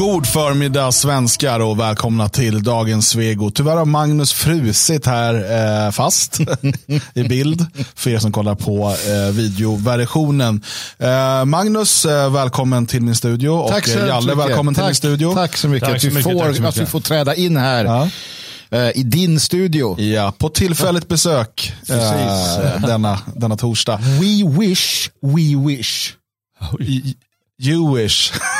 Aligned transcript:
God 0.00 0.26
förmiddag 0.26 0.92
svenskar 0.92 1.60
och 1.60 1.80
välkomna 1.80 2.28
till 2.28 2.62
dagens 2.62 3.08
Svego. 3.08 3.50
Tyvärr 3.50 3.76
har 3.76 3.84
Magnus 3.84 4.32
frusit 4.32 5.06
här 5.06 5.34
eh, 5.86 5.90
fast 5.90 6.40
i 7.14 7.22
bild 7.22 7.66
för 7.94 8.10
er 8.10 8.18
som 8.18 8.32
kollar 8.32 8.54
på 8.54 8.96
eh, 9.08 9.32
videoversionen. 9.32 10.64
Eh, 10.98 11.44
Magnus, 11.44 12.04
eh, 12.04 12.32
välkommen 12.32 12.86
till 12.86 13.02
min 13.02 13.14
studio 13.14 13.68
Tack 13.68 13.82
och 13.84 13.88
så 13.88 13.98
Jalle, 13.98 14.34
mycket. 14.34 14.48
välkommen 14.50 14.74
till 14.74 14.80
tack, 14.80 14.88
min 14.88 14.94
studio. 14.94 15.34
Tack 15.34 15.56
så 15.56 15.68
mycket, 15.68 15.88
Tack 15.88 15.96
att, 15.96 16.02
så 16.02 16.08
vi 16.08 16.14
mycket, 16.14 16.32
får, 16.32 16.38
tack 16.40 16.56
så 16.56 16.64
att 16.64 16.76
vi 16.76 16.80
mycket. 16.80 16.92
får 16.92 17.00
träda 17.00 17.34
in 17.34 17.56
här 17.56 17.84
Ja. 17.84 18.08
eh, 18.70 18.98
i 18.98 19.02
din 19.02 19.40
studio. 19.40 20.00
Ja, 20.00 20.32
på 20.38 20.48
tillfälligt 20.48 21.08
besök 21.08 21.72
eh, 21.88 22.80
denna, 22.86 23.18
denna 23.36 23.56
torsdag. 23.56 23.96
We 23.96 24.58
wish, 24.58 25.10
we 25.22 25.66
wish. 25.68 26.12
You 27.62 27.96
wish. 27.96 28.32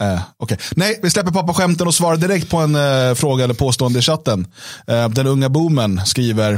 eh, 0.00 0.20
okej. 0.36 0.58
Nej, 0.76 1.00
vi 1.02 1.10
släpper 1.10 1.30
pappaskämten 1.30 1.86
och 1.86 1.94
svarar 1.94 2.16
direkt 2.16 2.50
på 2.50 2.56
en 2.56 2.74
eh, 2.74 3.14
fråga 3.14 3.44
eller 3.44 3.54
påstående 3.54 3.98
i 3.98 4.02
chatten. 4.02 4.46
Eh, 4.86 5.08
den 5.08 5.26
unga 5.26 5.48
boomen 5.48 6.00
skriver, 6.06 6.52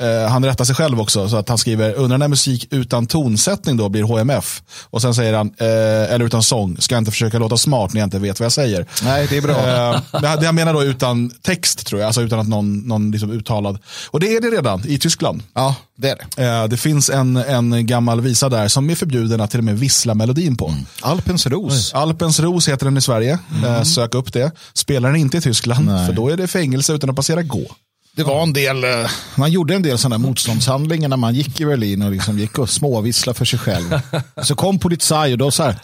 eh, 0.00 0.28
han 0.30 0.44
rättar 0.44 0.64
sig 0.64 0.74
själv 0.74 1.00
också, 1.00 1.28
så 1.28 1.36
att 1.36 1.48
han 1.48 1.58
skriver, 1.58 1.94
undrar 1.94 2.18
när 2.18 2.28
musik 2.28 2.68
utan 2.70 3.06
tonsättning 3.06 3.76
då 3.76 3.88
blir 3.88 4.02
HMF. 4.02 4.62
Och 4.90 5.02
sen 5.02 5.14
säger 5.14 5.34
han, 5.34 5.46
eh, 5.58 5.66
eller 6.14 6.24
utan 6.24 6.42
sång, 6.42 6.76
ska 6.80 6.94
jag 6.94 7.00
inte 7.00 7.10
försöka 7.10 7.38
låta 7.38 7.56
smart 7.56 7.92
när 7.92 8.00
jag 8.00 8.06
inte 8.06 8.18
vet 8.18 8.40
vad 8.40 8.44
jag 8.44 8.52
säger. 8.52 8.86
Nej, 9.02 9.26
det 9.30 9.36
är 9.36 9.42
bra. 9.42 9.56
Eh, 9.56 10.00
det, 10.12 10.36
det 10.40 10.46
han 10.46 10.54
menar 10.54 10.72
då 10.72 10.82
utan 10.82 11.30
text 11.42 11.86
tror 11.86 12.00
jag, 12.00 12.06
alltså 12.06 12.22
utan 12.22 12.38
att 12.38 12.48
någon, 12.48 12.78
någon 12.78 13.10
liksom 13.10 13.30
uttalad. 13.30 13.78
Och 14.10 14.20
det 14.20 14.36
är 14.36 14.40
det 14.40 14.50
redan 14.50 14.82
i 14.86 14.98
Tyskland. 14.98 15.42
Ja, 15.54 15.74
det 15.98 16.10
är 16.10 16.16
det. 16.36 16.66
Det 16.66 16.76
finns 16.76 17.10
en, 17.10 17.36
en 17.36 17.86
gammal 17.86 18.20
visa 18.20 18.48
där 18.48 18.68
som 18.68 18.90
är 18.90 18.94
förbjuden 18.94 19.40
att 19.40 19.50
till 19.50 19.60
och 19.60 19.64
med 19.64 19.78
vissla 19.78 20.14
melodin 20.14 20.56
på. 20.56 20.74
Alpens 21.02 21.46
ros. 21.46 21.94
Alpens 21.94 22.40
ros 22.40 22.68
heter 22.76 22.86
den 22.86 22.96
i 22.96 23.00
Sverige. 23.00 23.38
Eh, 23.64 23.82
sök 23.82 24.14
upp 24.14 24.32
det. 24.32 24.52
Spelar 24.72 25.08
den 25.08 25.20
inte 25.20 25.36
i 25.38 25.40
Tyskland, 25.40 25.86
Nej. 25.86 26.06
för 26.06 26.12
då 26.12 26.28
är 26.28 26.36
det 26.36 26.46
fängelse 26.46 26.92
utan 26.92 27.10
att 27.10 27.16
passera 27.16 27.42
gå. 27.42 27.76
Det 28.16 28.22
var 28.22 28.42
en 28.42 28.52
del, 28.52 28.84
eh, 28.84 29.10
man 29.34 29.50
gjorde 29.50 29.74
en 29.74 29.82
del 29.82 29.98
sådana 29.98 30.18
motståndshandlingar 30.18 31.08
när 31.08 31.16
man 31.16 31.34
gick 31.34 31.60
i 31.60 31.64
Berlin 31.64 32.02
och 32.02 32.10
liksom 32.12 32.38
gick 32.38 32.58
och 32.58 32.70
småvisslade 32.70 33.38
för 33.38 33.44
sig 33.44 33.58
själv. 33.58 34.00
Så 34.42 34.54
kom 34.54 34.78
polizei 34.78 35.34
och 35.34 35.38
då 35.38 35.50
så 35.50 35.62
här, 35.62 35.78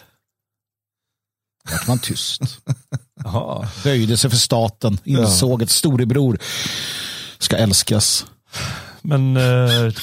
vart 1.71 1.87
man 1.87 1.99
tyst. 1.99 2.41
Böjde 3.83 4.17
sig 4.17 4.29
för 4.29 4.37
staten, 4.37 4.97
insåg 5.03 5.63
att 5.63 5.69
storebror 5.69 6.39
ska 7.39 7.57
älskas. 7.57 8.25
Men 9.01 9.37
eh, 9.37 9.93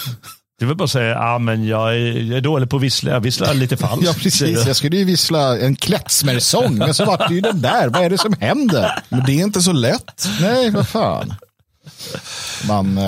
det 0.61 0.67
väl 0.67 0.77
bara 0.77 0.85
att 0.85 0.91
säga, 0.91 1.11
ja 1.11 1.39
men 1.39 1.67
jag 1.67 1.95
är, 1.97 2.21
jag 2.21 2.37
är 2.37 2.41
dålig 2.41 2.71
på 2.71 2.77
att 2.77 2.83
vissla, 2.83 3.11
jag 3.11 3.21
visslar 3.21 3.55
lite 3.55 3.77
falskt. 3.87 4.07
Ja, 4.07 4.15
precis. 4.19 4.67
Jag 4.67 4.77
skulle 4.77 4.97
ju 4.97 5.05
vissla 5.05 5.59
en 5.59 5.77
klezmersång, 5.77 6.79
men 6.79 6.95
så 6.95 7.05
vart 7.05 7.29
det 7.29 7.35
ju 7.35 7.41
den 7.41 7.63
där. 7.63 7.89
Vad 7.89 8.05
är 8.05 8.11
det 8.11 8.19
som 8.19 8.35
händer? 8.41 9.03
Men 9.09 9.23
det 9.27 9.33
är 9.33 9.43
inte 9.45 9.61
så 9.61 9.73
lätt. 9.73 10.29
Nej, 10.41 10.71
vad 10.71 10.89
fan. 10.89 11.35
Man, 12.69 12.99
eh, 12.99 13.05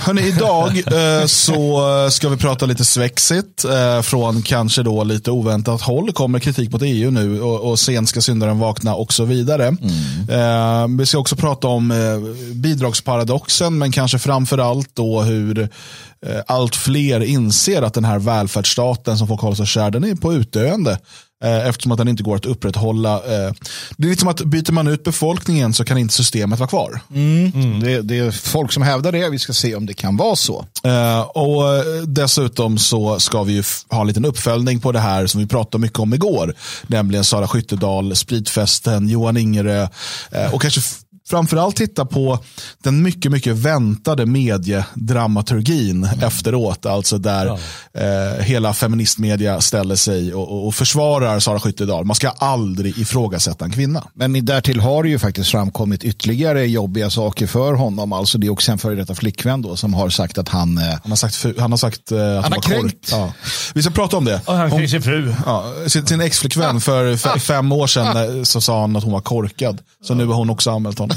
Hörrni, 0.00 0.22
idag 0.22 0.82
eh, 0.86 1.26
så 1.26 1.80
ska 2.10 2.28
vi 2.28 2.36
prata 2.36 2.66
lite 2.66 2.84
svexit. 2.84 3.64
Eh, 3.64 4.02
från 4.02 4.42
kanske 4.42 4.82
då 4.82 5.04
lite 5.04 5.30
oväntat 5.30 5.82
håll 5.82 6.12
kommer 6.12 6.38
kritik 6.38 6.72
mot 6.72 6.82
EU 6.84 7.10
nu 7.10 7.40
och, 7.40 7.70
och 7.70 7.78
sen 7.78 8.06
ska 8.06 8.20
syndaren 8.20 8.58
vakna 8.58 8.94
och 8.94 9.12
så 9.12 9.24
vidare. 9.24 9.66
Eh, 10.30 10.86
vi 10.98 11.06
ska 11.06 11.18
också 11.18 11.36
prata 11.36 11.68
om 11.68 11.90
eh, 11.90 12.18
bidragsparadoxen 12.54 13.78
men 13.78 13.92
kanske 13.92 14.18
framför 14.18 14.58
allt 14.58 14.90
då 14.94 15.22
hur 15.22 15.58
eh, 16.26 16.40
allt 16.46 16.76
fler 16.76 17.20
inser 17.20 17.82
att 17.82 17.94
den 17.94 18.04
här 18.04 18.18
välfärdsstaten 18.18 19.18
som 19.18 19.28
folk 19.28 19.40
håller 19.40 19.56
så 19.56 19.64
kär, 19.64 19.90
den 19.90 20.04
är 20.04 20.14
på 20.14 20.34
utdöende. 20.34 20.98
Eh, 21.42 21.68
eftersom 21.68 21.92
att 21.92 21.98
den 21.98 22.08
inte 22.08 22.22
går 22.22 22.36
att 22.36 22.46
upprätthålla. 22.46 23.14
Eh, 23.14 23.52
det 23.96 24.06
är 24.06 24.10
liksom 24.10 24.28
att 24.28 24.40
byter 24.44 24.72
man 24.72 24.88
ut 24.88 25.04
befolkningen 25.04 25.74
så 25.74 25.84
kan 25.84 25.98
inte 25.98 26.14
systemet 26.14 26.58
vara 26.58 26.68
kvar. 26.68 27.00
det, 27.80 28.02
det 28.02 28.18
är 28.18 28.30
folk 28.30 28.72
som 28.72 28.82
hävdar 28.82 29.12
det. 29.12 29.30
Vi 29.30 29.38
ska 29.38 29.52
se 29.52 29.74
om 29.74 29.86
det 29.86 29.94
kan 29.94 30.16
vara 30.16 30.36
så. 30.36 30.66
Eh, 30.84 31.20
och 31.20 31.62
dessutom 32.06 32.78
så 32.78 33.20
ska 33.20 33.42
vi 33.42 33.62
ha 33.90 34.00
en 34.00 34.06
liten 34.06 34.24
uppföljning 34.24 34.80
på 34.80 34.92
det 34.92 35.00
här 35.00 35.26
som 35.26 35.40
vi 35.40 35.46
pratade 35.46 35.82
mycket 35.82 35.98
om 35.98 36.14
igår. 36.14 36.54
Nämligen 36.86 37.24
Sara 37.24 37.48
Skyttedal, 37.48 38.16
spritfesten, 38.16 39.08
Johan 39.08 39.36
Ingerö 39.36 39.88
och 40.52 40.62
kanske 40.62 40.80
framförallt 41.36 41.76
titta 41.76 42.04
på 42.04 42.38
den 42.82 43.02
mycket, 43.02 43.32
mycket 43.32 43.56
väntade 43.56 44.26
mediedramaturgin 44.26 46.04
efteråt. 46.22 46.86
Alltså 46.86 47.18
där 47.18 47.46
eh, 47.94 48.42
hela 48.44 48.74
feministmedia 48.74 49.60
ställer 49.60 49.96
sig 49.96 50.34
och, 50.34 50.48
och, 50.52 50.66
och 50.66 50.74
försvarar 50.74 51.40
Sara 51.40 51.60
Skyttedal. 51.60 52.04
Man 52.04 52.14
ska 52.16 52.28
aldrig 52.28 52.98
ifrågasätta 52.98 53.64
en 53.64 53.72
kvinna. 53.72 54.04
Men 54.14 54.44
därtill 54.44 54.80
har 54.80 55.02
det 55.02 55.08
ju 55.08 55.18
faktiskt 55.18 55.50
framkommit 55.50 56.04
ytterligare 56.04 56.66
jobbiga 56.66 57.10
saker 57.10 57.46
för 57.46 57.72
honom. 57.74 58.12
Alltså 58.12 58.38
det 58.38 58.46
är 58.46 58.50
också 58.50 58.72
en 58.72 58.78
före 58.78 58.94
detta 58.94 59.14
flickvän 59.14 59.62
då 59.62 59.76
som 59.76 59.94
har 59.94 60.10
sagt 60.10 60.38
att 60.38 60.48
han... 60.48 60.78
Eh, 60.78 60.84
Han 61.02 61.10
har 61.12 61.16
sagt, 61.16 61.44
han 61.58 61.70
har 61.72 61.78
sagt 61.78 62.12
eh, 62.12 62.18
att 62.38 62.42
Han 62.42 62.42
har 62.42 62.50
var 62.50 62.62
kränkt. 62.62 63.08
Ja. 63.10 63.32
Vi 63.74 63.82
ska 63.82 63.90
prata 63.90 64.16
om 64.16 64.24
det. 64.24 64.40
Och 64.44 64.54
han 64.54 64.70
Hon- 64.70 64.78
kring 64.78 64.88
sin 64.88 65.02
fru. 65.02 65.34
Ja, 65.46 65.64
sin, 65.86 66.06
sin 66.06 66.20
exflickvän 66.20 66.80
för 66.80 67.16
fem 67.38 67.72
år 67.72 67.86
sedan 67.86 68.36
eh, 68.38 68.42
så 68.42 68.60
sa 68.60 68.80
han 68.80 68.96
att 68.96 69.04
hon 69.04 69.12
var 69.12 69.20
korkad. 69.20 69.78
Så 70.04 70.14
nu 70.14 70.26
har 70.26 70.34
hon 70.34 70.50
också 70.50 70.70
anmält 70.70 70.98
honom. 70.98 71.16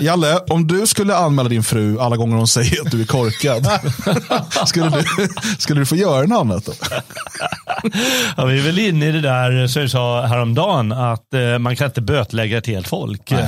Jalle, 0.00 0.38
om 0.48 0.66
du 0.66 0.86
skulle 0.86 1.16
anmäla 1.16 1.48
din 1.48 1.62
fru 1.62 2.00
alla 2.00 2.16
gånger 2.16 2.36
hon 2.36 2.48
säger 2.48 2.80
att 2.80 2.90
du 2.90 3.00
är 3.00 3.06
korkad. 3.06 3.66
skulle, 4.66 4.90
du, 4.90 5.28
skulle 5.58 5.80
du 5.80 5.86
få 5.86 5.96
göra 5.96 6.26
något 6.26 6.40
annat 6.40 6.64
då? 6.66 6.72
Ja, 8.36 8.44
vi 8.44 8.58
är 8.58 8.62
väl 8.62 8.78
inne 8.78 9.08
i 9.08 9.12
det 9.12 9.20
där 9.20 9.66
som 9.66 9.82
jag 9.82 9.90
sa 9.90 10.26
häromdagen, 10.26 10.92
att 10.92 11.34
eh, 11.34 11.58
man 11.58 11.76
kan 11.76 11.86
inte 11.86 12.00
bötlägga 12.00 12.58
ett 12.58 12.66
helt 12.66 12.88
folk. 12.88 13.32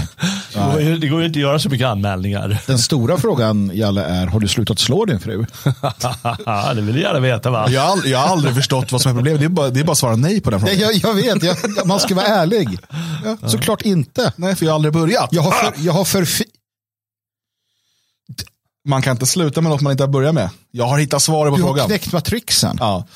Det, 0.54 0.72
går 0.72 0.80
ju, 0.80 0.98
det 0.98 1.08
går 1.08 1.20
ju 1.20 1.26
inte 1.26 1.38
att 1.38 1.42
göra 1.42 1.58
så 1.58 1.68
mycket 1.68 1.86
anmälningar. 1.86 2.58
den 2.66 2.78
stora 2.78 3.16
frågan, 3.16 3.70
Jalle, 3.74 4.04
är 4.04 4.26
har 4.26 4.40
du 4.40 4.48
slutat 4.48 4.78
slå 4.78 5.04
din 5.04 5.20
fru? 5.20 5.46
det 6.74 6.80
vill 6.80 6.94
du 6.94 7.00
gärna 7.00 7.20
veta 7.20 7.50
va? 7.50 7.66
Jag 7.70 8.06
jag 8.06 8.18
har 8.18 8.28
aldrig 8.28 8.54
förstått 8.54 8.92
vad 8.92 9.00
som 9.00 9.10
är 9.10 9.14
problemet. 9.14 9.40
Det 9.40 9.46
är 9.46 9.48
bara, 9.48 9.68
det 9.68 9.80
är 9.80 9.84
bara 9.84 9.92
att 9.92 9.98
svara 9.98 10.16
nej 10.16 10.40
på 10.40 10.50
den 10.50 10.60
Nej, 10.60 10.76
frågan. 10.76 10.92
jag, 11.02 11.16
jag 11.16 11.34
vet, 11.34 11.42
jag, 11.42 11.86
man 11.86 12.00
ska 12.00 12.14
vara 12.14 12.26
ärlig. 12.26 12.78
Såklart 13.46 13.82
inte. 13.82 14.32
Nej, 14.36 14.56
för 14.56 14.64
jag 14.64 14.72
har 14.72 14.74
aldrig 14.74 14.94
börjat. 14.94 15.28
Jag 15.32 15.42
har, 15.42 15.54
för, 15.60 15.72
jag 15.76 15.92
har 15.92 16.04
för, 16.04 16.26
Man 18.88 19.02
kan 19.02 19.12
inte 19.12 19.26
sluta 19.26 19.60
med 19.60 19.70
något 19.70 19.80
man 19.80 19.90
inte 19.90 20.02
har 20.02 20.08
börjat 20.08 20.34
med. 20.34 20.50
Jag 20.70 20.86
har 20.86 20.98
hittat 20.98 21.22
svaret 21.22 21.50
på 21.52 21.56
du 21.56 21.62
har 21.62 21.68
frågan. 21.68 21.86
knäckt 21.86 22.12
matrixen. 22.12 22.76
Ja. 22.80 23.06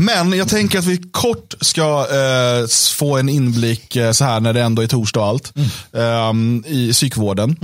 Men 0.00 0.32
jag 0.32 0.48
tänker 0.48 0.78
att 0.78 0.84
vi 0.84 0.98
kort 1.10 1.54
ska 1.60 2.06
eh, 2.10 2.66
få 2.94 3.16
en 3.16 3.28
inblick 3.28 3.96
eh, 3.96 4.12
så 4.12 4.24
här 4.24 4.40
när 4.40 4.52
det 4.52 4.62
ändå 4.62 4.82
är 4.82 4.86
torsdag 4.86 5.20
och 5.20 5.26
allt. 5.26 5.52
ehm, 5.92 6.64
I 6.66 6.92
psykvården. 6.92 7.56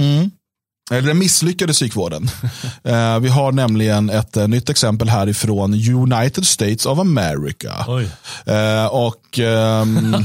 Eller 0.90 1.08
den 1.08 1.18
misslyckade 1.18 1.72
psykvården. 1.72 2.30
Eh, 2.84 3.18
vi 3.18 3.28
har 3.28 3.52
nämligen 3.52 4.10
ett 4.10 4.36
eh, 4.36 4.48
nytt 4.48 4.70
exempel 4.70 5.08
härifrån 5.08 5.74
United 5.74 6.46
States 6.46 6.86
of 6.86 6.98
America. 6.98 7.72
Eh, 8.46 8.86
och 8.86 9.38
ehm, 9.38 10.12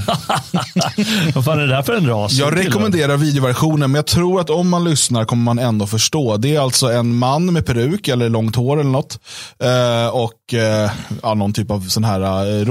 Vad 1.35 1.45
fan 1.45 1.59
är 1.59 1.67
det 1.67 1.75
där 1.75 1.81
för 1.81 1.93
en 1.93 2.07
ras? 2.07 2.33
jag 2.33 2.57
rekommenderar 2.57 3.17
videoversionen, 3.17 3.91
men 3.91 3.95
jag 3.95 4.07
tror 4.07 4.41
att 4.41 4.49
om 4.49 4.69
man 4.69 4.83
lyssnar 4.83 5.25
kommer 5.25 5.43
man 5.43 5.59
ändå 5.59 5.87
förstå. 5.87 6.37
Det 6.37 6.55
är 6.55 6.59
alltså 6.59 6.91
en 6.91 7.15
man 7.15 7.53
med 7.53 7.65
peruk 7.65 8.07
eller 8.07 8.29
långt 8.29 8.55
hår 8.55 8.79
eller 8.79 8.89
något. 8.89 9.19
Eh, 9.63 10.07
och 10.07 10.53
eh, 10.53 10.91
ja, 11.23 11.33
någon 11.33 11.53
typ 11.53 11.71
av 11.71 11.87
sån 11.87 12.03
här 12.03 12.59
eh, 12.59 12.65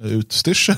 rånarutstyrsel. 0.00 0.76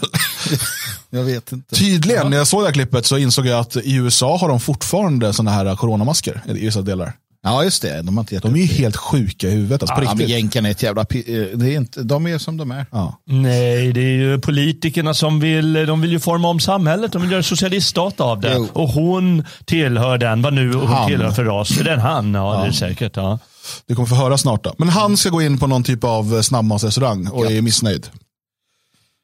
Jag 1.10 1.22
vet 1.24 1.52
inte. 1.52 1.74
Tydligen, 1.76 2.30
när 2.30 2.36
jag 2.36 2.46
såg 2.46 2.60
det 2.62 2.66
här 2.66 2.72
klippet 2.72 3.06
så 3.06 3.18
insåg 3.18 3.46
jag 3.46 3.58
att 3.60 3.76
i 3.76 3.94
USA 3.94 4.36
har 4.36 4.48
de 4.48 4.60
fortfarande 4.60 5.32
såna 5.32 5.50
här 5.50 5.76
coronamasker 5.76 6.42
i 6.46 6.52
vissa 6.52 6.82
delar. 6.82 7.12
Ja, 7.44 7.64
just 7.64 7.82
det. 7.82 8.02
De 8.02 8.16
har 8.16 8.22
inte 8.22 8.38
De 8.38 8.54
är 8.54 8.58
ju 8.58 8.64
helt 8.66 8.96
sjuka 8.96 9.48
i 9.48 9.50
huvudet, 9.50 9.82
alltså 9.82 9.96
på 9.96 10.04
Ja, 10.04 10.14
men 10.14 10.26
jänkarna 10.28 10.68
är 10.68 10.72
ett 10.72 10.82
jävla... 10.82 11.00
eh, 11.02 11.06
Det 11.54 11.72
är 11.72 11.76
inte, 11.76 12.02
de 12.02 12.26
är 12.26 12.38
som 12.38 12.56
de 12.56 12.70
är. 12.70 12.86
Ja. 12.90 13.20
Nej, 13.26 13.92
det 13.92 14.00
är 14.00 14.14
ju 14.16 14.38
politikerna 14.40 15.14
som 15.14 15.40
vill, 15.40 15.72
de 15.72 16.00
vill 16.00 16.10
ju 16.12 16.20
forma 16.20 16.48
om 16.48 16.60
samhället. 16.60 17.12
De 17.12 17.22
vill 17.22 17.30
göra 17.30 17.38
en 17.38 17.44
socialiststat 17.44 18.20
av 18.20 18.40
det. 18.40 18.54
Jo. 18.56 18.68
Och 18.72 18.88
hon 18.88 19.44
tillhör 19.64 20.18
den, 20.18 20.42
vad 20.42 20.52
nu 20.52 20.72
hon 20.74 20.86
Han. 20.88 21.08
tillhör 21.08 21.30
för 21.30 21.44
ras. 21.44 21.78
Är 21.80 21.84
det 21.84 21.92
en 21.92 22.00
han? 22.00 22.34
Ja, 22.34 22.60
det 22.62 22.68
är 22.68 22.72
säkert. 22.72 23.16
Ja. 23.16 23.38
Det 23.86 23.94
kommer 23.94 24.08
få 24.08 24.14
höra 24.14 24.38
snart 24.38 24.64
då. 24.64 24.74
Men 24.78 24.88
han 24.88 25.16
ska 25.16 25.28
gå 25.30 25.42
in 25.42 25.58
på 25.58 25.66
någon 25.66 25.84
typ 25.84 26.04
av 26.04 26.42
snabbmatsrestaurang 26.42 27.26
och 27.28 27.50
är 27.52 27.62
missnöjd. 27.62 28.06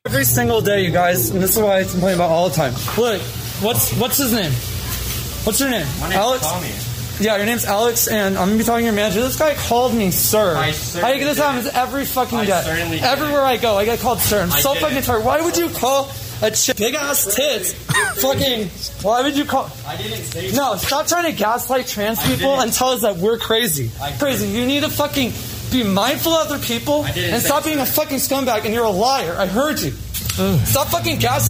Every 0.07 0.25
single 0.25 0.61
day, 0.61 0.85
you 0.85 0.93
guys, 0.93 1.31
and 1.31 1.43
this 1.43 1.57
is 1.57 1.63
why 1.63 1.81
I 1.81 1.85
complain 1.85 2.15
about 2.15 2.31
all 2.31 2.49
the 2.49 2.55
time. 2.55 2.73
Look, 2.97 3.21
what's 3.61 3.93
what's 3.99 4.17
his 4.17 4.33
name? 4.33 4.53
What's 5.45 5.59
your 5.61 5.71
name? 5.71 5.87
My 6.01 6.09
name's 6.09 6.15
Alex. 6.15 6.47
Tommy. 6.47 6.71
Yeah, 7.21 7.37
your 7.37 7.47
name's 7.47 7.65
Alex, 7.65 8.07
and 8.07 8.39
I'm 8.39 8.47
gonna 8.49 8.59
be 8.59 8.65
talking 8.65 8.83
to 8.83 8.85
your 8.87 8.95
manager. 8.95 9.21
This 9.21 9.37
guy 9.37 9.55
called 9.55 9.93
me 9.95 10.13
sir. 10.13 10.57
I 10.57 10.69
I 11.05 11.19
get 11.19 11.25
this 11.25 11.39
happens 11.39 11.67
every 11.75 12.05
fucking 12.07 12.39
I 12.39 12.45
day. 12.47 13.01
Everywhere 13.03 13.43
I 13.43 13.57
go, 13.57 13.77
I 13.77 13.85
get 13.85 13.99
called 13.99 14.21
sir. 14.21 14.41
I'm 14.41 14.53
I 14.53 14.61
so 14.61 14.75
fucking 14.75 15.03
tired. 15.03 15.25
Why 15.25 15.41
would 15.43 15.57
you 15.57 15.69
call 15.69 16.11
a 16.43 16.53
chick 16.53 16.77
big 16.77 16.95
ass 16.95 17.35
tits? 17.35 17.73
fucking. 18.23 18.69
Why 19.03 19.23
would 19.23 19.37
you 19.37 19.45
call? 19.45 19.69
I 19.85 19.97
didn't 19.97 20.23
say 20.25 20.53
No, 20.53 20.77
stop 20.77 21.09
trying 21.09 21.25
to 21.25 21.33
gaslight 21.37 21.89
trans 21.89 22.25
people 22.25 22.61
and 22.61 22.73
tell 22.73 22.91
us 22.91 23.03
that 23.03 23.17
we're 23.17 23.39
crazy. 23.39 23.91
Crazy. 24.21 24.47
You 24.49 24.65
need 24.65 24.85
to 24.85 24.91
fucking 24.91 25.33
be 25.71 25.85
mindful 25.85 26.33
of 26.33 26.47
other 26.51 26.59
people 26.59 27.05
and 27.35 27.43
stop 27.43 27.65
being 27.65 27.81
a 27.81 27.87
fucking 27.87 28.19
scumbag. 28.21 28.65
And 28.65 28.75
you're 28.75 28.85
a 28.87 28.91
liar. 28.93 29.35
I 29.45 29.47
heard 29.47 29.79
you. 29.81 29.93
Stop 30.67 30.89
fucking 30.91 31.19
gas. 31.21 31.49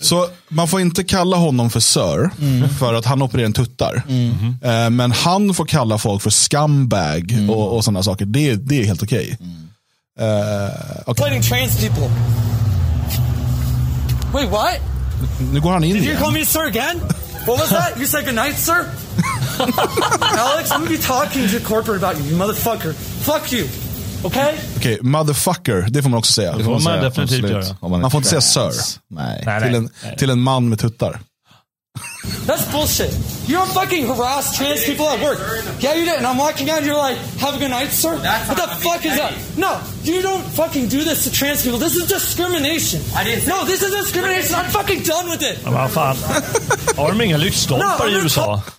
Så 0.00 0.28
man 0.48 0.68
får 0.68 0.80
inte 0.80 1.04
kalla 1.04 1.36
honom 1.36 1.70
för 1.70 1.80
Sir, 1.80 2.30
för 2.78 2.94
att 2.94 3.04
han 3.04 3.22
opererar 3.22 3.46
en 3.46 3.52
tuttar. 3.52 4.02
Eh, 4.62 4.90
Men 4.90 5.12
han 5.12 5.54
får 5.54 5.64
kalla 5.66 5.98
folk 5.98 6.22
för 6.22 6.30
scumbag 6.30 7.36
och, 7.50 7.76
och 7.76 7.84
sådana 7.84 8.02
saker. 8.02 8.26
Det, 8.26 8.54
det 8.54 8.80
är 8.80 8.84
helt 8.84 9.02
okej. 9.02 9.38
Eh, 10.20 10.26
okej. 11.06 11.24
Fighting 11.24 11.42
trans 11.42 11.80
people. 11.80 12.10
Wait, 14.32 14.50
what? 14.50 14.76
Nu 15.52 15.60
går 15.60 15.70
han 15.72 15.84
in 15.84 15.92
Did 15.94 16.04
you 16.04 16.16
call 16.16 16.32
me 16.32 16.44
sir 16.44 16.66
again? 16.66 17.00
What 17.46 17.60
was 17.60 17.68
that? 17.70 17.96
You 17.98 18.06
said 18.06 18.24
goodnight, 18.24 18.56
sir? 18.56 18.74
Alex, 19.58 20.70
I'm 20.72 20.78
gonna 20.80 20.90
be 20.90 20.98
talking 20.98 21.48
to 21.48 21.60
corporate 21.60 21.98
about 22.02 22.16
you, 22.18 22.24
you 22.30 22.36
motherfucker. 22.36 22.94
Fuck 22.94 23.52
you. 23.52 23.68
Okay? 24.24 24.54
Okej, 24.76 24.98
motherfucker, 25.02 25.86
det 25.90 26.02
får 26.02 26.10
man 26.10 26.18
också 26.18 26.32
säga. 26.32 26.52
får 26.52 26.70
man 26.70 26.80
säga, 26.80 27.02
definitivt 27.02 27.44
absolut. 27.44 27.50
göra. 27.66 27.76
Om 27.80 27.90
man, 27.90 28.00
är 28.00 28.02
Man 28.02 28.10
får 28.10 28.18
inte 28.18 28.28
säga 28.40 28.40
trans. 28.40 28.76
sir. 28.92 29.00
Nej. 29.10 29.42
Nej, 29.46 29.62
Till 29.62 29.74
en, 29.74 29.90
till 30.18 30.30
en 30.30 30.40
man 30.40 30.68
med 30.68 30.78
tuttar. 30.78 31.20
That's 32.46 32.70
bullshit. 32.72 33.12
You 33.48 33.56
don't 33.56 33.70
fucking 33.70 34.06
harass 34.06 34.56
trans 34.56 34.84
people 34.84 35.06
at 35.08 35.20
work. 35.22 35.38
Yeah, 35.80 35.94
you 35.94 36.04
did. 36.04 36.16
And 36.16 36.26
I'm 36.26 36.38
walking 36.38 36.70
out 36.70 36.78
and 36.78 36.86
you're 36.86 36.96
like, 36.96 37.16
have 37.38 37.54
a 37.54 37.58
good 37.58 37.70
night, 37.70 37.90
sir? 37.90 38.16
What 38.16 38.56
the 38.56 38.68
fuck 38.82 39.04
is 39.04 39.16
that? 39.16 39.32
No, 39.56 39.80
you 40.02 40.22
don't 40.22 40.42
fucking 40.42 40.88
do 40.88 41.04
this 41.04 41.24
to 41.24 41.30
trans 41.30 41.62
people. 41.62 41.78
This 41.78 41.96
is 41.96 42.06
discrimination. 42.08 43.00
I 43.16 43.24
didn't 43.24 43.46
No, 43.48 43.64
this 43.64 43.82
is 43.82 43.90
discrimination. 43.90 44.54
I'm 44.54 44.70
fucking 44.70 45.02
done 45.02 45.30
with 45.30 45.42
it. 45.42 45.58
Ja, 45.64 45.70
men 45.70 45.80
vad 45.80 45.90
fan. 45.90 46.16
Har 46.96 47.08
de 47.12 47.20
inga 47.20 47.36
lyktstolpar 47.36 48.08
i 48.10 48.14
USA? 48.14 48.62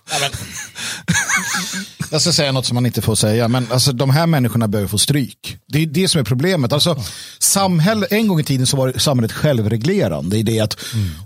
Jag 2.10 2.20
ska 2.20 2.32
säga 2.32 2.52
något 2.52 2.66
som 2.66 2.74
man 2.74 2.86
inte 2.86 3.02
får 3.02 3.14
säga, 3.14 3.48
men 3.48 3.72
alltså, 3.72 3.92
de 3.92 4.10
här 4.10 4.26
människorna 4.26 4.68
behöver 4.68 4.88
få 4.88 4.98
stryk. 4.98 5.56
Det 5.68 5.82
är 5.82 5.86
det 5.86 6.08
som 6.08 6.20
är 6.20 6.24
problemet. 6.24 6.72
Alltså, 6.72 6.96
samhälle, 7.38 8.06
en 8.10 8.28
gång 8.28 8.40
i 8.40 8.44
tiden 8.44 8.66
så 8.66 8.76
var 8.76 8.92
samhället 8.98 9.32
självreglerande 9.32 10.36
i 10.36 10.42
det 10.42 10.60
att 10.60 10.76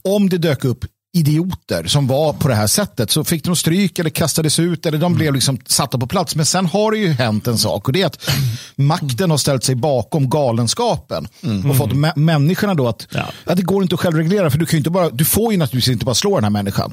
om 0.02 0.28
det 0.28 0.38
dök 0.38 0.64
upp 0.64 0.84
idioter 1.12 1.84
som 1.86 2.06
var 2.06 2.32
på 2.32 2.48
det 2.48 2.54
här 2.54 2.66
sättet 2.66 3.10
så 3.10 3.24
fick 3.24 3.44
de 3.44 3.56
stryk 3.56 3.98
eller 3.98 4.10
kastades 4.10 4.58
ut 4.58 4.86
eller 4.86 4.98
de 4.98 5.14
blev 5.14 5.34
liksom 5.34 5.58
satta 5.66 5.98
på 5.98 6.06
plats. 6.06 6.36
Men 6.36 6.46
sen 6.46 6.66
har 6.66 6.92
det 6.92 6.98
ju 6.98 7.08
hänt 7.12 7.46
en 7.46 7.58
sak 7.58 7.86
och 7.88 7.92
det 7.92 8.02
är 8.02 8.06
att 8.06 8.30
makten 8.76 9.30
har 9.30 9.38
ställt 9.38 9.64
sig 9.64 9.74
bakom 9.74 10.30
galenskapen 10.30 11.28
och 11.70 11.76
fått 11.76 11.92
mä- 11.92 12.16
människorna 12.16 12.74
då 12.74 12.88
att, 12.88 13.06
Ja. 13.10 13.24
att 13.46 13.56
det 13.56 13.62
går 13.62 13.82
inte 13.82 13.94
att 13.94 14.00
självreglera 14.00 14.50
för 14.50 14.58
du 14.58 14.66
kan 14.66 14.76
inte 14.78 14.90
bara, 14.90 15.10
du 15.10 15.24
får 15.24 15.52
ju 15.52 15.58
naturligtvis 15.58 15.92
inte 15.92 16.04
bara 16.04 16.14
slå 16.14 16.34
den 16.34 16.44
här 16.44 16.50
människan. 16.50 16.92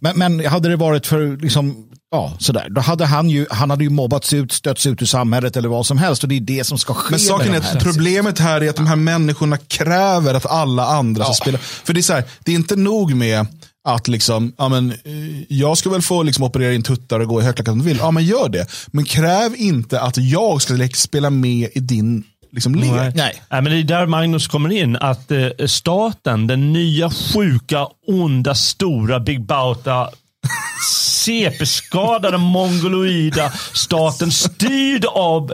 Men, 0.00 0.18
men 0.18 0.46
hade 0.46 0.68
det 0.68 0.76
varit 0.76 1.06
för 1.06 1.36
liksom 1.42 1.84
Ja, 2.10 2.32
sådär. 2.38 2.66
Då 2.70 2.80
hade 2.80 3.06
han 3.06 3.30
ju, 3.30 3.46
han 3.50 3.70
hade 3.70 3.84
ju 3.84 3.90
mobbats 3.90 4.32
ut, 4.32 4.52
stötts 4.52 4.86
ut 4.86 5.02
ur 5.02 5.06
samhället 5.06 5.56
eller 5.56 5.68
vad 5.68 5.86
som 5.86 5.98
helst. 5.98 6.22
Och 6.22 6.28
det 6.28 6.36
är 6.36 6.40
det 6.40 6.64
som 6.66 6.78
ska 6.78 6.94
ske. 6.94 7.10
Men 7.10 7.20
saken 7.20 7.54
är 7.54 7.58
att 7.58 7.82
problemet 7.82 8.38
här 8.38 8.60
är 8.60 8.70
att 8.70 8.76
de 8.76 8.86
här 8.86 8.96
människorna 8.96 9.56
kräver 9.56 10.34
att 10.34 10.46
alla 10.46 10.86
andra 10.86 11.24
ska 11.24 11.32
spela. 11.34 11.58
För 11.58 11.92
det 11.94 12.00
är 12.00 12.02
så 12.02 12.12
här, 12.12 12.24
det 12.44 12.50
är 12.52 12.54
inte 12.56 12.76
nog 12.76 13.14
med 13.14 13.46
att 13.94 14.08
liksom, 14.08 14.52
ja 14.58 14.68
men, 14.68 14.90
eh, 14.90 15.42
jag 15.48 15.78
ska 15.78 15.90
väl 15.90 16.02
få 16.02 16.22
liksom 16.22 16.44
operera 16.44 16.74
in 16.74 16.82
tuttar 16.82 17.20
och 17.20 17.26
gå 17.26 17.40
i 17.40 17.44
högklackat 17.44 17.72
om 17.72 17.78
du 17.78 17.84
vill. 17.84 17.96
Ja 17.96 18.10
men 18.10 18.24
gör 18.24 18.48
det. 18.48 18.66
Men 18.86 19.04
kräv 19.04 19.54
inte 19.56 20.00
att 20.00 20.16
jag 20.16 20.62
ska 20.62 20.74
like, 20.74 20.96
spela 20.96 21.30
med 21.30 21.70
i 21.74 21.80
din 21.80 22.24
liksom, 22.52 22.74
lek. 22.74 22.90
Nej. 22.90 23.14
Nej, 23.14 23.62
men 23.62 23.64
det 23.64 23.78
är 23.78 23.82
där 23.82 24.06
Magnus 24.06 24.48
kommer 24.48 24.72
in. 24.72 24.96
Att 24.96 25.30
eh, 25.30 25.48
staten, 25.66 26.46
den 26.46 26.72
nya 26.72 27.10
sjuka, 27.10 27.86
onda, 28.06 28.54
stora 28.54 29.20
Big 29.20 29.44
Bauta 29.44 30.08
CP-skadade 31.24 32.38
mongoloida 32.38 33.52
staten 33.74 34.32
styrd 34.32 35.04
av 35.04 35.52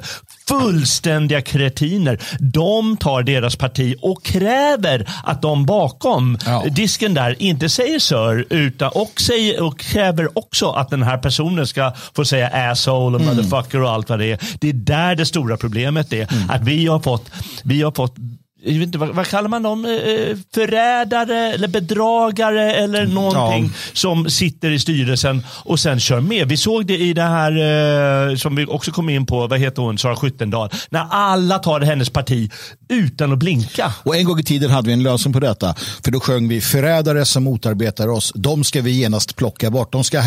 fullständiga 0.48 1.42
kretiner. 1.42 2.20
De 2.40 2.96
tar 2.96 3.22
deras 3.22 3.56
parti 3.56 3.94
och 4.02 4.24
kräver 4.24 5.08
att 5.24 5.42
de 5.42 5.66
bakom 5.66 6.38
Ja. 6.46 6.64
disken 6.70 7.14
där 7.14 7.42
inte 7.42 7.68
säger 7.68 7.98
sir 7.98 8.46
utan, 8.50 8.90
och, 8.94 9.20
säger, 9.20 9.62
och 9.62 9.80
kräver 9.80 10.38
också 10.38 10.70
att 10.70 10.90
den 10.90 11.02
här 11.02 11.18
personen 11.18 11.66
ska 11.66 11.92
få 12.16 12.24
säga 12.24 12.70
asshole 12.70 13.16
och 13.16 13.22
motherfucker 13.22 13.82
och 13.82 13.90
allt 13.90 14.08
vad 14.08 14.18
det 14.18 14.26
är. 14.32 14.38
Det 14.60 14.68
är 14.68 14.72
där 14.72 15.14
det 15.16 15.26
stora 15.26 15.56
problemet 15.56 16.12
är. 16.12 16.28
Att 16.48 16.62
vi 16.62 16.86
har 16.86 17.00
fått, 17.00 17.30
vi 17.64 17.82
har 17.82 17.92
fått 17.92 18.14
jag 18.64 18.74
vet 18.74 18.86
inte, 18.86 18.98
vad, 18.98 19.08
vad 19.08 19.26
kallar 19.26 19.48
man 19.48 19.62
dem? 19.62 19.84
Eh, 19.84 20.36
Förrädare 20.54 21.52
eller 21.52 21.68
bedragare 21.68 22.72
eller 22.72 23.06
någonting 23.06 23.70
som 23.92 24.30
sitter 24.30 24.70
i 24.70 24.78
styrelsen 24.78 25.42
och 25.48 25.80
sen 25.80 26.00
kör 26.00 26.20
med. 26.20 26.48
Vi 26.48 26.56
såg 26.56 26.86
det 26.86 26.98
i 26.98 27.12
det 27.12 27.22
här 27.22 28.30
eh, 28.30 28.36
som 28.36 28.56
vi 28.56 28.66
också 28.66 28.90
kom 28.90 29.08
in 29.08 29.26
på, 29.26 29.46
vad 29.46 29.60
heter 29.60 29.82
hon, 29.82 29.98
Sara 29.98 30.16
Skyttendal. 30.16 30.70
När 30.90 31.06
alla 31.10 31.58
tar 31.58 31.80
hennes 31.80 32.10
parti 32.10 32.50
utan 32.88 33.32
att 33.32 33.38
blinka. 33.38 33.92
Och 34.02 34.16
en 34.16 34.24
gång 34.24 34.38
i 34.38 34.44
tiden 34.44 34.70
hade 34.70 34.86
vi 34.86 34.92
en 34.92 35.02
lösning 35.02 35.32
på 35.32 35.40
detta. 35.40 35.74
För 36.04 36.10
då 36.10 36.20
sjöng 36.20 36.48
vi 36.48 36.60
förrädare 36.60 37.24
som 37.24 37.44
motarbetar 37.44 38.08
oss. 38.08 38.32
De 38.34 38.64
ska 38.64 38.80
vi 38.80 38.90
genast 38.90 39.36
plocka 39.36 39.70
bort. 39.70 39.92
De 39.92 40.04
ska... 40.04 40.22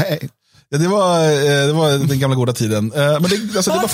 Ja, 0.69 0.77
det, 0.77 0.87
var, 0.87 1.23
eh, 1.23 1.67
det 1.67 1.73
var 1.73 1.91
den 1.91 2.19
gamla 2.19 2.35
goda 2.35 2.53
tiden. 2.53 2.91
Eh, 2.91 2.99
Men 2.99 3.23
det, 3.23 3.55
alltså, 3.55 3.71
det 3.71 3.77
var 3.77 3.87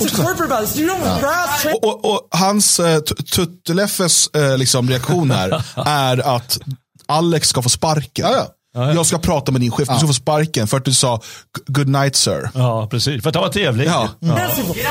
trans 1.19 1.75
Och, 1.75 1.83
och, 1.83 2.13
och 2.13 2.27
hans 2.31 2.79
uh, 2.79 2.99
Tutteleffes 3.35 4.27
eh, 4.27 4.57
liksom, 4.57 4.89
reaktion 4.89 5.31
här 5.31 5.63
är 5.85 6.35
att 6.35 6.59
Alex 7.07 7.47
ska 7.47 7.61
få 7.61 7.69
sparken. 7.69 8.27
Ja, 8.31 8.47
Jag 8.73 9.05
ska 9.05 9.17
prata 9.17 9.51
med 9.51 9.61
din 9.61 9.71
chef, 9.71 9.87
du 9.89 9.97
ska 9.97 10.07
få 10.07 10.13
sparken 10.13 10.67
för 10.67 10.77
att 10.77 10.85
du 10.85 10.93
sa 10.93 11.21
good 11.67 11.87
night 11.87 12.15
sir. 12.15 12.49
Ja, 12.55 12.87
precis. 12.87 13.21
För 13.21 13.29
att 13.29 13.33
det 13.33 13.39
var 13.39 13.49
trevligt. 13.49 13.87
Ja. 13.87 14.09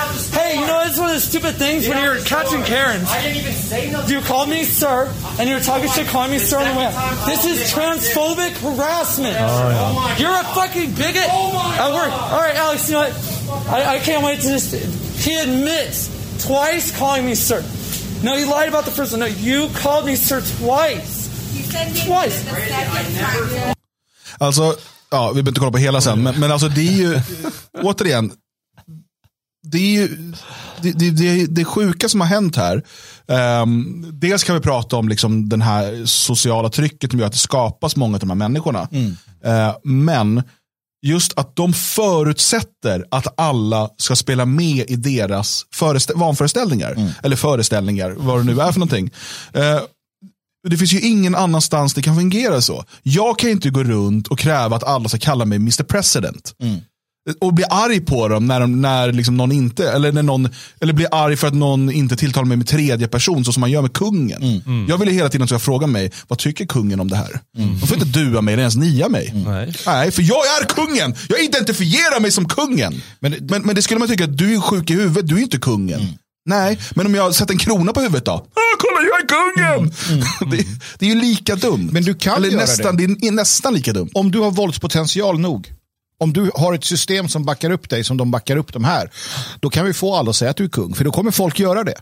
trans. 0.02 0.30
Hey, 0.34 0.56
you 0.56 0.66
know, 0.66 0.80
it's 0.80 0.98
one 0.98 1.10
of 1.10 1.14
the 1.14 1.20
stupid 1.20 1.56
things 1.56 1.88
when 1.88 1.98
you're 1.98 2.20
catching 2.24 2.62
Karens. 2.62 3.10
I 3.10 3.22
didn't 3.22 3.36
even 3.38 3.54
say 3.54 3.90
nothing. 3.90 4.14
You 4.14 4.22
called 4.22 4.48
me 4.48 4.64
sir, 4.64 5.08
and 5.38 5.48
you're 5.48 5.60
talking 5.60 5.88
shit, 5.90 6.06
calling 6.08 6.30
me 6.30 6.38
sir 6.38 6.58
on 6.58 6.76
way. 6.76 6.90
This 7.26 7.44
is 7.44 7.72
transphobic 7.72 8.52
harassment. 8.60 9.36
Oh, 9.40 10.16
you're 10.18 10.40
a 10.40 10.44
fucking 10.54 10.90
bigot 10.94 11.28
oh 11.30 11.78
at 11.78 11.92
work. 11.92 12.12
All 12.32 12.40
right, 12.40 12.56
Alex, 12.56 12.88
you 12.88 12.94
know 12.94 13.08
what? 13.08 13.68
I, 13.68 13.96
I 13.96 13.98
can't 13.98 14.24
wait 14.24 14.40
to 14.40 14.48
just. 14.48 14.74
He 15.24 15.34
admits 15.38 16.08
twice 16.44 16.96
calling 16.96 17.26
me 17.26 17.34
sir. 17.34 17.62
No, 18.22 18.36
he 18.36 18.44
lied 18.44 18.68
about 18.68 18.84
the 18.84 18.90
first 18.90 19.12
one. 19.12 19.20
No, 19.20 19.26
you 19.26 19.68
called 19.74 20.06
me 20.06 20.16
sir 20.16 20.40
twice. 20.58 21.21
Twice. 21.72 22.44
Alltså, 24.38 24.76
ja, 25.10 25.28
vi 25.28 25.32
behöver 25.42 25.48
inte 25.50 25.60
kolla 25.60 25.72
på 25.72 25.78
hela 25.78 26.00
sen, 26.00 26.22
men, 26.22 26.40
men 26.40 26.52
alltså 26.52 26.68
det 26.68 26.80
är 26.88 26.92
ju, 26.92 27.20
återigen, 27.82 28.32
det 29.62 29.78
är 29.78 29.90
ju 30.00 30.32
det, 30.82 30.92
det, 30.92 31.10
det, 31.10 31.46
det 31.46 31.64
sjuka 31.64 32.08
som 32.08 32.20
har 32.20 32.28
hänt 32.28 32.56
här. 32.56 32.82
ehm, 33.28 34.04
dels 34.12 34.44
kan 34.44 34.54
vi 34.54 34.60
prata 34.60 34.96
om 34.96 35.08
liksom 35.08 35.48
den 35.48 35.62
här 35.62 36.06
sociala 36.06 36.68
trycket 36.68 37.10
som 37.10 37.20
gör 37.20 37.26
att 37.26 37.32
det 37.32 37.38
skapas 37.38 37.96
många 37.96 38.14
av 38.16 38.20
de 38.20 38.30
här 38.30 38.36
människorna. 38.36 38.88
Eh, 39.44 39.74
men 39.84 40.42
just 41.06 41.38
att 41.38 41.56
de 41.56 41.72
förutsätter 41.72 43.04
att 43.10 43.40
alla 43.40 43.88
ska 43.98 44.16
spela 44.16 44.44
med 44.44 44.90
i 44.90 44.96
deras 44.96 45.62
förestä- 45.74 46.12
vanföreställningar. 46.18 47.12
Eller 47.22 47.36
föreställningar, 47.36 48.10
vad 48.18 48.38
det 48.40 48.44
nu 48.44 48.60
är 48.60 48.72
för 48.72 48.80
någonting. 48.80 49.10
Eh, 49.52 49.80
det 50.70 50.76
finns 50.76 50.92
ju 50.92 51.00
ingen 51.00 51.34
annanstans 51.34 51.94
det 51.94 52.02
kan 52.02 52.16
fungera 52.16 52.60
så. 52.60 52.84
Jag 53.02 53.38
kan 53.38 53.50
inte 53.50 53.70
gå 53.70 53.84
runt 53.84 54.28
och 54.28 54.38
kräva 54.38 54.76
att 54.76 54.84
alla 54.84 55.08
ska 55.08 55.18
kalla 55.18 55.44
mig 55.44 55.56
Mr 55.56 55.82
President. 55.82 56.54
Och 57.40 57.54
bli 57.54 57.64
arg 57.70 58.00
på 58.00 58.28
dem 58.28 58.46
när, 58.46 58.60
de, 58.60 58.80
när 58.80 59.12
liksom 59.12 59.36
någon 59.36 59.52
inte, 59.52 59.90
eller, 59.92 60.12
när 60.12 60.22
någon, 60.22 60.48
eller 60.80 60.92
bli 60.92 61.06
arg 61.10 61.36
för 61.36 61.46
att 61.46 61.54
någon 61.54 61.90
inte 61.90 62.16
tilltalar 62.16 62.46
mig 62.46 62.56
med 62.56 62.66
tredje 62.66 63.08
person 63.08 63.44
så 63.44 63.52
som 63.52 63.60
man 63.60 63.70
gör 63.70 63.82
med 63.82 63.92
kungen. 63.92 64.62
Jag 64.88 64.98
vill 64.98 65.08
ju 65.08 65.14
hela 65.14 65.28
tiden 65.28 65.42
att 65.42 65.48
de 65.48 65.58
ska 65.58 65.64
fråga 65.64 65.86
mig, 65.86 66.12
vad 66.28 66.38
tycker 66.38 66.66
kungen 66.66 67.00
om 67.00 67.08
det 67.08 67.16
här? 67.16 67.40
De 67.80 67.86
får 67.86 67.96
inte 67.96 68.18
dua 68.18 68.40
mig, 68.40 68.52
eller 68.52 68.62
ens 68.62 68.76
nia 68.76 69.08
mig. 69.08 69.32
Nej. 69.46 69.72
Nej, 69.86 70.10
för 70.10 70.22
jag 70.22 70.38
är 70.38 70.64
kungen! 70.64 71.14
Jag 71.28 71.44
identifierar 71.44 72.20
mig 72.20 72.30
som 72.30 72.48
kungen. 72.48 73.02
Men, 73.20 73.34
men, 73.40 73.62
men 73.62 73.74
det 73.74 73.82
skulle 73.82 73.98
man 74.00 74.08
tycka, 74.08 74.24
att 74.24 74.38
du 74.38 74.54
är 74.54 74.60
sjuk 74.60 74.90
i 74.90 74.94
huvudet, 74.94 75.28
du 75.28 75.38
är 75.38 75.42
inte 75.42 75.58
kungen. 75.58 76.00
Nej, 76.44 76.78
men 76.94 77.06
om 77.06 77.14
jag 77.14 77.34
sätter 77.34 77.52
en 77.52 77.58
krona 77.58 77.92
på 77.92 78.00
huvudet 78.00 78.24
då? 78.24 78.32
Ah, 78.32 78.76
kolla, 78.78 79.08
jag 79.08 79.20
är 79.22 79.26
kungen! 79.26 79.94
det, 80.50 80.66
det 80.98 81.06
är 81.06 81.10
ju 81.14 81.20
lika 81.20 81.56
dumt. 81.56 81.88
Men 81.92 82.02
du 82.02 82.14
kan 82.14 82.36
Eller 82.36 82.48
göra 82.48 82.60
nästan, 82.60 82.96
det. 82.96 83.04
är 83.04 83.32
nästan 83.32 83.74
lika 83.74 83.92
dumt. 83.92 84.10
Om 84.14 84.30
du 84.30 84.38
har 84.38 84.50
våldspotential 84.50 85.38
nog. 85.38 85.72
Om 86.20 86.32
du 86.32 86.50
har 86.54 86.74
ett 86.74 86.84
system 86.84 87.28
som 87.28 87.44
backar 87.44 87.70
upp 87.70 87.88
dig 87.90 88.04
som 88.04 88.16
de 88.16 88.30
backar 88.30 88.56
upp 88.56 88.72
de 88.72 88.84
här. 88.84 89.10
Då 89.60 89.70
kan 89.70 89.84
vi 89.86 89.92
få 89.92 90.14
alla 90.14 90.30
att 90.30 90.36
säga 90.36 90.50
att 90.50 90.56
du 90.56 90.64
är 90.64 90.68
kung. 90.68 90.94
För 90.94 91.04
då 91.04 91.10
kommer 91.10 91.30
folk 91.30 91.58
göra 91.58 91.84
det. 91.84 91.94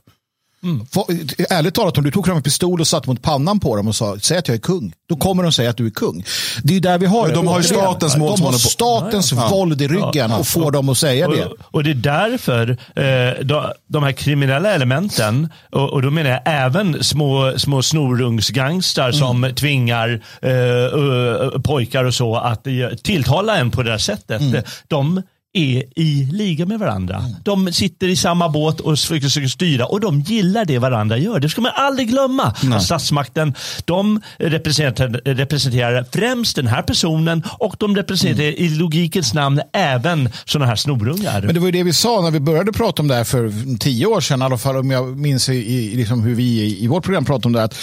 Få- 0.93 1.09
Ärligt 1.51 1.75
talat, 1.75 1.99
om 1.99 2.05
du 2.05 2.11
tog 2.11 2.27
fram 2.27 2.37
en 2.37 2.43
pistol 2.43 2.81
och 2.81 2.87
satt 2.87 3.07
mot 3.07 3.23
pannan 3.23 3.61
på 3.61 3.77
dem 3.77 3.89
och 3.89 3.97
sa 3.97 4.17
säg 4.23 4.39
att 4.39 4.49
jag 4.49 4.55
är 4.55 4.59
kung. 4.61 4.93
Då 5.09 5.17
kommer 5.17 5.43
de 5.43 5.53
säga 5.53 5.71
att 5.71 5.77
du 5.77 5.87
är 5.87 5.91
kung. 5.91 6.25
Det 6.63 6.77
är 6.77 6.81
där 6.81 6.99
vi 6.99 7.07
har 7.07 7.29
det. 7.29 7.35
de 7.35 7.47
har 7.47 7.57
ju 7.59 7.63
statens 7.65 8.15
De 8.15 8.21
har 8.21 8.53
statens 8.53 9.33
våld 9.33 9.83
i 9.83 9.89
ryggen 9.89 10.33
och 10.33 10.47
får 10.47 10.71
dem 10.71 10.89
att 10.89 10.99
säga 10.99 11.29
det. 11.29 11.45
Och, 11.47 11.57
och 11.61 11.85
det 11.85 11.91
är 11.91 11.95
därför 11.95 12.71
eh, 12.97 13.45
de, 13.45 13.73
de 13.89 14.03
här 14.03 14.13
kriminella 14.13 14.75
elementen, 14.75 15.49
och, 15.73 15.91
och 15.91 16.03
då 16.03 16.11
menar 16.11 16.31
jag 16.31 16.41
även 16.45 17.05
små, 17.05 17.55
små 17.59 17.83
snorungsgangstrar 17.83 19.13
som 19.13 19.53
tvingar 19.57 20.23
eh, 20.43 21.61
pojkar 21.61 22.05
och 22.05 22.15
så 22.15 22.37
att 22.37 22.67
eh, 22.67 22.73
tilltala 23.03 23.57
en 23.59 23.71
på 23.71 23.83
det 23.83 23.91
här 23.91 23.99
sättet. 23.99 24.43
De 24.89 25.23
är 25.53 25.85
i 25.97 26.29
liga 26.33 26.67
med 26.67 26.79
varandra. 26.79 27.17
Mm. 27.17 27.33
De 27.45 27.73
sitter 27.73 28.09
i 28.09 28.17
samma 28.17 28.49
båt 28.49 28.81
och 28.81 28.99
försöker 28.99 29.49
styra 29.49 29.87
och 29.87 30.01
de 30.01 30.21
gillar 30.21 30.65
det 30.65 30.79
varandra 30.79 31.19
gör. 31.19 31.41
Det 31.41 31.49
ska 31.49 31.61
man 31.61 31.73
aldrig 31.75 32.09
glömma. 32.09 32.55
Att 32.73 32.83
statsmakten 32.83 33.55
de 33.85 34.21
representerar, 34.39 35.35
representerar 35.35 36.07
främst 36.13 36.57
den 36.57 36.67
här 36.67 36.83
personen 36.83 37.43
och 37.59 37.77
de 37.79 37.97
representerar 37.97 38.61
i 38.61 38.69
logikens 38.69 39.35
namn 39.35 39.61
även 39.73 40.29
sådana 40.45 40.67
här 40.67 40.77
snorungar. 40.77 41.39
Mm. 41.39 41.47
Men 41.47 41.55
det 41.55 41.61
var 41.61 41.67
ju 41.67 41.73
det 41.73 41.83
vi 41.83 41.93
sa 41.93 42.21
när 42.21 42.31
vi 42.31 42.41
började 42.41 42.73
prata 42.73 43.03
om 43.03 43.09
det 43.09 43.15
här 43.15 43.25
för 43.25 43.79
tio 43.79 44.07
år 44.07 44.21
sedan, 44.21 44.43
i 44.43 44.45
alla 44.45 44.59
fall 44.59 44.77
om 44.77 44.91
jag 44.91 45.19
minns 45.19 45.49
i, 45.49 45.55
i 45.55 45.97
liksom 45.97 46.23
hur 46.23 46.35
vi 46.35 46.43
i, 46.43 46.85
i 46.85 46.87
vårt 46.87 47.05
program 47.05 47.25
pratade 47.25 47.47
om 47.47 47.53
det. 47.53 47.63
Att, 47.63 47.75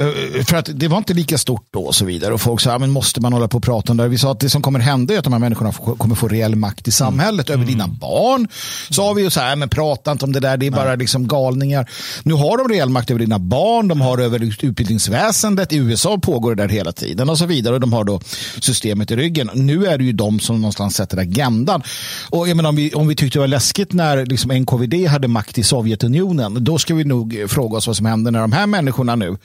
eh, 0.00 0.44
för 0.44 0.56
att 0.56 0.70
det 0.74 0.88
var 0.88 0.98
inte 0.98 1.14
lika 1.14 1.38
stort 1.38 1.66
då 1.70 1.80
och 1.80 1.94
så 1.94 2.04
vidare. 2.04 2.34
Och 2.34 2.40
folk 2.40 2.60
sa, 2.60 2.70
"Ja, 2.70 2.78
men 2.78 2.90
måste 2.90 3.20
man 3.20 3.32
hålla 3.32 3.48
på 3.48 3.56
och 3.56 3.64
prata 3.64 3.92
om 3.92 3.96
det? 3.96 4.02
här?" 4.02 4.08
Vi 4.08 4.18
sa 4.18 4.32
att 4.32 4.40
det 4.40 4.50
som 4.50 4.62
kommer 4.62 4.80
hända 4.80 5.14
är 5.14 5.18
att 5.18 5.24
de 5.24 5.32
här 5.32 5.40
människorna 5.40 5.72
kommer 5.72 6.14
få 6.14 6.28
reell 6.28 6.56
makt 6.56 6.88
i 6.88 6.90
samhället 6.98 7.50
över 7.50 7.64
dina 7.64 7.88
barn. 7.88 8.48
Sa 8.90 9.12
vi 9.12 9.22
ju 9.22 9.30
så 9.30 9.40
här, 9.40 9.56
men 9.56 9.68
prata 9.68 10.12
inte 10.12 10.24
om 10.24 10.32
det 10.32 10.40
där, 10.40 10.56
det 10.56 10.66
är 10.66 10.70
bara 10.70 10.94
liksom 10.94 11.28
galningar. 11.28 11.90
Nu 12.22 12.34
har 12.34 12.58
de 12.58 12.68
reell 12.68 12.88
makt 12.88 13.10
över 13.10 13.20
dina 13.20 13.38
barn, 13.38 13.88
de 13.88 14.00
har 14.00 14.18
över 14.18 14.64
utbildningsväsendet. 14.64 15.72
I 15.72 15.76
USA 15.76 16.18
pågår 16.18 16.54
det 16.54 16.62
där 16.62 16.68
hela 16.68 16.92
tiden 16.92 17.30
och 17.30 17.38
så 17.38 17.46
vidare. 17.46 17.74
Och 17.74 17.80
de 17.80 17.92
har 17.92 18.04
då 18.04 18.20
systemet 18.60 19.10
i 19.10 19.16
ryggen. 19.16 19.50
Nu 19.54 19.86
är 19.86 19.98
det 19.98 20.04
ju 20.04 20.12
de 20.12 20.40
som 20.40 20.60
någonstans 20.60 20.96
sätter 20.96 21.18
agendan. 21.18 21.82
Och 22.30 22.48
jag 22.48 22.56
menar, 22.56 22.68
om, 22.68 22.76
vi, 22.76 22.94
om 22.94 23.08
vi 23.08 23.14
tyckte 23.14 23.38
det 23.38 23.40
var 23.40 23.48
läskigt 23.48 23.92
när 23.92 24.26
liksom 24.26 24.50
NKVD 24.50 25.06
hade 25.08 25.28
makt 25.28 25.58
i 25.58 25.62
Sovjetunionen, 25.62 26.64
då 26.64 26.78
ska 26.78 26.94
vi 26.94 27.04
nog 27.04 27.44
fråga 27.48 27.76
oss 27.76 27.86
vad 27.86 27.96
som 27.96 28.06
händer 28.06 28.30
när 28.30 28.40
de 28.40 28.52
här 28.52 28.66
människorna 28.66 29.14
nu 29.14 29.36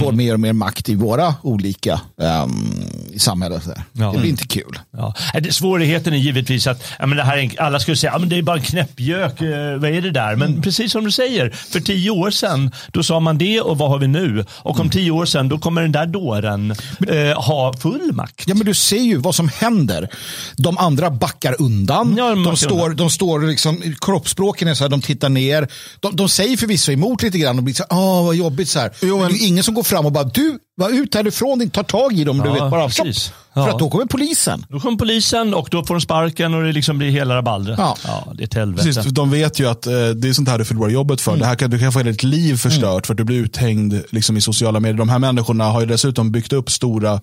får 0.00 0.12
mer 0.12 0.32
och 0.34 0.40
mer 0.40 0.52
makt 0.52 0.88
i 0.88 0.94
våra 0.94 1.34
olika 1.42 2.00
um, 2.16 2.84
i 3.12 3.18
samhället. 3.18 3.62
Ja. 3.92 4.12
Det 4.12 4.18
blir 4.18 4.30
inte 4.30 4.46
kul. 4.46 4.78
Ja. 4.96 5.14
Svårigheten 5.50 6.12
är 6.12 6.16
givetvis 6.18 6.66
att 6.66 6.82
ja, 6.98 7.06
men 7.06 7.16
det 7.18 7.24
här 7.24 7.36
en- 7.38 7.50
alla 7.58 7.80
skulle 7.80 7.96
säga 7.96 8.12
att 8.12 8.30
det 8.30 8.38
är 8.38 8.42
bara 8.42 8.56
en 8.56 8.62
knäppgök. 8.62 9.40
eh, 9.40 9.76
vad 9.78 9.90
är 9.90 10.00
det 10.00 10.10
där? 10.10 10.36
Men 10.36 10.62
precis 10.62 10.92
som 10.92 11.04
du 11.04 11.10
säger, 11.10 11.50
för 11.50 11.80
tio 11.80 12.10
år 12.10 12.30
sedan 12.30 12.70
då 12.92 13.02
sa 13.02 13.20
man 13.20 13.38
det 13.38 13.60
och 13.60 13.78
vad 13.78 13.90
har 13.90 13.98
vi 13.98 14.08
nu? 14.08 14.44
Och 14.52 14.80
om 14.80 14.90
tio 14.90 15.10
år 15.10 15.24
sedan 15.26 15.48
då 15.48 15.58
kommer 15.58 15.82
den 15.82 15.92
där 15.92 16.06
dåren 16.06 16.70
eh, 17.08 17.42
ha 17.42 17.72
full 17.76 18.12
makt. 18.12 18.44
Ja, 18.46 18.54
men 18.54 18.66
du 18.66 18.74
ser 18.74 18.96
ju 18.96 19.16
vad 19.16 19.34
som 19.34 19.48
händer. 19.48 20.08
De 20.56 20.78
andra 20.78 21.10
backar 21.10 21.56
undan. 21.58 22.14
Ja, 22.18 22.28
de 22.30 22.44
de, 22.44 22.56
står, 22.56 22.70
undan. 22.82 22.96
de 22.96 23.10
står 23.10 23.40
liksom, 23.40 23.82
kroppsspråken 24.00 24.68
är 24.68 24.74
så 24.74 24.84
här, 24.84 24.88
de 24.88 25.00
tittar 25.02 25.28
ner. 25.28 25.68
De, 26.00 26.16
de 26.16 26.28
säger 26.28 26.56
förvisso 26.56 26.92
emot 26.92 27.22
lite 27.22 27.38
grann 27.38 27.58
och 27.58 27.64
blir 27.64 27.74
så 27.74 27.84
här, 27.90 27.98
åh 27.98 28.24
vad 28.24 28.34
jobbigt 28.36 28.68
så 28.68 28.78
här. 28.78 28.90
men 29.00 29.32
det 29.32 29.38
är 29.44 29.46
ingen 29.46 29.64
som 29.64 29.71
går 29.74 29.82
fram 29.82 30.06
och 30.06 30.12
bara, 30.12 30.24
du, 30.24 30.58
var 30.76 30.90
ut 30.90 31.14
härifrån, 31.14 31.58
din, 31.58 31.70
ta 31.70 31.82
tag 31.82 32.12
i 32.12 32.24
dem, 32.24 32.38
du 32.38 32.44
Ja, 32.48 32.52
vet, 32.52 32.70
bara 32.70 32.88
precis. 32.88 33.22
stopp. 33.22 33.36
Ja. 33.54 33.64
För 33.64 33.72
att 33.72 33.78
då 33.78 33.90
kommer 33.90 34.04
polisen. 34.04 34.66
Då 34.68 34.80
kommer 34.80 34.98
polisen 34.98 35.54
och 35.54 35.68
då 35.70 35.84
får 35.84 35.94
de 35.94 36.00
sparken 36.00 36.54
och 36.54 36.62
det 36.62 36.72
liksom 36.72 36.98
blir 36.98 37.10
hela 37.10 37.36
rabaldret. 37.36 37.78
Ja. 37.78 37.96
det 38.34 38.42
är 38.42 38.46
ett 38.46 38.54
helvete. 38.54 38.84
Precis, 38.84 39.04
de 39.12 39.30
vet 39.30 39.60
ju 39.60 39.68
att 39.68 39.86
eh, 39.86 39.92
det 39.92 40.28
är 40.28 40.32
sånt 40.32 40.48
här 40.48 40.58
du 40.58 40.64
förlorar 40.64 40.90
jobbet 40.90 41.20
för. 41.20 41.36
Det 41.36 41.46
här 41.46 41.54
kan, 41.54 41.70
du 41.70 41.78
kan 41.78 41.92
få 41.92 41.98
hela 41.98 42.10
ditt 42.10 42.22
liv 42.22 42.56
förstört 42.56 43.06
för 43.06 43.14
att 43.14 43.18
du 43.18 43.24
blir 43.24 43.36
uthängd 43.38 44.02
liksom, 44.10 44.36
i 44.36 44.40
sociala 44.40 44.80
medier. 44.80 44.98
De 44.98 45.08
här 45.08 45.18
människorna 45.18 45.64
har 45.64 45.80
ju 45.80 45.86
dessutom 45.86 46.32
byggt 46.32 46.52
upp 46.52 46.70
stora 46.70 47.20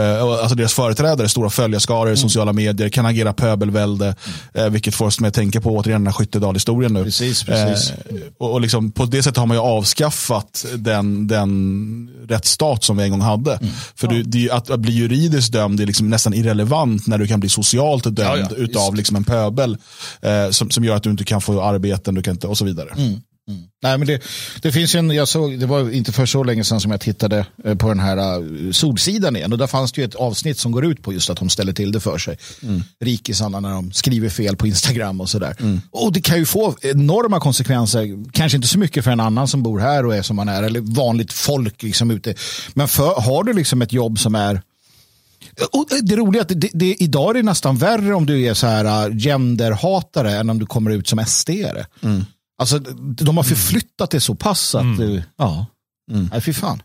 alltså 0.00 0.54
deras 0.54 0.74
företrädare, 0.74 1.28
stora 1.28 1.50
följarskaror 1.50 2.12
i 2.12 2.16
sociala 2.16 2.52
medier, 2.52 2.88
kan 2.88 3.06
agera 3.06 3.32
pöbelvälde, 3.32 4.14
eh, 4.54 4.68
vilket 4.68 4.94
får 4.94 5.06
oss 5.06 5.20
med 5.20 5.28
att 5.28 5.34
tänka 5.34 5.60
på 5.60 5.70
återigen 5.70 6.00
den 6.00 6.06
här 6.06 6.12
Skyttedal-historien 6.12 6.92
nu. 6.92 7.04
Precis, 7.04 7.44
precis. 7.44 7.90
Eh, 7.90 8.16
och, 8.38 8.52
och 8.52 8.60
liksom, 8.60 8.90
på 8.90 9.04
det 9.04 9.22
sättet 9.22 9.36
har 9.36 9.46
man 9.46 9.56
ju 9.56 9.62
avskaffat 9.62 10.66
den, 10.76 11.28
den 11.28 12.10
rättsstat 12.28 12.84
som 12.84 12.96
vi 12.96 13.04
en 13.04 13.10
gång 13.10 13.20
hade. 13.20 13.58
För 13.94 14.08
du, 14.08 14.22
det, 14.22 14.50
att, 14.50 14.70
att 14.70 14.80
bli 14.80 14.92
juridiskt 14.92 15.52
dömd 15.52 15.80
är 15.80 15.86
liksom 15.86 16.10
nästan 16.10 16.34
irrelevant 16.34 17.06
när 17.06 17.18
du 17.18 17.26
kan 17.26 17.40
bli 17.40 17.48
socialt 17.48 18.04
dömd 18.04 18.18
Ja, 18.18 18.36
ja, 18.50 18.56
utav 18.56 18.94
liksom 18.94 19.16
en 19.16 19.24
pöbel 19.24 19.76
eh, 20.22 20.50
som, 20.50 20.70
som 20.70 20.84
gör 20.84 20.96
att 20.96 21.02
du 21.02 21.10
inte 21.10 21.24
kan 21.24 21.40
få 21.40 21.62
arbeten 21.62 22.14
du 22.14 22.22
kan 22.22 22.34
inte, 22.34 22.46
och 22.46 22.58
så 22.58 22.64
vidare. 22.64 22.88
Nej, 23.82 23.98
men 23.98 24.06
det, 24.06 24.22
det 24.62 24.72
finns 24.72 24.94
en, 24.94 25.10
jag 25.10 25.28
såg, 25.28 25.58
det 25.58 25.66
var 25.66 25.90
inte 25.90 26.12
för 26.12 26.26
så 26.26 26.44
länge 26.44 26.64
sedan 26.64 26.80
som 26.80 26.90
jag 26.90 27.00
tittade 27.00 27.46
eh, 27.64 27.74
på 27.74 27.88
den 27.88 28.00
här 28.00 28.16
eh, 28.16 28.70
Solsidan 28.72 29.36
igen 29.36 29.52
och 29.52 29.58
där 29.58 29.66
fanns 29.66 29.92
det 29.92 30.00
ju 30.00 30.04
ett 30.04 30.14
avsnitt 30.14 30.58
som 30.58 30.72
går 30.72 30.84
ut 30.84 31.02
på 31.02 31.12
just 31.12 31.30
att 31.30 31.38
de 31.38 31.48
ställer 31.48 31.72
till 31.72 31.92
det 31.92 32.00
för 32.00 32.18
sig. 32.18 32.38
Rikisarna 33.00 33.60
när 33.60 33.70
de 33.70 33.92
skriver 33.92 34.28
fel 34.28 34.56
på 34.56 34.66
Instagram 34.66 35.20
och 35.20 35.28
sådär. 35.28 35.56
Och 35.90 36.12
det 36.12 36.20
kan 36.20 36.38
ju 36.38 36.46
få 36.46 36.76
enorma 36.80 37.40
konsekvenser, 37.40 38.32
kanske 38.32 38.56
inte 38.56 38.68
så 38.68 38.78
mycket 38.78 39.04
för 39.04 39.10
en 39.10 39.20
annan 39.20 39.48
som 39.48 39.62
bor 39.62 39.78
här 39.78 40.06
och 40.06 40.16
är 40.16 40.22
som 40.22 40.36
man 40.36 40.48
är, 40.48 40.62
eller 40.62 40.80
vanligt 40.80 41.32
folk 41.32 41.82
liksom 41.82 42.10
ute. 42.10 42.34
Men 42.74 42.88
för, 42.88 43.20
har 43.20 43.44
du 43.44 43.52
liksom 43.52 43.82
ett 43.82 43.92
jobb 43.92 44.18
som 44.18 44.34
är 44.34 44.62
och 45.72 45.86
det 46.02 46.16
roliga 46.16 46.40
är 46.40 46.44
att 46.44 46.60
det, 46.60 46.70
det, 46.72 47.02
idag 47.02 47.30
är 47.30 47.34
det 47.34 47.42
nästan 47.42 47.76
värre 47.76 48.14
om 48.14 48.26
du 48.26 48.42
är 48.42 48.54
så 48.54 48.66
här 48.66 49.08
uh, 49.08 49.16
genderhatare 49.16 50.32
än 50.32 50.50
om 50.50 50.58
du 50.58 50.66
kommer 50.66 50.90
ut 50.90 51.08
som 51.08 51.20
SD-are. 51.20 51.84
Alltså, 52.58 52.78
de 52.98 53.36
har 53.36 53.44
förflyttat 53.44 54.10
det 54.10 54.20
så 54.20 54.34
pass 54.34 54.74
att, 54.74 54.98
eh, 55.00 55.22
ja, 55.36 55.66
nej 56.30 56.40
fy 56.40 56.52
fan. 56.52 56.82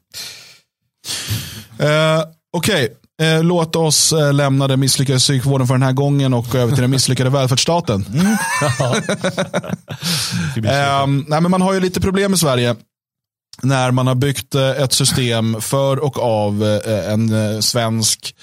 Eh, 1.80 2.24
Okej, 2.54 2.94
eh, 3.22 3.44
låt 3.44 3.76
oss 3.76 4.14
eh, 4.14 4.34
lämna 4.34 4.68
den 4.68 4.80
misslyckade 4.80 5.20
psykvården 5.20 5.68
för 5.68 5.74
den 5.74 5.84
här 5.84 5.94
gången 5.94 6.34
och 6.34 6.46
gå 6.46 6.58
över 6.58 6.74
till 6.74 6.82
den 6.82 6.92
misslyckade 6.92 7.30
välfärdsstaten. 7.40 8.06
Ehm, 10.66 11.26
nej, 11.28 11.42
men 11.42 11.52
man 11.52 11.62
har 11.62 11.74
ju 11.74 11.80
lite 11.80 12.02
problem 12.02 12.34
i 12.34 12.38
Sverige 12.38 12.76
när 13.62 13.92
man 13.92 14.08
har 14.08 14.16
byggt 14.16 14.56
ett 14.56 14.94
system 14.94 15.62
för 15.62 16.00
och 16.00 16.20
av 16.20 16.64
en 17.08 17.64
svensk 17.64 18.36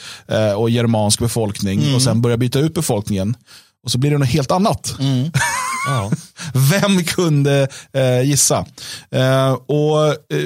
och 0.56 0.70
germansk 0.70 1.18
befolkning 1.18 1.94
och 1.94 2.02
sen 2.02 2.20
börjar 2.20 2.36
byta 2.36 2.58
ut 2.58 2.74
befolkningen. 2.74 3.36
Och 3.84 3.90
så 3.90 3.98
blir 3.98 4.10
det 4.10 4.18
något 4.18 4.28
helt 4.28 4.50
annat. 4.50 4.94
Ja. 5.86 6.10
Vem 6.70 7.04
kunde 7.04 7.68
eh, 7.92 8.22
gissa? 8.22 8.66
Eh, 9.10 9.52
och 9.52 10.06
eh, 10.08 10.40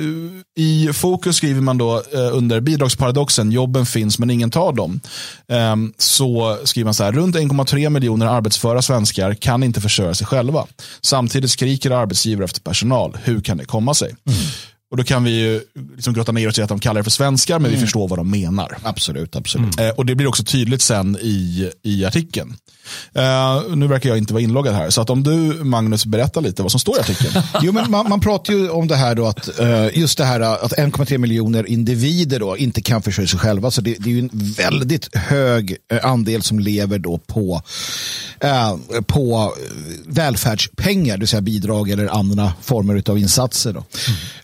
I 0.57 0.91
fokus 0.93 1.37
skriver 1.37 1.61
man 1.61 1.79
då 1.79 2.03
eh, 2.13 2.37
under 2.37 2.61
bidragsparadoxen, 2.61 3.53
jobben 3.53 3.87
finns 3.87 4.19
men 4.19 4.31
ingen 4.31 4.51
tar 4.51 4.73
dem. 4.73 5.01
Eh, 5.53 5.77
så 5.99 6.59
skriver 6.65 6.85
man 6.85 6.95
så 6.95 7.05
här, 7.05 7.13
runt 7.13 7.37
1,3 7.37 7.91
miljoner 7.91 8.27
arbetsföra 8.27 8.83
svenskar 8.83 9.35
kan 9.35 9.63
inte 9.63 9.81
försörja 9.81 10.15
sig 10.15 10.27
själva. 10.27 10.67
Samtidigt 11.01 11.51
skriker 11.51 11.91
arbetsgivare 11.91 12.45
efter 12.45 12.61
personal. 12.61 13.19
Hur 13.25 13.41
kan 13.41 13.57
det 13.57 13.65
komma 13.65 13.95
sig? 13.95 14.15
Och 14.91 14.97
Då 14.97 15.05
kan 15.05 15.25
vi 15.25 15.31
ju 15.31 15.61
liksom 15.97 16.15
grotta 16.15 16.33
ner 16.33 16.49
oss 16.49 16.59
i 16.59 16.63
att 16.63 16.69
de 16.69 16.79
kallar 16.79 17.01
det 17.01 17.05
för 17.05 17.11
svenskar, 17.11 17.59
men 17.59 17.71
vi 17.71 17.77
förstår 17.77 18.09
vad 18.09 18.19
de 18.19 18.31
menar. 18.31 18.77
Absolut, 18.83 19.37
absolut. 19.37 19.81
Eh, 19.81 19.89
och 19.89 20.07
Det 20.07 20.15
blir 20.15 20.27
också 20.27 20.45
tydligt 20.45 20.83
sen 20.83 21.17
i, 21.21 21.71
i 21.83 22.05
artikeln. 22.05 22.57
Eh, 23.15 23.77
nu 23.77 23.87
verkar 23.87 24.09
jag 24.09 24.19
inte 24.19 24.33
vara 24.33 24.43
inloggad 24.43 24.75
här, 24.75 24.91
så 24.91 25.01
att 25.01 25.11
om 25.11 25.23
du 25.23 25.65
Magnus 25.65 26.07
berättar 26.07 26.41
lite 26.41 26.63
vad 26.63 26.71
som 26.71 26.81
står 26.81 26.97
i 26.97 27.01
artikeln. 27.01 27.45
Jo, 27.63 27.73
men 27.73 27.91
man, 27.91 28.09
man 28.09 28.21
pratar 28.21 28.53
ju 28.53 28.69
om 28.69 28.89
det 28.89 28.97
här 28.97 29.15
då 29.15 29.27
att 29.27 29.59
eh, 29.59 29.99
just 29.99 30.19
det 30.19 30.25
här 30.25 30.41
att 30.41 30.73
1,3 30.73 31.19
miljoner 31.19 31.67
individer 31.67 32.41
då 32.41 32.57
inte 32.57 32.83
kan 32.83 33.03
försörja 33.03 33.29
sig 33.29 33.39
själva. 33.39 33.71
Så 33.71 33.81
det, 33.81 33.97
det 33.99 34.11
är 34.11 34.13
ju 34.13 34.19
en 34.19 34.31
väldigt 34.33 35.17
hög 35.17 35.77
eh, 35.93 36.05
andel 36.05 36.43
som 36.43 36.59
lever 36.59 36.99
då 36.99 37.19
på, 37.19 37.63
eh, 38.41 38.77
på 39.07 39.55
välfärdspengar, 40.07 41.17
det 41.17 41.21
vill 41.21 41.29
säga 41.29 41.41
bidrag 41.41 41.91
eller 41.91 42.07
andra 42.07 42.53
former 42.63 43.03
av 43.11 43.19
insatser. 43.19 43.73
Då. 43.73 43.85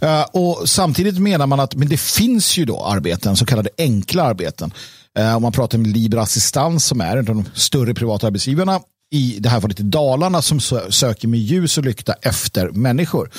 Eh, 0.07 0.23
och 0.23 0.69
samtidigt 0.69 1.19
menar 1.19 1.47
man 1.47 1.61
att 1.61 1.75
men 1.75 1.89
det 1.89 2.01
finns 2.01 2.59
ju 2.59 2.65
då 2.65 2.85
arbeten, 2.85 3.37
så 3.37 3.47
kallade 3.47 3.71
enkla 3.79 4.23
arbeten. 4.23 4.73
Eh, 5.17 5.37
om 5.37 5.43
man 5.43 5.53
pratar 5.53 5.79
med 5.79 5.87
Liber 5.87 6.19
Assistans 6.19 6.85
som 6.85 7.01
är 7.01 7.17
en 7.17 7.19
av 7.19 7.25
de 7.25 7.45
större 7.55 7.95
privata 7.95 8.27
arbetsgivarna 8.27 8.81
i 9.13 9.37
det 9.41 9.49
här 9.49 9.61
fallet 9.61 9.81
i 9.81 9.83
Dalarna 9.83 10.43
som 10.43 10.61
söker 10.91 11.29
med 11.29 11.41
ljus 11.41 11.79
och 11.79 11.85
lykta 11.85 12.13
efter 12.23 12.71
människor. 12.71 13.31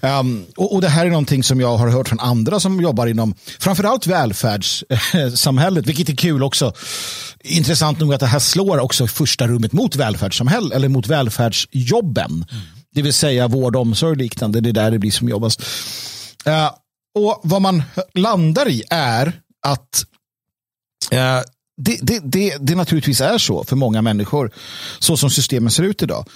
Um, 0.00 0.46
och, 0.56 0.74
och 0.74 0.80
det 0.80 0.88
här 0.88 1.06
är 1.06 1.10
någonting 1.10 1.42
som 1.42 1.60
jag 1.60 1.76
har 1.76 1.88
hört 1.88 2.08
från 2.08 2.20
andra 2.20 2.60
som 2.60 2.80
jobbar 2.80 3.06
inom 3.06 3.34
framförallt 3.58 4.06
välfärdssamhället, 4.06 5.86
vilket 5.86 6.08
är 6.08 6.16
kul 6.16 6.42
också. 6.42 6.72
Intressant 7.40 8.00
nog 8.00 8.14
att 8.14 8.20
det 8.20 8.26
här 8.26 8.38
slår 8.38 8.78
också 8.78 9.04
i 9.04 9.08
första 9.08 9.48
rummet 9.48 9.72
mot 9.72 9.96
välfärdssamhället 9.96 10.72
eller 10.72 10.88
mot 10.88 11.06
välfärdsjobben. 11.06 12.44
Det 12.94 13.02
vill 13.02 13.12
säga 13.12 13.48
vård, 13.48 13.76
omsorg 13.76 14.10
och 14.10 14.16
liknande. 14.16 14.60
Det 14.60 14.68
är 14.68 14.72
där 14.72 14.90
det 14.90 14.98
blir 14.98 15.10
som 15.10 15.28
jobbas. 15.28 15.58
Uh, 16.46 16.70
och 17.18 17.40
vad 17.42 17.62
man 17.62 17.82
landar 18.14 18.68
i 18.68 18.82
är 18.90 19.32
att 19.66 20.04
Eh, 21.10 21.40
det, 21.82 21.98
det, 22.02 22.20
det, 22.24 22.56
det 22.60 22.74
naturligtvis 22.74 23.20
är 23.20 23.38
så 23.38 23.64
för 23.64 23.76
många 23.76 24.02
människor, 24.02 24.50
så 24.98 25.16
som 25.16 25.30
systemen 25.30 25.70
ser 25.70 25.82
ut 25.82 26.02
idag. 26.02 26.28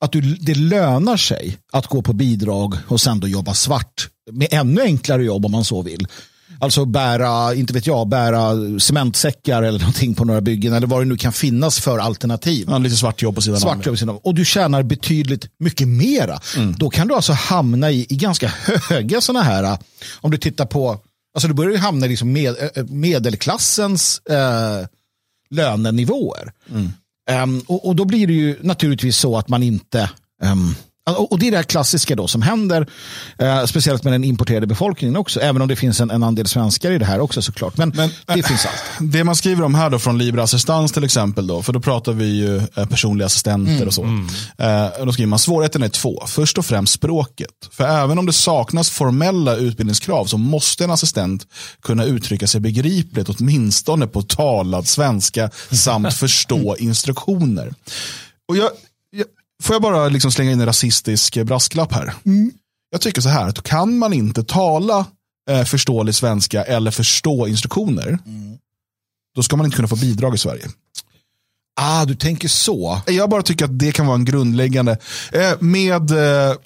Att 0.00 0.12
du, 0.12 0.20
det 0.20 0.54
lönar 0.54 1.16
sig 1.16 1.58
att 1.72 1.86
gå 1.86 2.02
på 2.02 2.12
bidrag 2.12 2.74
och 2.88 3.00
sen 3.00 3.20
då 3.20 3.28
jobba 3.28 3.54
svart. 3.54 4.08
Med 4.32 4.48
ännu 4.50 4.80
enklare 4.82 5.24
jobb 5.24 5.46
om 5.46 5.52
man 5.52 5.64
så 5.64 5.82
vill. 5.82 6.06
Alltså 6.60 6.84
bära, 6.84 7.54
inte 7.54 7.72
vet 7.72 7.86
jag, 7.86 8.08
bära 8.08 8.52
cementsäckar 8.80 9.62
eller 9.62 9.78
någonting 9.78 10.14
på 10.14 10.24
några 10.24 10.40
byggen 10.40 10.72
eller 10.72 10.86
vad 10.86 11.00
det 11.00 11.04
nu 11.04 11.16
kan 11.16 11.32
finnas 11.32 11.80
för 11.80 11.98
alternativ. 11.98 12.66
Ja, 12.70 12.78
lite 12.78 12.96
svart 12.96 13.22
jobb 13.22 13.34
på 13.34 13.40
sidan 13.42 13.60
Svart 13.60 13.76
om. 13.76 13.82
över 13.86 13.96
sidan. 13.96 14.18
Och 14.22 14.34
du 14.34 14.44
tjänar 14.44 14.82
betydligt 14.82 15.46
mycket 15.58 15.88
mera. 15.88 16.40
Då 16.76 16.90
kan 16.90 17.08
du 17.08 17.14
alltså 17.14 17.32
hamna 17.32 17.90
i, 17.90 18.06
i 18.08 18.16
ganska 18.16 18.48
höga 18.88 19.20
sådana 19.20 19.44
här, 19.44 19.78
om 20.20 20.30
du 20.30 20.38
tittar 20.38 20.66
på, 20.66 20.98
alltså 21.34 21.48
du 21.48 21.54
börjar 21.54 21.72
ju 21.72 21.78
hamna 21.78 22.06
i 22.06 22.08
liksom 22.08 22.32
med, 22.32 22.56
eh, 22.74 22.84
medelklassens 22.84 24.18
eh, 24.18 24.86
lönenivåer. 25.50 26.52
Ehm, 27.30 27.60
och, 27.66 27.86
och 27.88 27.96
då 27.96 28.04
blir 28.04 28.26
det 28.26 28.32
ju 28.32 28.58
naturligtvis 28.62 29.16
så 29.16 29.38
att 29.38 29.48
man 29.48 29.62
inte 29.62 30.10
ehm, 30.42 30.74
och 31.06 31.38
det 31.38 31.46
är 31.48 31.50
det 31.50 31.62
klassiska 31.62 32.16
då 32.16 32.28
som 32.28 32.42
händer, 32.42 32.86
eh, 33.38 33.64
speciellt 33.64 34.04
med 34.04 34.12
den 34.12 34.24
importerade 34.24 34.66
befolkningen 34.66 35.16
också, 35.16 35.40
även 35.40 35.62
om 35.62 35.68
det 35.68 35.76
finns 35.76 36.00
en, 36.00 36.10
en 36.10 36.22
andel 36.22 36.46
svenskar 36.46 36.90
i 36.90 36.98
det 36.98 37.04
här 37.04 37.20
också 37.20 37.42
såklart. 37.42 37.76
Men, 37.76 37.92
Men, 37.96 38.10
det 38.26 38.40
äh, 38.40 38.46
finns 38.46 38.66
allt. 38.66 39.12
Det 39.12 39.24
man 39.24 39.36
skriver 39.36 39.64
om 39.64 39.74
här 39.74 39.90
då 39.90 39.98
från 39.98 40.18
Libre 40.18 40.42
Assistans 40.42 40.92
till 40.92 41.04
exempel, 41.04 41.46
då, 41.46 41.62
för 41.62 41.72
då 41.72 41.80
pratar 41.80 42.12
vi 42.12 42.24
ju 42.24 42.56
eh, 42.56 42.86
personliga 42.86 43.26
assistenter 43.26 43.86
och 43.86 43.94
så. 43.94 44.02
Eh, 44.58 44.86
och 45.00 45.06
då 45.06 45.12
skriver 45.12 45.28
man 45.28 45.38
svårigheten 45.38 45.82
är 45.82 45.88
två. 45.88 46.22
Först 46.26 46.58
och 46.58 46.66
främst 46.66 46.92
språket. 46.92 47.50
För 47.70 47.84
även 47.84 48.18
om 48.18 48.26
det 48.26 48.32
saknas 48.32 48.90
formella 48.90 49.56
utbildningskrav 49.56 50.24
så 50.24 50.38
måste 50.38 50.84
en 50.84 50.90
assistent 50.90 51.46
kunna 51.82 52.04
uttrycka 52.04 52.46
sig 52.46 52.60
begripligt 52.60 53.28
åtminstone 53.28 54.06
på 54.06 54.22
talad 54.22 54.86
svenska 54.86 55.50
samt 55.70 56.14
förstå 56.14 56.76
instruktioner. 56.76 57.74
Och 58.48 58.56
jag, 58.56 58.70
får 59.62 59.74
jag 59.74 59.82
bara 59.82 60.08
liksom 60.08 60.32
slänga 60.32 60.50
in 60.52 60.60
en 60.60 60.66
rasistisk 60.66 61.36
eh, 61.36 61.44
brasklapp 61.44 61.92
här? 61.92 62.14
Jag 62.90 63.00
tycker 63.00 63.20
så 63.20 63.28
här, 63.28 63.48
att 63.48 63.62
kan 63.62 63.98
man 63.98 64.12
inte 64.12 64.44
tala 64.44 65.06
eh, 65.50 65.64
förståelig 65.64 66.14
svenska 66.14 66.62
eller 66.64 66.90
förstå 66.90 67.46
instruktioner, 67.48 68.18
då 69.36 69.42
ska 69.42 69.56
man 69.56 69.66
inte 69.66 69.76
kunna 69.76 69.88
få 69.88 69.96
bidrag 69.96 70.34
i 70.34 70.38
Sverige. 70.38 70.66
Ah, 71.80 72.04
du 72.04 72.14
tänker 72.14 72.48
så. 72.48 73.00
Jag 73.06 73.30
bara 73.30 73.42
tycker 73.42 73.64
att 73.64 73.78
det 73.78 73.92
kan 73.92 74.06
vara 74.06 74.16
en 74.16 74.24
grundläggande, 74.24 74.98
eh, 75.32 75.52
med 75.60 76.10
eh, 76.10 76.56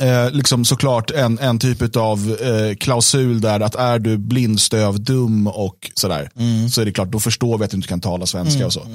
eh, 0.00 0.30
liksom 0.30 0.64
såklart 0.64 1.10
en, 1.10 1.38
en 1.38 1.58
typ 1.58 1.96
av 1.96 2.36
eh, 2.40 2.76
klausul 2.76 3.40
där 3.40 3.60
att 3.60 3.74
är 3.74 3.98
du 3.98 4.18
blindstöv, 4.18 5.00
dum 5.00 5.46
och 5.46 5.90
sådär, 5.94 6.30
så 6.70 6.80
är 6.80 6.84
det 6.84 6.92
klart, 6.92 7.10
då 7.12 7.20
förstår 7.20 7.58
vi 7.58 7.64
att 7.64 7.70
du 7.70 7.76
inte 7.76 7.88
kan 7.88 8.00
tala 8.00 8.26
svenska 8.26 8.66
och 8.66 8.72
så. 8.72 8.86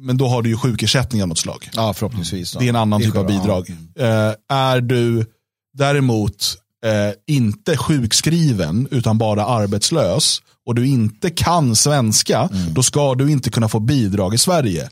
Men 0.00 0.16
då 0.16 0.28
har 0.28 0.42
du 0.42 0.50
ju 0.50 0.56
sjukersättning 0.56 1.22
av 1.22 1.28
något 1.28 1.38
slag. 1.38 1.68
Ja, 1.72 1.92
förhoppningsvis. 1.94 2.52
Det 2.52 2.64
är 2.64 2.68
en 2.68 2.76
annan 2.76 3.00
är 3.00 3.04
typ 3.04 3.16
av 3.16 3.26
bidrag. 3.26 3.70
Eh, 3.98 4.06
är 4.56 4.80
du 4.80 5.26
däremot 5.78 6.56
eh, 6.84 7.34
inte 7.34 7.76
sjukskriven 7.76 8.88
utan 8.90 9.18
bara 9.18 9.46
arbetslös 9.46 10.42
och 10.66 10.74
du 10.74 10.86
inte 10.86 11.30
kan 11.30 11.76
svenska, 11.76 12.48
Mm. 12.52 12.74
då 12.74 12.82
ska 12.82 13.14
du 13.14 13.30
inte 13.30 13.50
kunna 13.50 13.68
få 13.68 13.80
bidrag 13.80 14.34
i 14.34 14.38
Sverige. 14.38 14.88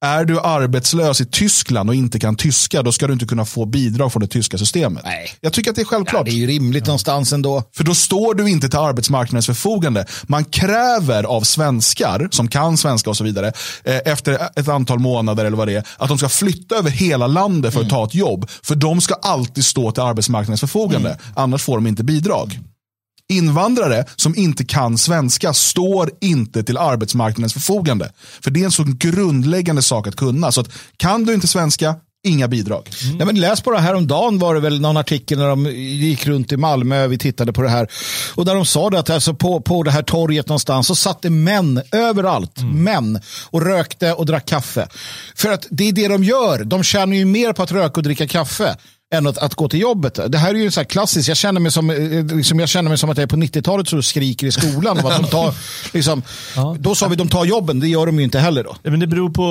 Är 0.00 0.24
du 0.24 0.40
arbetslös 0.40 1.20
i 1.20 1.26
Tyskland 1.26 1.88
och 1.90 1.94
inte 1.94 2.18
kan 2.18 2.36
tyska, 2.36 2.82
då 2.82 2.92
ska 2.92 3.06
du 3.06 3.12
inte 3.12 3.26
kunna 3.26 3.44
få 3.44 3.66
bidrag 3.66 4.12
från 4.12 4.20
det 4.20 4.28
tyska 4.28 4.58
systemet. 4.58 5.04
Nej. 5.04 5.30
Jag 5.40 5.52
tycker 5.52 5.70
att 5.70 5.76
det 5.76 5.82
är 5.82 5.86
självklart. 5.86 6.24
Det 6.24 6.30
är 6.30 6.34
ju 6.34 6.46
rimligt 6.46 6.86
någonstans 6.86 7.32
ändå. 7.32 7.62
För 7.76 7.84
då 7.84 7.94
står 7.94 8.34
du 8.34 8.50
inte 8.50 8.68
till 8.68 8.78
arbetsmarknadens 8.78 9.46
förfogande. 9.46 10.06
Man 10.22 10.44
kräver 10.44 11.24
av 11.24 11.42
svenskar 11.42 12.28
som 12.30 12.48
kan 12.48 12.76
svenska 12.76 13.10
och 13.10 13.16
så 13.16 13.24
vidare 13.24 13.52
eh, 13.84 13.96
efter 14.04 14.38
ett 14.56 14.68
antal 14.68 14.98
månader 14.98 15.44
eller 15.44 15.56
vad 15.56 15.68
det 15.68 15.74
är 15.74 15.84
att 15.96 16.08
de 16.08 16.18
ska 16.18 16.28
flytta 16.28 16.76
över 16.76 16.90
hela 16.90 17.26
landet 17.26 17.74
för 17.74 17.80
att 17.80 17.90
ta 17.90 18.04
ett 18.04 18.14
jobb. 18.14 18.50
För 18.62 18.74
de 18.74 19.00
ska 19.00 19.14
alltid 19.14 19.64
stå 19.64 19.92
till 19.92 20.02
arbetsmarknadens 20.02 20.60
förfogande. 20.60 21.18
Annars 21.36 21.62
får 21.62 21.74
de 21.74 21.86
inte 21.86 22.04
bidrag. 22.04 22.58
Invandrare 23.28 24.04
som 24.16 24.36
inte 24.36 24.64
kan 24.64 24.98
svenska 24.98 25.52
står 25.52 26.10
inte 26.20 26.62
till 26.62 26.78
arbetsmarknadens 26.78 27.52
förfogande. 27.52 28.12
För 28.40 28.50
det 28.50 28.60
är 28.60 28.64
en 28.64 28.70
så 28.70 28.84
grundläggande 28.86 29.82
sak 29.82 30.06
att 30.06 30.16
kunna. 30.16 30.52
Så 30.52 30.60
att 30.60 30.70
kan 30.96 31.24
du 31.24 31.34
inte 31.34 31.46
svenska, 31.46 31.94
inga 32.24 32.48
bidrag. 32.48 32.90
Nej, 33.16 33.26
men 33.26 33.40
läs 33.40 33.64
bara 33.64 33.78
häromdagen 33.78 34.38
var 34.38 34.54
det 34.54 34.60
väl 34.60 34.80
någon 34.80 34.96
artikel 34.96 35.38
när 35.38 35.48
de 35.48 35.66
gick 35.76 36.26
runt 36.26 36.52
i 36.52 36.56
Malmö, 36.56 37.06
vi 37.06 37.18
tittade 37.18 37.52
på 37.52 37.62
det 37.62 37.68
här. 37.68 37.88
Och 38.34 38.44
där 38.44 38.54
de 38.54 38.66
sa 38.66 38.90
det 38.90 38.98
att 38.98 39.10
alltså 39.10 39.34
på, 39.34 39.60
på 39.60 39.82
det 39.82 39.90
här 39.90 40.02
torget 40.02 40.48
någonstans 40.48 40.86
så 40.86 40.94
satt 40.94 41.22
det 41.22 41.30
män 41.30 41.82
överallt. 41.92 42.62
Män. 42.62 43.20
Och 43.50 43.62
rökte 43.62 44.12
och 44.12 44.26
drack 44.26 44.46
kaffe. 44.46 44.88
För 45.34 45.52
att 45.52 45.66
det 45.70 45.88
är 45.88 45.92
det 45.92 46.08
de 46.08 46.24
gör. 46.24 46.64
De 46.64 46.82
tjänar 46.82 47.16
ju 47.16 47.24
mer 47.24 47.52
på 47.52 47.62
att 47.62 47.72
röka 47.72 47.94
och 47.94 48.02
dricka 48.02 48.28
kaffe 48.28 48.76
än 49.14 49.26
att, 49.26 49.38
att 49.38 49.54
gå 49.54 49.68
till 49.68 49.80
jobbet. 49.80 50.20
Det 50.28 50.38
här 50.38 50.54
är 50.54 50.58
ju 50.58 50.70
så 50.70 50.80
här 50.80 50.84
klassiskt. 50.84 51.28
Jag 51.28 51.36
känner 51.36 51.60
mig 51.60 51.72
som, 51.72 51.90
eh, 51.90 52.36
liksom, 52.36 52.60
jag 52.60 52.68
känner 52.68 52.88
mig 52.88 52.98
som 52.98 53.10
att 53.10 53.16
jag 53.16 53.22
är 53.22 53.26
på 53.26 53.36
90-talet 53.36 53.88
så 53.88 54.02
skriker 54.02 54.46
i 54.46 54.52
skolan. 54.52 54.98
Att 54.98 55.16
de 55.22 55.24
tar, 55.30 55.54
liksom, 55.94 56.22
Då 56.78 56.94
sa 56.94 57.08
vi 57.08 57.16
de 57.16 57.28
tar 57.28 57.44
jobben, 57.44 57.80
det 57.80 57.88
gör 57.88 58.06
de 58.06 58.18
ju 58.18 58.24
inte 58.24 58.38
heller 58.38 58.64
då. 58.64 58.76
Ja, 58.82 58.90
Men 58.90 59.00
det 59.00 59.06
beror 59.06 59.30
på, 59.30 59.42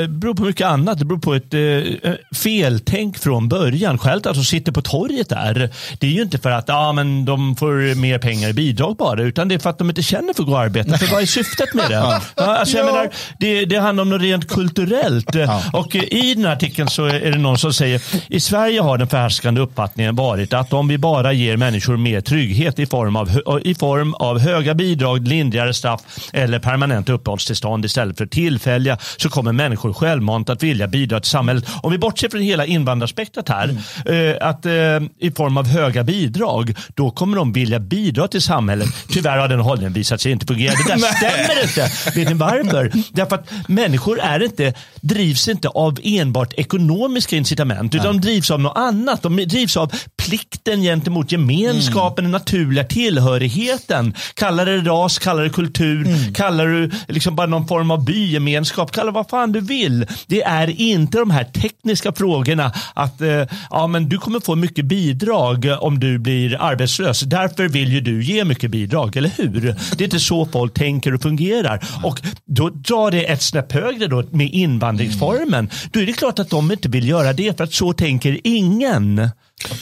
eh, 0.00 0.06
beror 0.08 0.34
på 0.34 0.42
mycket 0.42 0.66
annat. 0.66 0.98
Det 0.98 1.04
beror 1.04 1.18
på 1.18 1.34
ett 1.34 1.54
eh, 1.54 2.12
feltänk 2.36 3.18
från 3.18 3.48
början. 3.48 3.98
Skälet 3.98 4.26
att 4.26 4.34
de 4.34 4.44
sitter 4.44 4.72
på 4.72 4.82
torget 4.82 5.28
där, 5.28 5.70
det 6.00 6.06
är 6.06 6.10
ju 6.10 6.22
inte 6.22 6.38
för 6.38 6.50
att 6.50 6.64
ja, 6.68 6.92
men 6.92 7.24
de 7.24 7.56
får 7.56 7.94
mer 7.94 8.18
pengar 8.18 8.48
i 8.48 8.52
bidrag 8.52 8.96
bara, 8.96 9.22
utan 9.22 9.48
det 9.48 9.54
är 9.54 9.58
för 9.58 9.70
att 9.70 9.78
de 9.78 9.88
inte 9.88 10.02
känner 10.02 10.34
för 10.34 10.42
att 10.42 10.48
gå 10.48 10.52
och 10.54 10.60
arbeta. 10.60 10.98
För 10.98 11.06
vad 11.12 11.22
är 11.22 11.26
syftet 11.26 11.74
med 11.74 11.90
det? 11.90 11.94
Ja, 12.36 12.56
alltså, 12.56 12.76
jag 12.76 12.88
Ja. 12.88 12.92
menar, 12.92 13.10
det, 13.40 13.64
det 13.64 13.76
handlar 13.76 14.02
om 14.02 14.10
något 14.10 14.22
rent 14.22 14.48
kulturellt. 14.48 15.28
Och 15.72 15.96
eh, 15.96 16.02
i 16.02 16.34
den 16.34 16.44
här 16.44 16.52
artikeln 16.52 16.88
så 16.88 17.04
är 17.06 17.30
det 17.30 17.38
någon 17.38 17.58
som 17.58 17.72
säger, 17.72 18.02
i 18.28 18.40
Sverige 18.40 18.80
har 18.80 18.98
den 18.98 19.05
förhärskande 19.06 19.60
uppfattningen 19.60 20.16
varit 20.16 20.52
att 20.52 20.72
om 20.72 20.88
vi 20.88 20.98
bara 20.98 21.32
ger 21.32 21.56
människor 21.56 21.96
mer 21.96 22.20
trygghet 22.20 22.78
i 22.78 22.86
form 22.86 23.16
av, 23.16 23.40
i 23.64 23.74
form 23.74 24.14
av 24.14 24.38
höga 24.38 24.74
bidrag, 24.74 25.28
lindrigare 25.28 25.74
straff 25.74 26.00
eller 26.32 26.58
permanent 26.58 27.08
uppehållstillstånd 27.08 27.84
istället 27.84 28.18
för 28.18 28.26
tillfälliga 28.26 28.98
så 29.16 29.28
kommer 29.28 29.52
människor 29.52 29.92
självmant 29.92 30.50
att 30.50 30.62
vilja 30.62 30.88
bidra 30.88 31.20
till 31.20 31.30
samhället. 31.30 31.64
Om 31.82 31.92
vi 31.92 31.98
bortser 31.98 32.28
från 32.28 32.40
hela 32.40 32.66
invandrarspektrat 32.66 33.48
här, 33.48 33.68
eh, 34.06 34.48
att 34.48 34.66
eh, 34.66 34.72
i 35.18 35.30
form 35.36 35.56
av 35.56 35.66
höga 35.66 36.04
bidrag, 36.04 36.74
då 36.94 37.10
kommer 37.10 37.36
de 37.36 37.52
vilja 37.52 37.78
bidra 37.78 38.28
till 38.28 38.42
samhället. 38.42 38.88
Tyvärr 39.08 39.38
har 39.38 39.48
den 39.48 39.60
hållningen 39.60 39.92
visat 39.92 40.20
sig 40.20 40.32
inte 40.32 40.46
fungera. 40.46 40.72
Det 40.72 40.92
där 40.92 40.98
stämmer 41.16 41.62
inte. 41.62 41.90
Vet 42.14 42.28
ni 42.28 42.34
varför? 42.34 42.92
Därför 43.12 43.36
att 43.36 43.50
människor 43.68 44.20
är 44.20 44.42
inte, 44.42 44.74
drivs 45.00 45.48
inte 45.48 45.68
av 45.68 45.98
enbart 46.02 46.52
ekonomiska 46.56 47.36
incitament, 47.36 47.94
utan 47.94 48.06
de 48.06 48.20
drivs 48.20 48.50
av 48.50 48.60
något 48.60 48.76
annat. 48.76 48.95
De 49.22 49.36
drivs 49.36 49.76
av 49.76 49.92
plikten 50.16 50.82
gentemot 50.82 51.32
gemenskapen, 51.32 52.24
den 52.24 52.32
naturliga 52.32 52.84
tillhörigheten. 52.84 54.14
Kallar 54.34 54.66
det 54.66 54.78
ras, 54.78 55.18
kallar 55.18 55.42
det 55.42 55.50
kultur, 55.50 56.34
kallar 56.34 56.66
du 56.66 56.90
liksom 57.08 57.36
bara 57.36 57.46
någon 57.46 57.68
form 57.68 57.90
av 57.90 58.04
bygemenskap, 58.04 58.92
kallar 58.92 59.12
vad 59.12 59.28
fan 59.28 59.52
du 59.52 59.60
vill. 59.60 60.06
Det 60.26 60.42
är 60.42 60.80
inte 60.80 61.18
de 61.18 61.30
här 61.30 61.44
tekniska 61.44 62.12
frågorna 62.12 62.72
att 62.94 63.20
eh, 63.20 63.42
ja, 63.70 63.86
men 63.86 64.08
du 64.08 64.18
kommer 64.18 64.40
få 64.40 64.54
mycket 64.54 64.84
bidrag 64.84 65.76
om 65.80 66.00
du 66.00 66.18
blir 66.18 66.60
arbetslös. 66.60 67.20
Därför 67.20 67.68
vill 67.68 67.92
ju 67.92 68.00
du 68.00 68.24
ge 68.24 68.44
mycket 68.44 68.70
bidrag, 68.70 69.16
eller 69.16 69.30
hur? 69.36 69.76
Det 69.96 70.00
är 70.00 70.04
inte 70.04 70.20
så 70.20 70.46
folk 70.46 70.74
tänker 70.74 71.14
och 71.14 71.22
fungerar. 71.22 71.84
Och 72.02 72.20
då 72.46 72.68
drar 72.68 73.10
det 73.10 73.24
ett 73.24 73.42
snäpp 73.42 73.72
högre 73.72 74.06
då 74.06 74.24
med 74.30 74.50
invandringsformen. 74.50 75.70
Då 75.90 76.00
är 76.00 76.06
det 76.06 76.12
klart 76.12 76.38
att 76.38 76.50
de 76.50 76.72
inte 76.72 76.88
vill 76.88 77.08
göra 77.08 77.32
det 77.32 77.56
för 77.56 77.64
att 77.64 77.74
så 77.74 77.92
tänker 77.92 78.40
ingen. 78.44 78.85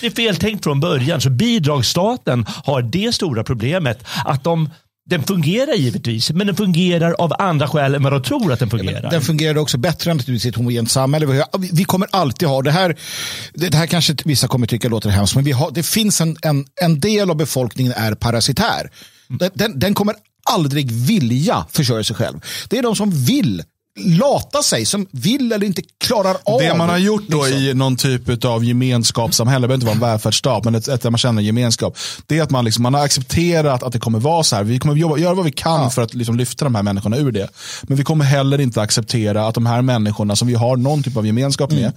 Det 0.00 0.06
är 0.06 0.10
feltänkt 0.10 0.64
från 0.64 0.80
början. 0.80 1.20
Så 1.20 1.30
bidragsstaten 1.30 2.46
har 2.64 2.82
det 2.82 3.14
stora 3.14 3.44
problemet 3.44 4.04
att 4.24 4.44
de 4.44 4.70
den 5.06 5.22
fungerar 5.22 5.74
givetvis, 5.74 6.30
men 6.30 6.46
den 6.46 6.56
fungerar 6.56 7.12
av 7.12 7.32
andra 7.38 7.68
skäl 7.68 7.94
än 7.94 8.02
vad 8.02 8.12
de 8.12 8.22
tror 8.22 8.52
att 8.52 8.58
den 8.58 8.70
fungerar. 8.70 9.10
Den 9.10 9.22
fungerar 9.22 9.58
också 9.58 9.78
bättre 9.78 10.10
än 10.10 10.20
i 10.30 10.48
ett 10.48 10.56
homogent 10.56 10.90
samhälle. 10.90 11.44
Vi 11.72 11.84
kommer 11.84 12.08
alltid 12.10 12.48
ha 12.48 12.62
det 12.62 12.70
här. 12.70 12.96
Det 13.54 13.74
här 13.74 13.86
kanske 13.86 14.16
vissa 14.24 14.48
kommer 14.48 14.66
tycka 14.66 14.88
låter 14.88 15.10
hemskt, 15.10 15.34
men 15.34 15.44
vi 15.44 15.52
har, 15.52 15.70
det 15.70 15.82
finns 15.82 16.20
en, 16.20 16.36
en, 16.42 16.66
en 16.80 17.00
del 17.00 17.30
av 17.30 17.36
befolkningen 17.36 17.92
är 17.96 18.14
parasitär. 18.14 18.90
Den, 19.28 19.50
den, 19.54 19.78
den 19.78 19.94
kommer 19.94 20.14
aldrig 20.50 20.92
vilja 20.92 21.66
försörja 21.70 22.04
sig 22.04 22.16
själv. 22.16 22.40
Det 22.68 22.78
är 22.78 22.82
de 22.82 22.96
som 22.96 23.10
vill 23.10 23.62
lata 24.00 24.62
sig, 24.62 24.84
som 24.86 25.06
vill 25.10 25.52
eller 25.52 25.66
inte 25.66 25.82
klarar 26.00 26.36
av. 26.44 26.60
Det 26.60 26.74
man 26.74 26.88
har 26.88 26.98
gjort 26.98 27.22
då 27.28 27.44
liksom. 27.44 27.60
i 27.62 27.74
någon 27.74 27.96
typ 27.96 28.44
av 28.44 28.64
gemenskapssamhälle, 28.64 29.64
det 29.64 29.68
behöver 29.68 29.74
inte 29.74 29.86
vara 29.86 29.94
en 29.94 30.12
välfärdsstat, 30.12 30.64
men 30.64 30.74
ett, 30.74 30.88
ett 30.88 31.02
där 31.02 31.10
man 31.10 31.18
känner 31.18 31.42
gemenskap. 31.42 31.96
Det 32.26 32.38
är 32.38 32.42
att 32.42 32.50
man, 32.50 32.64
liksom, 32.64 32.82
man 32.82 32.94
har 32.94 33.04
accepterat 33.04 33.82
att 33.82 33.92
det 33.92 33.98
kommer 33.98 34.18
vara 34.18 34.42
så 34.42 34.56
här. 34.56 34.64
Vi 34.64 34.78
kommer 34.78 34.94
jobba, 34.94 35.16
göra 35.18 35.34
vad 35.34 35.44
vi 35.44 35.52
kan 35.52 35.90
för 35.90 36.02
att 36.02 36.14
liksom, 36.14 36.36
lyfta 36.36 36.64
de 36.64 36.74
här 36.74 36.82
människorna 36.82 37.16
ur 37.16 37.32
det. 37.32 37.48
Men 37.82 37.96
vi 37.96 38.04
kommer 38.04 38.24
heller 38.24 38.60
inte 38.60 38.82
acceptera 38.82 39.46
att 39.46 39.54
de 39.54 39.66
här 39.66 39.82
människorna 39.82 40.36
som 40.36 40.48
vi 40.48 40.54
har 40.54 40.76
någon 40.76 41.02
typ 41.02 41.16
av 41.16 41.26
gemenskap 41.26 41.72
med, 41.72 41.92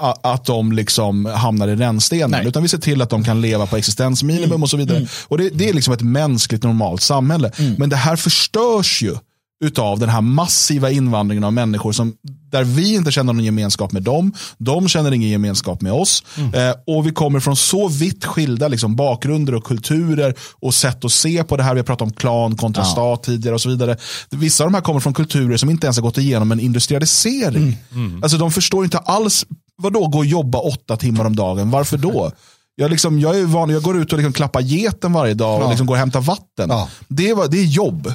a- 0.00 0.16
att 0.22 0.44
de 0.44 0.72
liksom 0.72 1.26
hamnar 1.26 1.68
i 1.68 1.76
rännstenen. 1.76 2.46
Utan 2.46 2.62
vi 2.62 2.68
ser 2.68 2.78
till 2.78 3.02
att 3.02 3.10
de 3.10 3.24
kan 3.24 3.40
leva 3.40 3.66
på 3.66 3.76
existensminimum 3.76 4.62
och 4.62 4.70
så 4.70 4.76
vidare. 4.76 5.06
Och 5.28 5.38
det, 5.38 5.48
det 5.48 5.68
är 5.68 5.72
liksom 5.72 5.94
ett 5.94 6.02
mänskligt 6.02 6.62
normalt 6.62 7.02
samhälle. 7.02 7.52
Men 7.78 7.88
det 7.88 7.96
här 7.96 8.16
förstörs 8.16 9.02
ju 9.02 9.14
utav 9.62 9.98
den 9.98 10.08
här 10.08 10.20
massiva 10.20 10.90
invandringen 10.90 11.44
av 11.44 11.52
människor 11.52 11.92
som, 11.92 12.14
där 12.50 12.64
vi 12.64 12.94
inte 12.94 13.10
känner 13.12 13.32
någon 13.32 13.44
gemenskap 13.44 13.92
med 13.92 14.02
dem, 14.02 14.32
de 14.58 14.88
känner 14.88 15.12
ingen 15.12 15.28
gemenskap 15.30 15.80
med 15.80 15.92
oss. 15.92 16.24
Eh, 16.54 16.74
och 16.86 17.06
vi 17.06 17.10
kommer 17.10 17.40
från 17.40 17.56
så 17.56 17.88
vitt 17.88 18.24
skilda 18.24 18.68
liksom, 18.68 18.96
bakgrunder 18.96 19.54
och 19.54 19.64
kulturer 19.64 20.34
och 20.60 20.74
sätt 20.74 21.04
att 21.04 21.12
se 21.12 21.44
på 21.44 21.56
det 21.56 21.62
här. 21.62 21.74
Vi 21.74 21.80
har 21.80 21.84
pratat 21.84 22.02
om 22.06 22.12
klan 22.12 22.56
kontra 22.56 22.84
stat 22.84 23.22
tidigare 23.22 23.54
och 23.54 23.60
så 23.60 23.68
vidare. 23.68 23.96
Vissa 24.30 24.64
av 24.64 24.70
de 24.70 24.74
här 24.74 24.82
kommer 24.82 25.00
från 25.00 25.14
kulturer 25.14 25.56
som 25.56 25.70
inte 25.70 25.86
ens 25.86 25.96
har 25.96 26.02
gått 26.02 26.18
igenom 26.18 26.52
en 26.52 26.60
industrialisering. 26.60 27.76
Alltså 28.22 28.38
de 28.38 28.52
förstår 28.52 28.84
inte 28.84 28.98
alls, 28.98 29.46
vadå 29.82 30.06
gå 30.08 30.18
och 30.18 30.26
jobba 30.26 30.58
åtta 30.58 30.96
timmar 30.96 31.24
om 31.24 31.36
dagen, 31.36 31.70
varför 31.70 31.96
då? 31.98 32.32
Jag, 32.74 32.90
liksom, 32.90 33.20
jag 33.20 33.38
är 33.40 33.44
van, 33.44 33.70
jag 33.70 33.82
går 33.82 33.98
ut 33.98 34.12
och 34.12 34.18
liksom 34.18 34.32
klappar 34.32 34.60
geten 34.60 35.12
varje 35.12 35.34
dag 35.34 35.56
och 35.58 35.64
Ja. 35.64 35.68
liksom 35.70 35.86
går 35.86 35.94
och 35.94 35.98
hämtar 35.98 36.20
vatten. 36.20 36.68
Ja. 36.70 36.88
Det, 37.08 37.30
är, 37.30 37.48
det 37.50 37.58
är 37.58 37.64
jobb. 37.64 38.12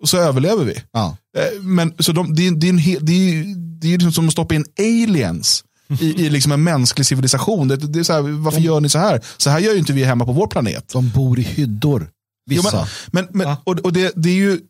Och 0.00 0.08
så 0.08 0.16
överlever 0.18 0.64
vi. 0.64 0.74
Ja. 0.92 1.16
Eh, 1.38 1.60
Men, 1.62 1.94
så 1.98 2.12
de, 2.12 2.34
det, 2.34 2.46
är- 2.46 2.50
det, 2.52 2.66
är 2.66 2.70
en 2.70 2.78
he, 2.78 2.96
det, 3.00 3.12
är, 3.12 3.44
det 3.80 3.88
är 3.94 3.98
liksom 3.98 4.12
som 4.12 4.26
att 4.26 4.32
stoppa 4.32 4.54
in 4.54 4.64
aliens 4.78 5.64
i, 6.00 6.06
i 6.26 6.30
liksom 6.30 6.52
en 6.52 6.62
mänsklig 6.64 7.06
civilisation. 7.06 7.68
Det, 7.68 7.76
det 7.76 7.98
är 7.98 8.02
så 8.02 8.12
här, 8.12 8.20
varför 8.20 8.60
gör 8.60 8.80
ni 8.80 8.88
så 8.88 8.98
här? 8.98 9.20
Så 9.36 9.50
här 9.50 9.58
gör 9.58 9.72
ju 9.72 9.78
inte 9.78 9.92
vi 9.92 10.04
hemma 10.04 10.24
på 10.24 10.32
vår 10.32 10.46
planet. 10.46 10.88
De 10.92 11.08
bor 11.10 11.38
i 11.38 11.42
hyddor. 11.42 12.08
Jo, 12.50 12.62
Vissa. 12.62 12.88
men, 13.10 13.28
men, 13.32 13.46
men, 13.48 13.56
och, 13.64 13.78
och, 13.78 13.92
det, 13.92 14.12
det 14.16 14.28
är 14.30 14.34
ju, 14.34 14.60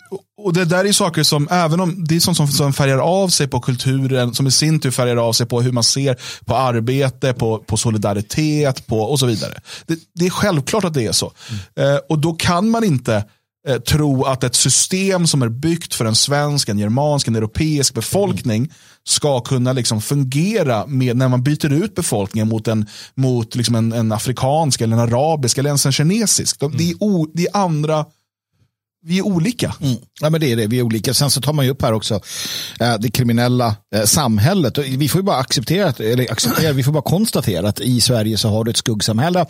och 0.42 0.52
det 0.52 0.64
där 0.64 0.78
är 0.78 0.84
ju 0.84 0.92
saker 0.92 1.22
som, 1.22 1.48
även 1.50 1.80
om 1.80 2.04
det 2.04 2.16
är 2.16 2.20
sånt 2.20 2.36
som, 2.36 2.48
som 2.48 2.72
färgar 2.72 2.98
av 2.98 3.28
sig 3.28 3.48
på 3.48 3.60
kulturen, 3.60 4.34
som 4.34 4.46
i 4.46 4.50
sin 4.50 4.80
tur 4.80 4.90
färgar 4.90 5.16
av 5.16 5.32
sig 5.32 5.46
på 5.46 5.62
hur 5.62 5.72
man 5.72 5.84
ser 5.84 6.16
på 6.44 6.56
arbete, 6.56 7.32
på, 7.32 7.58
på 7.58 7.76
solidaritet 7.76 8.86
på, 8.86 9.00
och 9.00 9.18
så 9.18 9.26
vidare. 9.26 9.60
Det, 9.86 9.98
det 10.14 10.26
är 10.26 10.30
självklart 10.30 10.84
att 10.84 10.94
det 10.94 11.06
är 11.06 11.12
så. 11.12 11.32
Eh, 11.76 11.96
och 12.08 12.18
då 12.18 12.32
kan 12.32 12.70
man 12.70 12.84
inte 12.84 13.24
eh, 13.68 13.78
tro 13.78 14.24
att 14.24 14.44
ett 14.44 14.54
system 14.54 15.26
som 15.26 15.42
är 15.42 15.48
byggt 15.48 15.94
för 15.94 16.04
en 16.04 16.14
svensk, 16.14 16.68
en 16.68 16.78
germansk, 16.78 17.28
en 17.28 17.36
europeisk 17.36 17.94
befolkning 17.94 18.72
ska 19.04 19.40
kunna 19.40 19.72
liksom 19.72 20.00
fungera 20.00 20.86
med 20.86 21.16
när 21.16 21.28
man 21.28 21.42
byter 21.42 21.72
ut 21.72 21.94
befolkningen 21.94 22.48
mot 22.48 22.68
en, 22.68 22.86
mot 23.14 23.54
liksom 23.54 23.74
en, 23.74 23.92
en 23.92 24.12
afrikansk, 24.12 24.80
eller 24.80 24.96
en 24.96 25.02
arabisk 25.02 25.58
eller 25.58 25.68
ens 25.68 25.86
en 25.86 25.92
kinesisk. 25.92 26.60
De, 26.60 26.76
det, 26.76 26.90
är 26.90 26.94
o, 27.00 27.26
det 27.34 27.46
är 27.46 27.56
andra, 27.56 28.06
vi 29.02 29.18
är 29.18 29.22
olika. 29.22 29.74
Mm. 29.80 29.96
Ja, 30.20 30.30
men 30.30 30.40
det 30.40 30.52
är 30.52 30.56
det, 30.56 30.66
vi 30.66 30.78
är 30.78 30.82
olika. 30.82 31.14
Sen 31.14 31.30
så 31.30 31.40
tar 31.40 31.52
man 31.52 31.64
ju 31.64 31.70
upp 31.70 31.82
här 31.82 31.92
också 31.92 32.20
eh, 32.80 32.94
det 32.98 33.10
kriminella 33.10 33.76
eh, 33.94 34.04
samhället. 34.04 34.78
Och 34.78 34.84
vi 34.84 35.08
får 35.08 35.20
ju 35.20 35.22
bara 35.22 35.36
acceptera, 35.36 35.92
eller 35.98 36.32
acceptera, 36.32 36.72
vi 36.72 36.82
får 36.82 36.92
bara 36.92 37.02
konstatera 37.02 37.68
att 37.68 37.80
i 37.80 38.00
Sverige 38.00 38.38
så 38.38 38.48
har 38.48 38.64
du 38.64 38.70
ett 38.70 38.76
skuggsamhälle. 38.76 39.46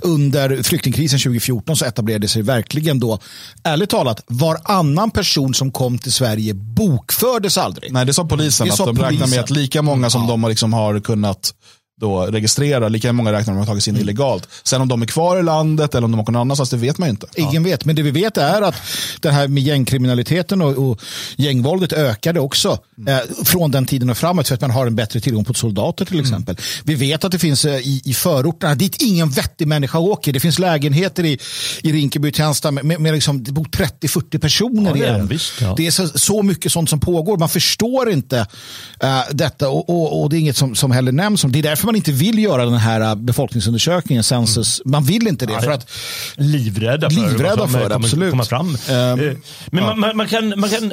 Under 0.00 0.62
flyktingkrisen 0.62 1.18
2014 1.18 1.76
så 1.76 1.84
etablerade 1.84 2.28
sig 2.28 2.42
verkligen 2.42 3.00
då, 3.00 3.18
ärligt 3.64 3.90
talat, 3.90 4.24
varannan 4.26 5.10
person 5.10 5.54
som 5.54 5.72
kom 5.72 5.98
till 5.98 6.12
Sverige 6.12 6.54
bokfördes 6.54 7.58
aldrig. 7.58 7.92
Nej, 7.92 8.06
det 8.06 8.14
sa 8.14 8.24
polisen. 8.24 8.66
Det 8.66 8.72
att 8.72 8.76
sa 8.76 8.86
de 8.86 8.96
räknar 8.96 9.10
med 9.10 9.20
polisen. 9.20 9.44
att 9.44 9.50
lika 9.50 9.82
många 9.82 10.10
som 10.10 10.26
de 10.26 10.42
har, 10.42 10.50
liksom 10.50 10.72
har 10.72 11.00
kunnat 11.00 11.54
då 12.00 12.20
registrera, 12.26 12.88
lika 12.88 13.12
många 13.12 13.32
räknar 13.32 13.54
de 13.54 13.58
har 13.58 13.66
tagit 13.66 13.84
sig 13.84 13.92
in 13.92 14.00
illegalt. 14.00 14.48
Sen 14.62 14.80
om 14.80 14.88
de 14.88 15.02
är 15.02 15.06
kvar 15.06 15.38
i 15.38 15.42
landet 15.42 15.94
eller 15.94 16.04
om 16.04 16.10
de 16.10 16.18
har 16.18 16.24
någon 16.24 16.36
annanstans, 16.40 16.70
det 16.70 16.76
vet 16.76 16.98
man 16.98 17.08
ju 17.08 17.10
inte. 17.10 17.26
Ingen 17.34 17.62
vet, 17.64 17.84
men 17.84 17.96
det 17.96 18.02
vi 18.02 18.10
vet 18.10 18.36
är 18.36 18.62
att 18.62 18.74
det 19.20 19.30
här 19.30 19.48
med 19.48 19.62
gängkriminaliteten 19.62 20.62
och, 20.62 20.90
och 20.90 21.00
gängvåldet 21.36 21.92
ökade 21.92 22.40
också 22.40 22.78
eh, 23.08 23.18
från 23.44 23.70
den 23.70 23.86
tiden 23.86 24.10
och 24.10 24.16
framåt 24.18 24.48
för 24.48 24.54
att 24.54 24.60
man 24.60 24.70
har 24.70 24.86
en 24.86 24.96
bättre 24.96 25.20
tillgång 25.20 25.44
på 25.44 25.54
soldater 25.54 26.04
till 26.04 26.20
exempel. 26.20 26.56
Vi 26.84 26.94
vet 26.94 27.24
att 27.24 27.32
det 27.32 27.38
finns 27.38 27.64
eh, 27.64 27.74
i, 27.76 28.02
i 28.04 28.14
förorterna 28.14 28.74
dit 28.74 29.02
ingen 29.02 29.30
vettig 29.30 29.68
människa 29.68 29.98
åker. 29.98 30.32
Det 30.32 30.40
finns 30.40 30.58
lägenheter 30.58 31.24
i, 31.24 31.38
i 31.82 31.92
Rinkeby 31.92 32.32
Tensta 32.32 32.70
med, 32.70 32.84
med, 32.84 33.00
med 33.00 33.14
liksom, 33.14 33.44
det 33.44 33.52
bor 33.52 33.64
30-40 33.64 34.38
personer 34.38 34.90
Ja, 34.90 34.96
i 34.96 35.00
det 35.00 35.06
är 35.06 35.12
den. 35.18 35.26
visst, 35.26 35.52
ja. 35.60 35.74
Det 35.76 35.86
är 35.86 35.90
så, 35.90 36.08
så 36.08 36.42
mycket 36.42 36.72
sånt 36.72 36.90
som 36.90 37.00
pågår. 37.00 37.38
Man 37.38 37.48
förstår 37.48 38.10
inte 38.10 38.46
eh, 39.02 39.20
detta 39.30 39.68
och, 39.68 39.90
och, 39.90 40.22
och 40.22 40.30
det 40.30 40.36
är 40.36 40.40
inget 40.40 40.56
som, 40.56 40.74
som 40.74 40.90
heller 40.90 41.12
nämns. 41.12 41.42
Det 41.42 41.58
är 41.58 41.62
därför 41.62 41.83
man 41.86 41.96
inte 41.96 42.12
vill 42.12 42.38
göra 42.38 42.64
den 42.64 42.74
här 42.74 43.00
eh, 43.00 43.14
befolkningsundersökningen, 43.14 44.24
census. 44.24 44.82
Man 44.84 45.04
vill 45.04 45.28
inte 45.28 45.46
det. 45.46 45.60
för 45.62 45.70
att 45.70 45.90
livrädda 46.36 47.10
för 47.10 47.20
Livrädda 47.20 47.68
för 47.68 47.88
det, 47.88 47.94
absolut. 47.94 48.30
komma 48.30 48.44
fram. 48.44 48.68
Eh, 48.74 49.36
men 49.66 49.84
man, 49.84 50.00
man, 50.00 50.16
man 50.16 50.28
kan, 50.28 50.60
man 50.60 50.70
kan 50.70 50.92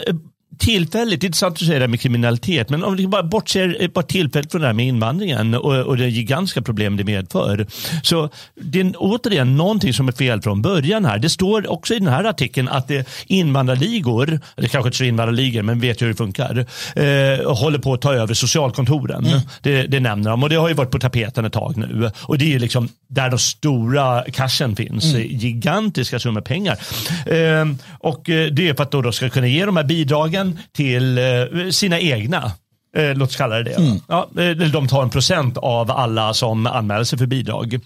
tillfälligt, 0.61 1.21
det 1.21 1.25
är 1.25 1.27
intressant 1.27 1.53
att 1.53 1.59
säga 1.59 1.73
det 1.73 1.83
här 1.83 1.87
med 1.87 2.01
kriminalitet, 2.01 2.69
men 2.69 2.83
om 2.83 2.95
vi 2.95 3.07
bara 3.07 3.23
bortser 3.23 3.89
bara 3.93 4.05
tillfälligt 4.05 4.51
från 4.51 4.61
det 4.61 4.67
här 4.67 4.73
med 4.73 4.87
invandringen 4.87 5.55
och, 5.55 5.75
och 5.75 5.97
det 5.97 6.09
gigantiska 6.09 6.61
problem 6.61 6.97
det 6.97 7.03
medför. 7.03 7.67
Så 8.03 8.29
det 8.61 8.79
är 8.79 8.93
återigen 8.97 9.57
någonting 9.57 9.93
som 9.93 10.07
är 10.07 10.11
fel 10.11 10.41
från 10.41 10.61
början 10.61 11.05
här. 11.05 11.19
Det 11.19 11.29
står 11.29 11.71
också 11.71 11.93
i 11.93 11.99
den 11.99 12.07
här 12.07 12.23
artikeln 12.23 12.67
att 12.67 12.87
det 12.87 13.07
invandrarligor, 13.27 14.39
eller 14.57 14.67
kanske 14.67 14.87
inte 14.87 14.97
så 14.97 15.03
invandrarligor, 15.03 15.61
men 15.61 15.79
vet 15.79 16.01
hur 16.01 16.07
det 16.07 16.15
funkar, 16.15 16.65
eh, 16.95 17.53
håller 17.53 17.79
på 17.79 17.93
att 17.93 18.01
ta 18.01 18.13
över 18.13 18.33
socialkontoren. 18.33 19.27
Det, 19.61 19.83
det 19.83 19.99
nämner 19.99 20.29
de 20.29 20.43
och 20.43 20.49
det 20.49 20.55
har 20.55 20.67
ju 20.67 20.73
varit 20.73 20.91
på 20.91 20.99
tapeten 20.99 21.45
ett 21.45 21.53
tag 21.53 21.77
nu. 21.77 22.11
Och 22.21 22.37
det 22.37 22.45
är 22.45 22.49
ju 22.49 22.59
liksom 22.59 22.89
där 23.07 23.29
de 23.29 23.39
stora 23.39 24.23
cashen 24.31 24.75
finns. 24.75 25.03
Gigantiska 25.15 26.19
summor 26.19 26.41
pengar. 26.41 26.77
Eh, 27.25 27.65
och 27.99 28.29
eh, 28.29 28.47
det 28.47 28.69
är 28.69 28.73
för 28.73 28.83
att 28.83 28.91
då, 28.91 29.01
då 29.01 29.11
ska 29.11 29.29
kunna 29.29 29.47
ge 29.47 29.65
de 29.65 29.77
här 29.77 29.83
bidragen 29.83 30.50
till 30.71 31.17
eh, 31.17 31.69
sina 31.71 31.99
egna. 31.99 32.51
Eh, 32.97 33.15
låt 33.15 33.29
oss 33.29 33.35
kalla 33.35 33.55
det 33.55 33.63
det. 33.63 33.99
Ja, 34.07 34.29
eh, 34.37 34.49
de 34.49 34.87
tar 34.87 35.03
en 35.03 35.09
procent 35.09 35.57
av 35.57 35.91
alla 35.91 36.33
som 36.33 36.67
anmäler 36.67 37.03
sig 37.03 37.19
för 37.19 37.25
bidrag. 37.25 37.79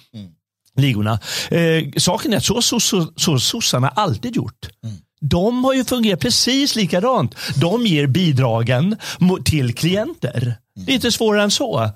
Ligorna. 0.77 1.19
Eh, 1.51 1.83
saken 1.97 2.33
är 2.33 2.37
att 2.37 2.43
så 2.43 2.61
så, 2.61 2.79
så, 2.79 3.07
så 3.15 3.39
sossarna 3.39 3.89
alltid 3.89 4.35
gjort. 4.35 4.69
De 5.21 5.63
har 5.63 5.73
ju 5.73 5.83
fungerat 5.83 6.19
precis 6.19 6.75
likadant. 6.75 7.35
De 7.55 7.85
ger 7.85 8.07
bidragen 8.07 8.97
till 9.45 9.75
klienter. 9.75 10.55
Det 10.85 10.91
är 10.91 10.95
inte 10.95 11.11
svårare 11.11 11.43
än 11.43 11.51
så. 11.51 11.89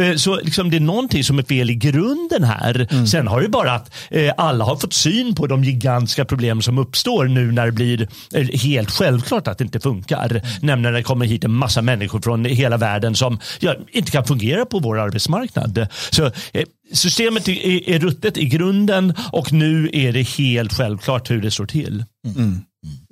Eh, 0.00 0.16
Så 0.16 0.40
liksom 0.40 0.70
det 0.70 0.76
är 0.76 0.80
någonting 0.80 1.24
som 1.24 1.38
är 1.38 1.42
fel 1.42 1.70
i 1.70 1.74
grunden 1.74 2.44
här. 2.44 3.06
Sen 3.06 3.28
har 3.28 3.40
det 3.40 3.48
bara 3.48 3.72
att 3.72 3.94
eh, 4.10 4.32
alla 4.36 4.64
har 4.64 4.76
fått 4.76 4.92
syn 4.92 5.34
på 5.34 5.46
de 5.46 5.64
gigantiska 5.64 6.24
problem 6.24 6.62
som 6.62 6.78
uppstår 6.78 7.24
nu 7.24 7.52
när 7.52 7.66
det 7.66 7.72
blir 7.72 8.08
eh, 8.34 8.46
helt 8.60 8.90
självklart 8.90 9.48
att 9.48 9.58
det 9.58 9.64
inte 9.64 9.80
funkar. 9.80 10.42
Nämligen 10.60 10.82
när 10.82 10.92
det 10.92 11.02
kommer 11.02 11.26
hit 11.26 11.44
en 11.44 11.52
massa 11.52 11.82
människor 11.82 12.20
från 12.20 12.44
hela 12.44 12.76
världen 12.76 13.14
som 13.14 13.38
ja, 13.60 13.74
inte 13.92 14.10
kan 14.10 14.24
fungera 14.24 14.64
på 14.64 14.78
vår 14.78 14.98
arbetsmarknad. 14.98 15.86
Så 16.10 16.24
eh, 16.24 16.64
Systemet 16.92 17.48
är, 17.48 17.88
är, 17.90 17.98
ruttet 17.98 18.36
i 18.36 18.44
grunden 18.44 19.14
och 19.32 19.52
nu 19.52 19.90
är 19.92 20.12
det 20.12 20.22
helt 20.22 20.72
självklart 20.72 21.30
hur 21.30 21.42
det 21.42 21.50
står 21.50 21.66
till. 21.66 22.04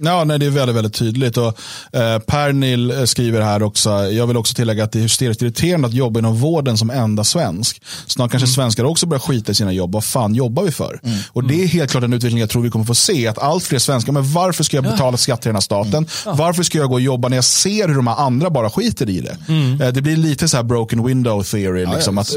Ja, 0.03 0.25
nej, 0.25 0.39
det 0.39 0.47
är 0.47 0.51
väldigt, 0.51 0.77
väldigt 0.77 0.95
tydligt. 0.95 1.37
Och, 1.37 1.47
eh, 1.93 2.19
Pernil 2.19 2.91
eh, 2.91 3.05
skriver 3.05 3.41
här 3.41 3.63
också, 3.63 3.91
jag 3.91 4.27
vill 4.27 4.37
också 4.37 4.55
tillägga 4.55 4.85
att 4.85 4.93
det 4.93 4.99
är 4.99 5.03
hysteriskt 5.03 5.43
irriterande 5.43 5.89
att 5.89 5.95
jobba 5.95 6.19
inom 6.21 6.37
vården 6.37 6.79
som 6.79 6.91
enda 6.91 7.25
svensk. 7.25 7.83
Snart 8.07 8.31
kanske 8.31 8.47
svenskar 8.49 8.85
också 8.85 9.07
börjar 9.07 9.21
skita 9.21 9.53
i 9.53 9.55
sina 9.55 9.73
jobb. 9.73 9.93
Vad 9.93 10.05
fan 10.05 10.35
jobbar 10.35 10.63
vi 10.63 10.71
för? 10.71 11.01
Och 11.33 11.45
det 11.45 11.63
är 11.63 11.67
helt 11.67 11.91
klart 11.91 12.05
en 12.05 12.13
utveckling 12.13 12.41
jag 12.41 12.51
tror 12.51 12.63
vi 12.63 12.71
kommer 12.71 12.85
få 12.85 12.95
se. 12.95 13.27
Att 13.27 13.39
allt 13.39 13.65
fler 13.65 13.79
svenskar, 13.79 14.13
men 14.13 14.33
varför 14.33 14.65
ska 14.65 14.77
jag 14.77 14.85
betala 14.85 15.17
skatt 15.17 15.43
till 15.43 15.49
den 15.49 15.57
här 15.57 15.61
staten? 15.61 16.07
Varför 16.27 16.63
ska 16.63 16.79
jag 16.79 16.89
gå 16.89 16.95
och 16.95 17.01
jobba 17.01 17.29
när 17.29 17.37
jag 17.37 17.45
ser 17.45 17.89
hur 17.89 17.95
de 17.95 18.07
här 18.07 18.17
andra 18.17 18.51
bara 18.51 18.71
skiter 18.71 19.11
i 19.11 19.21
det? 19.21 19.37
Eh, 19.85 19.93
det 19.93 20.03
blir 20.03 20.17
lite 20.17 20.49
så 20.49 20.57
här 20.57 20.65
broken 20.65 21.07
window 21.07 21.43
theory. 21.43 21.87
Liksom, 21.95 22.19
att, 22.19 22.35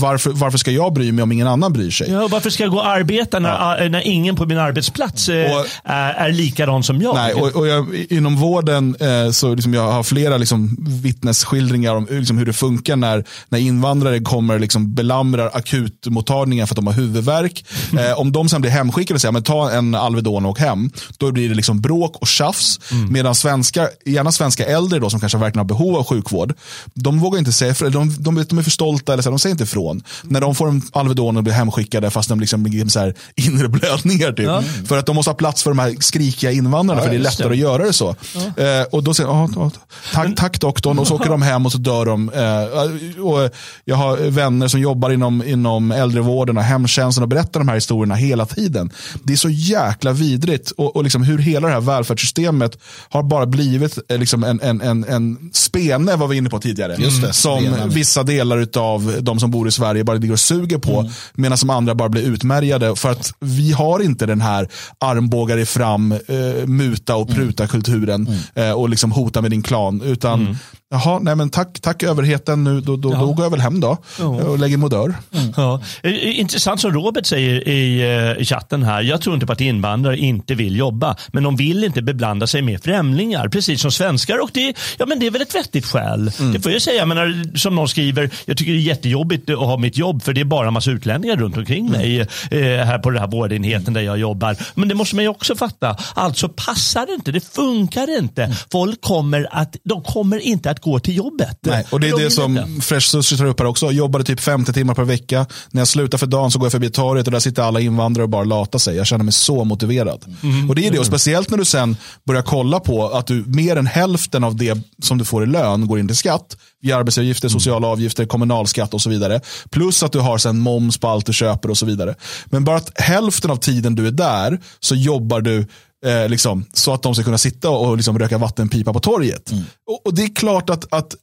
varför, 0.00 0.30
varför 0.30 0.58
ska 0.58 0.70
jag 0.70 0.92
bry 0.92 1.12
mig 1.12 1.22
om 1.22 1.32
ingen 1.32 1.46
annan 1.46 1.72
bryr 1.72 1.90
sig? 1.90 2.10
Ja, 2.10 2.28
varför 2.30 2.50
ska 2.50 2.62
jag 2.62 2.72
gå 2.72 2.78
och 2.78 2.86
arbeta 2.86 3.38
när, 3.38 3.88
när 3.88 4.00
ingen 4.06 4.36
på 4.36 4.46
min 4.46 4.58
arbetsplats 4.58 5.28
eh, 5.28 5.56
Och- 5.56 5.66
är, 5.84 6.12
är 6.12 6.32
likadan 6.32 6.82
som 6.82 7.01
jag? 7.02 7.14
Nej, 7.14 7.34
och, 7.34 7.56
och 7.56 7.66
jag, 7.66 7.94
inom 8.10 8.36
vården 8.36 8.96
eh, 9.00 9.30
så 9.30 9.54
liksom 9.54 9.74
jag 9.74 9.92
har 9.92 10.02
flera 10.02 10.36
liksom 10.36 10.76
vittnesskildringar 10.80 11.94
om 11.94 12.06
liksom 12.10 12.38
hur 12.38 12.46
det 12.46 12.52
funkar 12.52 12.96
när, 12.96 13.24
när 13.48 13.58
invandrare 13.58 14.20
kommer 14.20 14.58
liksom 14.58 14.94
belamrar 14.94 15.50
akutmottagningar 15.54 16.66
för 16.66 16.74
att 16.74 16.76
de 16.76 16.86
har 16.86 16.94
huvudvärk. 16.94 17.64
Eh, 17.92 18.20
om 18.20 18.32
de 18.32 18.48
sen 18.48 18.60
blir 18.60 18.70
hemskickade 18.70 19.14
och 19.14 19.20
säger 19.20 19.32
men 19.32 19.42
ta 19.42 19.70
en 19.70 19.94
Alvedon 19.94 20.44
och 20.44 20.50
åk 20.50 20.58
hem, 20.58 20.90
då 21.18 21.32
blir 21.32 21.48
det 21.48 21.54
liksom 21.54 21.80
bråk 21.80 22.16
och 22.16 22.28
tjafs. 22.28 22.80
Medan 23.10 23.34
svenska, 23.34 23.88
gärna 24.04 24.32
svenska 24.32 24.66
äldre 24.66 24.98
då, 24.98 25.10
som 25.10 25.20
kanske 25.20 25.38
verkligen 25.38 25.58
har 25.58 25.68
behov 25.68 25.96
av 25.96 26.04
sjukvård, 26.04 26.54
de 26.94 27.20
vågar 27.20 27.38
inte 27.38 27.52
säga 27.52 27.74
för 27.74 27.90
de, 27.90 28.16
de, 28.18 28.44
de 28.48 28.58
är 28.58 28.62
för 28.62 28.70
stolta, 28.70 29.12
eller 29.12 29.22
så, 29.22 29.28
här, 29.28 29.32
de 29.32 29.38
säger 29.38 29.54
inte 29.54 29.64
ifrån. 29.64 30.02
När 30.22 30.40
de 30.40 30.54
får 30.54 30.68
en 30.68 30.82
Alvedon 30.92 31.36
och 31.36 31.42
blir 31.42 31.54
hemskickade 31.54 32.10
fast 32.10 32.28
de 32.28 32.40
liksom 32.40 32.88
så 32.88 32.98
här 32.98 33.14
inre 33.36 33.68
blödningar. 33.68 34.32
Typ. 34.32 34.88
För 34.88 34.98
att 34.98 35.06
de 35.06 35.16
måste 35.16 35.30
ha 35.30 35.36
plats 35.36 35.62
för 35.62 35.70
de 35.70 35.78
här 35.78 35.96
skrikiga 36.00 36.52
invandrarna, 36.52 36.91
för 37.00 37.10
det 37.10 37.16
är 37.16 37.20
lättare 37.20 37.48
att 37.52 37.56
göra 37.56 37.84
det 37.84 37.92
så. 37.92 38.08
Eh, 38.08 38.82
och 38.90 39.02
då 39.02 39.14
säger 39.14 39.28
de, 39.28 39.52
"Ja, 39.56 39.70
ja, 39.74 39.80
tack, 40.12 40.36
tack 40.36 40.60
doktorn, 40.60 40.98
och 40.98 41.06
så 41.06 41.14
åker 41.14 41.30
de 41.30 41.42
hem 41.42 41.66
och 41.66 41.72
så 41.72 41.78
dör 41.78 42.06
de. 42.06 42.28
Eh, 42.30 43.22
och 43.24 43.50
jag 43.84 43.96
har 43.96 44.16
vänner 44.16 44.68
som 44.68 44.80
jobbar 44.80 45.10
inom, 45.10 45.42
inom 45.42 45.92
äldrevården 45.92 46.56
och 46.58 46.64
hemtjänsten 46.64 47.22
och 47.22 47.28
berättar 47.28 47.60
de 47.60 47.68
här 47.68 47.74
historierna 47.74 48.14
hela 48.14 48.46
tiden. 48.46 48.90
Det 49.24 49.32
är 49.32 49.36
så 49.36 49.48
jäkla 49.50 50.12
vidrigt 50.12 50.70
och, 50.70 50.96
och 50.96 51.02
liksom 51.04 51.22
hur 51.22 51.38
hela 51.38 51.68
det 51.68 51.74
här 51.74 51.80
välfärdssystemet 51.80 52.78
har 53.08 53.22
bara 53.22 53.46
blivit 53.46 53.98
eh, 54.08 54.18
liksom 54.18 54.44
en, 54.44 54.60
en, 54.60 54.80
en, 54.80 55.04
en 55.04 55.50
spene, 55.52 56.16
var 56.16 56.28
vi 56.28 56.36
inne 56.36 56.48
på 56.48 56.58
tidigare. 56.58 56.96
Det, 56.96 57.32
som 57.32 57.58
spenen. 57.58 57.90
vissa 57.90 58.22
delar 58.22 58.68
av 58.76 59.16
de 59.20 59.40
som 59.40 59.50
bor 59.50 59.68
i 59.68 59.70
Sverige 59.70 60.04
bara 60.04 60.16
ligger 60.16 60.32
och 60.32 60.40
suger 60.40 60.78
på. 60.78 61.00
Mm. 61.00 61.12
Medan 61.34 61.58
de 61.60 61.70
andra 61.70 61.94
bara 61.94 62.08
blir 62.08 62.22
utmärgade. 62.22 62.96
För 62.96 63.10
att 63.10 63.32
vi 63.40 63.72
har 63.72 64.00
inte 64.00 64.26
den 64.26 64.40
här 64.40 64.68
armbågar 64.98 65.58
i 65.58 65.66
fram, 65.66 66.12
eh, 66.12 66.66
muta 66.82 67.16
och 67.16 67.28
pruta 67.28 67.66
kulturen. 67.66 68.28
Eh, 68.54 68.72
och 68.72 68.88
liksom 68.88 69.12
hota 69.12 69.42
med 69.42 69.50
din 69.50 69.62
klan. 69.62 70.02
Utan 70.02 70.56
Jaha, 70.92 71.18
nej 71.18 71.36
men 71.36 71.50
tack, 71.50 71.80
tack 71.80 72.02
överheten 72.02 72.64
nu, 72.64 72.80
då, 72.80 72.96
då, 72.96 73.10
då 73.12 73.32
går 73.32 73.44
jag 73.44 73.50
väl 73.50 73.60
hem 73.60 73.80
då 73.80 73.96
och 74.20 74.58
lägger 74.58 74.76
modör. 74.76 75.14
Ja. 75.56 75.80
Eh, 76.02 76.40
Intressant 76.40 76.80
som 76.80 76.92
Robert 76.92 77.26
säger 77.26 77.68
i, 77.68 78.00
eh, 78.00 78.42
i 78.42 78.44
chatten 78.44 78.82
här. 78.82 79.02
Jag 79.02 79.20
tror 79.20 79.34
inte 79.34 79.46
på 79.46 79.52
att 79.52 79.60
invandrare 79.60 80.16
inte 80.16 80.54
vill 80.54 80.76
jobba. 80.76 81.16
Men 81.32 81.42
de 81.42 81.56
vill 81.56 81.84
inte 81.84 82.02
beblanda 82.02 82.46
sig 82.46 82.62
med 82.62 82.82
främlingar. 82.82 83.48
Precis 83.48 83.80
som 83.80 83.90
svenskar. 83.92 84.42
Och 84.42 84.50
det, 84.52 84.74
ja, 84.98 85.06
men 85.06 85.18
det 85.18 85.26
är 85.26 85.30
väl 85.30 85.42
ett 85.42 85.54
vettigt 85.54 85.86
skäl. 85.86 86.32
Det 86.52 86.60
får 86.60 86.72
jag 86.72 86.82
säga. 86.82 86.98
Jag 86.98 87.08
menar, 87.08 87.56
som 87.58 87.74
någon 87.74 87.88
skriver. 87.88 88.30
Jag 88.44 88.56
tycker 88.56 88.72
det 88.72 88.78
är 88.78 88.82
jättejobbigt 88.82 89.50
att 89.50 89.58
ha 89.58 89.76
mitt 89.76 89.96
jobb. 89.96 90.22
För 90.22 90.32
det 90.32 90.40
är 90.40 90.44
bara 90.44 90.66
en 90.66 90.72
massa 90.72 90.90
utlänningar 90.90 91.36
runt 91.36 91.56
omkring 91.56 91.90
mig. 91.90 92.20
Eh, 92.20 92.26
här 92.60 92.98
på 92.98 93.10
den 93.10 93.20
här 93.20 93.28
vårdenheten 93.28 93.94
där 93.94 94.00
jag 94.00 94.18
jobbar. 94.18 94.56
Men 94.74 94.88
det 94.88 94.94
måste 94.94 95.14
man 95.14 95.24
ju 95.24 95.28
också 95.28 95.56
fatta. 95.56 95.96
Alltså 96.14 96.48
passar 96.48 97.06
det 97.06 97.12
inte. 97.14 97.32
Det 97.32 97.54
funkar 97.54 98.18
inte. 98.18 98.56
Folk 98.72 99.00
kommer 99.00 99.48
att, 99.50 99.76
de 99.84 100.02
kommer 100.02 100.38
inte 100.38 100.70
att 100.70 100.81
gå 100.82 100.98
till 101.00 101.16
jobbet. 101.16 101.58
Nej, 101.60 101.86
och 101.90 102.00
det 102.00 102.08
är 102.08 102.16
De 102.16 102.24
det 102.24 102.30
som. 102.30 102.80
Fresh 102.82 103.08
Sushi 103.10 103.36
tar 103.36 103.44
upp 103.44 103.60
här 103.60 103.66
också. 103.66 103.90
Jobbade 103.90 104.24
typ 104.24 104.40
50 104.40 104.72
timmar 104.72 104.94
per 104.94 105.04
vecka. 105.04 105.46
När 105.70 105.80
jag 105.80 105.88
slutar 105.88 106.18
för 106.18 106.26
dagen 106.26 106.50
så 106.50 106.58
går 106.58 106.66
jag 106.66 106.72
förbi 106.72 106.90
torget 106.90 107.26
och 107.26 107.32
där 107.32 107.40
sitter 107.40 107.62
alla 107.62 107.80
invandrare 107.80 108.24
och 108.24 108.30
bara 108.30 108.44
latar 108.44 108.78
sig. 108.78 108.96
Jag 108.96 109.06
känner 109.06 109.24
mig 109.24 109.32
så 109.32 109.64
motiverad. 109.64 110.24
Mm. 110.42 110.68
Och 110.68 110.74
det 110.76 110.86
är 110.86 110.90
det, 110.90 110.98
och 110.98 111.06
speciellt 111.06 111.50
när 111.50 111.58
du 111.58 111.64
sen 111.64 111.96
börjar 112.26 112.42
kolla 112.42 112.80
på 112.80 113.08
att 113.08 113.26
du 113.26 113.44
mer 113.46 113.76
än 113.76 113.86
hälften 113.86 114.44
av 114.44 114.56
det 114.56 114.78
som 115.02 115.18
du 115.18 115.24
får 115.24 115.42
i 115.42 115.46
lön 115.46 115.86
går 115.86 115.98
in 115.98 116.06
till 116.08 116.16
skatt. 116.16 116.56
Via 116.82 116.96
arbetsavgifter, 116.96 117.48
Mm. 117.48 117.60
sociala 117.60 117.86
avgifter, 117.88 118.24
kommunalskatt 118.26 118.94
och 118.94 119.00
så 119.02 119.10
vidare. 119.10 119.40
Plus 119.70 120.02
att 120.02 120.12
du 120.12 120.18
har 120.18 120.38
sen 120.38 120.58
moms 120.58 120.98
på 120.98 121.08
allt 121.08 121.26
du 121.26 121.32
köper 121.32 121.70
och 121.70 121.78
så 121.78 121.86
vidare. 121.86 122.14
Men 122.46 122.64
bara 122.64 122.76
att 122.76 123.00
hälften 123.00 123.50
av 123.50 123.56
tiden 123.56 123.94
du 123.94 124.06
är 124.06 124.10
där 124.10 124.60
så 124.80 124.94
jobbar 124.94 125.40
du 125.40 125.66
eh, 126.06 126.28
liksom, 126.28 126.64
så 126.72 126.94
att 126.94 127.02
de 127.02 127.14
ska 127.14 127.24
kunna 127.24 127.38
sitta 127.38 127.70
och 127.70 127.96
liksom, 127.96 128.18
röka 128.18 128.38
vattenpipa 128.38 128.92
på 128.92 129.00
torget. 129.00 129.50
Och, 129.86 130.06
och 130.06 130.14
det 130.14 130.22
är 130.22 130.34
klart 130.34 130.70
att, 130.70 130.92
att 130.92 131.14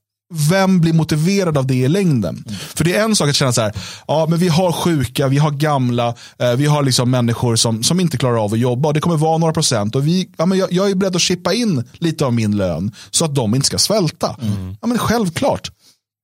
vem 0.50 0.82
blir 0.82 0.94
motiverad 0.94 1.58
av 1.58 1.68
det 1.68 1.76
i 1.76 1.88
längden? 1.88 2.44
För 2.76 2.84
det 2.84 2.96
är 2.96 3.04
en 3.04 3.16
sak 3.16 3.30
att 3.30 3.36
känna 3.36 3.54
så 3.54 3.62
här, 3.62 3.74
ja 4.08 4.28
men 4.30 4.40
vi 4.40 4.48
har 4.48 4.72
sjuka, 4.72 5.28
vi 5.28 5.38
har 5.38 5.52
gamla, 5.52 6.16
eh, 6.40 6.54
vi 6.54 6.66
har 6.66 6.84
liksom 6.84 7.12
människor 7.12 7.56
som, 7.56 7.84
som 7.84 8.00
inte 8.00 8.18
klarar 8.18 8.44
av 8.44 8.54
att 8.54 8.60
jobba 8.60 8.88
och 8.88 8.94
det 8.94 9.00
kommer 9.00 9.18
vara 9.18 9.38
några 9.38 9.54
procent 9.54 9.96
och 9.96 10.08
vi, 10.08 10.30
ja, 10.38 10.46
men 10.46 10.58
jag, 10.58 10.72
jag 10.72 10.90
är 10.90 10.96
beredd 10.96 11.16
att 11.16 11.22
chippa 11.22 11.54
in 11.54 11.84
lite 11.94 12.26
av 12.26 12.34
min 12.34 12.58
lön 12.58 12.92
så 13.12 13.26
att 13.26 13.36
de 13.36 13.56
inte 13.56 13.68
ska 13.68 13.78
svälta. 13.78 14.36
Ja 14.82 14.88
men 14.88 14.98
självklart. 14.98 15.72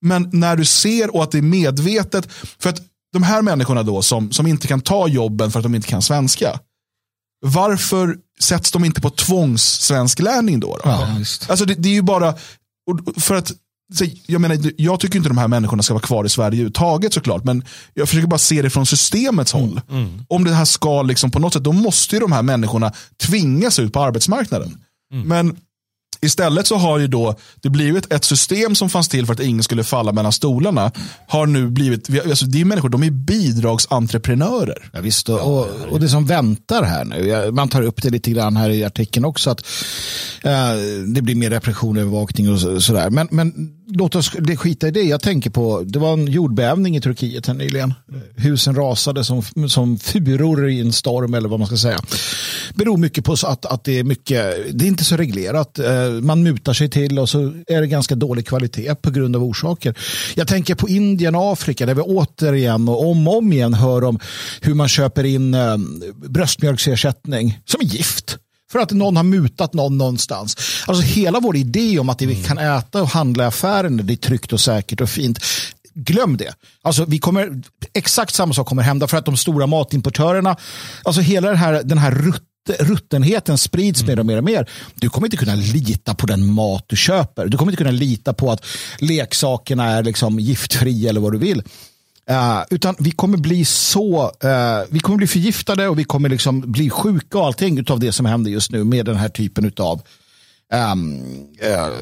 Men 0.02 0.30
när 0.32 0.56
du 0.56 0.66
ser 0.66 1.16
och 1.16 1.24
att 1.24 1.32
det 1.32 1.38
är 1.38 1.42
medvetet, 1.42 2.28
för 2.60 2.70
att 2.70 2.82
de 3.14 3.24
här 3.24 3.42
människorna 3.42 3.84
då 3.84 4.02
som, 4.02 4.32
som 4.32 4.48
inte 4.48 4.68
kan 4.68 4.82
ta 4.82 5.08
jobben 5.08 5.52
för 5.52 5.60
att 5.60 5.64
de 5.64 5.76
inte 5.76 5.88
kan 5.88 6.02
svenska, 6.02 6.60
varför 7.42 8.18
sätts 8.40 8.72
de 8.72 8.86
inte 8.86 9.02
på 9.02 9.10
tvångssvensklärning 9.10 10.60
då? 10.60 10.68
då? 10.68 10.82
Ja. 10.84 11.08
Alltså 11.50 11.66
det, 11.66 11.74
det 11.76 11.90
är 11.90 11.94
ju 11.94 12.02
bara, 12.02 12.36
för 13.18 13.36
att, 13.36 13.52
jag, 14.26 14.42
menar, 14.42 14.72
jag 14.78 15.00
tycker 15.00 15.18
inte 15.18 15.30
de 15.30 15.38
här 15.38 15.48
människorna 15.48 15.84
ska 15.84 15.94
vara 15.94 16.02
kvar 16.02 16.26
i 16.26 16.30
Sverige 16.30 16.48
överhuvudtaget 16.48 17.14
såklart, 17.14 17.44
men 17.44 17.64
jag 17.94 18.10
försöker 18.10 18.28
bara 18.28 18.38
se 18.38 18.62
det 18.62 18.70
från 18.70 18.86
systemets 18.86 19.52
håll. 19.52 19.82
Om 20.28 20.44
det 20.44 20.54
här 20.54 20.66
ska 20.66 21.02
liksom 21.02 21.32
på 21.32 21.40
något 21.40 21.54
sätt, 21.54 21.64
då 21.64 21.72
måste 21.72 22.16
ju 22.16 22.20
de 22.20 22.32
här 22.32 22.42
människorna 22.42 22.94
tvingas 23.24 23.80
ut 23.80 23.94
på 23.94 24.00
arbetsmarknaden. 24.00 24.78
Men 25.26 25.58
Istället 26.26 26.68
så 26.68 26.76
har 26.76 27.00
ju 27.00 27.08
då 27.08 27.36
det 27.62 27.70
blivit 27.70 28.14
ett 28.14 28.24
system 28.24 28.76
som 28.76 28.90
fanns 28.90 29.08
till 29.08 29.26
för 29.26 29.34
att 29.34 29.40
ingen 29.40 29.64
skulle 29.64 29.84
falla 29.84 30.12
mellan 30.12 30.32
stolarna. 30.32 30.92
Har 31.28 31.46
nu 31.46 31.68
blivit, 31.70 32.10
alltså 32.26 32.46
det 32.46 32.62
är 32.62 32.66
människor, 32.66 32.90
de 32.90 33.04
är 33.04 33.12
bidragsentreprenörer. 33.12 34.90
Ja, 34.94 35.02
visst, 35.02 35.30
och, 35.30 35.40
och, 35.40 35.68
och 35.90 36.00
det 36.00 36.10
som 36.10 36.26
väntar 36.26 36.84
här 36.84 37.06
nu, 37.06 37.52
man 37.52 37.70
tar 37.70 37.82
upp 37.82 38.02
det 38.02 38.10
lite 38.10 38.32
grann 38.32 38.58
här 38.58 38.70
i 38.70 38.84
artikeln 38.84 39.26
också, 39.26 39.50
att 39.50 39.66
eh, 40.44 40.74
det 41.08 41.22
blir 41.22 41.36
mer 41.36 41.50
repression, 41.50 41.98
övervakning 41.98 42.52
och 42.52 42.60
så, 42.60 42.82
sådär. 42.82 43.10
Men, 43.10 43.28
men 43.32 43.54
låt 43.88 44.16
oss 44.16 44.32
det 44.40 44.58
skita 44.58 44.88
i 44.88 44.92
det. 44.92 45.02
Jag 45.02 45.22
tänker 45.22 45.50
på, 45.50 45.84
det 45.86 46.00
var 46.00 46.14
en 46.14 46.28
jordbävning 46.28 46.98
i 46.98 47.02
Turkiet 47.02 47.48
här 47.48 47.54
nyligen. 47.54 47.94
Husen 48.36 48.76
rasade 48.76 49.24
som, 49.24 49.42
som 49.70 49.98
furor 49.98 50.70
i 50.70 50.82
en 50.82 50.94
storm 50.94 51.34
eller 51.34 51.50
vad 51.50 51.60
man 51.60 51.68
ska 51.68 51.78
säga. 51.78 52.00
Beror 52.74 52.98
mycket 52.98 53.26
på 53.26 53.34
att, 53.34 53.66
att 53.66 53.84
det 53.84 54.00
är 54.00 54.04
mycket, 54.04 54.56
det 54.80 54.86
är 54.86 54.88
inte 54.88 55.04
så 55.04 55.18
reglerat. 55.18 55.80
Eh, 55.80 56.10
man 56.22 56.44
mutar 56.44 56.74
sig 56.74 56.90
till 56.90 57.20
och 57.20 57.30
så 57.30 57.54
är 57.68 57.82
det 57.82 57.88
ganska 57.88 58.16
dålig 58.16 58.48
kvalitet 58.48 58.96
på 58.96 59.12
grund 59.12 59.36
av 59.36 59.44
orsaker. 59.44 59.98
Jag 60.36 60.48
tänker 60.48 60.76
på 60.76 60.90
Indien 60.90 61.36
och 61.36 61.54
Afrika 61.54 61.86
där 61.86 61.96
vi 61.96 62.02
återigen 62.02 62.90
och 62.90 63.10
om 63.10 63.28
och 63.28 63.38
om 63.38 63.54
igen 63.54 63.74
hör 63.74 64.04
om 64.04 64.20
hur 64.62 64.74
man 64.74 64.88
köper 64.88 65.24
in 65.24 65.54
eh, 65.54 65.78
bröstmjölksersättning 66.30 67.60
som 67.66 67.82
är 67.82 67.86
gift. 67.86 68.38
För 68.76 68.80
att 68.80 68.92
någon 68.92 69.16
har 69.16 69.24
mutat 69.24 69.74
någon 69.74 69.98
någonstans. 69.98 70.58
Alltså 70.88 71.04
hela 71.04 71.40
vår 71.40 71.56
idé 71.56 72.00
om 72.00 72.10
att 72.10 72.20
det 72.20 72.26
vi 72.26 72.44
kan 72.44 72.58
äta 72.58 73.02
och 73.02 73.10
handla 73.10 73.44
i 73.44 73.48
affären 73.48 74.08
det 74.08 74.14
är 74.14 74.18
tryggt 74.18 74.54
och 74.54 74.60
säkert 74.60 75.02
och 75.02 75.10
fint. 75.10 75.40
Glöm 75.94 76.38
det. 76.38 76.54
Alltså, 76.82 77.06
vi 77.06 77.20
kommer, 77.20 77.62
exakt 77.94 78.34
samma 78.34 78.54
sak 78.54 78.68
kommer 78.68 78.84
hända 78.84 79.08
för 79.08 79.18
att 79.18 79.26
de 79.26 79.38
stora 79.38 79.68
matimportörerna, 79.68 80.56
alltså 81.04 81.22
hela 81.22 81.48
den 81.48 81.58
här, 81.58 81.84
den 81.84 81.98
här 81.98 82.12
rutt, 82.12 82.44
ruttenheten 82.80 83.58
sprids 83.58 84.04
mer 84.04 84.20
och 84.20 84.26
mer 84.26 84.38
och 84.38 84.44
mer. 84.44 84.70
Du 84.96 85.10
kommer 85.10 85.28
inte 85.28 85.38
kunna 85.38 85.56
lita 85.56 86.16
på 86.16 86.28
den 86.28 86.46
mat 86.54 86.86
du 86.88 86.96
köper. 86.96 87.48
Du 87.48 87.58
kommer 87.58 87.72
inte 87.72 87.84
kunna 87.84 87.98
lita 87.98 88.34
på 88.34 88.52
att 88.52 88.66
leksakerna 89.00 89.92
är 89.92 90.04
liksom 90.04 90.40
giftfria 90.40 91.10
eller 91.10 91.22
vad 91.22 91.32
du 91.32 91.38
vill. 91.38 91.64
Eh, 92.30 92.64
utan 92.70 92.96
vi 93.00 93.12
kommer 93.12 93.38
bli 93.38 93.66
så, 93.66 94.24
uh, 94.26 94.86
vi 94.90 95.00
kommer 95.00 95.18
bli 95.18 95.28
förgiftade 95.28 95.88
och 95.88 96.00
vi 96.00 96.04
kommer 96.04 96.30
liksom 96.30 96.72
bli 96.72 96.90
sjuka 96.90 97.38
och 97.38 97.46
allting 97.46 97.86
av 97.90 98.00
det 98.00 98.12
som 98.12 98.26
händer 98.26 98.52
just 98.52 98.72
nu 98.72 98.84
med 98.84 99.06
den 99.06 99.16
här 99.16 99.30
typen 99.30 99.72
av 99.78 100.02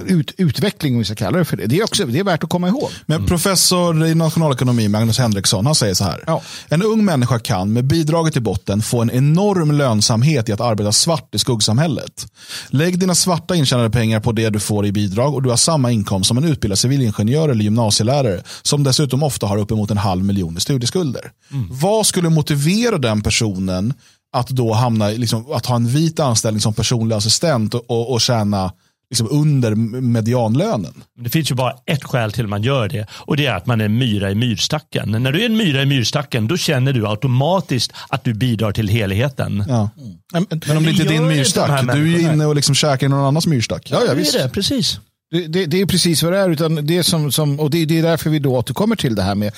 ut, 0.05 0.33
utveckling, 0.37 0.93
om 0.93 0.99
vi 0.99 1.05
ska 1.05 1.15
kalla 1.15 1.37
det 1.37 1.45
för 1.45 1.57
det. 1.57 1.65
Det 1.65 1.79
är, 1.79 1.83
också, 1.83 2.05
det 2.05 2.19
är 2.19 2.23
värt 2.23 2.43
att 2.43 2.49
komma 2.49 2.67
ihåg. 2.67 2.89
Men 3.05 3.25
professor 3.25 4.05
i 4.05 4.15
nationalekonomi, 4.15 4.87
Magnus 4.87 5.19
Henriksson, 5.19 5.65
han 5.65 5.75
säger 5.75 5.93
så 5.93 6.03
här. 6.03 6.23
Ja. 6.27 6.41
En 6.69 6.83
ung 6.83 7.05
människa 7.05 7.39
kan 7.39 7.73
med 7.73 7.85
bidraget 7.85 8.37
i 8.37 8.39
botten 8.39 8.81
få 8.81 9.01
en 9.01 9.11
enorm 9.11 9.71
lönsamhet 9.71 10.49
i 10.49 10.51
att 10.51 10.61
arbeta 10.61 10.91
svart 10.91 11.35
i 11.35 11.39
skuggsamhället. 11.39 12.27
Lägg 12.69 12.99
dina 12.99 13.15
svarta 13.15 13.55
intjänade 13.55 13.89
pengar 13.89 14.19
på 14.19 14.31
det 14.31 14.49
du 14.49 14.59
får 14.59 14.85
i 14.85 14.91
bidrag 14.91 15.33
och 15.33 15.43
du 15.43 15.49
har 15.49 15.57
samma 15.57 15.91
inkomst 15.91 16.27
som 16.27 16.37
en 16.37 16.43
utbildad 16.43 16.79
civilingenjör 16.79 17.49
eller 17.49 17.63
gymnasielärare 17.63 18.43
som 18.61 18.83
dessutom 18.83 19.23
ofta 19.23 19.47
har 19.47 19.57
uppemot 19.57 19.91
en 19.91 19.97
halv 19.97 20.23
miljon 20.23 20.57
i 20.57 20.59
studieskulder. 20.59 21.31
Vad 21.69 22.05
skulle 22.05 22.29
motivera 22.29 22.97
den 22.97 23.21
personen 23.21 23.93
att 24.33 24.47
då 24.47 24.73
hamna, 24.73 25.07
liksom, 25.07 25.51
att 25.51 25.65
ha 25.65 25.75
en 25.75 25.87
vit 25.87 26.19
anställning 26.19 26.61
som 26.61 26.73
personlig 26.73 27.15
assistent 27.15 27.73
och, 27.73 27.89
och, 27.89 28.11
och 28.11 28.21
tjäna 28.21 28.73
liksom 29.09 29.27
under 29.31 29.75
medianlönen? 30.01 31.03
Det 31.19 31.29
finns 31.29 31.51
ju 31.51 31.55
bara 31.55 31.75
ett 31.85 32.03
skäl 32.03 32.31
till 32.31 32.43
att 32.43 32.49
man 32.49 32.63
gör 32.63 32.89
det 32.89 33.07
och 33.11 33.37
det 33.37 33.45
är 33.45 33.55
att 33.55 33.65
man 33.65 33.81
är 33.81 33.85
en 33.85 33.97
myra 33.97 34.31
i 34.31 34.35
myrstacken. 34.35 35.11
När 35.11 35.31
du 35.31 35.41
är 35.41 35.45
en 35.45 35.57
myra 35.57 35.81
i 35.81 35.85
myrstacken 35.85 36.47
då 36.47 36.57
känner 36.57 36.93
du 36.93 37.07
automatiskt 37.07 37.93
att 38.09 38.23
du 38.23 38.33
bidrar 38.33 38.71
till 38.71 38.87
helheten. 38.87 39.65
Ja. 39.67 39.89
Men, 40.33 40.45
Men 40.67 40.77
om 40.77 40.83
det 40.83 40.91
inte 40.91 41.03
är 41.03 41.09
din 41.09 41.27
myrstack, 41.27 41.93
du 41.93 42.15
är 42.15 42.33
inne 42.33 42.45
och 42.45 42.55
liksom 42.55 42.75
käkar 42.75 43.07
i 43.07 43.09
någon 43.09 43.25
annans 43.25 43.47
myrstack. 43.47 43.91
ja, 43.91 43.97
ja, 43.99 44.05
det 44.05 44.11
är 44.11 44.15
visst. 44.15 44.33
det, 44.33 44.49
precis. 44.49 44.99
Det, 45.33 45.47
det, 45.47 45.65
det 45.65 45.81
är 45.81 45.85
precis 45.85 46.23
vad 46.23 46.33
det 46.33 46.39
är. 46.39 46.49
Utan 46.49 46.85
det 46.85 46.97
är 46.97 47.03
som, 47.03 47.31
som, 47.31 47.59
och 47.59 47.69
det, 47.69 47.85
det 47.85 47.99
är 47.99 48.03
därför 48.03 48.29
vi 48.29 48.39
då 48.39 48.55
återkommer 48.55 48.95
till 48.95 49.15
det 49.15 49.21
här 49.21 49.35
med, 49.35 49.53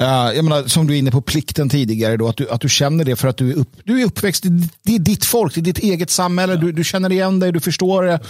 uh, 0.00 0.06
jag 0.36 0.44
menar, 0.44 0.68
som 0.68 0.86
du 0.86 0.94
är 0.94 0.98
inne 0.98 1.10
på 1.10 1.20
plikten 1.20 1.68
tidigare, 1.68 2.16
då, 2.16 2.28
att, 2.28 2.36
du, 2.36 2.50
att 2.50 2.60
du 2.60 2.68
känner 2.68 3.04
det 3.04 3.16
för 3.16 3.28
att 3.28 3.36
du 3.36 3.50
är, 3.50 3.54
upp, 3.54 3.68
du 3.84 4.00
är 4.00 4.04
uppväxt, 4.04 4.44
det, 4.82 4.94
är 4.94 4.98
ditt 4.98 5.24
folk, 5.24 5.54
det 5.54 5.60
är 5.60 5.62
ditt 5.62 5.78
eget 5.78 6.10
samhälle, 6.10 6.56
du, 6.56 6.72
du 6.72 6.84
känner 6.84 7.12
igen 7.12 7.40
dig, 7.40 7.52
du 7.52 7.60
förstår 7.60 8.02
det 8.02 8.20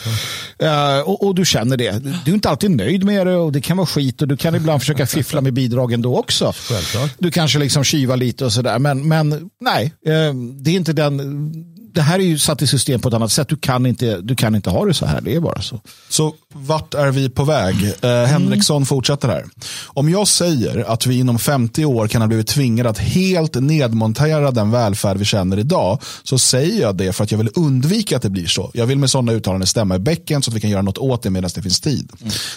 uh, 0.66 1.00
och, 1.00 1.26
och 1.26 1.34
du 1.34 1.44
känner 1.44 1.76
det. 1.76 2.02
Du 2.24 2.30
är 2.30 2.34
inte 2.34 2.50
alltid 2.50 2.70
nöjd 2.70 3.04
med 3.04 3.26
det 3.26 3.36
och 3.36 3.52
det 3.52 3.60
kan 3.60 3.76
vara 3.76 3.86
skit 3.86 4.22
och 4.22 4.28
du 4.28 4.36
kan 4.36 4.54
ibland 4.54 4.80
försöka 4.80 5.06
fiffla 5.16 5.40
med 5.40 5.52
bidragen 5.52 6.02
då 6.02 6.16
också. 6.16 6.52
Självklart. 6.56 7.10
Du 7.18 7.30
kanske 7.30 7.58
liksom 7.58 7.84
kivar 7.84 8.16
lite 8.16 8.44
och 8.44 8.52
sådär, 8.52 8.78
men, 8.78 9.08
men 9.08 9.50
nej, 9.60 9.92
eh, 10.06 10.34
det 10.34 10.70
är 10.70 10.76
inte 10.76 10.92
den 10.92 11.75
det 11.96 12.02
här 12.02 12.18
är 12.18 12.22
ju 12.22 12.38
satt 12.38 12.62
i 12.62 12.66
system 12.66 13.00
på 13.00 13.08
ett 13.08 13.14
annat 13.14 13.32
sätt. 13.32 13.48
Du 13.48 13.56
kan 13.56 13.86
inte, 13.86 14.20
du 14.20 14.36
kan 14.36 14.54
inte 14.54 14.70
ha 14.70 14.84
det 14.84 14.94
så 14.94 15.06
här. 15.06 15.20
Det 15.20 15.34
är 15.34 15.40
bara 15.40 15.62
så. 15.62 15.80
Så 16.08 16.34
vart 16.54 16.94
är 16.94 17.10
vi 17.10 17.28
på 17.28 17.44
väg? 17.44 17.92
Eh, 18.02 18.24
Henriksson 18.24 18.86
fortsätter 18.86 19.28
här. 19.28 19.44
Om 19.86 20.08
jag 20.08 20.28
säger 20.28 20.90
att 20.92 21.06
vi 21.06 21.18
inom 21.18 21.38
50 21.38 21.84
år 21.84 22.08
kan 22.08 22.20
ha 22.22 22.28
blivit 22.28 22.46
tvingade 22.46 22.88
att 22.88 22.98
helt 22.98 23.54
nedmontera 23.54 24.50
den 24.50 24.70
välfärd 24.70 25.16
vi 25.16 25.24
känner 25.24 25.58
idag 25.58 26.02
så 26.22 26.38
säger 26.38 26.80
jag 26.80 26.96
det 26.96 27.12
för 27.12 27.24
att 27.24 27.30
jag 27.30 27.38
vill 27.38 27.50
undvika 27.54 28.16
att 28.16 28.22
det 28.22 28.30
blir 28.30 28.46
så. 28.46 28.70
Jag 28.74 28.86
vill 28.86 28.98
med 28.98 29.10
sådana 29.10 29.32
uttalanden 29.32 29.66
stämma 29.66 29.96
i 29.96 29.98
bäcken 29.98 30.42
så 30.42 30.50
att 30.50 30.56
vi 30.56 30.60
kan 30.60 30.70
göra 30.70 30.82
något 30.82 30.98
åt 30.98 31.22
det 31.22 31.30
medan 31.30 31.50
det 31.54 31.62
finns 31.62 31.80
tid. 31.80 32.12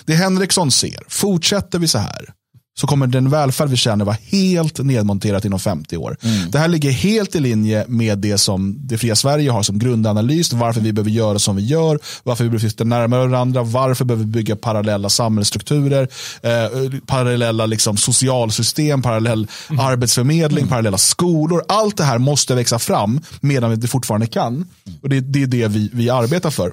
Det 0.05 0.13
Henriksson 0.13 0.71
ser, 0.71 1.03
fortsätter 1.07 1.79
vi 1.79 1.87
så 1.87 1.97
här 1.97 2.33
så 2.79 2.87
kommer 2.87 3.07
den 3.07 3.29
välfärd 3.29 3.69
vi 3.69 3.77
känner 3.77 4.05
vara 4.05 4.17
helt 4.31 4.79
nedmonterat 4.79 5.45
inom 5.45 5.59
50 5.59 5.97
år. 5.97 6.17
Det 6.51 6.59
här 6.59 6.67
ligger 6.67 6.91
helt 6.91 7.35
i 7.35 7.39
linje 7.39 7.85
med 7.87 8.17
det 8.17 8.37
som 8.37 8.75
det 8.87 8.97
fria 8.97 9.15
Sverige 9.15 9.51
har 9.51 9.63
som 9.63 9.79
grundanalys, 9.79 10.53
varför 10.53 10.81
vi 10.81 10.93
behöver 10.93 11.11
göra 11.11 11.39
som 11.39 11.55
vi 11.55 11.65
gör, 11.65 11.99
varför 12.23 12.43
vi 12.43 12.49
behöver 12.49 12.69
flytta 12.69 12.83
närmare 12.83 13.27
varandra, 13.27 13.63
varför 13.63 14.05
behöver 14.05 14.25
vi 14.25 14.31
bygga 14.31 14.55
parallella 14.55 15.09
samhällsstrukturer, 15.09 16.07
eh, 16.41 16.99
parallella 17.05 17.65
liksom, 17.65 17.97
socialsystem, 17.97 19.01
parallell 19.01 19.47
arbetsförmedling, 19.79 20.67
parallella 20.67 20.97
skolor. 20.97 21.63
Allt 21.67 21.97
det 21.97 22.03
här 22.03 22.17
måste 22.17 22.55
växa 22.55 22.79
fram 22.79 23.21
medan 23.41 23.79
det 23.79 23.87
fortfarande 23.87 24.27
kan. 24.27 24.65
Och 25.01 25.09
det, 25.09 25.19
det 25.19 25.43
är 25.43 25.47
det 25.47 25.67
vi, 25.67 25.89
vi 25.93 26.09
arbetar 26.09 26.49
för. 26.49 26.71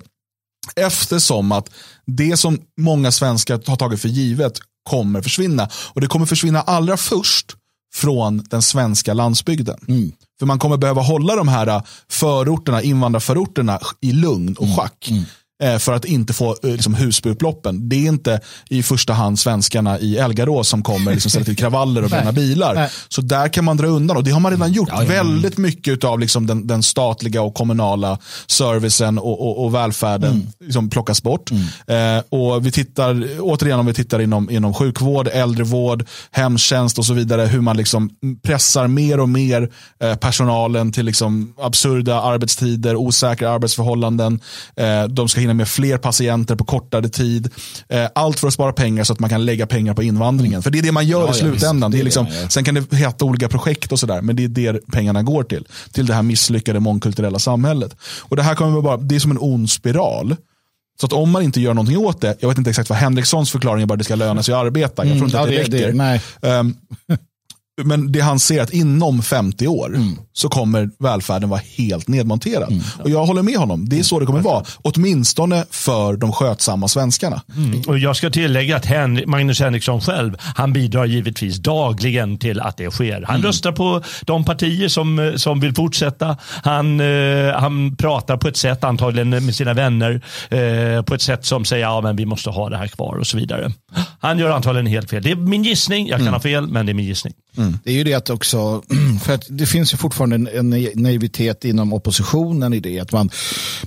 Eftersom 0.76 1.52
att 1.52 1.70
det 2.06 2.36
som 2.36 2.58
många 2.76 3.12
svenskar 3.12 3.62
har 3.66 3.76
tagit 3.76 4.00
för 4.00 4.08
givet 4.08 4.58
kommer 4.90 5.22
försvinna. 5.22 5.68
Och 5.92 6.00
det 6.00 6.06
kommer 6.06 6.26
försvinna 6.26 6.60
allra 6.60 6.96
först 6.96 7.56
från 7.94 8.44
den 8.50 8.62
svenska 8.62 9.14
landsbygden. 9.14 9.78
För 10.38 10.46
man 10.46 10.58
kommer 10.58 10.76
behöva 10.76 11.02
hålla 11.02 11.36
de 11.36 11.48
här 11.48 11.82
förorterna, 12.10 12.82
invandrarförorterna 12.82 13.80
i 14.00 14.12
lugn 14.12 14.56
och 14.58 14.76
schack. 14.76 15.10
eh, 15.10 15.22
För 15.78 15.92
att 15.92 16.04
inte 16.04 16.32
få 16.32 16.56
eh, 16.62 16.70
liksom, 16.70 16.94
husbupploppen. 16.94 17.88
Det 17.88 17.96
är 17.96 18.08
inte 18.08 18.40
i 18.68 18.82
första 18.82 19.12
hand 19.12 19.38
svenskarna 19.38 19.98
i 19.98 20.16
Elgarås 20.16 20.68
som 20.68 20.82
kommer 20.82 21.12
liksom, 21.12 21.30
ställa 21.30 21.44
till 21.44 21.56
kravaller 21.56 22.04
och 22.04 22.10
bränna 22.16 22.32
bilar. 22.32 22.74
Nej. 22.74 22.90
Så 23.08 23.20
där 23.20 23.48
kan 23.48 23.64
man 23.64 23.76
dra 23.76 23.86
undan 23.86 24.16
och 24.16 24.24
det 24.24 24.30
har 24.30 24.40
man 24.40 24.52
redan 24.52 24.72
gjort. 24.72 24.90
Väldigt 25.06 25.58
mycket 25.58 26.04
av 26.04 26.18
liksom, 26.18 26.46
den, 26.46 26.66
den 26.66 26.82
statliga 26.82 27.42
och 27.42 27.54
kommunala 27.54 28.18
servicen 28.46 29.18
och, 29.18 29.40
och, 29.40 29.64
och 29.64 29.74
välfärden 29.74 30.52
liksom, 30.60 30.90
plockas 30.90 31.22
bort. 31.22 31.50
Eh, 31.86 32.18
och 32.28 32.66
vi 32.66 32.72
tittar, 32.72 33.26
återigen 33.40 33.78
om 33.78 33.86
vi 33.86 33.94
tittar 33.94 34.20
inom, 34.20 34.50
inom 34.50 34.74
sjukvård, 34.74 35.28
äldrevård, 35.32 36.04
hemtjänst 36.30 36.98
och 36.98 37.06
så 37.06 37.14
vidare, 37.14 37.42
hur 37.42 37.60
man 37.60 37.76
liksom 37.76 38.10
pressar 38.42 38.86
mer 38.86 39.20
och 39.20 39.28
mer 39.28 39.70
eh, 40.00 40.16
personalen 40.16 40.92
till 40.92 41.04
liksom 41.04 41.54
absurda 41.58 42.20
arbetstider, 42.20 42.96
osäkra 42.96 43.50
arbetsförhållanden. 43.50 44.40
Eh, 44.76 45.04
de 45.04 45.28
ska 45.28 45.40
hinna 45.46 45.54
med 45.54 45.68
fler 45.68 45.98
patienter 45.98 46.56
på 46.56 46.64
kortare 46.64 47.08
tid. 47.08 47.48
Eh, 47.88 48.06
allt 48.14 48.40
för 48.40 48.48
att 48.48 48.54
spara 48.54 48.72
pengar 48.72 49.04
så 49.04 49.12
att 49.12 49.20
man 49.20 49.30
kan 49.30 49.44
lägga 49.44 49.66
pengar 49.66 49.94
på 49.94 50.02
invandringen. 50.02 50.62
För 50.62 50.70
det 50.70 50.78
är 50.78 50.82
det 50.82 50.92
man 50.92 51.06
gör 51.06 51.20
Ja, 51.26 51.30
i 51.30 51.34
slutändan. 51.34 51.90
det 51.90 52.00
är 52.00 52.04
liksom, 52.04 52.26
sen 52.48 52.64
kan 52.64 52.74
det 52.74 52.92
heta 52.96 53.24
olika 53.24 53.48
projekt 53.48 53.92
och 53.92 53.98
sådär, 53.98 54.22
men 54.22 54.36
det 54.36 54.44
är 54.44 54.48
det 54.48 54.80
pengarna 54.92 55.22
går 55.22 55.42
till. 55.42 55.64
Till 55.92 56.06
det 56.06 56.14
här 56.14 56.22
misslyckade 56.22 56.80
mångkulturella 56.80 57.38
samhället. 57.38 57.96
Och 58.18 58.36
det 58.36 58.42
här 58.42 58.54
kommer 58.54 58.80
bara, 58.82 58.96
det 58.96 59.14
är 59.16 59.20
som 59.20 59.30
en 59.30 59.38
ond 59.40 59.70
spiral. 59.70 60.36
Så 61.00 61.06
att 61.06 61.12
om 61.12 61.30
man 61.30 61.42
inte 61.42 61.60
gör 61.60 61.74
någonting 61.74 61.98
åt 61.98 62.20
det, 62.20 62.36
jag 62.40 62.48
vet 62.48 62.58
inte 62.58 62.70
exakt 62.70 62.90
vad 62.90 62.98
Henrikssons 62.98 63.50
förklaring 63.50 63.82
är, 63.82 63.86
bara 63.86 63.96
det 63.96 64.04
ska 64.04 64.14
löna 64.14 64.42
sig 64.42 64.54
att 64.54 64.60
arbeta. 64.60 65.04
Jag 65.06 65.12
tror 65.16 65.24
inte 65.24 65.36
Ja, 65.36 65.42
att 65.42 65.48
det, 65.48 65.54
det- 65.78 65.86
räcker. 65.88 66.20
det-. 66.40 66.48
Ehm, 66.48 66.74
men 67.84 68.12
det 68.12 68.20
han 68.20 68.40
ser 68.40 68.62
att 68.62 68.72
inom 68.72 69.22
50 69.22 69.66
år 69.66 69.86
Mm. 69.96 70.18
Så 70.36 70.48
kommer 70.48 70.90
välfärden 70.98 71.48
vara 71.48 71.60
helt 71.76 72.08
nedmonterad. 72.08 72.82
Och 73.02 73.10
jag 73.10 73.26
håller 73.26 73.42
med 73.42 73.56
honom, 73.56 73.88
det 73.88 73.98
är 73.98 74.02
så 74.02 74.20
det 74.20 74.26
kommer 74.26 74.40
vara. 74.40 74.64
Åtminstone 74.82 75.64
för 75.70 76.16
de 76.16 76.32
skötsamma 76.32 76.88
svenskarna. 76.88 77.42
Och 77.86 77.98
jag 77.98 78.16
ska 78.16 78.30
tillägga 78.30 78.76
att 78.76 78.86
Hen 78.86 79.22
Magnus 79.26 79.60
Henriksson 79.60 80.00
själv, 80.00 80.36
han 80.38 80.72
bidrar 80.72 81.04
givetvis 81.04 81.56
dagligen 81.56 82.38
till 82.38 82.60
att 82.60 82.76
det 82.76 82.90
sker. 82.90 83.24
Han 83.28 83.42
röstar 83.42 83.72
på 83.72 84.02
de 84.24 84.44
partier 84.44 84.88
som, 84.88 85.18
eh, 85.18 85.34
som 85.34 85.60
vill 85.60 85.74
fortsätta. 85.74 86.36
Han, 86.62 87.00
eh, 87.00 87.52
han 87.54 87.96
pratar 87.96 88.36
på 88.36 88.48
ett 88.48 88.56
sätt, 88.56 88.84
antagligen 88.84 89.30
med 89.30 89.54
sina 89.54 89.74
vänner, 89.74 90.20
eh, 90.50 91.02
på 91.02 91.14
ett 91.14 91.22
sätt 91.22 91.44
som 91.44 91.64
säger 91.64 91.84
ja 91.84 92.00
men 92.00 92.16
vi 92.16 92.26
måste 92.26 92.50
ha 92.50 92.68
det 92.68 92.76
här 92.76 92.86
kvar 92.86 93.14
och 93.14 93.26
så 93.26 93.36
vidare. 93.36 93.72
Han 94.20 94.38
gör 94.38 94.50
antagligen 94.50 94.86
helt 94.86 95.10
fel. 95.10 95.22
Det 95.22 95.30
är 95.30 95.36
min 95.36 95.64
gissning, 95.64 96.08
jag 96.08 96.18
kan 96.18 96.28
ha 96.28 96.40
fel, 96.40 96.66
men 96.66 96.86
det 96.86 96.92
är 96.92 96.94
min 96.94 97.06
gissning. 97.06 97.32
Det 97.84 97.90
är 97.90 97.94
ju 97.94 98.04
det 98.04 98.14
att 98.14 98.30
också, 98.30 98.82
för 99.22 99.34
att 99.34 99.44
det 99.48 99.66
finns 99.66 99.94
ju 99.94 99.96
fortfarande 99.96 100.25
en, 100.32 100.48
en 100.48 100.70
naivitet 100.94 101.64
inom 101.64 101.92
oppositionen 101.92 102.72
i 102.72 102.80
det. 102.80 103.00
Att 103.00 103.12
man, 103.12 103.30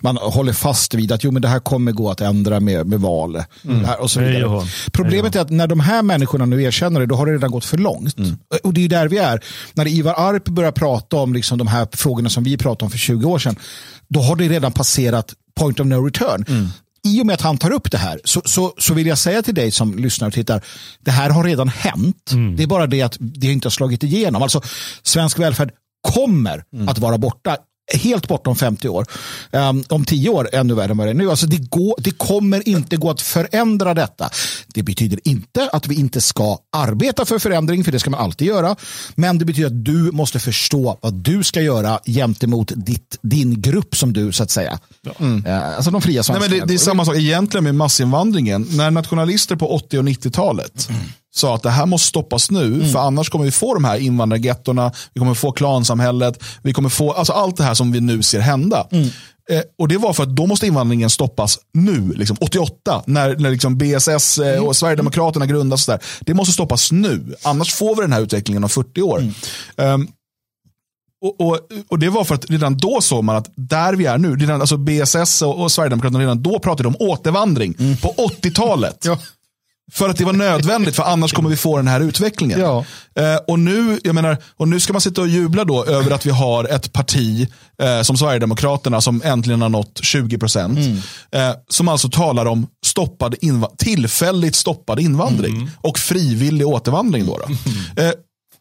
man 0.02 0.17
håller 0.17 0.54
fast 0.54 0.93
vid 0.93 1.12
att 1.12 1.23
jo, 1.23 1.32
men 1.32 1.41
det 1.41 1.47
här 1.47 1.60
kommer 1.60 1.91
gå 1.91 2.12
att 2.12 2.21
ändra 2.21 2.60
med, 2.60 2.88
med 2.88 2.99
val. 3.02 3.43
Det 3.62 3.88
här 3.88 4.02
och 4.02 4.12
så 4.12 4.19
vidare. 4.19 4.67
Problemet 4.91 5.36
är 5.36 5.41
att 5.41 5.49
när 5.49 5.67
de 5.67 5.80
här 5.80 6.02
människorna 6.02 6.45
nu 6.45 6.63
erkänner 6.63 6.99
det, 6.99 7.06
då 7.06 7.15
har 7.15 7.25
det 7.25 7.34
redan 7.34 7.52
gått 7.52 7.65
för 7.65 7.78
långt. 7.78 8.15
Och 8.63 8.73
det 8.73 8.86
är 8.86 8.89
där 8.89 9.08
vi 9.08 9.17
är. 9.17 9.43
När 9.73 9.88
Ivar 9.88 10.13
Arp 10.17 10.45
börjar 10.45 10.71
prata 10.71 11.17
om 11.17 11.34
liksom 11.34 11.58
de 11.58 11.67
här 11.67 11.88
frågorna 11.91 12.30
som 12.30 12.43
vi 12.43 12.58
pratade 12.58 12.86
om 12.86 12.91
för 12.91 12.97
20 12.97 13.30
år 13.30 13.39
sedan, 13.39 13.56
då 14.08 14.19
har 14.21 14.36
det 14.36 14.47
redan 14.49 14.71
passerat 14.71 15.34
point 15.56 15.80
of 15.80 15.88
no 15.88 16.06
return. 16.06 16.45
I 17.04 17.21
och 17.21 17.25
med 17.25 17.34
att 17.34 17.41
han 17.41 17.58
tar 17.58 17.71
upp 17.71 17.91
det 17.91 17.97
här 17.97 18.19
så, 18.23 18.41
så, 18.45 18.73
så 18.78 18.93
vill 18.93 19.08
jag 19.08 19.17
säga 19.17 19.41
till 19.41 19.56
dig 19.56 19.71
som 19.71 19.97
lyssnar 19.97 20.28
och 20.28 20.34
tittar, 20.34 20.62
det 21.06 21.12
här 21.12 21.30
har 21.30 21.43
redan 21.43 21.69
hänt. 21.69 22.32
Det 22.58 22.63
är 22.63 22.67
bara 22.67 22.88
det 22.88 23.02
att 23.02 23.17
det 23.19 23.47
inte 23.47 23.65
har 23.65 23.71
slagit 23.71 24.04
igenom. 24.04 24.41
Alltså, 24.43 24.62
svensk 25.04 25.39
välfärd 25.39 25.71
kommer 26.02 26.64
att 26.88 27.00
vara 27.00 27.18
borta 27.18 27.58
helt 27.94 28.28
borta 28.28 28.50
om 28.50 28.56
50 28.56 28.90
år. 28.90 29.06
Um, 29.52 29.84
om 29.90 30.06
10 30.06 30.30
år 30.30 30.50
ännu 30.54 30.74
värre 30.74 30.92
än 30.92 30.98
vad 30.98 31.08
det 31.08 31.12
är 31.12 31.14
nu. 31.14 31.30
Alltså 31.30 31.48
det, 31.48 31.58
går, 31.58 31.96
det 31.98 32.12
kommer 32.12 32.70
inte 32.70 32.98
gå 32.98 33.10
att 33.10 33.22
förändra 33.22 33.94
detta. 33.94 34.30
Det 34.68 34.84
betyder 34.84 35.20
inte 35.24 35.70
att 35.74 35.88
vi 35.88 35.96
inte 35.96 36.22
ska 36.22 36.58
arbeta 36.72 37.26
för 37.26 37.40
förändring, 37.40 37.84
för 37.84 37.92
det 37.92 38.00
ska 38.00 38.10
man 38.10 38.20
alltid 38.20 38.48
göra. 38.48 38.76
Men 39.16 39.38
det 39.38 39.46
betyder 39.46 39.68
att 39.68 39.86
du 39.86 40.12
måste 40.12 40.40
förstå 40.40 40.98
vad 41.02 41.14
du 41.14 41.44
ska 41.44 41.62
göra 41.62 42.00
gentemot 42.06 42.72
ditt, 42.76 43.18
din 43.22 43.62
grupp 43.62 43.96
som 43.96 44.14
du, 44.14 44.32
så 44.32 44.44
att 44.44 44.52
säga. 44.52 44.80
Uh, 45.22 45.76
alltså 45.76 45.92
de 45.92 46.02
fria 46.02 46.16
Nej, 46.16 46.24
svenskarna. 46.24 46.40
men 46.40 46.60
det, 46.60 46.66
det 46.66 46.74
är 46.74 46.78
samma 46.78 47.06
sak 47.06 47.16
egentligen 47.16 47.64
med 47.64 47.76
massinvandringen. 47.76 48.68
När 48.72 48.92
nationalister 48.92 49.56
på 49.56 49.76
80 49.76 49.98
och 49.98 50.04
90-talet 50.04 50.90
sa 51.36 51.56
att 51.56 51.63
det 51.63 51.70
här 51.70 51.86
måste 51.86 52.08
stoppas 52.08 52.52
nu, 52.52 52.86
för 52.92 53.00
annars 53.00 53.30
kommer 53.30 53.46
vi 53.46 53.52
få 53.52 53.74
de 53.74 53.86
här 53.86 53.98
invandrargettona, 53.98 54.92
vi 55.13 55.20
kommer 55.20 55.34
få 55.34 55.52
klansamhället, 55.52 56.44
vi 56.62 56.74
kommer 56.74 56.89
få 56.89 57.12
alltså 57.12 57.34
allt 57.34 57.58
det 57.58 57.63
här 57.63 57.74
som 57.74 57.92
vi 57.92 58.02
nu 58.02 58.24
ser 58.24 58.39
hända. 58.39 58.88
Eh, 59.50 59.62
och 59.78 59.88
det 59.88 59.98
var 59.98 60.13
för 60.13 60.24
att 60.24 60.36
då 60.36 60.46
måste 60.46 60.68
invandringen 60.68 61.10
stoppas 61.10 61.60
nu, 61.74 62.13
liksom 62.13 62.38
88, 62.42 63.04
när, 63.06 63.36
när 63.36 63.52
liksom 63.52 63.78
BSS 63.78 64.38
eh, 64.38 64.63
och 64.63 64.76
Sverigedemokraterna 64.76 65.46
grundas. 65.46 65.86
Där. 65.86 66.00
Det 66.20 66.34
måste 66.34 66.54
stoppas 66.54 66.92
nu, 66.92 67.36
annars 67.44 67.74
får 67.74 67.96
vi 67.96 68.02
den 68.02 68.13
här 68.13 68.22
utvecklingen 68.22 68.63
om 68.63 68.70
40 68.70 69.02
år. 69.02 69.24
Ehm, 69.78 70.08
och, 71.22 71.42
och, 71.42 71.60
och 71.88 72.00
det 72.00 72.10
var 72.10 72.24
för 72.24 72.36
att 72.36 72.50
redan 72.50 72.78
då 72.78 73.02
såg 73.02 73.24
man 73.24 73.36
att 73.36 73.52
där 73.56 73.94
vi 73.94 74.06
är 74.06 74.18
nu, 74.18 74.36
redan, 74.36 74.62
alltså 74.62 74.78
BSS 74.78 75.42
och, 75.42 75.62
och 75.62 75.72
Sverigedemokraterna 75.72 76.20
redan 76.20 76.44
då 76.44 76.60
pratade 76.60 76.88
om 76.88 76.96
återvandring 77.00 77.74
på 78.02 78.13
80-talet. 78.18 79.06
Ja. 79.06 79.18
För 79.91 80.10
att 80.10 80.17
det 80.17 80.25
var 80.25 80.34
nödvändigt, 80.34 80.95
för 80.95 81.04
annars 81.04 81.34
kommer 81.34 81.49
vi 81.49 81.56
få 81.56 81.78
den 81.78 81.88
här 81.88 82.02
utvecklingen. 82.02 82.60
Ja. 82.60 82.86
Eh, 83.15 83.36
och, 83.47 83.60
nu, 83.60 83.99
jag 84.04 84.15
menar, 84.15 84.38
och 84.58 84.67
nu 84.67 84.80
ska 84.80 84.93
man 84.93 85.02
sitta 85.02 85.21
och 85.21 85.28
jubla 85.28 85.63
då 85.63 85.86
över 85.86 86.12
att 86.12 86.25
vi 86.25 86.30
har 86.30 86.63
ett 86.63 86.93
parti 86.93 87.47
eh, 87.82 88.02
som 88.02 88.17
Sverigedemokraterna 88.17 89.02
som 89.02 89.21
äntligen 89.25 89.62
har 89.62 89.69
nått 89.69 89.99
20 90.04 90.38
procent. 90.38 90.80
Eh, 91.32 91.52
som 91.69 91.88
alltså 91.88 92.10
talar 92.10 92.45
om 92.45 92.67
stoppad 92.86 93.36
tillfälligt 93.78 94.56
stoppad 94.56 94.99
invandring 94.99 95.69
och 95.78 95.99
frivillig 95.99 96.67
återvandring. 96.67 97.25
Då, 97.25 97.38
då. 97.38 97.54
Eh, 98.04 98.12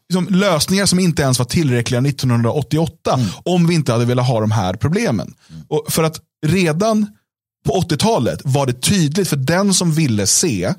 liksom 0.09 0.35
lösningar 0.35 0.85
som 0.85 0.99
inte 0.99 1.21
ens 1.21 1.39
var 1.39 1.45
tillräckliga 1.45 2.01
1988 2.01 3.19
om 3.43 3.67
vi 3.67 3.75
inte 3.75 3.91
hade 3.91 4.05
velat 4.05 4.27
ha 4.27 4.39
de 4.39 4.51
här 4.51 4.73
problemen. 4.73 5.33
Och 5.67 5.85
för 5.89 6.03
att 6.03 6.19
redan 6.47 7.07
på 7.65 7.81
80-talet 7.81 8.41
var 8.43 8.65
det 8.65 8.81
tydligt 8.81 9.27
för 9.27 9.35
den 9.35 9.73
som 9.73 9.91
ville 9.91 10.27
se 10.27 10.73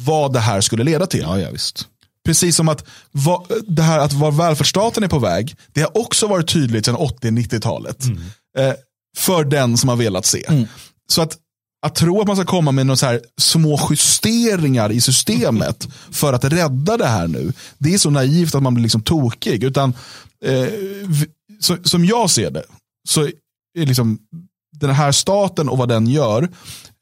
vad 0.00 0.32
det 0.32 0.40
här 0.40 0.60
skulle 0.60 0.84
leda 0.84 1.06
till. 1.06 1.20
Ja, 1.20 1.38
ja, 1.40 1.50
visst. 1.50 1.88
Precis 2.24 2.56
som 2.56 2.68
att 2.68 2.84
va, 3.12 3.44
det 3.68 3.82
här 3.82 3.98
att 3.98 4.12
var 4.12 4.30
välfärdsstaten 4.32 5.02
är 5.04 5.08
på 5.08 5.18
väg, 5.18 5.56
det 5.72 5.80
har 5.80 5.98
också 5.98 6.26
varit 6.26 6.48
tydligt 6.52 6.84
sedan 6.84 6.96
80-90-talet. 6.96 8.04
Eh, 8.58 8.72
för 9.16 9.44
den 9.44 9.76
som 9.76 9.88
har 9.88 9.96
velat 9.96 10.26
se. 10.26 10.66
Så 11.08 11.22
att, 11.22 11.36
att 11.86 11.94
tro 11.94 12.20
att 12.20 12.26
man 12.26 12.36
ska 12.36 12.44
komma 12.44 12.72
med 12.72 12.86
några 12.86 12.96
så 12.96 13.06
här 13.06 13.20
små 13.40 13.80
justeringar 13.90 14.92
i 14.92 15.00
systemet 15.00 15.88
för 16.10 16.32
att 16.32 16.44
rädda 16.44 16.96
det 16.96 17.06
här 17.06 17.28
nu, 17.28 17.52
det 17.78 17.94
är 17.94 17.98
så 17.98 18.10
naivt 18.10 18.54
att 18.54 18.62
man 18.62 18.74
blir 18.74 18.82
liksom 18.82 19.02
tokig. 19.02 19.64
Utan, 19.64 19.94
eh, 20.44 20.52
vi- 21.06 21.26
så, 21.60 21.76
som 21.84 22.04
jag 22.04 22.30
ser 22.30 22.50
det, 22.50 22.64
så 23.08 23.22
är 23.78 23.86
liksom 23.86 24.18
den 24.72 24.90
här 24.90 25.12
staten 25.12 25.68
och 25.68 25.78
vad 25.78 25.88
den 25.88 26.06
gör, 26.06 26.42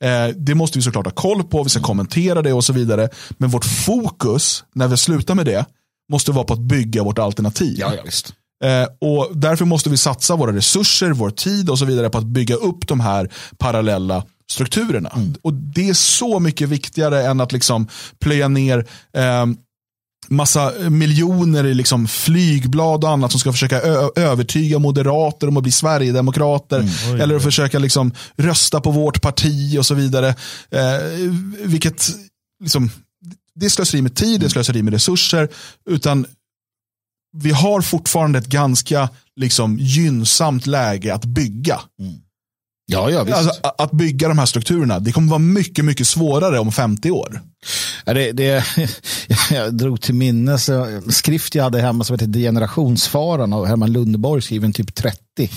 eh, 0.05 0.27
det 0.37 0.55
måste 0.55 0.79
vi 0.79 0.83
såklart 0.83 1.07
ha 1.07 1.13
koll 1.13 1.45
på, 1.45 1.63
vi 1.63 1.71
ska 1.71 1.81
kommentera 1.81 2.43
det 2.43 2.53
och 2.53 2.65
så 2.65 2.73
vidare. 2.73 3.09
Men 3.31 3.51
vårt 3.51 3.65
fokus, 3.65 4.65
när 4.75 4.89
vi 4.89 4.97
slutar 4.97 5.35
med 5.35 5.47
det, 5.47 5.65
måste 6.13 6.33
vara 6.33 6.45
på 6.45 6.53
att 6.53 6.61
bygga 6.61 7.03
vårt 7.03 7.19
alternativ. 7.19 7.77
Ja, 7.79 7.95
ja, 7.95 8.03
visst. 8.05 8.35
Eh, 8.65 9.09
och 9.09 9.37
därför 9.37 9.65
måste 9.65 9.91
vi 9.91 9.97
satsa 9.97 10.37
våra 10.37 10.53
resurser, 10.53 11.11
vår 11.11 11.31
tid 11.31 11.71
och 11.71 11.79
så 11.79 11.85
vidare 11.85 12.11
på 12.11 12.19
att 12.19 12.27
bygga 12.27 12.55
upp 12.55 12.89
de 12.89 13.01
här 13.01 13.31
parallella 13.59 14.25
strukturerna. 14.51 15.11
Och 15.43 15.55
det 15.55 15.89
är 15.89 15.95
så 15.95 16.41
mycket 16.41 16.69
viktigare 16.69 17.27
än 17.27 17.41
att 17.41 17.53
liksom 17.53 17.89
plöja 18.21 18.49
ner 18.49 18.79
eh, 19.17 19.47
massa 20.29 20.73
miljoner 20.91 21.67
i 21.67 21.75
liksom 21.75 22.09
flygblad 22.09 23.05
och 23.05 23.11
annat 23.11 23.31
som 23.31 23.41
ska 23.41 23.53
försöka 23.53 23.81
övertyga 24.17 24.79
moderater 24.79 25.49
om 25.49 25.57
att 25.57 25.63
bli 25.63 25.73
Sverigedemokrater. 25.73 26.89
eller 27.21 27.37
att 27.37 27.43
försöka 27.43 27.79
liksom 27.79 28.13
rösta 28.37 28.81
på 28.81 28.91
vårt 28.91 29.21
parti 29.21 29.79
och 29.79 29.87
så 29.87 29.95
vidare. 29.95 30.29
Eh, 30.71 31.01
vilket 31.65 32.11
liksom, 32.63 32.91
det 33.55 33.67
är 33.67 33.71
slöseri 33.71 34.03
med 34.03 34.17
tid, 34.17 34.41
det 34.41 34.47
är 34.47 34.51
slöseri 34.51 34.83
med 34.83 34.93
resurser. 34.93 35.49
Utan 35.91 36.27
vi 37.37 37.51
har 37.51 37.81
fortfarande 37.81 38.39
ett 38.39 38.47
ganska 38.47 39.09
liksom, 39.37 39.79
gynnsamt 39.79 40.67
läge 40.67 41.15
att 41.15 41.25
bygga. 41.25 41.81
Ja, 42.91 43.11
ja, 43.11 43.25
visst. 43.25 43.37
Alltså, 43.37 43.61
att 43.79 43.93
bygga 43.93 44.29
de 44.29 44.39
här 44.39 44.47
strukturerna, 44.47 44.99
det 44.99 45.13
kommer 45.13 45.29
vara 45.29 45.39
mycket, 45.39 45.85
mycket 45.85 46.07
svårare 46.07 46.59
om 46.59 46.73
50 46.73 47.11
år. 47.11 47.41
Det, 48.05 48.33
det, 48.33 48.65
jag 49.51 49.75
drog 49.75 50.01
till 50.01 50.15
minnes 50.15 50.69
en 50.69 51.13
skrift 51.13 51.55
jag 51.55 51.65
hade 51.65 51.81
hemma 51.81 52.05
som 52.05 52.15
heter 52.15 52.41
Generationsfaran 52.41 53.53
av 53.53 53.67
Herman 53.67 53.93
Lundborg 53.93 54.43
skriven 54.43 54.73
typ 54.73 54.95
30. 54.95 55.51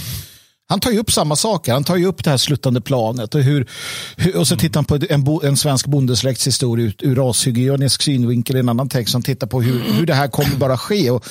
Han 0.69 0.79
tar 0.79 0.91
ju 0.91 0.99
upp 0.99 1.11
samma 1.11 1.35
saker. 1.35 1.73
Han 1.73 1.83
tar 1.83 1.95
ju 1.95 2.05
upp 2.05 2.23
det 2.23 2.29
här 2.29 2.37
sluttande 2.37 2.81
planet. 2.81 3.35
Och, 3.35 3.41
hur, 3.41 3.69
hur, 4.17 4.37
och 4.37 4.47
så 4.47 4.57
tittar 4.57 4.77
han 4.77 4.85
på 4.85 4.99
en, 5.09 5.23
bo, 5.23 5.41
en 5.43 5.57
svensk 5.57 5.87
bondesläkts 5.87 6.47
historia 6.47 6.85
ut, 6.85 7.03
ur 7.03 7.15
rashygienisk 7.15 8.01
synvinkel 8.01 8.55
i 8.55 8.59
en 8.59 8.69
annan 8.69 8.89
text. 8.89 9.13
Han 9.13 9.23
tittar 9.23 9.47
på 9.47 9.61
hur, 9.61 9.79
hur 9.79 10.05
det 10.05 10.13
här 10.13 10.27
kommer 10.27 10.55
bara 10.55 10.77
ske. 10.77 11.09
Och, 11.11 11.25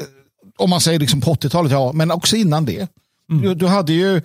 eh, 0.00 0.06
om 0.58 0.70
man 0.70 0.80
säger 0.80 0.98
liksom 0.98 1.20
på 1.20 1.34
80-talet, 1.34 1.72
ja, 1.72 1.92
men 1.92 2.10
också 2.10 2.36
innan 2.36 2.64
det. 2.64 2.88
Mm. 3.30 3.42
Du, 3.42 3.54
du, 3.54 3.66
hade 3.66 3.92
ju, 3.92 4.20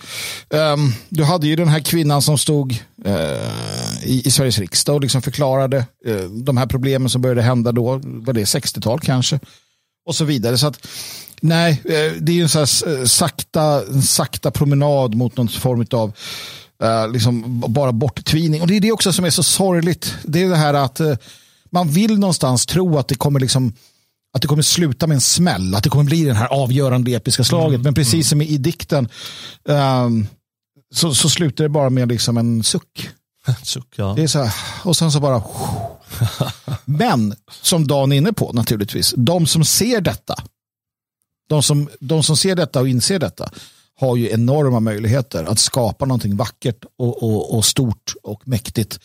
um, 0.50 0.94
du 1.10 1.24
hade 1.24 1.48
ju 1.48 1.56
den 1.56 1.68
här 1.68 1.80
kvinnan 1.80 2.22
som 2.22 2.38
stod 2.38 2.72
uh, 3.08 4.04
i, 4.04 4.22
i, 4.26 4.32
Sveriges 4.32 4.60
riksdag 4.60 4.96
och 4.96 5.02
liksom 5.02 5.22
förklarade 5.22 5.86
uh, 6.08 6.24
de 6.30 6.58
här 6.58 6.66
problemen 6.66 7.10
som 7.10 7.22
började 7.22 7.42
hända 7.42 7.72
då, 7.72 8.02
var 8.04 8.34
det 8.34 8.44
60-tal 8.44 9.00
kanske, 9.00 9.40
och 10.06 10.16
så 10.16 10.26
vidare. 10.26 10.58
Så 10.58 10.68
att, 10.68 10.88
nej, 11.42 11.82
uh, 11.86 12.22
det 12.22 12.32
är 12.32 12.36
ju 12.36 12.42
en 12.42 12.50
så 12.50 12.60
här 12.60 13.06
sakta, 13.06 13.84
en 13.90 14.02
sakta 14.02 14.52
promenad 14.52 15.16
mot 15.16 15.38
någon 15.38 15.48
form 15.48 15.86
av 15.92 16.14
liksom 17.14 17.64
bara 17.68 17.92
borttvining. 17.92 18.62
Och 18.62 18.68
det 18.68 18.76
är 18.76 18.82
det 18.82 18.92
också 18.92 19.14
som 19.14 19.26
är 19.26 19.30
så 19.30 19.44
sorgligt. 19.44 20.16
Det 20.24 20.44
är 20.44 20.50
det 20.50 20.56
här 20.56 20.74
att 20.74 21.02
man 21.70 21.90
vill 21.90 22.20
någonstans 22.20 22.66
tro 22.66 22.98
att 22.98 23.08
det 23.08 23.16
kommer 23.16 23.40
liksom 23.40 23.74
att 24.38 24.42
det 24.42 24.48
kommer 24.48 24.64
sluta 24.64 25.08
med 25.08 25.16
en 25.16 25.22
smäll, 25.22 25.76
att 25.76 25.84
det 25.84 25.90
kommer 25.90 26.04
bli 26.04 26.24
det 26.24 26.34
här 26.34 26.48
avgörande 26.48 27.12
episka 27.12 27.44
slaget. 27.44 27.76
Mm. 27.76 27.82
Men 27.82 27.94
precis 27.94 28.14
mm. 28.14 28.24
som 28.24 28.42
i 28.42 28.58
dikten 28.58 29.10
um, 29.64 30.28
så, 30.94 31.16
så 31.16 31.30
slutar 31.30 31.64
det 31.64 31.70
bara 31.70 31.90
med 31.90 32.08
liksom 32.08 32.38
en 32.38 32.64
suck. 32.64 33.10
suck 33.64 33.94
ja. 33.96 34.14
Det 34.16 34.24
är 34.24 34.28
så 34.28 34.44
här, 34.44 34.54
och 34.84 34.98
sen 34.98 35.12
så 35.12 35.20
bara... 35.20 35.44
Men 36.86 37.36
som 37.62 37.88
Dan 37.88 38.12
är 38.12 38.18
inne 38.18 38.34
på 38.34 38.54
naturligtvis, 38.54 39.14
de 39.18 39.48
som 39.48 39.66
ser 39.66 40.02
detta, 40.02 40.36
de 41.50 41.64
som, 41.64 41.90
de 42.00 42.24
som 42.24 42.38
ser 42.38 42.56
detta 42.56 42.80
och 42.80 42.88
inser 42.88 43.20
detta 43.20 43.50
har 44.00 44.16
ju 44.16 44.30
enorma 44.32 44.80
möjligheter 44.80 45.44
att 45.44 45.60
skapa 45.60 46.06
någonting 46.06 46.36
vackert 46.36 46.86
och, 46.98 47.24
och, 47.24 47.56
och 47.56 47.66
stort 47.66 48.14
och 48.24 48.48
mäktigt. 48.48 49.00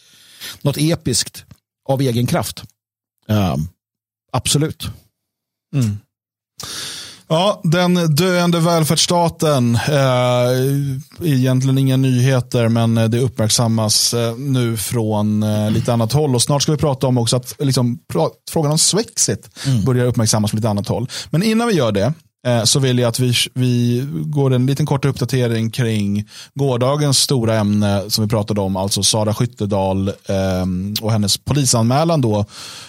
Något 0.62 0.76
episkt 0.78 1.44
av 1.88 2.00
egen 2.00 2.26
kraft. 2.26 2.62
Um, 3.28 3.68
absolut. 4.32 4.88
Mm. 5.74 5.98
Ja, 7.28 7.60
den 7.64 8.14
döende 8.14 8.60
välfärdsstaten. 8.60 9.74
Eh, 9.74 11.30
egentligen 11.32 11.78
inga 11.78 11.96
nyheter, 11.96 12.68
men 12.68 12.94
det 12.94 13.18
uppmärksammas 13.18 14.14
eh, 14.14 14.36
nu 14.36 14.76
från 14.76 15.42
eh, 15.42 15.70
lite 15.70 15.92
annat 15.92 16.12
håll. 16.12 16.34
Och 16.34 16.42
Snart 16.42 16.62
ska 16.62 16.72
vi 16.72 16.78
prata 16.78 17.06
om 17.06 17.18
också 17.18 17.36
att 17.36 17.54
liksom, 17.58 17.98
frågan 18.50 18.72
om 18.72 18.78
Swexit 18.78 19.50
mm. 19.66 19.84
börjar 19.84 20.06
uppmärksammas 20.06 20.50
från 20.50 20.58
lite 20.58 20.68
annat 20.68 20.88
håll. 20.88 21.08
Men 21.30 21.42
innan 21.42 21.68
vi 21.68 21.74
gör 21.74 21.92
det 21.92 22.12
Eh, 22.46 22.64
så 22.64 22.78
vill 22.78 22.98
jag 22.98 23.08
att 23.08 23.20
vi, 23.20 23.34
vi 23.54 24.04
går 24.26 24.52
en 24.52 24.66
liten 24.66 24.86
kort 24.86 25.04
uppdatering 25.04 25.70
kring 25.70 26.28
gårdagens 26.54 27.18
stora 27.18 27.54
ämne 27.54 28.10
som 28.10 28.24
vi 28.24 28.30
pratade 28.30 28.60
om, 28.60 28.76
alltså 28.76 29.02
Sara 29.02 29.34
Skyttedal 29.34 30.08
eh, 30.08 30.66
och 31.00 31.12
hennes 31.12 31.38
polisanmälan 31.38 32.20
då 32.20 32.44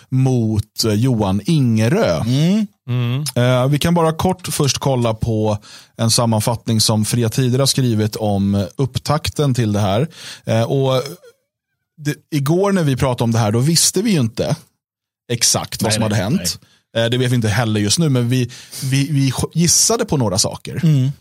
mot 0.09 0.83
eh, 0.85 0.93
Johan 0.93 1.41
Ingerö. 1.45 2.21
Mm. 2.21 2.67
Mm. 2.89 3.23
Eh, 3.35 3.67
vi 3.67 3.79
kan 3.79 3.93
bara 3.93 4.13
kort 4.13 4.47
först 4.47 4.77
kolla 4.77 5.13
på 5.13 5.57
en 5.97 6.11
sammanfattning 6.11 6.81
som 6.81 7.05
Fria 7.05 7.29
Tider 7.29 7.59
har 7.59 7.65
skrivit 7.65 8.15
om 8.15 8.67
upptakten 8.75 9.53
till 9.53 9.73
det 9.73 9.79
här. 9.79 10.07
Eh, 10.45 10.63
och 10.63 11.01
det, 11.97 12.15
igår 12.31 12.71
när 12.71 12.83
vi 12.83 12.95
pratade 12.95 13.23
om 13.23 13.31
det 13.31 13.39
här, 13.39 13.51
då 13.51 13.59
visste 13.59 14.01
vi 14.01 14.11
ju 14.11 14.19
inte 14.19 14.55
exakt 15.31 15.81
vad 15.81 15.89
nej, 15.89 15.93
som 15.93 16.03
hade 16.03 16.15
nej, 16.15 16.23
hänt. 16.23 16.59
Nej. 16.93 17.03
Eh, 17.03 17.09
det 17.09 17.17
vet 17.17 17.31
vi 17.31 17.35
inte 17.35 17.49
heller 17.49 17.79
just 17.79 17.99
nu, 17.99 18.09
men 18.09 18.29
vi, 18.29 18.51
vi, 18.83 19.07
vi 19.11 19.33
gissade 19.53 20.05
på 20.05 20.17
några 20.17 20.37
saker. 20.37 20.79
Mm. 20.83 21.11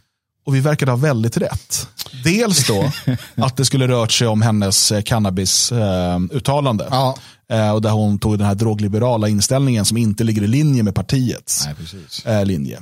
Och 0.46 0.54
vi 0.54 0.60
verkade 0.60 0.92
ha 0.92 0.96
väldigt 0.96 1.36
rätt. 1.36 1.88
Dels 2.24 2.66
då 2.66 2.92
att 3.44 3.56
det 3.56 3.64
skulle 3.64 3.88
rört 3.88 4.12
sig 4.12 4.28
om 4.28 4.42
hennes 4.42 4.92
eh, 4.92 5.02
cannabisuttalande. 5.02 6.86
Ja. 6.90 7.16
Eh, 7.52 7.70
och 7.70 7.82
där 7.82 7.90
hon 7.90 8.18
tog 8.18 8.38
den 8.38 8.46
här 8.46 8.54
drogliberala 8.54 9.28
inställningen 9.28 9.84
som 9.84 9.96
inte 9.96 10.24
ligger 10.24 10.42
i 10.42 10.46
linje 10.46 10.82
med 10.82 10.94
partiets 10.94 11.68
Nej, 12.24 12.36
eh, 12.36 12.44
linje. 12.44 12.80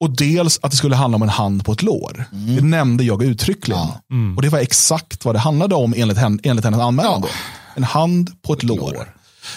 Och 0.00 0.16
dels 0.16 0.58
att 0.62 0.70
det 0.70 0.76
skulle 0.76 0.96
handla 0.96 1.16
om 1.16 1.22
en 1.22 1.28
hand 1.28 1.64
på 1.64 1.72
ett 1.72 1.82
lår. 1.82 2.24
Mm. 2.32 2.56
Det 2.56 2.62
nämnde 2.62 3.04
jag 3.04 3.22
uttryckligen. 3.22 3.82
Ja. 3.82 4.00
Mm. 4.10 4.36
Och 4.36 4.42
det 4.42 4.48
var 4.48 4.58
exakt 4.58 5.24
vad 5.24 5.34
det 5.34 5.38
handlade 5.38 5.74
om 5.74 5.94
enligt, 5.96 6.18
henne, 6.18 6.38
enligt 6.42 6.64
hennes 6.64 6.80
anmälan. 6.80 7.22
Ja. 7.22 7.28
En 7.74 7.84
hand 7.84 8.42
på 8.42 8.52
ett, 8.52 8.58
ett 8.58 8.62
lår. 8.62 8.76
lår. 8.76 9.14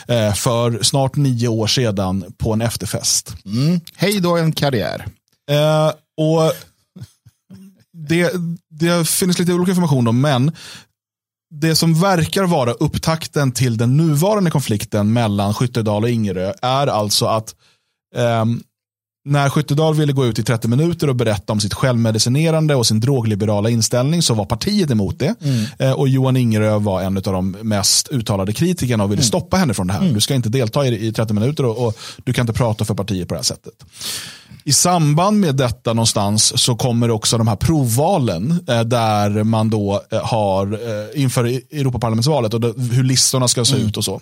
Eh, 0.07 0.33
för 0.33 0.83
snart 0.83 1.15
nio 1.15 1.47
år 1.47 1.67
sedan 1.67 2.25
på 2.37 2.53
en 2.53 2.61
efterfest. 2.61 3.35
Mm. 3.45 3.79
Hej 3.95 4.19
då 4.19 4.37
en 4.37 4.51
karriär. 4.51 5.05
Eh, 5.49 5.87
och 6.17 6.51
det, 7.93 8.31
det 8.69 9.07
finns 9.07 9.39
lite 9.39 9.53
olika 9.53 9.71
information 9.71 10.07
om, 10.07 10.21
men 10.21 10.51
det 11.53 11.75
som 11.75 11.93
verkar 11.93 12.43
vara 12.43 12.71
upptakten 12.71 13.51
till 13.51 13.77
den 13.77 13.97
nuvarande 13.97 14.51
konflikten 14.51 15.13
mellan 15.13 15.53
Skyttedal 15.53 16.03
och 16.03 16.09
Ingerö 16.09 16.53
är 16.61 16.87
alltså 16.87 17.25
att 17.25 17.55
um, 18.15 18.63
när 19.25 19.49
Skyttedal 19.49 19.95
ville 19.95 20.13
gå 20.13 20.25
ut 20.25 20.39
i 20.39 20.43
30 20.43 20.67
minuter 20.67 21.09
och 21.09 21.15
berätta 21.15 21.53
om 21.53 21.59
sitt 21.59 21.73
självmedicinerande 21.73 22.75
och 22.75 22.87
sin 22.87 22.99
drogliberala 22.99 23.69
inställning 23.69 24.21
så 24.21 24.33
var 24.33 24.45
partiet 24.45 24.91
emot 24.91 25.19
det. 25.19 25.35
Mm. 25.41 25.65
Eh, 25.79 25.91
och 25.91 26.07
Johan 26.07 26.37
Ingerö 26.37 26.77
var 26.77 27.01
en 27.01 27.17
av 27.17 27.23
de 27.23 27.51
mest 27.51 28.07
uttalade 28.07 28.53
kritikerna 28.53 29.03
och 29.03 29.11
ville 29.11 29.19
mm. 29.19 29.27
stoppa 29.27 29.57
henne 29.57 29.73
från 29.73 29.87
det 29.87 29.93
här. 29.93 30.01
Mm. 30.01 30.13
Du 30.13 30.21
ska 30.21 30.33
inte 30.35 30.49
delta 30.49 30.85
i, 30.85 31.07
i 31.07 31.13
30 31.13 31.33
minuter 31.33 31.65
och, 31.65 31.87
och, 31.87 31.97
du 32.23 32.33
kan 32.33 32.43
inte 32.43 32.53
prata 32.53 32.85
för 32.85 32.93
partiet 32.93 33.27
på 33.27 33.33
det 33.33 33.39
här 33.39 33.43
sättet. 33.43 33.73
I 34.65 34.73
samband 34.73 35.39
med 35.39 35.55
detta 35.55 35.93
någonstans 35.93 36.61
så 36.61 36.75
kommer 36.75 37.11
också 37.11 37.37
de 37.37 37.47
här 37.47 37.55
provvalen 37.55 38.59
eh, 38.67 38.81
där 38.81 39.43
man 39.43 39.69
då 39.69 40.01
eh, 40.11 40.25
har 40.25 40.73
eh, 40.73 41.21
inför 41.21 41.45
Europaparlamentsvalet 41.45 42.53
och 42.53 42.61
hur 42.91 43.03
listorna 43.03 43.47
ska 43.47 43.65
se 43.65 43.75
mm. 43.75 43.87
ut 43.87 43.97
och 43.97 44.05
så. 44.05 44.21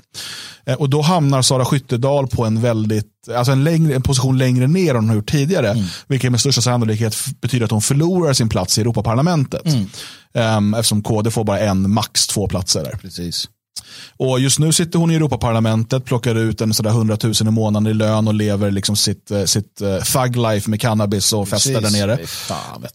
Och 0.78 0.90
då 0.90 1.02
hamnar 1.02 1.42
Sara 1.42 1.66
Skyttedal 1.66 2.28
på 2.28 2.46
en 2.46 2.62
väldigt, 2.62 3.08
alltså 3.36 3.52
en, 3.52 3.64
längre, 3.64 3.96
en 3.96 4.02
position 4.02 4.38
längre 4.38 4.68
ner 4.68 4.90
än 4.90 4.96
hon 4.96 5.10
har 5.10 5.16
gjort 5.16 5.32
tidigare. 5.32 5.70
Mm. 5.70 5.86
Vilket 6.08 6.32
med 6.32 6.40
största 6.40 6.62
sannolikhet 6.62 7.16
betyder 7.42 7.66
att 7.66 7.72
hon 7.72 7.82
förlorar 7.82 8.34
sin 8.34 8.50
plats 8.50 8.78
i 8.78 8.82
Europaparlamentet. 8.82 9.66
Mm. 9.66 10.58
Um, 10.58 10.74
eftersom 10.74 11.04
KD 11.04 11.32
får 11.32 11.44
bara 11.44 11.60
en, 11.60 11.92
max 11.94 12.28
två 12.28 12.48
platser 12.48 12.84
där. 12.84 12.98
Precis. 13.02 13.50
Och 14.18 14.40
just 14.40 14.60
nu 14.60 14.74
sitter 14.74 15.00
hon 15.00 15.12
i 15.12 15.16
Europaparlamentet, 15.16 16.06
plockar 16.06 16.36
ut 16.36 16.62
en 16.62 16.74
sådär 16.74 16.90
100 16.90 17.18
000 17.24 17.34
i 17.42 17.44
månaden 17.44 17.92
i 17.92 17.94
lön 17.94 18.28
och 18.28 18.34
lever 18.34 18.72
liksom 18.72 18.96
sitt, 18.96 19.32
eh, 19.32 19.44
sitt 19.44 19.82
thug 20.14 20.36
life 20.36 20.70
med 20.70 20.82
cannabis 20.82 21.34
och 21.34 21.50
Precis. 21.50 21.74
festar 21.74 21.82
där 21.82 22.08
nere. 22.08 22.28
Fan, 22.28 22.88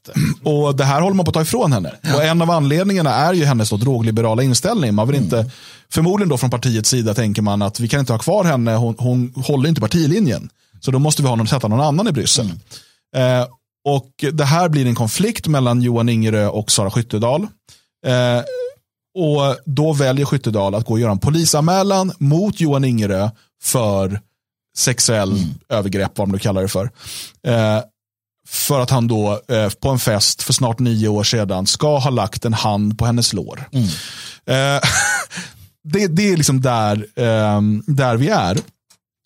och 0.43 0.77
det 0.77 0.85
här 0.85 1.01
håller 1.01 1.15
man 1.15 1.25
på 1.25 1.31
att 1.31 1.35
ta 1.35 1.43
ifrån 1.43 1.73
henne. 1.73 1.95
Ja. 2.01 2.17
Och 2.17 2.25
en 2.25 2.43
av 2.43 2.51
anledningarna 2.51 3.15
är 3.15 3.33
ju 3.33 3.45
hennes 3.45 3.71
då 3.71 3.77
drogliberala 3.77 4.43
inställning. 4.43 4.95
Man 4.95 5.09
vill 5.09 5.17
mm. 5.17 5.25
inte, 5.25 5.51
förmodligen 5.93 6.29
då 6.29 6.39
från 6.39 6.51
partiets 6.51 6.91
sida 6.91 7.15
tänker 7.15 7.43
man 7.43 7.63
att 7.63 7.81
vi 7.81 7.89
kan 7.89 8.01
inte 8.01 8.13
ha 8.13 8.19
kvar 8.19 8.45
henne, 8.45 8.75
hon, 8.75 8.95
hon 8.99 9.33
håller 9.37 9.69
inte 9.69 9.81
partilinjen. 9.81 10.49
Så 10.81 10.91
då 10.91 10.99
måste 10.99 11.23
vi 11.23 11.29
ha 11.29 11.37
någon, 11.37 11.49
sätta 11.49 11.69
någon 11.69 11.81
annan 11.81 12.09
i 12.09 12.13
Bryssel. 12.13 12.53
Mm. 13.15 13.41
Eh, 13.41 13.47
och 13.89 14.25
det 14.33 14.45
här 14.45 14.69
blir 14.69 14.87
en 14.87 14.95
konflikt 14.95 15.47
mellan 15.47 15.83
Johan 15.83 16.09
Ingerö 16.09 16.47
och 16.47 16.71
Sara 16.71 16.91
Skyttedal. 16.91 17.43
Eh, 18.07 18.43
och 19.17 19.57
då 19.65 19.93
väljer 19.93 20.27
Skyttedal 20.27 20.75
att 20.75 20.87
gå 20.87 20.93
och 20.93 21.01
göra 21.01 21.13
en 21.13 21.19
polisanmälan 21.19 22.13
mot 22.19 22.61
Johan 22.61 22.85
Ingerö 22.85 23.31
för 23.63 24.21
sexuell 24.77 25.33
mm. 25.33 25.55
övergrepp, 25.69 26.19
vad 26.19 26.29
man 26.29 26.33
nu 26.33 26.39
kallar 26.39 26.63
det 26.63 26.69
för. 26.69 26.91
Eh, 27.47 27.81
för 28.49 28.81
att 28.81 28.91
han 28.91 29.09
då 29.09 29.41
eh, 29.49 29.69
på 29.69 29.89
en 29.89 29.99
fest 29.99 30.43
för 30.43 30.53
snart 30.53 30.79
nio 30.79 31.09
år 31.09 31.25
sedan 31.25 31.67
ska 31.67 31.99
ha 31.99 32.11
lagt 32.11 32.45
en 32.45 32.55
hand 32.55 32.99
på 32.99 33.07
hennes 33.07 33.33
lår. 33.33 33.69
Mm. 33.73 33.87
Eh, 34.47 34.83
det, 35.85 36.07
det, 36.07 36.33
är 36.33 36.37
liksom 36.37 36.61
där, 36.61 37.07
ehm, 37.17 37.83
där 37.87 38.17
vi 38.17 38.29
är. 38.29 38.59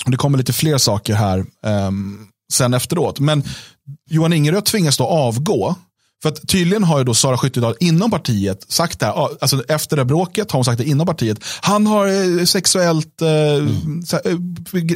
Det 0.06 0.16
kommer 0.16 0.38
lite 0.38 0.52
fler 0.52 0.78
saker 0.78 1.14
här 1.14 1.44
ehm, 1.66 2.26
sen 2.52 2.74
efteråt. 2.74 3.20
Men 3.20 3.44
Johan 4.10 4.32
Ingerö 4.32 4.60
tvingas 4.60 4.96
då 4.96 5.06
avgå 5.06 5.74
för 6.22 6.28
att 6.28 6.48
tydligen 6.48 6.84
har 6.84 6.98
ju 6.98 7.04
då 7.04 7.14
Sara 7.14 7.38
Skyttedal 7.38 7.74
inom 7.80 8.10
partiet 8.10 8.64
sagt 8.68 9.00
det 9.00 9.06
här, 9.06 9.28
alltså 9.40 9.62
efter 9.68 9.96
det 9.96 10.04
bråket 10.04 10.50
har 10.50 10.58
hon 10.58 10.64
sagt 10.64 10.78
det 10.78 10.84
inom 10.84 11.06
partiet. 11.06 11.44
Han 11.60 11.86
har 11.86 12.06
eh, 12.06 12.44
sexuellt 12.44 13.22
eh, 13.22 13.28
mm. 13.28 14.02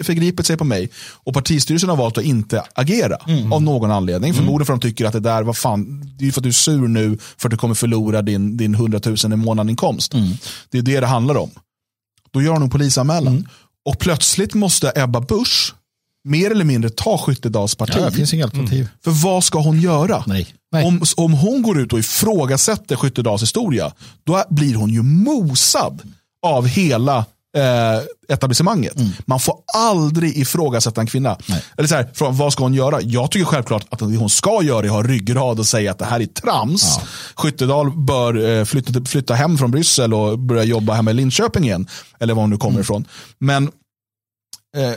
förgripit 0.04 0.46
sig 0.46 0.56
på 0.56 0.64
mig. 0.64 0.90
Och 1.12 1.34
partistyrelsen 1.34 1.88
har 1.88 1.96
valt 1.96 2.18
att 2.18 2.24
inte 2.24 2.62
agera 2.74 3.16
mm. 3.16 3.52
av 3.52 3.62
någon 3.62 3.90
anledning. 3.90 4.30
Mm. 4.30 4.36
Förmodligen 4.36 4.66
för 4.66 4.74
att 4.74 4.80
de 4.80 4.88
tycker 4.88 5.04
att 5.04 5.12
det 5.12 5.20
där, 5.20 5.42
vad 5.42 5.56
fan, 5.56 6.12
det 6.18 6.28
är 6.28 6.32
för 6.32 6.40
att 6.40 6.42
du 6.42 6.48
är 6.48 6.52
sur 6.52 6.88
nu 6.88 7.18
för 7.38 7.48
att 7.48 7.50
du 7.50 7.56
kommer 7.56 7.74
förlora 7.74 8.22
din, 8.22 8.56
din 8.56 8.74
100 8.74 9.00
000 9.04 9.16
i 9.32 9.36
månaden 9.36 9.70
inkomst. 9.70 10.14
Mm. 10.14 10.28
Det 10.70 10.78
är 10.78 10.82
det 10.82 11.00
det 11.00 11.06
handlar 11.06 11.36
om. 11.36 11.50
Då 12.30 12.42
gör 12.42 12.52
hon 12.52 12.62
en 12.62 12.70
polisanmälan. 12.70 13.32
Mm. 13.32 13.48
Och 13.84 13.98
plötsligt 13.98 14.54
måste 14.54 14.92
Ebba 14.96 15.20
Busch 15.20 15.74
mer 16.24 16.50
eller 16.50 16.64
mindre 16.64 16.90
ta 16.90 17.18
Skyttedals 17.18 17.74
parti. 17.74 17.94
Ja, 17.96 18.04
det 18.04 18.12
finns 18.12 18.34
inga 18.34 18.44
alternativ. 18.44 18.78
Mm. 18.78 18.88
För 19.04 19.10
vad 19.10 19.44
ska 19.44 19.58
hon 19.58 19.80
göra? 19.80 20.24
Nej. 20.26 20.54
Nej. 20.74 20.86
Om, 20.86 21.02
om 21.16 21.32
hon 21.32 21.62
går 21.62 21.80
ut 21.80 21.92
och 21.92 21.98
ifrågasätter 21.98 22.96
Skyttedals 22.96 23.42
historia, 23.42 23.92
då 24.24 24.44
blir 24.50 24.74
hon 24.74 24.90
ju 24.90 25.02
mosad 25.02 26.02
av 26.46 26.66
hela 26.66 27.24
eh, 27.56 28.02
etablissemanget. 28.28 28.94
Man 29.26 29.40
får 29.40 29.56
aldrig 29.76 30.36
ifrågasätta 30.36 31.00
en 31.00 31.06
kvinna. 31.06 31.38
Eller 31.76 31.88
så 31.88 31.94
här, 31.94 32.10
från, 32.14 32.36
vad 32.36 32.52
ska 32.52 32.62
hon 32.62 32.74
göra? 32.74 33.00
Jag 33.00 33.30
tycker 33.30 33.44
självklart 33.44 33.86
att 33.90 33.98
det 33.98 34.16
hon 34.16 34.30
ska 34.30 34.62
göra 34.62 34.86
är 34.86 34.88
att 34.88 34.94
ha 34.94 35.02
ryggrad 35.02 35.58
och 35.58 35.66
säga 35.66 35.90
att 35.90 35.98
det 35.98 36.04
här 36.04 36.20
är 36.20 36.26
trams. 36.26 36.98
Skyttedal 37.34 37.96
bör 37.96 38.58
eh, 38.58 38.64
flytta, 38.64 39.04
flytta 39.04 39.34
hem 39.34 39.58
från 39.58 39.70
Bryssel 39.70 40.14
och 40.14 40.38
börja 40.38 40.64
jobba 40.64 40.94
hemma 40.94 41.10
i 41.10 41.14
Linköping 41.14 41.64
igen. 41.64 41.86
Eller 42.18 42.34
var 42.34 42.42
hon 42.42 42.50
nu 42.50 42.56
kommer 42.56 42.80
ifrån. 42.80 43.04
Men 43.38 43.64
eh, 44.76 44.92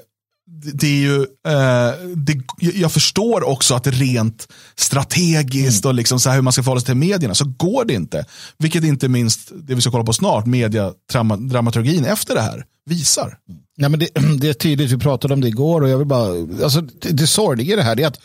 det- 0.74 0.88
är 0.88 0.92
ju, 1.02 1.16
eh, 1.48 1.94
det, 2.16 2.38
jag 2.60 2.92
förstår 2.92 3.44
också 3.44 3.76
att 3.76 3.88
rent 3.88 4.48
strategiskt 4.76 5.86
och 5.86 5.94
liksom 5.94 6.20
så 6.20 6.30
här 6.30 6.36
hur 6.36 6.42
man 6.44 6.54
ska 6.54 6.64
förhålla 6.64 6.82
sig 6.82 6.86
till 6.86 6.96
medierna 6.96 7.36
så 7.36 7.46
går 7.46 7.86
det 7.86 7.94
inte. 7.94 8.26
Vilket 8.60 8.84
inte 8.84 9.08
minst 9.08 9.52
det 9.56 9.76
vi 9.76 9.82
ska 9.82 9.92
kolla 9.92 10.04
på 10.04 10.14
snart, 10.14 10.46
mediedramaturgin 10.46 12.06
efter 12.06 12.36
det 12.36 12.42
här, 12.42 12.66
visar. 12.86 13.38
Nej, 13.78 13.90
men 13.90 14.00
det, 14.00 14.10
det 14.40 14.50
är 14.50 14.54
tydligt, 14.54 14.92
vi 14.92 14.98
pratade 14.98 15.34
om 15.34 15.42
det 15.42 15.48
igår 15.48 15.82
och 15.82 15.90
jag 15.90 15.98
vill 15.98 16.08
bara, 16.08 16.30
alltså, 16.64 16.82
det, 16.82 17.10
det 17.10 17.28
sorgliga 17.28 17.74
i 17.74 17.76
det 17.76 17.84
här 17.84 18.00
är 18.00 18.08
att 18.08 18.20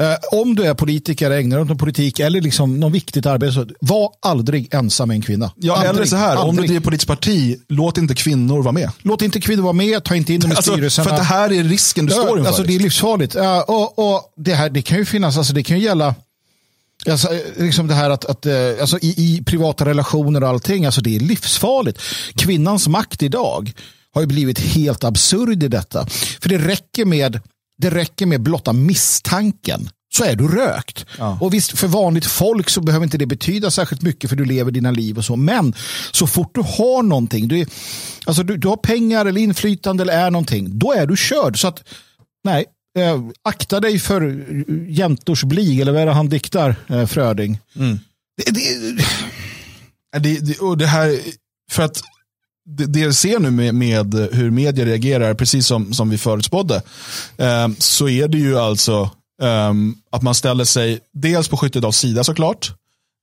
eh, 0.00 0.40
om 0.40 0.54
du 0.54 0.64
är 0.64 0.74
politiker, 0.74 1.30
ägnar 1.30 1.64
dig 1.64 1.72
åt 1.72 1.78
politik 1.78 2.20
eller 2.20 2.40
liksom 2.40 2.80
något 2.80 2.92
viktigt 2.92 3.26
arbete, 3.26 3.52
så 3.52 3.66
var 3.80 4.10
aldrig 4.20 4.74
ensam 4.74 5.08
med 5.08 5.14
en 5.14 5.22
kvinna. 5.22 5.52
Ja, 5.56 5.74
aldrig, 5.74 5.90
eller 5.90 6.04
så 6.04 6.16
här, 6.16 6.36
om 6.36 6.42
du 6.42 6.48
aldrig. 6.48 6.68
driver 6.68 6.84
politiskt 6.84 7.08
parti, 7.08 7.56
låt 7.68 7.98
inte 7.98 8.14
kvinnor 8.14 8.62
vara 8.62 8.72
med. 8.72 8.90
Låt 9.02 9.22
inte 9.22 9.40
kvinnor 9.40 9.62
vara 9.62 9.72
med, 9.72 10.04
ta 10.04 10.14
inte 10.14 10.32
in 10.34 10.40
dem 10.40 10.52
i 10.52 10.54
Alltså, 10.54 10.70
för 10.70 10.76
styrelserna. 10.76 11.10
att 11.10 11.16
det 11.16 11.22
här 11.22 11.52
är 11.52 11.64
risken 11.64 12.06
du 12.06 12.12
står 12.12 12.38
inför. 12.38 12.46
Alltså, 12.46 12.62
det 12.62 12.74
är 12.74 12.80
livsfarligt. 12.80 13.34
Ja, 13.34 13.62
och, 13.62 13.98
och 13.98 14.32
det, 14.36 14.54
här, 14.54 14.70
det 14.70 14.82
kan 14.82 14.98
ju 14.98 15.04
finnas, 15.04 15.38
alltså, 15.38 15.52
det 15.52 15.62
kan 15.62 15.78
ju 15.78 15.84
gälla 15.84 16.14
Alltså, 17.10 17.28
liksom 17.56 17.86
det 17.86 17.94
här 17.94 18.10
att, 18.10 18.24
att 18.24 18.46
eh, 18.46 18.54
alltså, 18.80 18.98
i, 18.98 19.14
i 19.16 19.42
privata 19.46 19.84
relationer 19.84 20.42
och 20.42 20.48
allting, 20.48 20.86
alltså 20.86 21.00
det 21.00 21.16
är 21.16 21.20
livsfarligt. 21.20 22.00
Kvinnans 22.34 22.88
makt 22.88 23.22
idag 23.22 23.72
har 24.14 24.20
ju 24.20 24.26
blivit 24.26 24.58
helt 24.58 25.04
absurd 25.04 25.62
i 25.62 25.68
detta. 25.68 26.06
För 26.40 26.48
det 26.48 26.58
räcker 26.58 27.04
med, 27.04 27.40
det 27.82 27.90
räcker 27.90 28.26
med 28.26 28.40
blotta 28.42 28.72
misstanken 28.72 29.88
så 30.14 30.24
är 30.24 30.36
du 30.36 30.48
rökt. 30.48 31.06
Och 31.40 31.54
visst, 31.54 31.78
för 31.78 31.86
vanligt 31.88 32.26
folk 32.26 32.70
så 32.70 32.80
behöver 32.80 33.04
inte 33.04 33.18
det 33.18 33.26
betyda 33.26 33.70
särskilt 33.70 34.02
mycket 34.02 34.30
för 34.30 34.36
du 34.36 34.44
lever 34.44 34.70
dina 34.70 34.90
liv 34.90 35.18
och 35.18 35.24
så. 35.24 35.36
Men 35.36 35.74
så 36.12 36.26
fort 36.26 36.54
du 36.54 36.60
har 36.60 37.02
någonting, 37.02 37.48
du, 37.48 37.60
är- 37.60 37.68
alltså 38.24 38.42
du, 38.42 38.56
du 38.56 38.68
har 38.68 38.76
pengar 38.76 39.26
eller 39.26 39.40
inflytande 39.40 40.02
eller 40.02 40.18
är 40.26 40.30
någonting, 40.30 40.78
då 40.78 40.92
är 40.92 41.06
du 41.06 41.16
körd. 41.16 41.60
Så 41.60 41.68
att, 41.68 41.84
nej, 42.44 42.64
eh, 42.98 43.22
akta 43.42 43.80
dig 43.80 43.98
för 43.98 44.22
eh, 44.28 44.92
jämtors 44.92 45.44
blig, 45.44 45.80
eller 45.80 45.92
vad 45.92 46.02
är 46.02 46.06
det 46.06 46.12
han 46.12 46.28
diktar, 46.28 46.76
eh, 46.88 47.06
Fröding? 47.06 47.58
Det, 48.44 48.50
det, 48.50 49.04
Det, 50.18 50.38
det, 50.46 50.58
och 50.58 50.78
det 50.78 50.86
här, 50.86 51.18
för 51.70 51.82
att 51.82 52.02
det, 52.66 52.86
det 52.86 53.12
ser 53.12 53.38
nu 53.38 53.50
med, 53.50 53.74
med 53.74 54.14
hur 54.32 54.50
media 54.50 54.84
reagerar, 54.84 55.34
precis 55.34 55.66
som, 55.66 55.94
som 55.94 56.10
vi 56.10 56.18
förutspådde, 56.18 56.82
eh, 57.36 57.68
så 57.78 58.08
är 58.08 58.28
det 58.28 58.38
ju 58.38 58.58
alltså 58.58 59.10
eh, 59.42 59.72
att 60.10 60.22
man 60.22 60.34
ställer 60.34 60.64
sig 60.64 61.00
dels 61.12 61.48
på 61.48 61.56
Skyttedals 61.56 61.96
sida 61.96 62.24
såklart, 62.24 62.72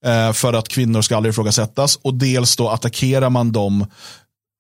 eh, 0.06 0.34
för 0.34 0.54
att 0.54 0.68
kvinnor 0.68 1.02
ska 1.02 1.16
aldrig 1.16 1.34
ifrågasättas, 1.34 2.00
och 2.02 2.14
dels 2.14 2.56
då 2.56 2.70
attackerar 2.70 3.30
man 3.30 3.52
de 3.52 3.86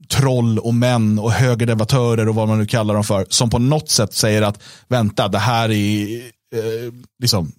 troll 0.10 0.60
och 0.60 0.74
män 0.74 1.20
och 1.20 1.32
högerdebattörer 1.32 2.30
och 2.30 2.36
vad 2.36 2.48
man 2.48 2.60
nu 2.60 2.66
kallar 2.66 2.94
dem 2.94 3.04
för, 3.04 3.26
som 3.30 3.50
på 3.50 3.60
något 3.60 3.90
sätt 3.90 4.14
säger 4.14 4.42
att 4.42 4.64
vänta, 4.88 5.28
det 5.28 5.40
här 5.40 5.72
är 5.72 6.18
eh, 6.56 6.94
liksom, 7.20 7.52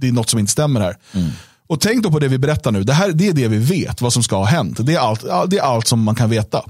det 0.00 0.08
är 0.08 0.12
något 0.12 0.30
som 0.30 0.38
inte 0.38 0.52
stämmer 0.52 0.80
här. 0.80 0.96
Mm. 1.12 1.30
Och 1.72 1.80
tänk 1.80 2.02
då 2.02 2.10
på 2.10 2.18
det 2.18 2.28
vi 2.28 2.38
berättar 2.38 2.70
nu. 2.70 2.84
Det, 2.84 2.92
här, 2.92 3.12
det 3.12 3.28
är 3.28 3.32
det 3.32 3.48
vi 3.48 3.58
vet, 3.58 4.00
vad 4.00 4.12
som 4.12 4.22
ska 4.22 4.36
ha 4.36 4.44
hänt. 4.44 4.86
Det 4.86 4.94
är 4.94 4.98
allt, 4.98 5.50
det 5.50 5.58
är 5.58 5.62
allt 5.62 5.86
som 5.86 6.02
man 6.02 6.14
kan 6.14 6.30
veta. 6.30 6.64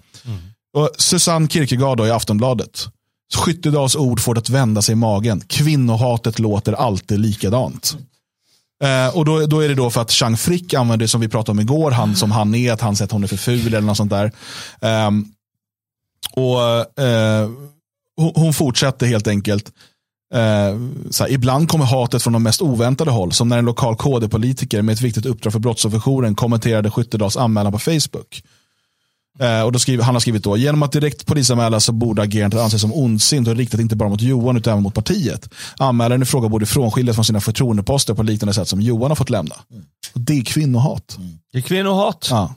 Och 0.74 0.90
Susanne 0.98 1.48
Kierkegaard 1.48 1.98
då 1.98 2.06
i 2.06 2.10
Aftonbladet. 2.10 2.88
Skyttedals 3.34 3.96
ord 3.96 4.20
får 4.20 4.34
det 4.34 4.38
att 4.38 4.48
vända 4.48 4.82
sig 4.82 4.92
i 4.92 4.96
magen. 4.96 5.40
Kvinnohatet 5.46 6.38
låter 6.38 6.72
alltid 6.72 7.20
likadant. 7.20 7.96
Eh, 8.84 9.16
och 9.16 9.24
då, 9.24 9.46
då 9.46 9.60
är 9.60 9.68
det 9.68 9.74
då 9.74 9.90
för 9.90 10.00
att 10.00 10.10
Chang 10.10 10.36
Frick 10.36 10.74
använder 10.74 11.04
det 11.04 11.08
som 11.08 11.20
vi 11.20 11.28
pratade 11.28 11.50
om 11.50 11.60
igår, 11.60 11.90
han 11.90 12.16
som 12.16 12.30
han 12.30 12.54
är, 12.54 12.72
att 12.72 12.80
han 12.80 12.96
säger 12.96 13.06
att 13.06 13.12
hon 13.12 13.24
är 13.24 13.28
för 13.28 13.36
ful 13.36 13.66
eller 13.66 13.80
något 13.80 13.96
sånt 13.96 14.10
där. 14.10 14.32
Ehm, 14.80 15.24
och 16.32 16.60
eh, 17.04 17.50
hon, 18.16 18.32
hon 18.34 18.54
fortsätter 18.54 19.06
helt 19.06 19.26
enkelt. 19.26 19.72
Eh, 20.32 20.78
så 21.10 21.24
här, 21.24 21.30
ibland 21.30 21.68
kommer 21.68 21.84
hatet 21.84 22.22
från 22.22 22.32
de 22.32 22.42
mest 22.42 22.62
oväntade 22.62 23.10
håll, 23.10 23.32
som 23.32 23.48
när 23.48 23.58
en 23.58 23.64
lokal 23.64 23.96
KD-politiker 23.96 24.82
med 24.82 24.92
ett 24.92 25.00
viktigt 25.00 25.26
uppdrag 25.26 25.52
för 25.52 25.60
brottsofferjouren 25.60 26.34
kommenterade 26.34 26.90
Skyttedals 26.90 27.36
anmälan 27.36 27.72
på 27.72 27.78
Facebook. 27.78 28.42
Eh, 29.38 29.62
och 29.62 29.72
då 29.72 29.78
skriver, 29.78 30.04
han 30.04 30.14
har 30.14 30.20
skrivit 30.20 30.44
då, 30.44 30.56
genom 30.56 30.82
att 30.82 30.92
direkt 30.92 31.26
polisanmäla 31.26 31.80
så 31.80 31.92
borde 31.92 32.22
agerandet 32.22 32.60
anses 32.60 32.80
som 32.80 32.92
ondsint 32.92 33.48
och 33.48 33.56
riktat 33.56 33.80
inte 33.80 33.96
bara 33.96 34.08
mot 34.08 34.20
Johan 34.20 34.56
utan 34.56 34.72
även 34.72 34.82
mot 34.82 34.94
partiet. 34.94 35.48
Anmälaren 35.78 36.22
i 36.22 36.24
fråga 36.24 36.48
borde 36.48 36.66
frånskiljas 36.66 37.16
från 37.16 37.24
sina 37.24 37.40
förtroendeposter 37.40 38.14
på 38.14 38.22
liknande 38.22 38.54
sätt 38.54 38.68
som 38.68 38.80
Johan 38.80 39.10
har 39.10 39.16
fått 39.16 39.30
lämna. 39.30 39.54
Och 40.14 40.20
det 40.20 40.38
är 40.38 40.44
kvinnohat. 40.44 41.18
Det 41.52 41.58
är 41.58 41.62
kvinnohat. 41.62 42.28
Ja. 42.30 42.54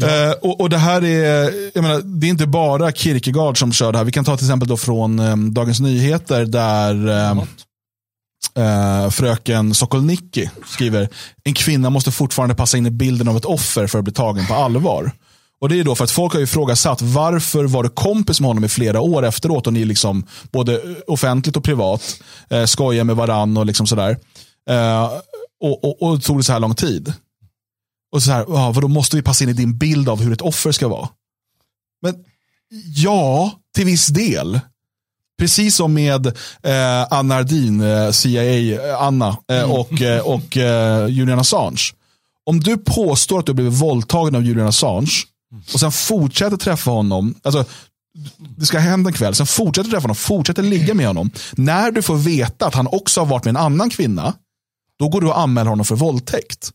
Eh, 0.00 0.30
och, 0.30 0.60
och 0.60 0.70
det 0.70 0.78
här 0.78 1.04
är, 1.04 1.52
jag 1.74 1.82
menar, 1.82 2.00
det 2.20 2.26
är 2.26 2.30
inte 2.30 2.46
bara 2.46 2.92
Kierkegaard 2.92 3.58
som 3.58 3.72
kör 3.72 3.92
det 3.92 3.98
här. 3.98 4.04
Vi 4.04 4.12
kan 4.12 4.24
ta 4.24 4.36
till 4.36 4.46
exempel 4.46 4.68
då 4.68 4.76
från 4.76 5.18
eh, 5.18 5.36
Dagens 5.36 5.80
Nyheter 5.80 6.44
där 6.44 7.08
eh, 7.08 7.42
eh, 8.54 9.10
fröken 9.10 9.74
Sokolnicki 9.74 10.50
skriver 10.66 11.08
en 11.44 11.54
kvinna 11.54 11.90
måste 11.90 12.10
fortfarande 12.10 12.54
passa 12.54 12.78
in 12.78 12.86
i 12.86 12.90
bilden 12.90 13.28
av 13.28 13.36
ett 13.36 13.44
offer 13.44 13.86
för 13.86 13.98
att 13.98 14.04
bli 14.04 14.12
tagen 14.12 14.46
på 14.46 14.54
allvar. 14.54 15.12
Och 15.60 15.68
det 15.68 15.80
är 15.80 15.84
då 15.84 15.94
för 15.94 16.04
att 16.04 16.10
folk 16.10 16.32
har 16.32 16.40
ju 16.40 16.44
ifrågasatt 16.44 17.02
varför 17.02 17.64
var 17.64 17.82
du 17.82 17.88
kompis 17.88 18.40
med 18.40 18.48
honom 18.48 18.64
i 18.64 18.68
flera 18.68 19.00
år 19.00 19.24
efteråt 19.24 19.66
och 19.66 19.72
ni 19.72 19.84
liksom 19.84 20.26
både 20.52 20.80
offentligt 21.06 21.56
och 21.56 21.64
privat 21.64 22.20
eh, 22.50 22.64
skojar 22.64 23.04
med 23.04 23.16
varann 23.16 23.56
och 23.56 23.66
liksom 23.66 23.86
sådär. 23.86 24.16
Eh, 24.70 25.12
och, 25.60 25.84
och, 25.84 26.02
och 26.02 26.22
tog 26.22 26.38
det 26.38 26.44
så 26.44 26.52
här 26.52 26.60
lång 26.60 26.74
tid. 26.74 27.12
Och 28.12 28.22
så 28.22 28.30
här, 28.32 28.44
ja, 28.48 28.88
måste 28.88 29.16
vi 29.16 29.22
passa 29.22 29.44
in 29.44 29.50
i 29.50 29.52
din 29.52 29.78
bild 29.78 30.08
av 30.08 30.20
hur 30.20 30.32
ett 30.32 30.40
offer 30.40 30.72
ska 30.72 30.88
vara? 30.88 31.08
Men 32.02 32.14
ja, 32.94 33.52
till 33.74 33.84
viss 33.84 34.06
del. 34.06 34.60
Precis 35.38 35.76
som 35.76 35.94
med 35.94 36.26
eh, 36.62 37.06
Anna 37.10 37.34
Ardin, 37.34 37.80
eh, 37.80 38.10
CIA-Anna 38.10 39.36
eh, 39.48 39.70
och, 39.70 40.02
eh, 40.02 40.20
och 40.20 40.56
eh, 40.56 41.08
Julian 41.08 41.38
Assange. 41.38 41.92
Om 42.46 42.60
du 42.60 42.76
påstår 42.76 43.38
att 43.38 43.46
du 43.46 43.54
blivit 43.54 43.80
våldtagen 43.80 44.34
av 44.34 44.42
Julian 44.42 44.66
Assange 44.66 45.12
och 45.74 45.80
sen 45.80 45.92
fortsätter 45.92 46.56
träffa 46.56 46.90
honom, 46.90 47.34
alltså 47.42 47.64
det 48.56 48.66
ska 48.66 48.78
hända 48.78 49.08
en 49.08 49.14
kväll, 49.14 49.34
sen 49.34 49.46
fortsätter 49.46 49.90
träffa 49.90 50.02
honom, 50.02 50.16
fortsätter 50.16 50.62
ligga 50.62 50.94
med 50.94 51.06
honom. 51.06 51.30
När 51.52 51.90
du 51.90 52.02
får 52.02 52.16
veta 52.16 52.66
att 52.66 52.74
han 52.74 52.86
också 52.86 53.20
har 53.20 53.26
varit 53.26 53.44
med 53.44 53.50
en 53.50 53.62
annan 53.62 53.90
kvinna, 53.90 54.34
då 54.98 55.08
går 55.08 55.20
du 55.20 55.26
och 55.26 55.38
anmäler 55.38 55.70
honom 55.70 55.84
för 55.84 55.96
våldtäkt. 55.96 56.70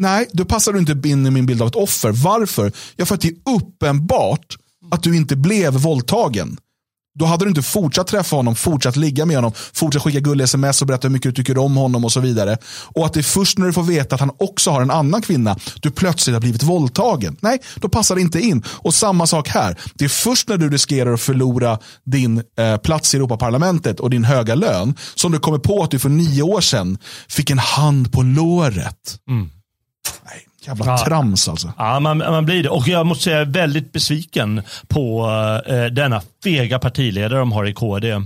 Nej, 0.00 0.28
då 0.32 0.44
passar 0.44 0.72
du 0.72 0.78
inte 0.78 1.08
in 1.08 1.26
i 1.26 1.30
min 1.30 1.46
bild 1.46 1.62
av 1.62 1.68
ett 1.68 1.74
offer. 1.74 2.12
Varför? 2.12 2.72
Ja, 2.96 3.06
för 3.06 3.14
att 3.14 3.20
det 3.20 3.28
är 3.28 3.54
uppenbart 3.56 4.56
att 4.90 5.02
du 5.02 5.16
inte 5.16 5.36
blev 5.36 5.72
våldtagen. 5.72 6.58
Då 7.18 7.24
hade 7.24 7.44
du 7.44 7.48
inte 7.48 7.62
fortsatt 7.62 8.06
träffa 8.06 8.36
honom, 8.36 8.54
fortsatt 8.54 8.96
ligga 8.96 9.26
med 9.26 9.36
honom, 9.36 9.52
fortsatt 9.72 10.02
skicka 10.02 10.20
gulliga 10.20 10.44
sms 10.44 10.80
och 10.80 10.86
berätta 10.86 11.08
hur 11.08 11.12
mycket 11.12 11.34
du 11.34 11.42
tycker 11.42 11.58
om 11.58 11.76
honom 11.76 12.04
och 12.04 12.12
så 12.12 12.20
vidare. 12.20 12.56
Och 12.84 13.06
att 13.06 13.12
det 13.12 13.20
är 13.20 13.22
först 13.22 13.58
när 13.58 13.66
du 13.66 13.72
får 13.72 13.82
veta 13.82 14.14
att 14.14 14.20
han 14.20 14.30
också 14.38 14.70
har 14.70 14.82
en 14.82 14.90
annan 14.90 15.22
kvinna, 15.22 15.56
du 15.80 15.90
plötsligt 15.90 16.34
har 16.34 16.40
blivit 16.40 16.62
våldtagen. 16.62 17.36
Nej, 17.40 17.58
då 17.74 17.88
passar 17.88 18.14
det 18.14 18.20
inte 18.20 18.40
in. 18.40 18.62
Och 18.68 18.94
samma 18.94 19.26
sak 19.26 19.48
här. 19.48 19.78
Det 19.94 20.04
är 20.04 20.08
först 20.08 20.48
när 20.48 20.56
du 20.56 20.70
riskerar 20.70 21.12
att 21.12 21.20
förlora 21.20 21.78
din 22.04 22.42
eh, 22.58 22.76
plats 22.76 23.14
i 23.14 23.16
Europaparlamentet 23.16 24.00
och 24.00 24.10
din 24.10 24.24
höga 24.24 24.54
lön 24.54 24.94
som 25.14 25.32
du 25.32 25.38
kommer 25.38 25.58
på 25.58 25.82
att 25.82 25.90
du 25.90 25.98
för 25.98 26.08
nio 26.08 26.42
år 26.42 26.60
sedan 26.60 26.98
fick 27.28 27.50
en 27.50 27.58
hand 27.58 28.12
på 28.12 28.22
låret. 28.22 29.18
Mm 29.28 29.50
jävla 30.66 30.86
Ja. 30.86 30.98
trams 31.04 31.48
alltså. 31.48 31.72
Ja, 31.78 32.00
man, 32.00 32.18
man 32.18 32.44
blir 32.44 32.62
det. 32.62 32.68
Och 32.68 32.88
jag 32.88 33.06
måste 33.06 33.24
säga, 33.24 33.44
väldigt 33.44 33.92
besviken 33.92 34.62
på 34.88 35.28
eh, 35.66 35.84
denna 35.84 36.22
fega 36.44 36.78
partiledare 36.78 37.38
de 37.38 37.52
har 37.52 37.66
i 37.66 37.72
KD. 37.74 38.20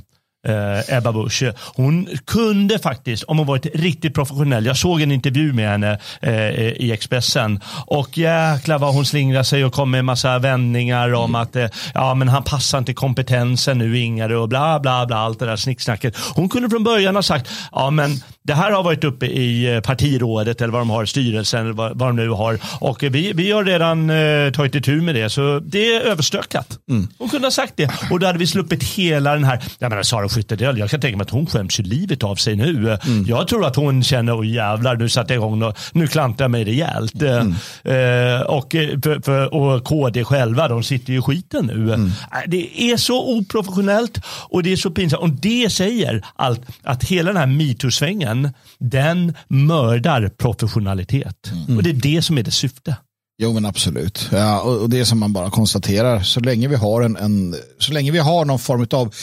Eh, 0.49 0.97
Ebba 0.97 1.13
Busch. 1.13 1.43
Hon 1.75 2.09
kunde 2.27 2.79
faktiskt, 2.79 3.23
om 3.23 3.39
hon 3.39 3.47
varit 3.47 3.67
riktigt 3.75 4.15
professionell, 4.15 4.67
jag 4.67 4.77
såg 4.77 5.01
en 5.01 5.13
intervju 5.13 5.53
med 5.53 5.69
henne 5.71 5.99
eh, 6.23 6.33
i 6.59 6.93
Expressen 6.93 7.61
och 7.87 8.19
jäklar 8.19 8.79
vad 8.79 8.95
hon 8.95 9.07
slingrar 9.07 9.43
sig 9.43 9.65
och 9.65 9.73
kom 9.73 9.91
med 9.91 10.05
massa 10.05 10.39
vändningar 10.39 11.15
om 11.15 11.35
att 11.35 11.57
eh, 11.57 11.67
ja, 11.95 12.15
men 12.15 12.29
han 12.29 12.43
passar 12.43 12.79
inte 12.79 12.95
kompetensen 12.95 13.79
nu 13.79 13.99
Ingare 13.99 14.37
och 14.39 14.49
bla 14.49 14.81
bla 14.81 15.07
bla 15.07 15.17
allt 15.17 15.39
det 15.39 15.47
där 15.47 15.57
snicksnacket. 15.57 16.17
Hon 16.35 16.49
kunde 16.49 16.71
från 16.71 16.85
början 16.85 17.15
ha 17.15 17.23
sagt 17.23 17.51
ja 17.73 17.91
men 17.91 18.11
det 18.43 18.55
här 18.55 18.71
har 18.73 18.83
varit 18.83 19.05
uppe 19.05 19.27
i 19.27 19.75
eh, 19.75 19.81
partirådet 19.81 20.61
eller 20.61 20.73
vad 20.73 20.81
de 20.81 20.91
har, 20.91 21.05
styrelsen 21.07 21.61
eller 21.61 21.73
vad, 21.73 21.99
vad 21.99 22.09
de 22.09 22.17
nu 22.17 22.29
har. 22.29 22.59
Och 22.81 23.03
vi, 23.03 23.33
vi 23.33 23.51
har 23.53 23.65
redan 23.65 24.11
eh, 24.11 24.53
tagit 24.53 24.75
itu 24.75 25.01
med 25.01 25.15
det, 25.15 25.31
så 25.31 25.61
det 25.61 25.95
är 25.95 26.01
överstökat. 26.01 26.79
Mm. 26.91 27.09
Hon 27.19 27.29
kunde 27.29 27.47
ha 27.47 27.53
sagt 27.53 27.73
det. 27.77 27.91
Och 28.11 28.21
då 28.21 28.27
hade 28.27 28.39
vi 28.39 28.47
sluppit 28.47 28.83
hela 28.83 29.35
den 29.35 29.45
här, 29.45 29.63
jag 29.79 29.91
menar 29.91 30.03
Sara 30.03 30.29
Skyttedal, 30.29 30.79
jag 30.79 30.91
kan 30.91 31.01
tänka 31.01 31.17
mig 31.17 31.25
att 31.25 31.31
hon 31.31 31.47
skäms 31.47 31.81
ju 31.81 31.85
livet 31.85 32.25
av 32.25 32.37
sig 32.37 32.57
nu. 32.57 32.99
Mm. 33.07 33.25
Jag 33.29 33.49
tror 33.49 33.67
att 33.67 33.77
hon 33.77 34.03
känner, 34.03 34.35
åh 34.35 34.47
jävlar, 34.47 34.97
nu 34.97 35.09
satte 35.09 35.35
jag 35.35 35.41
igång, 35.41 35.63
och, 35.63 35.79
nu 35.93 36.07
klantar 36.07 36.45
jag 36.45 36.51
mig 36.51 36.65
rejält. 36.65 37.23
Mm. 37.23 37.55
Eh, 37.85 38.41
och, 38.41 38.75
eh, 38.75 38.89
för, 39.03 39.21
för, 39.25 39.55
och 39.55 39.85
KD 39.85 40.25
själva, 40.25 40.69
de 40.69 40.83
sitter 40.83 41.13
ju 41.13 41.19
i 41.19 41.23
skiten 41.23 41.67
nu. 41.67 41.95
Mm. 41.95 42.07
Eh, 42.07 42.39
Det 42.47 42.83
är 42.83 42.97
så 42.97 43.37
oprofessionellt 43.39 44.19
och 44.49 44.63
det 44.63 44.73
är 44.73 44.77
så 44.77 44.91
pinsamt. 44.91 45.23
Och 45.23 45.31
det 45.31 45.73
säger 45.73 46.23
allt, 46.37 46.61
att 46.83 47.05
hela 47.05 47.33
den 47.33 47.37
här 47.37 47.47
metoo-svängen, 47.47 48.32
den 48.79 49.35
mördar 49.49 50.29
professionalitet. 50.29 51.53
Mm. 51.53 51.77
Och 51.77 51.83
det 51.83 51.91
är 51.91 51.95
det 51.95 52.23
som 52.23 52.39
är 52.39 52.43
dess 52.43 52.57
syfte. 52.57 52.97
Jo 53.43 53.53
men 53.53 53.65
absolut. 53.65 54.29
Ja, 54.33 54.61
och 54.61 54.91
det 54.91 55.01
är 55.01 55.05
som 55.05 55.19
man 55.19 55.33
bara 55.33 55.51
konstaterar. 55.51 56.23
Så 56.23 56.41
länge 56.41 56.69
vi 56.69 56.77
har 56.77 57.03
en, 57.03 57.17
en 57.17 57.55
så 57.79 57.93
länge 57.93 58.11
vi 58.11 58.19
har 58.19 58.45
någon 58.45 58.59
form 58.59 58.87
av 58.91 59.15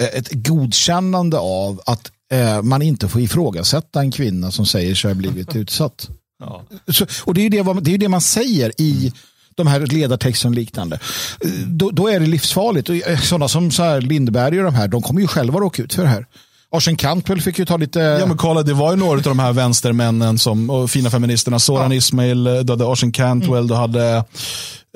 eh, 0.00 0.06
ett 0.06 0.28
godkännande 0.32 1.38
av 1.38 1.80
att 1.86 2.10
eh, 2.32 2.62
man 2.62 2.82
inte 2.82 3.08
får 3.08 3.20
ifrågasätta 3.20 4.00
en 4.00 4.10
kvinna 4.10 4.50
som 4.50 4.66
säger 4.66 4.94
sig 4.94 5.10
ha 5.10 5.14
blivit 5.14 5.56
utsatt. 5.62 6.08
Ja. 6.40 6.64
Så, 6.92 7.06
och 7.24 7.34
det 7.34 7.40
är 7.40 7.42
ju 7.42 7.48
det, 7.48 7.80
det, 7.80 7.94
är 7.94 7.98
det 7.98 8.08
man 8.08 8.20
säger 8.20 8.72
i 8.80 9.12
de 9.54 9.66
här 9.66 9.80
ledartexterna 9.80 10.50
och 10.50 10.56
liknande. 10.56 10.98
Eh, 11.40 11.50
Då, 11.66 11.90
då 11.90 12.08
är 12.08 12.20
det 12.20 12.26
livsfarligt. 12.26 12.88
Och 12.88 12.96
eh, 12.96 13.18
sådana 13.20 13.48
som 13.48 13.70
så 13.70 13.82
här 13.82 14.00
Lindberg 14.00 14.58
och 14.58 14.64
de 14.64 14.74
här, 14.74 14.88
de 14.88 15.02
kommer 15.02 15.20
ju 15.20 15.26
själva 15.26 15.60
råka 15.60 15.82
ut 15.82 15.94
för 15.94 16.02
det 16.02 16.08
här. 16.08 16.26
Arsen 16.70 16.96
Cantwell 16.96 17.40
fick 17.40 17.58
ju 17.58 17.64
ta 17.64 17.76
lite... 17.76 18.00
Ja 18.00 18.26
men 18.26 18.36
kolla, 18.36 18.62
det 18.62 18.74
var 18.74 18.90
ju 18.90 18.96
några 18.96 19.16
av 19.16 19.22
de 19.22 19.38
här 19.38 19.52
vänstermännen 19.52 20.38
som, 20.38 20.70
och 20.70 20.90
fina 20.90 21.10
feministerna. 21.10 21.58
Soran 21.58 21.92
Ismail, 21.92 22.44
du 22.44 22.72
hade 22.72 22.84
Ocean 22.84 23.12
Cantwell, 23.12 23.66
du 23.68 23.74
hade 23.74 24.16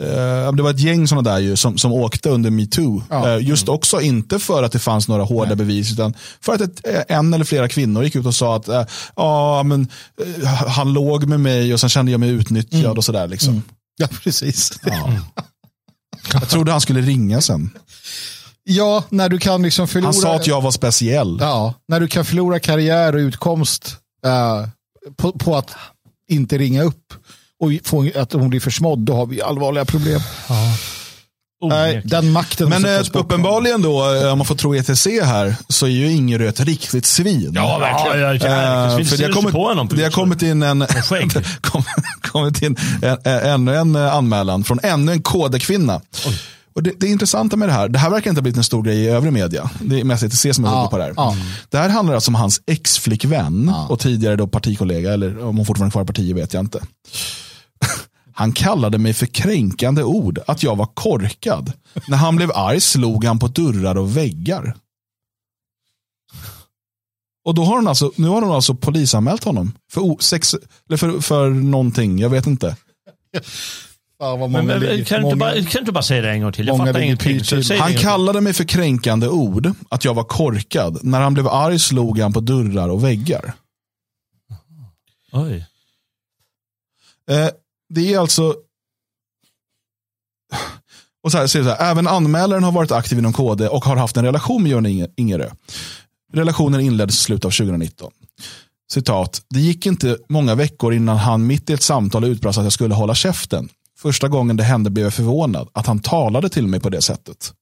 eh, 0.03 0.53
det 0.53 0.63
var 0.63 0.71
ett 0.71 0.81
gäng 0.81 1.09
sådana 1.09 1.31
där 1.31 1.39
ju, 1.39 1.57
som, 1.57 1.79
som 1.79 1.93
åkte 1.93 2.31
under 2.31 2.51
metoo. 2.51 3.03
Ja. 3.11 3.29
Eh, 3.29 3.49
just 3.49 3.69
också 3.69 4.01
inte 4.01 4.39
för 4.39 4.63
att 4.63 4.73
det 4.73 4.79
fanns 4.79 5.09
några 5.09 5.23
hårda 5.23 5.55
bevis 5.55 5.93
utan 5.93 6.15
för 6.41 6.55
att 6.55 6.61
ett, 6.61 6.87
eh, 6.87 7.17
en 7.17 7.35
eller 7.35 7.45
flera 7.45 7.69
kvinnor 7.69 8.05
gick 8.05 8.17
ut 8.17 8.27
och 8.27 8.35
sa 8.35 8.57
att 8.57 8.69
eh, 8.69 8.85
ja, 9.17 9.63
men, 9.63 9.89
eh, 10.23 10.45
han 10.49 10.93
låg 10.93 11.25
med 11.25 11.41
mig 11.41 11.75
och 11.75 11.81
sen 11.81 11.91
kände 11.91 12.13
jag 12.13 12.21
mig 12.21 12.29
utnyttjad 12.29 12.99
och 12.99 13.05
sådär. 13.05 13.29
Liksom. 13.29 13.63
Ja, 13.97 14.09
precis. 14.23 14.73
Ja. 14.83 15.13
Jag 16.33 16.49
trodde 16.49 16.73
han 16.73 16.81
skulle 16.81 17.01
ringa 17.01 17.41
sen. 17.41 17.71
Ja, 18.65 19.05
när 19.09 19.29
du 19.29 19.39
kan 19.39 19.63
liksom 19.63 19.89
förlora... 19.89 20.07
Han 20.07 20.15
sa 20.15 20.35
att 20.35 20.47
jag 20.47 20.61
var 20.61 20.71
speciell. 20.71 21.39
Ja, 21.41 21.75
när 21.89 22.01
du 22.01 22.09
kan 22.09 22.25
förlora 22.25 22.61
karriär 22.61 23.15
och 23.15 23.19
utkomst 23.19 23.97
eh, 24.27 24.69
på, 25.17 25.33
på 25.33 25.57
att 25.57 25.71
inte 26.29 26.59
ringa 26.59 26.83
upp 26.83 27.15
och 27.61 27.71
få 27.85 28.11
att 28.17 28.33
hon 28.33 28.49
blir 28.51 28.61
försmådd, 28.61 28.99
då 28.99 29.15
har 29.15 29.27
vi 29.27 29.43
allvarliga 29.43 29.85
problem. 29.85 30.21
Nej, 30.51 30.79
Onekligen. 31.63 32.09
den 32.09 32.33
makten 32.33 32.69
Men 32.69 32.85
eh, 32.85 33.01
uppenbarligen 33.13 33.83
då, 33.83 34.15
eh, 34.15 34.33
om 34.33 34.39
man 34.39 34.47
får 34.47 34.55
tro 34.55 34.75
ETC 34.75 35.07
här, 35.07 35.57
så 35.69 35.87
är 35.87 35.91
ju 35.91 36.13
Ingerö 36.13 36.49
ett 36.49 36.61
riktigt 36.61 37.07
svin. 37.07 37.53
Ja, 37.55 37.79
verkligen. 37.79 38.21
Ja, 38.21 38.35
ja, 38.35 38.47
Eh, 38.47 38.99
ja. 38.99 39.05
för 39.05 39.17
det 39.17 39.25
har 39.25 39.33
kommit, 39.33 39.53
på 39.53 39.97
det 39.97 40.03
har 40.03 40.11
kommit 40.11 40.43
in 40.43 40.63
en, 40.63 40.87
kommit 42.23 42.63
in 42.63 42.77
en, 43.03 43.19
en, 43.25 43.39
ännu 43.45 43.77
en 43.77 43.97
eh, 43.97 44.15
anmälan 44.15 44.65
från 44.65 44.81
ännu 44.83 45.13
en 45.13 45.23
kodekvinna. 45.23 46.01
Och 46.75 46.83
det, 46.83 46.93
det 47.01 47.07
intressanta 47.07 47.57
med 47.57 47.69
det 47.69 47.73
här, 47.73 47.89
det 47.89 47.99
här 47.99 48.11
verkar 48.11 48.31
inte 48.31 48.39
ha 48.39 48.43
blivit 48.43 48.57
en 48.57 48.65
stor 48.65 48.83
grej 48.83 48.99
i 48.99 49.09
övrig 49.09 49.33
media. 49.33 49.71
Det 49.81 50.01
är 50.01 50.05
mest 50.05 50.23
ETC 50.23 50.47
som 50.55 50.65
är 50.65 50.69
Ja, 50.69 50.89
på 50.91 50.99
det 50.99 51.05
här. 51.05 51.13
ja. 51.17 51.37
Det 51.69 51.79
här 51.79 51.89
handlar 51.89 52.15
alltså 52.15 52.31
om 52.31 52.35
hans 52.35 52.61
ex-flickvän 52.67 53.73
och 53.89 53.99
tidigare 54.01 54.37
då 54.37 54.47
partikollega, 54.47 55.13
eller 55.13 55.45
om 55.45 55.57
hon 55.57 55.67
fortfarande 55.67 55.89
är 55.91 55.93
kvar 55.93 56.03
i 56.03 56.07
partiet 56.07 56.37
vet 56.37 56.55
jag 56.55 56.61
inte. 56.61 56.83
Han 58.35 58.53
kallade 58.53 58.99
mig 58.99 59.13
för 59.15 59.27
kränkande 59.27 60.03
ord, 60.03 60.39
att 60.47 60.63
jag 60.63 60.77
var 60.77 60.87
korkad. 60.87 61.73
När 62.09 62.17
han 62.17 62.37
blev 62.37 62.53
arg 62.55 62.81
slog 62.81 63.25
han 63.25 63.39
på 63.39 63.47
dörrar 63.49 63.99
och 63.99 64.17
väggar. 64.17 64.75
Och 67.45 67.55
då 67.55 67.65
har 67.65 67.77
hon 67.77 67.89
alltså, 67.89 68.13
nu 68.17 68.29
har 68.29 68.43
hon 68.43 68.53
alltså 68.53 68.75
polisanmält 68.75 69.45
honom 69.45 69.73
för, 69.93 70.17
sex, 70.23 70.55
eller 70.89 70.97
för, 70.97 71.21
för 71.21 71.51
någonting, 71.51 72.19
jag 72.19 72.31
vet 72.31 72.47
inte. 72.47 72.77
Ja, 74.23 74.37
vad 74.37 74.51
Men, 74.51 74.67
många 74.67 74.79
men, 74.79 74.81
ligger- 74.91 75.05
kan, 75.05 75.19
du 75.19 75.23
många- 75.23 75.37
bara, 75.37 75.53
kan 75.55 75.63
du 75.73 75.79
inte 75.79 75.93
bara 75.93 76.03
säga 76.03 76.23
det 76.23 76.31
en 76.31 76.41
gång 76.43 76.53
till? 76.53 76.67
Jag 76.67 76.79
fattar 76.79 77.01
ingenting. 77.01 77.41
Han 77.81 77.95
kallade 77.95 78.41
mig 78.41 78.53
för 78.53 78.65
kränkande 78.65 79.29
ord, 79.29 79.71
att 79.89 80.05
jag 80.05 80.15
var 80.15 80.25
korkad. 80.25 80.99
När 81.05 81.21
han 81.21 81.35
blev 81.35 81.49
arg 81.49 81.79
slog 81.79 82.19
han 82.19 82.33
på 82.33 82.41
dörrar 82.41 82.89
och 82.89 83.05
väggar. 83.05 83.53
Oj. 85.33 85.67
Eh, 87.31 87.49
det 87.95 88.15
är 88.15 88.19
alltså... 88.19 88.55
Och 91.25 91.33
så 91.33 91.39
här, 91.39 91.47
så 91.47 91.63
här, 91.63 91.91
även 91.91 92.07
anmälaren 92.09 92.63
har 92.65 92.73
varit 92.73 92.93
aktiv 92.93 93.19
inom 93.19 93.33
KD 93.33 93.69
och 93.69 93.85
har 93.85 93.97
haft 93.97 94.17
en 94.17 94.25
relation 94.25 94.63
med 94.63 94.73
Inge- 94.73 95.13
Ingerö. 95.17 95.51
Relationen 96.33 96.81
inleddes 96.81 97.15
i 97.15 97.19
slutet 97.19 97.45
av 97.45 97.51
2019. 97.51 98.13
Citat, 98.93 99.43
det 99.51 99.61
gick 99.61 99.87
inte 99.87 100.19
många 100.29 100.55
veckor 100.55 100.95
innan 100.95 101.17
han 101.17 101.47
mitt 101.47 101.71
i 101.71 101.73
ett 101.73 101.83
samtal 101.83 102.25
utbrast 102.25 102.59
att 102.59 102.65
jag 102.65 102.73
skulle 102.73 102.95
hålla 102.95 103.15
käften. 103.15 103.69
Första 104.03 104.29
gången 104.29 104.57
det 104.57 104.63
hände 104.65 104.91
blev 104.91 105.07
jag 105.07 105.15
förvånad 105.15 105.69
att 105.73 105.87
han 105.87 105.99
talade 105.99 106.49
till 106.49 106.67
mig 106.67 106.81
på 106.81 106.89
det 106.91 107.03
sättet. 107.03 107.53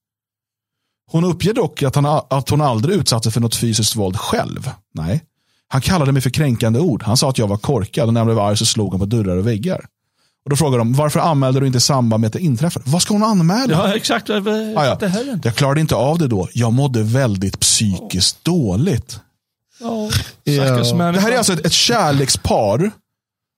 Hon 1.11 1.23
uppger 1.23 1.53
dock 1.53 1.83
att, 1.83 1.95
han, 1.95 2.05
att 2.29 2.49
hon 2.49 2.61
aldrig 2.61 2.95
utsatt 2.99 3.23
sig 3.23 3.31
för 3.31 3.41
något 3.41 3.55
fysiskt 3.55 3.95
våld 3.95 4.17
själv. 4.17 4.69
Nej. 4.93 5.23
Han 5.67 5.81
kallade 5.81 6.11
mig 6.11 6.21
för 6.21 6.29
kränkande 6.29 6.79
ord. 6.79 7.03
Han 7.03 7.17
sa 7.17 7.29
att 7.29 7.37
jag 7.37 7.47
var 7.47 7.57
korkad 7.57 8.07
och 8.07 8.13
när 8.13 8.21
han 8.21 8.27
blev 8.27 8.39
arg 8.39 8.57
så 8.57 8.65
slog 8.65 8.91
han 8.93 8.99
på 8.99 9.05
dörrar 9.05 9.37
och 9.37 9.47
väggar. 9.47 9.85
Och 10.43 10.49
då 10.49 10.55
frågar 10.55 10.77
de, 10.77 10.93
varför 10.93 11.19
anmälde 11.19 11.59
du 11.59 11.65
inte 11.67 11.77
i 11.77 11.81
samband 11.81 12.21
med 12.21 12.27
att 12.27 12.33
det 12.33 12.39
inträffade? 12.39 12.85
Vad 12.89 13.01
ska 13.01 13.13
hon 13.13 13.23
anmäla? 13.23 13.73
Ja, 13.73 13.95
exakt. 13.95 14.29
Jag 14.29 14.47
Ah, 14.47 14.85
ja. 14.85 14.97
Jag 15.43 15.55
klarade 15.55 15.81
inte 15.81 15.95
av 15.95 16.17
det 16.17 16.27
då. 16.27 16.47
Jag 16.53 16.73
mådde 16.73 17.03
väldigt 17.03 17.59
psykiskt 17.59 18.43
dåligt. 18.43 19.19
Ja, 19.79 20.09
stackars 20.57 20.87
Ja. 20.91 20.95
människa. 20.97 21.11
Det 21.11 21.19
här 21.21 21.31
är 21.31 21.37
alltså 21.37 21.53
ett, 21.53 21.65
ett 21.65 21.71
kärlekspar 21.73 22.91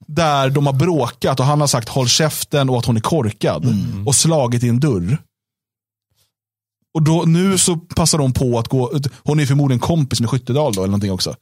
där 0.07 0.49
de 0.49 0.65
har 0.65 0.73
bråkat 0.73 1.39
och 1.39 1.45
han 1.45 1.59
har 1.61 1.67
sagt 1.67 1.89
håll 1.89 2.07
käften 2.07 2.69
och 2.69 2.77
att 2.77 2.85
hon 2.85 2.97
är 2.97 3.01
korkad 3.01 3.65
och 4.05 4.15
slagit 4.15 4.63
i 4.63 4.69
en 4.69 4.79
dörr. 4.79 5.17
Och 6.93 7.01
då, 7.01 7.23
nu 7.27 7.57
så 7.57 7.75
passar 7.75 8.17
de 8.17 8.33
på 8.33 8.59
att 8.59 8.67
gå, 8.67 8.99
hon 9.23 9.39
är 9.39 9.45
förmodligen 9.45 9.79
kompis 9.79 10.19
med 10.19 10.29
Skyttedal 10.29 10.73
då 10.73 10.81
eller 10.81 10.87
någonting 10.87 11.11
också. 11.11 11.35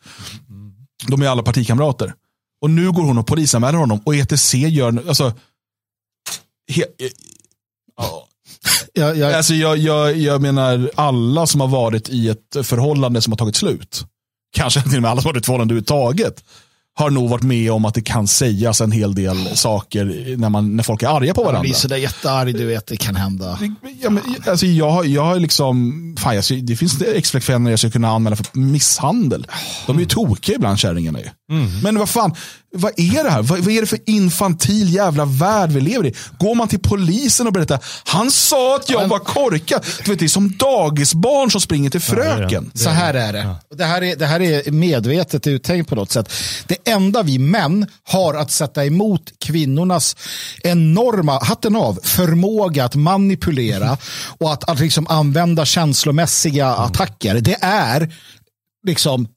De 1.07 1.21
är 1.21 1.27
alla 1.27 1.43
partikamrater. 1.43 2.13
Och 2.61 2.69
nu 2.69 2.91
går 2.91 3.03
hon 3.03 3.17
och 3.17 3.27
polisanmäler 3.27 3.77
honom 3.77 4.01
och 4.05 4.15
ETC 4.15 4.53
gör, 4.53 5.07
alltså, 5.07 5.33
he, 6.71 6.83
ja. 7.97 8.27
Jag, 8.93 9.17
jag, 9.17 9.33
Alltså 9.33 9.53
jag, 9.53 9.77
jag, 9.77 10.17
jag 10.17 10.41
menar 10.41 10.91
alla 10.95 11.47
som 11.47 11.61
har 11.61 11.67
varit 11.67 12.09
i 12.09 12.29
ett 12.29 12.57
förhållande 12.63 13.21
som 13.21 13.33
har 13.33 13.37
tagit 13.37 13.55
slut. 13.55 14.05
Kanske 14.53 14.81
till 14.81 14.95
och 14.95 15.01
med 15.01 15.11
alla 15.11 15.21
som 15.21 15.27
har 15.27 15.33
varit 15.33 15.37
i 15.37 15.41
ett 15.41 15.45
förhållande 15.45 15.71
överhuvudtaget. 15.71 16.43
Har 17.01 17.09
nog 17.09 17.29
varit 17.29 17.43
med 17.43 17.71
om 17.71 17.85
att 17.85 17.93
det 17.93 18.01
kan 18.01 18.27
sägas 18.27 18.81
en 18.81 18.91
hel 18.91 19.15
del 19.15 19.57
saker 19.57 20.35
när, 20.37 20.49
man, 20.49 20.75
när 20.75 20.83
folk 20.83 21.03
är 21.03 21.07
arga 21.07 21.33
på 21.33 21.41
jag 21.41 21.45
varandra. 21.45 21.61
blir 21.61 21.73
sådär 21.73 21.97
jättearg, 21.97 22.55
du 22.55 22.65
vet, 22.65 22.87
det 22.87 22.97
kan 22.97 23.15
hända. 23.15 23.59
Ja, 24.01 24.09
men, 24.09 24.23
alltså, 24.47 24.65
jag, 24.65 25.05
jag 25.05 25.23
har 25.23 25.39
liksom, 25.39 26.15
fan, 26.19 26.35
jag, 26.35 26.63
det 26.63 26.75
finns 26.75 27.01
ex-flickvänner 27.01 27.71
jag 27.71 27.79
skulle 27.79 27.91
kunna 27.91 28.09
anmäla 28.09 28.35
för 28.35 28.45
misshandel. 28.53 29.47
De 29.87 29.95
är 29.95 29.99
ju 29.99 30.05
tokiga 30.05 30.55
ibland 30.55 30.79
kärringarna 30.79 31.19
ju. 31.19 31.25
Men 31.83 31.99
vad 31.99 32.09
fan, 32.09 32.35
vad 32.73 32.99
är 32.99 33.23
det 33.23 33.29
här? 33.29 33.41
Vad, 33.41 33.59
vad 33.59 33.73
är 33.73 33.81
det 33.81 33.87
för 33.87 33.99
infantil 34.05 34.93
jävla 34.93 35.25
värld 35.25 35.71
vi 35.71 35.81
lever 35.81 36.05
i? 36.05 36.15
Går 36.39 36.55
man 36.55 36.67
till 36.67 36.79
polisen 36.79 37.47
och 37.47 37.53
berättar, 37.53 37.79
han 38.05 38.31
sa 38.31 38.75
att 38.75 38.89
jag 38.89 39.07
var 39.07 39.19
korkad. 39.19 39.85
Du 40.05 40.11
vet, 40.11 40.19
det 40.19 40.25
är 40.25 40.29
som 40.29 40.57
dagisbarn 40.57 41.51
som 41.51 41.61
springer 41.61 41.89
till 41.89 42.01
fröken. 42.01 42.71
Så 42.73 42.89
här 42.89 43.13
är 43.13 43.33
det. 43.33 43.55
Det, 43.75 43.85
här 43.85 44.03
är, 44.03 44.15
det 44.15 44.25
här 44.25 44.41
är 44.41 44.71
medvetet 44.71 45.47
uttänkt 45.47 45.89
på 45.89 45.95
något 45.95 46.11
sätt. 46.11 46.33
Det 46.67 46.77
enda 46.89 47.23
vi 47.23 47.39
män 47.39 47.87
har 48.03 48.33
att 48.33 48.51
sätta 48.51 48.85
emot 48.85 49.31
kvinnornas 49.39 50.15
enorma, 50.63 51.39
hatten 51.43 51.75
av, 51.75 51.99
förmåga 52.03 52.85
att 52.85 52.95
manipulera 52.95 53.97
och 54.39 54.53
att, 54.53 54.69
att 54.69 54.79
liksom 54.79 55.07
använda 55.07 55.65
känslomässiga 55.65 56.67
attacker, 56.67 57.35
det 57.41 57.57
är 57.61 58.13
liksom 58.87 59.27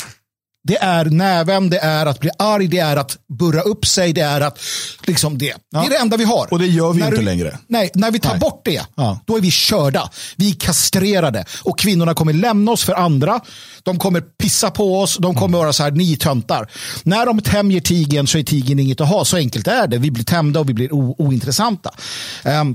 det 0.64 0.76
är 0.76 1.04
näven, 1.04 1.70
det 1.70 1.78
är 1.78 2.06
att 2.06 2.20
bli 2.20 2.30
arg, 2.38 2.66
det 2.68 2.78
är 2.78 2.96
att 2.96 3.18
burra 3.38 3.60
upp 3.60 3.86
sig, 3.86 4.12
det 4.12 4.20
är 4.20 4.40
att 4.40 4.58
liksom 5.06 5.38
det. 5.38 5.54
Det 5.70 5.78
är 5.78 5.90
det 5.90 5.96
enda 5.96 6.16
vi 6.16 6.24
har. 6.24 6.48
Och 6.50 6.58
det 6.58 6.66
gör 6.66 6.92
vi 6.92 7.00
När 7.00 7.06
inte 7.06 7.18
du- 7.18 7.24
längre. 7.24 7.58
Nej, 7.68 7.90
när 7.94 8.10
vi 8.10 8.18
tar 8.18 8.30
Nej. 8.30 8.38
bort 8.40 8.62
det, 8.64 8.82
Ja. 8.96 9.18
då 9.26 9.36
är 9.36 9.40
vi 9.40 9.50
körda. 9.50 10.10
Vi 10.36 10.50
är 10.50 10.54
kastrerade 10.54 11.44
och 11.62 11.78
kvinnorna 11.78 12.14
kommer 12.14 12.32
lämna 12.32 12.72
oss 12.72 12.84
för 12.84 12.92
andra. 12.92 13.40
De 13.82 13.98
kommer 13.98 14.20
pissa 14.20 14.70
på 14.70 15.00
oss, 15.00 15.16
de 15.20 15.34
kommer 15.34 15.58
vara 15.58 15.72
så 15.72 15.82
här, 15.82 15.90
ni 15.90 16.16
töntar. 16.16 16.70
När 17.02 17.26
de 17.26 17.40
tämjer 17.40 17.80
tigen 17.80 18.26
så 18.26 18.38
är 18.38 18.42
tigen 18.42 18.78
inget 18.78 19.00
att 19.00 19.08
ha, 19.08 19.24
så 19.24 19.36
enkelt 19.36 19.68
är 19.68 19.86
det. 19.86 19.98
Vi 19.98 20.10
blir 20.10 20.24
tämjda 20.24 20.60
och 20.60 20.68
vi 20.68 20.74
blir 20.74 20.92
ointressanta. 20.92 21.90
Sa- 22.42 22.74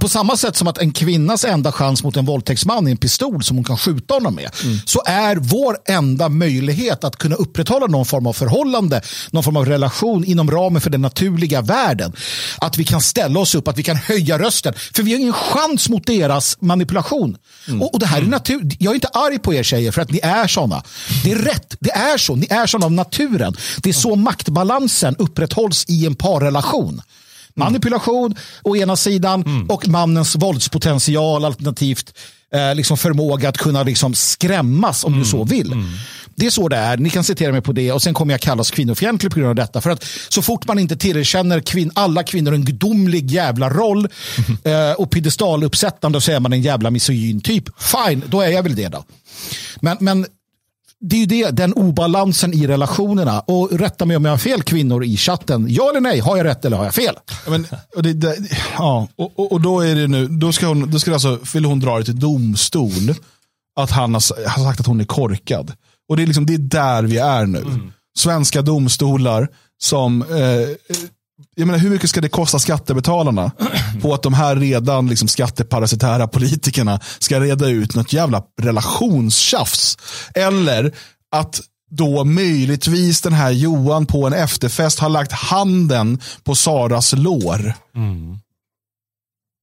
På 0.00 0.08
samma 0.08 0.36
sätt 0.36 0.56
som 0.56 0.68
att 0.68 0.78
en 0.78 0.92
kvinnas 0.92 1.44
enda 1.44 1.72
chans 1.72 2.02
mot 2.02 2.16
en 2.16 2.24
våldtäktsman 2.24 2.86
är 2.86 2.90
en 2.90 2.96
pistol 2.96 3.44
som 3.44 3.56
hon 3.56 3.64
kan 3.64 3.78
skjuta 3.78 4.14
honom 4.14 4.34
med. 4.34 4.50
Så 4.84 5.02
är 5.06 5.36
vår 5.36 5.76
enda 5.88 6.28
möjlighet 6.28 7.04
att 7.04 7.16
kunna 7.16 7.36
upprätthålla 7.36 7.86
någon 7.86 8.06
form 8.06 8.26
av 8.26 8.32
förhållande, 8.32 9.02
någon 9.30 9.42
form 9.42 9.56
av 9.56 9.66
relation 9.66 10.24
inom 10.24 10.50
ramen 10.50 10.80
för 10.80 10.90
den 10.90 11.02
naturliga 11.02 11.60
världen. 11.62 12.12
Att 12.58 12.78
vi 12.78 12.84
kan 12.84 13.00
ställa 13.00 13.40
oss 13.40 13.54
upp, 13.54 13.68
att 13.68 13.78
vi 13.78 13.82
kan 13.82 13.96
höja 13.96 14.38
rösten. 14.38 14.74
För 14.94 15.02
vi 15.02 15.12
har 15.12 15.18
ingen 15.20 15.32
chans 15.32 15.88
mot 15.88 16.06
deras 16.06 16.56
manipulation. 16.60 17.36
Och, 17.80 17.94
och 17.94 18.00
det 18.00 18.06
här 18.06 18.22
är 18.22 18.26
natur. 18.26 18.70
Jag 18.78 18.90
är 18.90 18.94
inte 18.94 19.08
arg 19.08 19.38
på 19.38 19.54
er 19.54 19.62
tjejer 19.62 19.92
för 19.92 20.02
att 20.02 20.10
ni 20.10 20.20
är 20.22 20.46
såna. 20.46 20.82
Det 21.24 21.32
är 21.32 21.36
rätt, 21.38 21.76
det 21.80 21.90
är 21.90 22.18
så. 22.18 22.34
Ni 22.36 22.46
är 22.50 22.66
såna 22.66 22.86
av 22.86 22.92
naturen. 22.92 23.56
Det 23.82 23.88
är 23.88 23.94
så 23.94 24.16
maktbalansen 24.16 25.16
upprätthålls 25.18 25.84
i 25.88 26.06
en 26.06 26.14
parrelation. 26.14 27.02
Manipulation 27.64 28.34
å 28.62 28.76
ena 28.76 28.96
sidan 28.96 29.66
och 29.68 29.88
mannens 29.88 30.36
våldspotential 30.36 31.44
alternativt 31.44 32.14
eh, 32.54 32.74
liksom 32.74 32.96
förmåga 32.96 33.48
att 33.48 33.58
kunna 33.58 33.82
liksom 33.82 34.14
skrämmas 34.14 35.04
om 35.04 35.18
du 35.18 35.24
så 35.24 35.44
vill. 35.44 35.74
Det 36.34 36.46
är 36.46 36.50
så 36.50 36.68
det 36.68 36.76
är. 36.76 36.96
Ni 36.96 37.10
kan 37.10 37.24
citera 37.24 37.52
mig 37.52 37.60
på 37.60 37.72
det 37.72 37.92
och 37.92 38.02
sen 38.02 38.14
kommer 38.14 38.34
jag 38.34 38.40
kallas 38.40 38.70
kvinnofientlig 38.70 39.32
på 39.32 39.38
grund 39.38 39.48
av 39.48 39.54
detta. 39.54 39.80
För 39.80 39.90
att 39.90 40.04
så 40.28 40.42
fort 40.42 40.66
man 40.66 40.78
inte 40.78 40.96
tillerkänner 40.96 41.60
kvin 41.60 41.90
alla 41.94 42.22
kvinnor 42.22 42.54
en 42.54 42.64
gudomlig 42.64 43.30
jävla 43.30 43.70
roll 43.70 44.08
eh, 44.64 44.92
och 44.98 45.10
piedestaluppsättande 45.10 46.20
så 46.20 46.32
är 46.32 46.40
man 46.40 46.52
en 46.52 46.62
jävla 46.62 46.90
misogyn 46.90 47.40
typ. 47.40 47.64
Fine, 47.78 48.22
då 48.26 48.40
är 48.40 48.48
jag 48.48 48.62
väl 48.62 48.74
det 48.74 48.88
då. 48.88 49.04
Men, 49.80 49.96
men 50.00 50.26
det 51.00 51.16
är 51.16 51.20
ju 51.20 51.26
det, 51.26 51.50
den 51.50 51.72
obalansen 51.72 52.54
i 52.54 52.66
relationerna. 52.66 53.40
Och 53.40 53.72
rätta 53.72 54.06
mig 54.06 54.16
om 54.16 54.24
jag 54.24 54.32
har 54.32 54.38
fel 54.38 54.62
kvinnor 54.62 55.04
i 55.04 55.16
chatten. 55.16 55.66
Ja 55.68 55.90
eller 55.90 56.00
nej, 56.00 56.20
har 56.20 56.36
jag 56.36 56.46
rätt 56.46 56.64
eller 56.64 56.76
har 56.76 56.84
jag 56.84 56.94
fel? 56.94 57.14
Ja, 57.44 57.50
Men, 57.50 57.66
och, 57.96 58.02
det, 58.02 58.12
det, 58.12 58.36
ja, 58.78 59.08
och, 59.16 59.38
och, 59.38 59.52
och 59.52 59.60
då 59.60 59.80
är 59.80 59.94
det 59.94 60.06
nu, 60.06 60.26
då 60.26 60.52
ska 60.52 60.66
hon, 60.66 60.90
då 60.90 60.98
ska 60.98 61.12
alltså, 61.12 61.38
vill 61.54 61.64
hon 61.64 61.80
dra 61.80 61.98
det 61.98 62.04
till 62.04 62.20
domstol. 62.20 63.14
Att 63.80 63.90
han 63.90 64.14
har, 64.14 64.48
har 64.48 64.64
sagt 64.64 64.80
att 64.80 64.86
hon 64.86 65.00
är 65.00 65.04
korkad. 65.04 65.72
Och 66.08 66.16
det 66.16 66.22
är, 66.22 66.26
liksom, 66.26 66.46
det 66.46 66.54
är 66.54 66.58
där 66.58 67.02
vi 67.02 67.18
är 67.18 67.46
nu. 67.46 67.64
Svenska 68.18 68.62
domstolar 68.62 69.48
som, 69.82 70.22
eh, 70.22 70.96
jag 71.54 71.66
menar 71.66 71.78
hur 71.78 71.90
mycket 71.90 72.10
ska 72.10 72.20
det 72.20 72.28
kosta 72.28 72.58
skattebetalarna 72.58 73.52
på 74.02 74.14
att 74.14 74.22
de 74.22 74.34
här 74.34 74.56
redan 74.56 75.06
liksom, 75.06 75.28
skatteparasitära 75.28 76.28
politikerna 76.28 77.00
ska 77.18 77.40
reda 77.40 77.68
ut 77.68 77.94
något 77.94 78.12
jävla 78.12 78.42
relationstjafs. 78.62 79.98
Eller 80.34 80.94
att 81.32 81.60
då 81.90 82.24
möjligtvis 82.24 83.20
den 83.20 83.32
här 83.32 83.50
Johan 83.50 84.06
på 84.06 84.26
en 84.26 84.32
efterfest 84.32 84.98
har 84.98 85.08
lagt 85.08 85.32
handen 85.32 86.20
på 86.44 86.54
Saras 86.54 87.12
lår. 87.12 87.74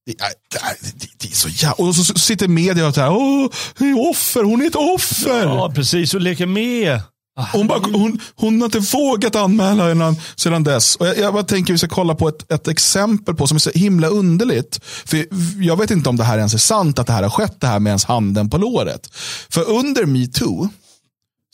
Det, 0.05 0.13
det, 0.51 0.57
är, 0.57 0.73
det, 0.99 1.07
det 1.17 1.27
är 1.27 1.35
så 1.35 1.49
jävla... 1.49 1.73
Och 1.73 1.95
så 1.95 2.03
sitter 2.03 2.47
media 2.47 2.87
och 2.87 2.95
så 2.95 3.01
här, 3.01 3.11
åh, 3.11 3.49
hon 3.77 3.87
är 3.89 4.09
offer, 4.09 4.43
hon 4.43 4.61
är 4.61 4.67
ett 4.67 4.75
offer. 4.75 5.43
Ja, 5.43 5.71
precis. 5.75 6.13
Och 6.13 6.21
leker 6.21 6.45
med. 6.45 7.01
Hon, 7.53 7.67
bara, 7.67 7.79
hon, 7.79 8.19
hon 8.35 8.61
har 8.61 8.65
inte 8.65 8.79
vågat 8.79 9.35
anmäla 9.35 9.91
innan, 9.91 10.15
sedan 10.35 10.63
dess. 10.63 10.95
Och 10.95 11.07
jag, 11.07 11.17
jag 11.17 11.33
bara 11.33 11.43
tänker 11.43 11.73
vi 11.73 11.77
ska 11.77 11.87
kolla 11.87 12.15
på 12.15 12.27
ett, 12.27 12.51
ett 12.51 12.67
exempel 12.67 13.35
på 13.35 13.47
som 13.47 13.55
är 13.55 13.59
så 13.59 13.69
himla 13.69 14.07
underligt. 14.07 14.79
För 14.83 15.25
Jag 15.63 15.77
vet 15.77 15.91
inte 15.91 16.09
om 16.09 16.17
det 16.17 16.23
här 16.23 16.37
ens 16.37 16.53
är 16.53 16.57
sant, 16.57 16.99
att 16.99 17.07
det 17.07 17.13
här 17.13 17.23
har 17.23 17.29
skett, 17.29 17.61
det 17.61 17.67
här 17.67 17.79
med 17.79 17.89
ens 17.89 18.05
handen 18.05 18.49
på 18.49 18.57
låret. 18.57 19.09
För 19.49 19.69
under 19.69 20.05
metoo 20.05 20.69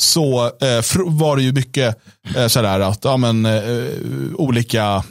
så 0.01 0.45
eh, 0.45 1.05
var 1.05 1.35
det 1.35 1.43
ju 1.43 1.51
mycket 1.51 1.97
eh, 2.35 2.47
sådär 2.47 2.79
att 2.79 3.03
ja, 3.03 3.17
men, 3.17 3.45
eh, 3.45 3.87
olika 4.35 5.03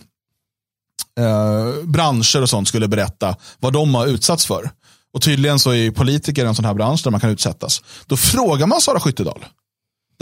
eh, 1.21 1.85
branscher 1.85 2.43
och 2.43 2.51
sånt 2.51 2.69
skulle 2.69 2.89
berätta 2.89 3.37
vad 3.61 3.73
de 3.73 3.95
har 3.95 4.07
utsatts 4.07 4.47
för. 4.47 4.71
Och 5.15 5.23
tydligen 5.23 5.59
så 5.59 5.75
är 5.75 5.91
politiker 5.91 6.47
en 6.47 6.55
sån 6.55 6.65
här 6.65 6.75
bransch 6.75 7.01
där 7.05 7.11
man 7.11 7.21
kan 7.21 7.31
utsättas. 7.31 7.83
Då 8.07 8.17
frågar 8.17 8.67
man 8.67 8.81
Sara 8.81 9.01
Skyttedal. 9.01 9.45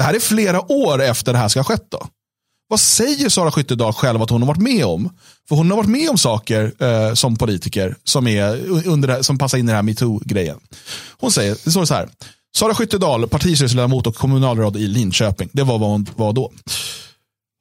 Det 0.00 0.04
här 0.04 0.14
är 0.14 0.20
flera 0.20 0.72
år 0.72 1.02
efter 1.02 1.32
det 1.32 1.38
här 1.38 1.48
ska 1.48 1.60
ha 1.60 1.64
skett. 1.64 1.86
Då. 1.88 2.06
Vad 2.68 2.80
säger 2.80 3.28
Sara 3.28 3.50
Skyttedal 3.50 3.92
själv 3.92 4.22
att 4.22 4.30
hon 4.30 4.42
har 4.42 4.46
varit 4.46 4.62
med 4.62 4.84
om? 4.84 5.10
För 5.48 5.56
hon 5.56 5.70
har 5.70 5.76
varit 5.76 5.90
med 5.90 6.10
om 6.10 6.18
saker 6.18 6.72
eh, 6.78 7.14
som 7.14 7.36
politiker 7.36 7.96
som, 8.04 8.26
är 8.26 8.68
under 8.88 9.22
som 9.22 9.38
passar 9.38 9.58
in 9.58 9.64
i 9.64 9.66
den 9.66 9.76
här 9.76 9.82
metoo-grejen. 9.82 10.60
Hon 11.18 11.32
säger, 11.32 11.56
det 11.64 11.70
står 11.70 11.84
så 11.84 11.94
här. 11.94 12.08
Sara 12.56 12.74
Skyttedal, 12.74 13.28
partistyrelseledamot 13.28 14.06
och 14.06 14.14
kommunalråd 14.14 14.76
i 14.76 14.86
Linköping. 14.86 15.48
Det 15.52 15.62
var 15.62 15.78
vad 15.78 15.90
hon 15.90 16.06
var 16.16 16.32
då. 16.32 16.52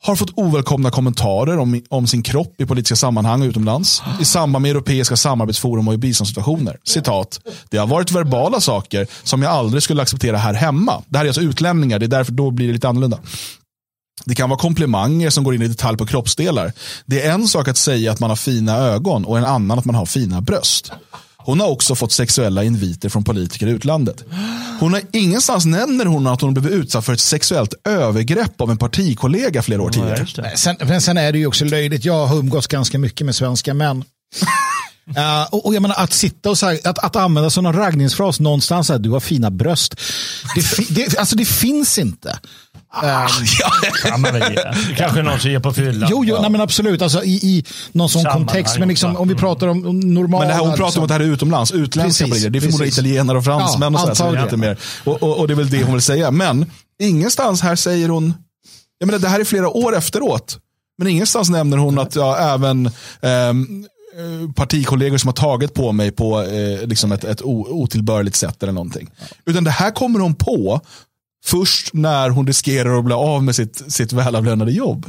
Har 0.01 0.15
fått 0.15 0.37
ovälkomna 0.37 0.91
kommentarer 0.91 1.57
om, 1.57 1.81
om 1.89 2.07
sin 2.07 2.23
kropp 2.23 2.61
i 2.61 2.65
politiska 2.65 2.95
sammanhang 2.95 3.41
och 3.41 3.47
utomlands. 3.47 4.01
I 4.21 4.25
samband 4.25 4.61
med 4.63 4.71
europeiska 4.71 5.15
samarbetsforum 5.15 5.87
och 5.87 5.93
i 5.93 5.97
biståndssituationer. 5.97 6.77
Citat. 6.83 7.39
Det 7.69 7.77
har 7.77 7.87
varit 7.87 8.11
verbala 8.11 8.61
saker 8.61 9.07
som 9.23 9.41
jag 9.41 9.51
aldrig 9.51 9.83
skulle 9.83 10.01
acceptera 10.01 10.37
här 10.37 10.53
hemma. 10.53 11.03
Det 11.07 11.17
här 11.17 11.25
är 11.25 11.29
alltså 11.29 11.41
utlämningar, 11.41 11.99
det 11.99 12.05
är 12.05 12.07
därför 12.07 12.31
då 12.31 12.51
blir 12.51 12.67
det 12.67 12.73
lite 12.73 12.89
annorlunda. 12.89 13.19
Det 14.25 14.35
kan 14.35 14.49
vara 14.49 14.59
komplimanger 14.59 15.29
som 15.29 15.43
går 15.43 15.55
in 15.55 15.61
i 15.61 15.67
detalj 15.67 15.97
på 15.97 16.05
kroppsdelar. 16.05 16.71
Det 17.05 17.21
är 17.21 17.33
en 17.33 17.47
sak 17.47 17.67
att 17.67 17.77
säga 17.77 18.11
att 18.11 18.19
man 18.19 18.29
har 18.29 18.37
fina 18.37 18.77
ögon 18.77 19.25
och 19.25 19.37
en 19.37 19.45
annan 19.45 19.79
att 19.79 19.85
man 19.85 19.95
har 19.95 20.05
fina 20.05 20.41
bröst. 20.41 20.91
Hon 21.43 21.59
har 21.59 21.67
också 21.67 21.95
fått 21.95 22.11
sexuella 22.11 22.63
inviter 22.63 23.09
från 23.09 23.23
politiker 23.23 23.67
i 23.67 23.71
utlandet. 23.71 24.23
Hon 24.79 24.93
har 24.93 25.01
ingenstans 25.13 25.65
nämner 25.65 26.05
hon 26.05 26.27
att 26.27 26.41
hon 26.41 26.53
blivit 26.53 26.71
utsatt 26.71 27.05
för 27.05 27.13
ett 27.13 27.19
sexuellt 27.19 27.73
övergrepp 27.87 28.61
av 28.61 28.71
en 28.71 28.77
partikollega 28.77 29.61
flera 29.61 29.81
år 29.81 29.89
tidigare. 29.89 30.57
Sen, 30.57 30.75
men 30.79 31.01
sen 31.01 31.17
är 31.17 31.31
det 31.31 31.37
ju 31.37 31.47
också 31.47 31.65
löjligt. 31.65 32.05
Jag 32.05 32.27
har 32.27 32.37
umgåtts 32.37 32.67
ganska 32.67 32.99
mycket 32.99 33.25
med 33.25 33.35
svenska 33.35 33.73
män. 33.73 34.03
Eh, 35.17 35.43
och, 35.43 35.65
och 35.65 35.75
jag 35.75 35.81
menar 35.81 35.95
att 35.95 36.13
sitta 36.13 36.49
och 36.49 36.57
så 36.57 36.65
här, 36.65 36.79
att, 36.83 36.99
att 36.99 37.15
använda 37.15 37.61
någon 37.61 37.73
raggningsfras 37.75 38.39
någonstans, 38.39 38.87
så 38.87 38.93
här, 38.93 38.99
du 38.99 39.09
har 39.09 39.19
fina 39.19 39.51
bröst. 39.51 39.95
Det, 40.55 40.61
fi- 40.61 40.87
det, 40.89 41.17
alltså 41.17 41.35
det 41.35 41.45
finns 41.45 41.97
inte. 41.97 42.39
Kan 44.03 44.21
man 44.21 44.33
väl 44.33 44.51
ge. 44.51 44.59
Kanske 44.97 45.21
någon 45.21 45.39
som 45.39 45.51
ger 45.51 45.59
på 45.59 45.73
fyllan. 45.73 46.09
Jo, 46.11 46.23
jo 46.25 46.37
nej, 46.41 46.49
men 46.49 46.61
absolut. 46.61 47.01
Alltså, 47.01 47.23
i, 47.23 47.33
I 47.33 47.65
någon 47.91 48.09
sån 48.09 48.21
Sammanhang 48.21 48.45
kontext. 48.45 48.79
Men 48.79 48.87
liksom, 48.87 49.15
om 49.17 49.27
vi 49.27 49.35
pratar 49.35 49.67
om 49.67 49.99
normala... 49.99 50.39
Men 50.39 50.47
det 50.47 50.53
här, 50.53 50.61
hon 50.61 50.69
pratar 50.69 50.85
liksom, 50.85 50.99
om 50.99 51.03
att 51.03 51.07
det 51.07 51.13
här 51.13 51.21
är 51.21 51.25
utomlands, 51.25 51.71
utländska 51.71 52.25
Precis, 52.25 52.29
politiker. 52.29 52.49
Det 52.49 52.57
är 52.57 52.61
förmodligen 52.61 52.93
italienare 52.93 53.37
och 53.37 53.43
fransmän 53.43 53.93
Ja, 53.93 54.09
och. 54.09 54.17
Så 54.17 54.23
det 54.23 54.29
är 54.29 54.41
antagligen. 54.41 54.45
lite 54.45 54.57
mer. 54.57 54.77
Och, 55.03 55.23
och, 55.23 55.37
och 55.39 55.47
det 55.47 55.53
är 55.53 55.55
väl 55.55 55.69
det 55.69 55.83
hon 55.83 55.93
vill 55.93 56.01
säga. 56.01 56.31
Men 56.31 56.65
ingenstans 56.99 57.61
här 57.61 57.75
säger 57.75 58.09
hon, 58.09 58.33
jag 58.99 59.07
menar 59.07 59.19
det 59.19 59.27
här 59.27 59.39
är 59.39 59.43
flera 59.43 59.69
år 59.69 59.95
efteråt. 59.95 60.57
Men 60.97 61.07
ingenstans 61.07 61.49
nämner 61.49 61.77
hon 61.77 61.99
att 61.99 62.15
jag 62.15 62.53
även 62.53 62.91
ehm, 63.21 63.85
eh, 64.17 64.51
partikollegor 64.55 65.17
som 65.17 65.27
har 65.27 65.33
tagit 65.33 65.73
på 65.73 65.91
mig 65.91 66.11
på 66.11 66.41
eh, 66.41 66.87
liksom 66.87 67.11
ett, 67.11 67.23
ett 67.23 67.41
otillbörligt 67.41 68.35
sätt 68.35 68.63
eller 68.63 68.73
någonting. 68.73 69.09
Utan 69.45 69.63
det 69.63 69.71
här 69.71 69.91
kommer 69.91 70.19
hon 70.19 70.35
på 70.35 70.81
först 71.45 71.93
när 71.93 72.29
hon 72.29 72.47
riskerar 72.47 72.99
att 72.99 73.05
bli 73.05 73.13
av 73.13 73.43
med 73.43 73.55
sitt, 73.55 73.91
sitt 73.93 74.13
välavlönade 74.13 74.71
jobb. 74.71 75.05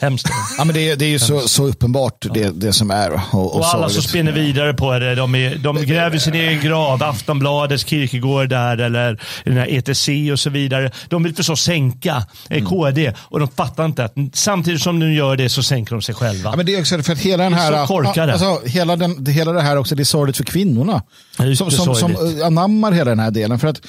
Hemskt. 0.00 0.28
Ja, 0.58 0.64
men 0.64 0.74
det, 0.74 0.90
är- 0.90 0.96
det 0.96 1.04
är 1.04 1.08
ju 1.08 1.18
så, 1.18 1.40
så 1.40 1.66
uppenbart 1.66 2.26
det, 2.34 2.50
det 2.60 2.72
som 2.72 2.90
är. 2.90 3.10
Och, 3.12 3.20
och, 3.34 3.56
Och 3.56 3.66
alla 3.66 3.88
som 3.88 4.02
spinner 4.02 4.32
vidare 4.32 4.74
på 4.74 4.98
det, 4.98 5.14
de, 5.14 5.34
är, 5.34 5.56
de 5.56 5.76
gräver 5.76 6.18
sin 6.18 6.34
egen 6.34 6.60
grav. 6.60 7.02
Aftonbladets 7.02 7.86
Kierkegaard 7.86 8.48
där, 8.48 8.78
eller 8.78 9.22
den 9.44 9.56
här 9.56 9.66
ETC 9.70 10.08
och 10.32 10.40
så 10.40 10.50
vidare. 10.50 10.90
De 11.08 11.22
vill 11.22 11.34
förstås 11.34 11.60
sänka 11.62 12.24
Mm. 12.50 12.62
eh, 12.62 12.68
KD 12.68 13.12
och 13.18 13.38
de 13.40 13.48
fattar 13.48 13.84
inte 13.84 14.04
att 14.04 14.14
samtidigt 14.32 14.80
som 14.82 15.00
de 15.00 15.12
gör 15.12 15.36
det 15.36 15.48
så 15.48 15.62
sänker 15.62 15.92
de 15.94 16.02
sig 16.02 16.14
själva. 16.14 16.50
Ja, 16.50 16.56
men 16.56 16.66
det 16.66 16.74
är 16.74 16.80
också 16.80 17.02
för 17.02 17.12
att 17.12 17.18
hela 17.18 17.42
den 17.44 17.54
här, 17.54 17.80
så 17.80 17.86
korkade. 17.86 18.32
alltså, 18.32 18.60
hela, 18.68 18.96
den, 18.96 19.26
hela 19.26 19.52
det 19.52 19.60
här 19.62 19.76
också, 19.76 19.94
det 19.94 20.02
är 20.02 20.04
sorgligt 20.04 20.36
för 20.36 20.44
kvinnorna. 20.44 21.02
Ja, 21.38 21.54
Som, 21.56 21.70
som, 21.70 21.94
som 21.94 22.16
anammar 22.44 22.92
hela 22.92 23.10
den 23.10 23.18
här 23.18 23.30
delen. 23.30 23.58
För 23.58 23.68
att 23.68 23.80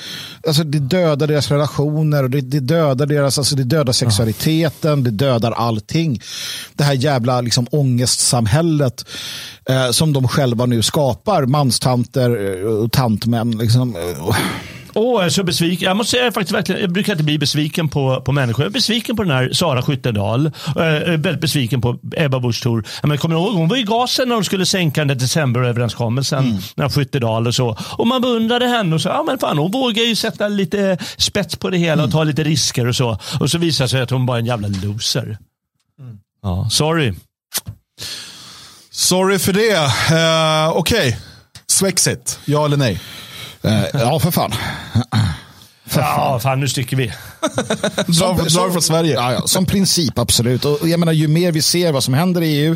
alltså, 0.47 0.63
det 0.63 0.79
dödar 0.79 1.27
deras 1.27 1.51
relationer, 1.51 2.23
och 2.23 2.29
det, 2.29 2.41
det 2.41 2.59
dödar 2.59 3.05
deras, 3.05 3.37
alltså, 3.37 3.55
det 3.55 3.63
dödar 3.63 3.93
sexualiteten, 3.93 5.03
det 5.03 5.11
dödar 5.11 5.51
allting. 5.51 6.00
Det 6.75 6.83
här 6.83 6.93
jävla 6.93 7.41
liksom, 7.41 7.67
ångestsamhället 7.71 9.05
eh, 9.69 9.91
som 9.91 10.13
de 10.13 10.27
själva 10.27 10.65
nu 10.65 10.81
skapar, 10.81 11.45
manstanter 11.45 12.59
eh, 12.61 12.65
och 12.67 12.91
tantmän. 12.91 13.51
Liksom, 13.51 13.95
Åh, 14.93 15.15
jag 15.19 15.25
är 15.25 15.29
så 15.29 15.43
besviken. 15.43 15.87
Jag 15.87 15.97
måste 15.97 16.11
säga 16.17 16.31
faktiskt 16.31 16.53
verkligen, 16.53 16.81
jag 16.81 16.91
brukar 16.91 17.13
inte 17.13 17.23
bli 17.23 17.37
besviken 17.37 17.89
på, 17.89 18.21
på 18.25 18.31
människor. 18.31 18.63
Jag 18.63 18.69
är 18.69 18.73
besviken 18.73 19.15
på 19.15 19.23
den 19.23 19.31
här 19.31 19.49
Sara 19.53 19.81
Skyttedal. 19.81 20.45
Eh, 20.45 20.51
Jag 20.75 20.87
är 20.87 21.17
väldigt 21.17 21.41
besviken 21.41 21.81
på 21.81 21.99
Ebba 22.17 22.39
Busch 22.39 22.63
Thor. 22.63 22.83
Men 23.03 23.17
Kommer 23.17 23.35
ihåg, 23.35 23.53
hon 23.53 23.67
var 23.67 23.77
i 23.77 23.83
gasen 23.83 24.27
när 24.29 24.35
de 24.35 24.43
skulle 24.43 24.65
sänka 24.65 25.01
den 25.01 25.07
där 25.07 25.15
decemberöverenskommelsen. 25.15 26.45
Mm. 26.45 26.57
När 26.75 26.89
Skyttedal 26.89 27.47
och 27.47 27.55
så. 27.55 27.77
Och 27.97 28.07
man 28.07 28.21
beundrade 28.21 28.67
henne 28.67 28.95
och 28.95 29.01
sa, 29.01 29.09
ja 29.09 29.23
men 29.23 29.37
fan 29.39 29.57
hon 29.57 29.71
vågar 29.71 30.03
ju 30.03 30.15
sätta 30.15 30.47
lite 30.47 30.97
spets 31.17 31.55
på 31.55 31.69
det 31.69 31.77
hela 31.77 31.93
Mm. 31.93 32.05
och 32.05 32.11
ta 32.11 32.23
lite 32.23 32.43
risker 32.43 32.87
och 32.87 32.95
så. 32.95 33.17
Och 33.39 33.49
så 33.51 33.57
visar 33.57 33.85
det 33.85 33.89
sig 33.89 34.01
att 34.01 34.09
hon 34.09 34.25
bara 34.25 34.37
är 34.37 34.41
en 34.41 34.45
jävla 34.45 34.67
loser. 34.67 35.37
Mm. 36.01 36.17
Ja, 36.41 36.67
sorry. 36.71 37.13
Sorry 38.91 39.39
för 39.39 39.53
det. 39.53 39.75
Uh, 39.75 40.77
Okej, 40.77 41.17
Swexit, 41.67 42.39
ja 42.45 42.65
eller 42.65 42.77
nej? 42.77 42.99
eh, 43.63 43.85
ja, 43.93 44.19
för 44.19 44.31
fan. 44.31 44.53
Ja, 45.95 46.39
fan 46.43 46.59
nu 46.59 46.67
sticker 46.67 46.97
vi. 46.97 47.13
Dra, 48.07 48.33
dra 48.33 48.71
från 48.71 48.81
Sverige. 48.81 49.13
Ja, 49.13 49.33
ja, 49.33 49.47
som 49.47 49.65
princip, 49.65 50.19
absolut. 50.19 50.65
Och 50.65 50.89
jag 50.89 50.99
menar, 50.99 51.13
ju 51.13 51.27
mer 51.27 51.51
vi 51.51 51.61
ser 51.61 51.91
vad 51.91 52.03
som 52.03 52.13
händer 52.13 52.41
i 52.41 52.47
EU, 52.47 52.75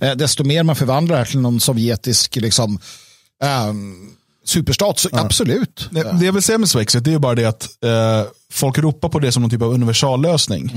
eh, 0.00 0.12
desto 0.12 0.44
mer 0.44 0.62
man 0.62 0.76
förvandlar 0.76 1.16
det 1.16 1.18
här 1.18 1.30
till 1.30 1.40
någon 1.40 1.60
sovjetisk 1.60 2.36
liksom, 2.36 2.78
ehm, 3.44 4.10
superstat. 4.44 4.98
Så, 4.98 5.08
Absolut. 5.12 5.88
Det, 5.90 6.18
det 6.18 6.26
jag 6.26 6.32
vill 6.32 6.42
säga 6.42 6.58
med 6.58 6.68
Swexit 6.68 7.04
det 7.04 7.10
är 7.10 7.12
ju 7.12 7.18
bara 7.18 7.34
det 7.34 7.44
att 7.44 7.68
eh, 7.84 8.22
folk 8.52 8.78
ropar 8.78 9.08
på 9.08 9.18
det 9.18 9.32
som 9.32 9.42
någon 9.42 9.50
typ 9.50 9.62
av 9.62 9.72
universallösning. 9.72 10.70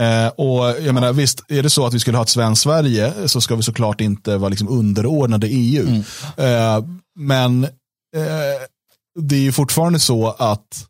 Eh, 0.00 0.28
och 0.28 0.82
jag 0.82 0.94
menar, 0.94 1.12
visst, 1.12 1.44
är 1.48 1.62
det 1.62 1.70
så 1.70 1.86
att 1.86 1.94
vi 1.94 2.00
skulle 2.00 2.16
ha 2.16 2.22
ett 2.22 2.28
svenskt 2.28 2.62
Sverige 2.62 3.12
så 3.26 3.40
ska 3.40 3.56
vi 3.56 3.62
såklart 3.62 4.00
inte 4.00 4.36
vara 4.36 4.48
liksom 4.48 4.68
underordnade 4.68 5.46
EU. 5.46 5.86
Eh, 6.36 6.84
men 7.18 7.64
eh, 7.64 7.70
det 9.20 9.36
är 9.36 9.40
ju 9.40 9.52
fortfarande 9.52 9.98
så 9.98 10.28
att 10.38 10.86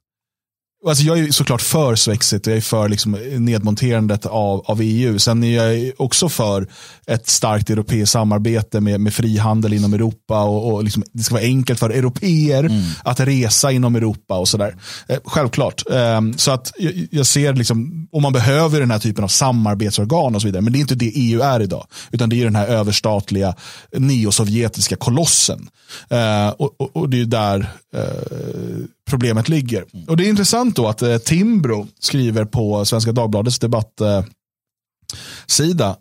Alltså 0.87 1.05
jag 1.05 1.19
är 1.19 1.31
såklart 1.31 1.63
för 1.63 1.95
Swexit 1.95 2.47
och 2.47 2.51
jag 2.51 2.57
är 2.57 2.61
för 2.61 2.89
liksom 2.89 3.13
nedmonterandet 3.39 4.27
av, 4.27 4.65
av 4.67 4.81
EU. 4.83 5.19
Sen 5.19 5.45
är 5.45 5.73
jag 5.73 5.93
också 5.97 6.29
för 6.29 6.69
ett 7.07 7.29
starkt 7.29 7.71
europeiskt 7.71 8.13
samarbete 8.13 8.81
med, 8.81 9.01
med 9.01 9.15
frihandel 9.15 9.73
inom 9.73 9.95
Europa 9.95 10.43
och, 10.43 10.73
och 10.73 10.85
liksom, 10.85 11.03
det 11.13 11.23
ska 11.23 11.35
vara 11.35 11.45
enkelt 11.45 11.79
för 11.79 11.91
europeer 11.91 12.71
att 13.05 13.21
resa 13.21 13.73
inom 13.73 13.97
Europa 13.97 14.39
och 14.39 14.49
sådär. 14.49 14.77
Eh, 15.09 15.19
självklart. 15.25 15.83
Eh, 15.91 16.21
så 16.37 16.51
att 16.51 16.73
jag, 16.79 17.09
jag 17.11 17.27
ser 17.27 17.55
liksom, 17.55 18.09
om 18.13 18.23
man 18.23 18.33
behöver 18.33 18.81
den 18.81 18.91
här 18.91 18.99
typen 18.99 19.25
av 19.25 19.29
samarbetsorgan 19.29 20.35
och 20.35 20.43
så 20.43 20.49
vidare. 20.49 20.63
Men 20.63 20.73
det 20.73 20.79
är 20.79 20.81
inte 20.81 20.95
det 20.95 21.13
EU 21.15 21.41
är 21.41 21.61
idag. 21.61 21.87
Utan 22.11 22.29
det 22.29 22.41
är 22.41 22.45
den 22.45 22.57
här 22.57 22.67
överstatliga 22.67 23.55
neosovjetiska 23.93 24.97
kolossen. 24.97 25.69
Eh, 26.11 26.49
och, 26.49 26.81
och, 26.81 26.97
och 26.97 27.11
det 27.11 27.21
är 27.21 27.25
där 27.25 27.71
eh, 27.97 28.87
problemet 29.07 29.49
ligger. 29.49 29.85
Och 30.09 30.17
det 30.17 30.27
är 30.27 30.29
intressant 30.29 30.77
då 30.77 30.89
att 30.89 31.03
eh, 31.03 31.19
Timbro 31.19 31.87
skriver 31.99 32.45
på 32.45 32.85
Svenska 32.85 33.13
Dagbladets 33.13 33.59
debatt 33.59 34.01
eh, 34.01 34.25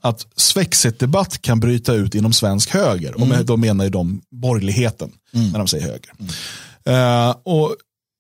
att 0.01 0.28
Svexit-debatt 0.36 1.41
kan 1.41 1.60
bryta 1.60 1.93
ut 1.93 2.16
inom 2.16 2.34
svensk 2.34 2.70
höger. 2.70 3.22
Och 3.22 3.28
med, 3.28 3.45
då 3.45 3.58
menar 3.58 3.84
ju 3.84 3.89
de 3.89 4.22
borgerligheten 4.32 5.12
när 5.32 5.58
de 5.58 5.68
säger 5.68 5.86
höger. 5.86 6.12
Eh, 6.86 7.36
och 7.43 7.76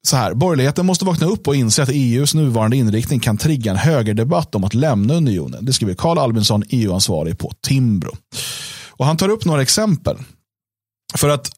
så 0.07 0.15
här, 0.15 0.33
borgerligheten 0.33 0.85
måste 0.85 1.05
vakna 1.05 1.27
upp 1.27 1.47
och 1.47 1.55
inse 1.55 1.83
att 1.83 1.89
EUs 1.91 2.33
nuvarande 2.33 2.77
inriktning 2.77 3.19
kan 3.19 3.37
trigga 3.37 3.71
en 3.71 3.77
högerdebatt 3.77 4.55
om 4.55 4.63
att 4.63 4.73
lämna 4.73 5.13
unionen. 5.13 5.65
Det 5.65 5.73
skriver 5.73 5.93
Carl 5.93 6.17
Albinsson, 6.17 6.63
EU-ansvarig 6.69 7.37
på 7.37 7.51
Timbro. 7.61 8.17
Och 8.89 9.05
han 9.05 9.17
tar 9.17 9.29
upp 9.29 9.45
några 9.45 9.61
exempel. 9.61 10.17
För 11.17 11.29
att 11.29 11.51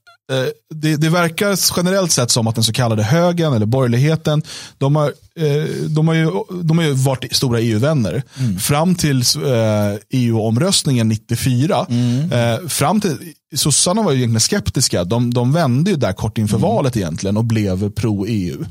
det, 0.76 0.96
det 0.96 1.10
verkar 1.10 1.60
generellt 1.78 2.12
sett 2.12 2.32
som 2.32 2.48
att 2.48 2.56
den 2.56 2.64
så 2.64 2.74
kallade 2.74 3.04
högern 3.04 3.54
eller 3.54 3.66
borgerligheten, 3.66 4.42
de 4.78 4.96
har, 4.96 5.08
eh, 5.36 5.64
de 5.90 6.08
har, 6.08 6.16
ju, 6.16 6.32
de 6.64 6.78
har 6.78 6.86
ju 6.86 6.92
varit 6.92 7.36
stora 7.36 7.60
EU-vänner. 7.60 8.24
Fram 8.60 8.96
till 8.96 9.18
eh, 9.22 10.00
EU-omröstningen 10.10 11.10
94, 11.10 11.88
eh, 12.32 12.68
fram 12.68 13.02
till, 13.02 13.18
sossarna 13.56 14.02
var 14.02 14.12
ju 14.12 14.18
egentligen 14.18 14.40
skeptiska. 14.40 15.04
De, 15.04 15.34
de 15.34 15.54
vände 15.54 15.92
ju 15.92 15.98
där 15.98 16.14
kort 16.14 16.38
inför 16.38 16.58
valet 16.58 16.98
egentligen 16.98 17.38
och 17.38 17.46
blev 17.46 17.92
pro-EU. 17.92 18.66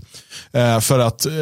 Eh, 0.53 0.81
för 0.81 0.99
att 0.99 1.27
eh, 1.27 1.33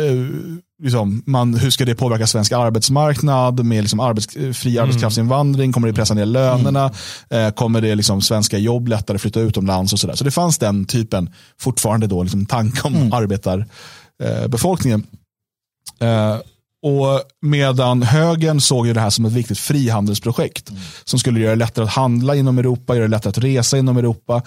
liksom, 0.82 1.22
man, 1.26 1.54
hur 1.54 1.70
ska 1.70 1.84
det 1.84 1.94
påverka 1.94 2.26
svensk 2.26 2.52
arbetsmarknad 2.52 3.64
med 3.64 3.82
liksom 3.82 4.00
arbets, 4.00 4.26
fri 4.58 4.78
arbetskraftsinvandring? 4.78 5.72
Kommer 5.72 5.88
det 5.88 5.94
pressa 5.94 6.14
ner 6.14 6.26
lönerna? 6.26 6.90
Eh, 7.30 7.50
kommer 7.50 7.80
det 7.80 7.94
liksom 7.94 8.20
svenska 8.20 8.58
jobb 8.58 8.88
lättare 8.88 9.18
flytta 9.18 9.40
utomlands 9.40 9.92
och 9.92 9.98
sådär. 9.98 10.14
Så 10.14 10.24
det 10.24 10.30
fanns 10.30 10.58
den 10.58 10.84
typen, 10.84 11.30
fortfarande 11.58 12.06
då, 12.06 12.22
liksom 12.22 12.46
tanke 12.46 12.80
om 12.82 13.12
arbetarbefolkningen. 13.12 15.06
Eh, 16.00 16.36
och 16.84 17.22
medan 17.42 18.02
högern 18.02 18.60
såg 18.60 18.86
ju 18.86 18.92
det 18.92 19.00
här 19.00 19.10
som 19.10 19.24
ett 19.24 19.32
viktigt 19.32 19.58
frihandelsprojekt 19.58 20.72
som 21.04 21.18
skulle 21.18 21.40
göra 21.40 21.50
det 21.50 21.56
lättare 21.56 21.84
att 21.84 21.90
handla 21.90 22.34
inom 22.34 22.58
Europa, 22.58 22.94
göra 22.94 23.04
det 23.04 23.10
lättare 23.10 23.30
att 23.30 23.38
resa 23.38 23.78
inom 23.78 23.96
Europa. 23.96 24.42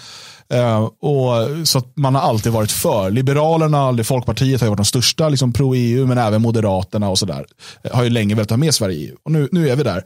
Eh, 0.50 0.84
och 1.02 1.68
så 1.68 1.82
man 1.96 2.16
har 2.16 2.22
alltid 2.22 2.52
varit 2.52 2.72
för. 2.72 3.12
Liberalerna, 3.12 4.04
Folkpartiet 4.04 4.62
har 4.62 4.68
varit 4.68 4.78
de 4.78 4.86
största 4.86 5.30
liksom, 5.30 5.54
pro-EU, 5.54 6.06
men 6.06 6.18
även 6.18 6.42
Moderaterna 6.42 7.10
och 7.10 7.20
sådär. 7.20 7.46
eh, 7.84 7.96
Har 7.96 8.04
ju 8.04 8.10
länge 8.10 8.36
velat 8.36 8.50
ha 8.50 8.58
med 8.58 8.74
Sverige 8.74 8.98
i 8.98 9.08
EU. 9.08 9.16
Och 9.26 9.32
nu, 9.32 9.50
nu 9.52 9.70
är 9.70 9.76
vi 9.76 9.84
där. 9.84 10.04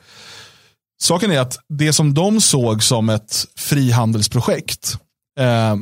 Saken 1.02 1.32
är 1.32 1.40
att 1.40 1.58
det 1.70 1.94
som 1.94 2.14
de 2.14 2.42
såg 2.42 2.84
som 2.84 3.10
ett 3.10 3.46
frihandelsprojekt 3.58 4.98
eh, 5.40 5.76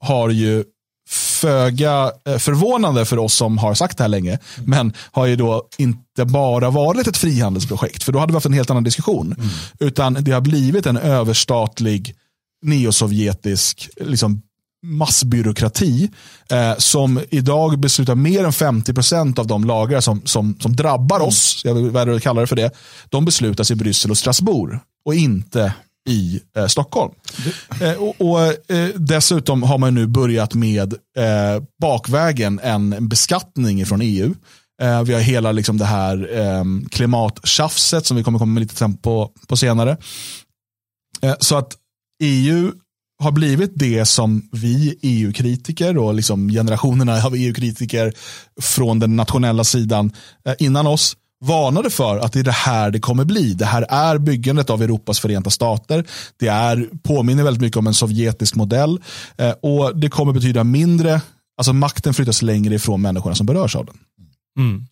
har 0.00 0.30
ju 0.30 0.64
föga 1.08 2.12
eh, 2.26 2.38
förvånande 2.38 3.04
för 3.04 3.18
oss 3.18 3.34
som 3.34 3.58
har 3.58 3.74
sagt 3.74 3.98
det 3.98 4.04
här 4.04 4.08
länge, 4.08 4.38
men 4.64 4.92
har 5.12 5.26
ju 5.26 5.36
då 5.36 5.68
inte 5.78 6.24
bara 6.24 6.70
varit 6.70 7.06
ett 7.06 7.16
frihandelsprojekt, 7.16 8.02
för 8.02 8.12
då 8.12 8.18
hade 8.18 8.32
vi 8.32 8.36
haft 8.36 8.46
en 8.46 8.52
helt 8.52 8.70
annan 8.70 8.84
diskussion, 8.84 9.34
utan 9.80 10.14
det 10.20 10.32
har 10.32 10.40
blivit 10.40 10.86
en 10.86 10.96
överstatlig 10.96 12.14
neosovjetisk 12.62 13.88
liksom, 13.96 14.42
massbyråkrati 14.84 16.10
eh, 16.50 16.74
som 16.78 17.20
idag 17.30 17.78
beslutar 17.78 18.14
mer 18.14 18.44
än 18.44 18.50
50% 18.50 19.38
av 19.38 19.46
de 19.46 19.64
lagar 19.64 20.00
som, 20.00 20.22
som, 20.24 20.56
som 20.60 20.76
drabbar 20.76 21.20
oss, 21.20 21.62
jag 21.64 21.74
vill 21.74 22.20
kallar 22.20 22.40
det 22.40 22.46
för 22.46 22.56
det, 22.56 22.70
de 23.08 23.24
beslutas 23.24 23.70
i 23.70 23.74
Bryssel 23.74 24.10
och 24.10 24.18
Strasbourg 24.18 24.78
och 25.04 25.14
inte 25.14 25.74
i 26.08 26.40
eh, 26.56 26.66
Stockholm. 26.66 27.12
Eh, 27.80 27.92
och, 27.92 28.20
och 28.20 28.70
eh, 28.72 28.88
Dessutom 28.94 29.62
har 29.62 29.78
man 29.78 29.94
nu 29.94 30.06
börjat 30.06 30.54
med 30.54 30.92
eh, 30.92 31.62
bakvägen 31.80 32.60
en 32.62 33.08
beskattning 33.08 33.86
från 33.86 34.00
EU. 34.02 34.34
Eh, 34.82 35.02
vi 35.02 35.14
har 35.14 35.20
hela 35.20 35.52
liksom, 35.52 35.78
det 35.78 35.84
här 35.84 36.38
eh, 36.38 36.64
klimattjafset 36.90 38.06
som 38.06 38.16
vi 38.16 38.22
kommer 38.22 38.38
komma 38.38 38.52
med 38.52 38.60
lite 38.60 38.76
sen 38.76 38.96
på, 38.96 39.30
på 39.46 39.56
senare. 39.56 39.96
Eh, 41.22 41.34
så 41.40 41.56
att 41.56 41.76
EU 42.22 42.72
har 43.22 43.32
blivit 43.32 43.72
det 43.74 44.04
som 44.04 44.48
vi 44.52 44.98
EU-kritiker 45.02 45.98
och 45.98 46.14
liksom 46.14 46.48
generationerna 46.48 47.22
av 47.24 47.34
EU-kritiker 47.34 48.12
från 48.60 48.98
den 48.98 49.16
nationella 49.16 49.64
sidan 49.64 50.12
eh, 50.48 50.54
innan 50.58 50.86
oss 50.86 51.16
varnade 51.46 51.90
för 51.90 52.18
att 52.18 52.32
det 52.32 52.38
är 52.38 52.44
det 52.44 52.50
här 52.50 52.90
det 52.90 53.00
kommer 53.00 53.24
bli. 53.24 53.54
Det 53.54 53.64
här 53.64 53.86
är 53.88 54.18
byggandet 54.18 54.70
av 54.70 54.82
Europas 54.82 55.20
förenta 55.20 55.50
stater. 55.50 56.04
Det 56.36 56.48
är, 56.48 56.88
påminner 57.02 57.44
väldigt 57.44 57.60
mycket 57.60 57.76
om 57.76 57.86
en 57.86 57.94
sovjetisk 57.94 58.54
modell 58.54 59.00
eh, 59.38 59.50
och 59.62 59.98
det 59.98 60.08
kommer 60.08 60.32
betyda 60.32 60.64
mindre, 60.64 61.20
alltså 61.58 61.72
makten 61.72 62.14
flyttas 62.14 62.42
längre 62.42 62.74
ifrån 62.74 63.02
människorna 63.02 63.34
som 63.34 63.46
berörs 63.46 63.76
av 63.76 63.86
den. 63.86 63.96
Mm. 64.58 64.86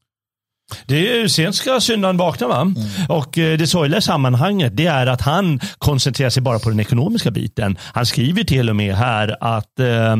Det 0.87 1.11
är 1.11 1.21
ju 1.21 1.29
sent 1.29 1.55
ska 1.55 1.81
syndaren 1.81 2.17
vakna 2.17 2.49
va? 2.49 2.75
Och 3.09 3.39
eh, 3.39 3.59
det 3.59 3.67
sorgliga 3.67 3.99
i 3.99 4.03
sammanhanget 4.03 4.77
det 4.77 4.87
är 4.87 5.07
att 5.07 5.21
han 5.21 5.61
koncentrerar 5.79 6.31
sig 6.31 6.43
bara 6.43 6.59
på 6.59 6.69
den 6.69 6.81
ekonomiska 6.81 7.31
biten. 7.31 7.79
Han 7.81 8.07
skriver 8.07 8.45
till 8.45 8.71
och 8.71 8.77
med 8.77 8.95
här 8.95 9.37
att 9.41 9.81
eh, 9.81 10.13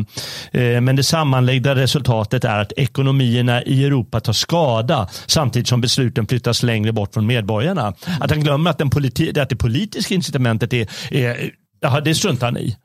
eh, 0.61 0.81
men 0.81 0.95
det 0.95 1.03
sammanlagda 1.03 1.75
resultatet 1.75 2.43
är 2.43 2.59
att 2.59 2.73
ekonomierna 2.77 3.63
i 3.63 3.85
Europa 3.85 4.19
tar 4.19 4.33
skada 4.33 5.09
samtidigt 5.25 5.67
som 5.67 5.81
besluten 5.81 6.27
flyttas 6.27 6.63
längre 6.63 6.91
bort 6.91 7.13
från 7.13 7.25
medborgarna. 7.25 7.93
Att 8.19 8.29
han 8.31 8.43
glömmer 8.43 8.69
att, 8.69 8.77
den 8.77 8.89
politi- 8.89 9.41
att 9.41 9.49
det 9.49 9.55
politiska 9.55 10.15
incitamentet 10.15 10.73
är, 10.73 10.87
är 11.11 11.51
ja, 11.81 12.01
det 12.01 12.15
struntar 12.15 12.47
han 12.47 12.57
i. 12.57 12.75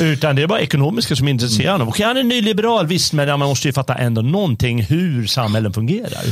Utan 0.00 0.36
det 0.36 0.42
är 0.42 0.46
bara 0.46 0.60
ekonomiska 0.60 1.16
som 1.16 1.28
intresserar 1.28 1.72
honom. 1.72 1.88
Okej, 1.88 2.06
han 2.06 2.16
är 2.16 2.22
nyliberal, 2.22 2.86
visst, 2.86 3.12
men 3.12 3.28
man 3.28 3.38
måste 3.48 3.68
ju 3.68 3.72
fatta 3.72 3.94
ändå 3.94 4.22
någonting 4.22 4.82
hur 4.82 5.26
samhällen 5.26 5.72
fungerar. 5.72 6.24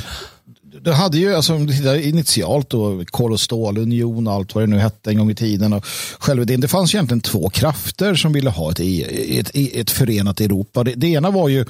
Det 0.85 0.95
hade 0.95 1.19
ju 1.19 1.35
alltså, 1.35 1.55
om 1.55 1.67
du 1.67 1.73
tittar 1.77 1.95
initialt 1.97 2.71
då, 2.71 3.05
kol 3.05 3.33
och 3.33 3.41
stålunion 3.41 4.27
och 4.27 4.33
allt 4.33 4.55
vad 4.55 4.65
det 4.65 4.69
nu 4.69 4.79
hette 4.79 5.11
en 5.11 5.19
gång 5.19 5.31
i 5.31 5.35
tiden. 5.35 5.73
Och 5.73 5.87
själva 6.19 6.45
det, 6.45 6.57
det 6.57 6.69
fanns 6.69 6.95
egentligen 6.95 7.21
två 7.21 7.51
krafter 7.51 8.15
som 8.15 8.33
ville 8.33 8.51
ha 8.51 8.71
ett, 8.71 8.81
E- 8.81 9.39
ett, 9.39 9.51
ett 9.55 9.91
förenat 9.91 10.41
Europa. 10.41 10.85
Det, 10.85 10.95
det 10.95 11.07
ena 11.07 11.31
var 11.31 11.49
ju 11.49 11.65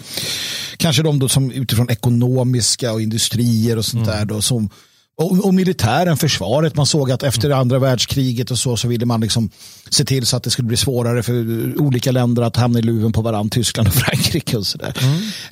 kanske 0.76 1.02
de 1.02 1.28
som 1.28 1.50
utifrån 1.50 1.90
ekonomiska 1.90 2.92
och 2.92 3.02
industrier 3.02 3.78
och 3.78 3.84
sånt 3.84 4.06
där 4.06 4.24
då 4.24 4.42
som 4.42 4.70
och, 5.23 5.47
och 5.47 5.55
militären, 5.55 6.16
försvaret. 6.16 6.77
Man 6.77 6.87
såg 6.87 7.11
att 7.11 7.23
efter 7.23 7.51
andra 7.51 7.79
världskriget 7.79 8.51
och 8.51 8.59
så, 8.59 8.77
så 8.77 8.89
ville 8.89 9.07
man 9.07 9.20
liksom 9.20 9.51
se 9.91 10.05
till 10.05 10.27
så 10.27 10.37
att 10.37 10.43
det 10.43 10.51
skulle 10.51 10.68
bli 10.68 10.77
svårare 10.77 11.23
för 11.23 11.35
olika 11.81 12.12
länder 12.12 12.43
att 12.43 12.57
hamna 12.57 12.79
i 12.79 12.83
luven 12.83 13.12
på 13.12 13.23
varandra, 13.23 13.51
Tyskland 13.51 13.89
och 13.89 13.95
Frankrike 14.03 14.57
och 14.57 14.66
sådär. 14.66 14.95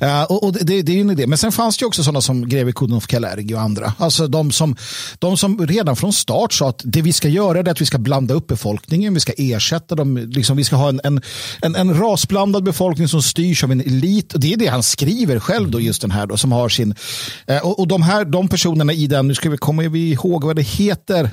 Uh, 0.02 0.22
och, 0.22 0.44
och 0.44 0.52
det, 0.52 0.82
det 0.82 0.92
är 0.92 0.94
ju 0.94 1.00
en 1.00 1.10
idé. 1.10 1.26
Men 1.26 1.38
sen 1.38 1.52
fanns 1.52 1.76
det 1.76 1.82
ju 1.82 1.86
också 1.86 2.04
sådana 2.04 2.20
som 2.20 2.48
greve 2.48 2.72
Kudnow 2.72 3.00
Kalergi 3.00 3.54
och 3.54 3.60
andra. 3.60 3.92
Alltså 3.98 4.26
de 4.26 4.52
som, 4.52 4.76
de 5.18 5.36
som 5.36 5.66
redan 5.66 5.96
från 5.96 6.12
start 6.12 6.52
sa 6.52 6.68
att 6.68 6.82
det 6.84 7.02
vi 7.02 7.12
ska 7.12 7.28
göra 7.28 7.58
är 7.58 7.68
att 7.68 7.80
vi 7.80 7.86
ska 7.86 7.98
blanda 7.98 8.34
upp 8.34 8.46
befolkningen, 8.46 9.14
vi 9.14 9.20
ska 9.20 9.32
ersätta 9.36 9.94
dem, 9.94 10.16
liksom, 10.16 10.56
vi 10.56 10.64
ska 10.64 10.76
ha 10.76 10.88
en, 10.88 11.00
en, 11.04 11.20
en, 11.62 11.74
en 11.74 11.94
rasblandad 11.94 12.64
befolkning 12.64 13.08
som 13.08 13.22
styrs 13.22 13.64
av 13.64 13.72
en 13.72 13.80
elit. 13.80 14.34
Och 14.34 14.40
det 14.40 14.52
är 14.52 14.56
det 14.56 14.66
han 14.66 14.82
skriver 14.82 15.38
själv 15.38 15.70
då, 15.70 15.80
just 15.80 16.00
den 16.00 16.10
här 16.10 16.26
då, 16.26 16.36
som 16.36 16.52
har 16.52 16.68
sin... 16.68 16.94
Uh, 17.50 17.66
och, 17.66 17.78
och 17.78 17.88
de 17.88 18.02
här, 18.02 18.24
de 18.24 18.48
personerna 18.48 18.92
i 18.92 19.06
den, 19.06 19.28
nu 19.28 19.34
ska 19.34 19.50
vi 19.50 19.58
komma 19.60 19.82
vi 19.82 20.12
ihåg 20.12 20.44
vad 20.44 20.56
det 20.56 20.62
heter. 20.62 21.30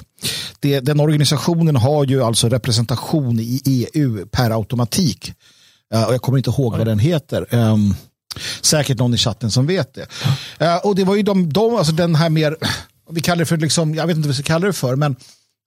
Det, 0.60 0.80
den 0.80 1.00
organisationen 1.00 1.76
har 1.76 2.06
ju 2.06 2.24
alltså 2.24 2.50
representation 2.50 3.40
i 3.40 3.62
EU 3.94 4.26
per 4.28 4.52
automatik. 4.52 5.34
Uh, 5.94 6.04
och 6.04 6.14
jag 6.14 6.22
kommer 6.22 6.38
inte 6.38 6.50
ihåg 6.50 6.78
vad 6.78 6.88
den 6.88 7.00
heter. 7.00 7.56
Um, 7.56 7.96
Säkert 8.62 8.98
någon 8.98 9.14
i 9.14 9.18
chatten 9.18 9.52
som 9.52 9.68
vet 9.68 9.94
det. 9.94 10.08
Eh, 10.60 10.78
och 10.78 10.96
det 10.96 11.04
var 11.04 11.16
ju 11.16 11.24
de, 11.24 11.54
de 11.54 11.76
alltså 11.76 11.94
den 11.94 12.16
här 12.16 12.30
mer, 12.30 12.58
vi 13.12 13.22
kallar 13.22 13.40
det 13.40 13.46
för, 13.46 13.58
liksom, 13.58 13.96
jag 13.96 14.08
vet 14.08 14.18
inte 14.18 14.28
vad 14.28 14.36
vi 14.36 14.44
ska 14.44 14.54
kalla 14.54 14.68
det 14.68 14.74
för, 14.74 14.96
men 14.96 15.16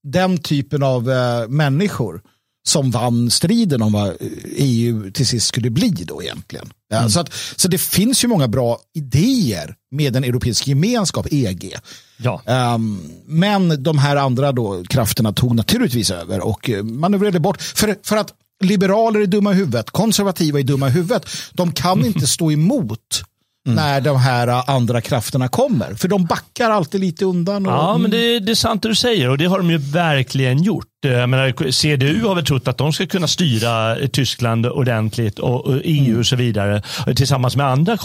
den 0.02 0.38
typen 0.38 0.82
av 0.82 1.10
eh, 1.10 1.48
människor 1.48 2.22
som 2.68 2.90
vann 2.90 3.30
striden 3.30 3.82
om 3.82 3.92
vad 3.92 4.16
EU 4.56 5.10
till 5.10 5.26
sist 5.26 5.46
skulle 5.46 5.70
bli 5.70 5.88
då 5.88 6.22
egentligen. 6.22 6.70
Mm. 6.92 7.10
så, 7.10 7.20
att, 7.20 7.32
så 7.56 7.68
det 7.68 7.78
finns 7.78 8.24
ju 8.24 8.28
många 8.28 8.48
bra 8.48 8.78
idéer 8.94 9.74
med 9.90 10.12
den 10.12 10.24
europeiska 10.24 10.70
gemenskap, 10.70 11.26
EG. 11.30 11.76
Ja. 12.16 12.42
Ehm, 12.46 13.00
men 13.26 13.82
de 13.82 13.98
här 13.98 14.16
andra 14.16 14.52
då, 14.52 14.84
krafterna 14.84 15.32
tog 15.32 15.54
naturligtvis 15.54 16.10
över 16.10 16.40
och 16.40 16.70
eh, 16.70 16.82
manövrerade 16.82 17.40
bort. 17.40 17.62
För, 17.62 17.96
för 18.02 18.16
att 18.16 18.32
liberaler 18.64 19.20
är 19.20 19.26
dumma 19.26 19.52
i 19.52 19.54
huvudet, 19.54 19.90
konservativa 19.90 20.58
är 20.58 20.62
dumma 20.62 20.88
i 20.88 20.90
huvudet. 20.90 21.26
De 21.52 21.72
kan 21.72 22.04
inte 22.06 22.26
stå 22.26 22.52
emot 22.52 23.22
när 23.68 24.00
de 24.00 24.16
här 24.16 24.48
eh, 24.48 24.70
andra 24.70 25.00
krafterna 25.00 25.48
kommer. 25.48 25.94
För 25.94 26.08
de 26.08 26.24
backar 26.24 26.70
alltid 26.70 27.00
lite 27.00 27.24
undan. 27.24 27.66
Och, 27.66 27.72
Ja, 27.72 27.98
men 27.98 28.10
det, 28.10 28.40
det 28.40 28.52
är 28.52 28.54
sant 28.54 28.82
det 28.82 28.88
du 28.88 28.94
säger 28.94 29.28
och 29.28 29.38
det 29.38 29.44
har 29.44 29.58
de 29.58 29.70
ju 29.70 29.78
verkligen 29.78 30.62
gjort. 30.62 30.86
Eh, 31.04 31.12
Jag 31.12 31.28
menar, 31.28 31.70
CDU 31.70 32.22
har 32.22 32.34
väl 32.34 32.44
trott 32.44 32.68
att 32.68 32.78
de 32.78 32.92
ska 32.92 33.06
kunna 33.06 33.26
styra 33.26 33.96
Tyskland 34.12 34.66
ordentligt 34.66 35.38
och, 35.38 35.66
och 35.66 35.80
EU 35.84 36.18
och 36.18 36.26
så 36.26 36.36
vidare 36.36 36.82
eh, 37.06 37.14
tillsammans 37.14 37.56
med 37.56 37.66
andra 37.66 37.96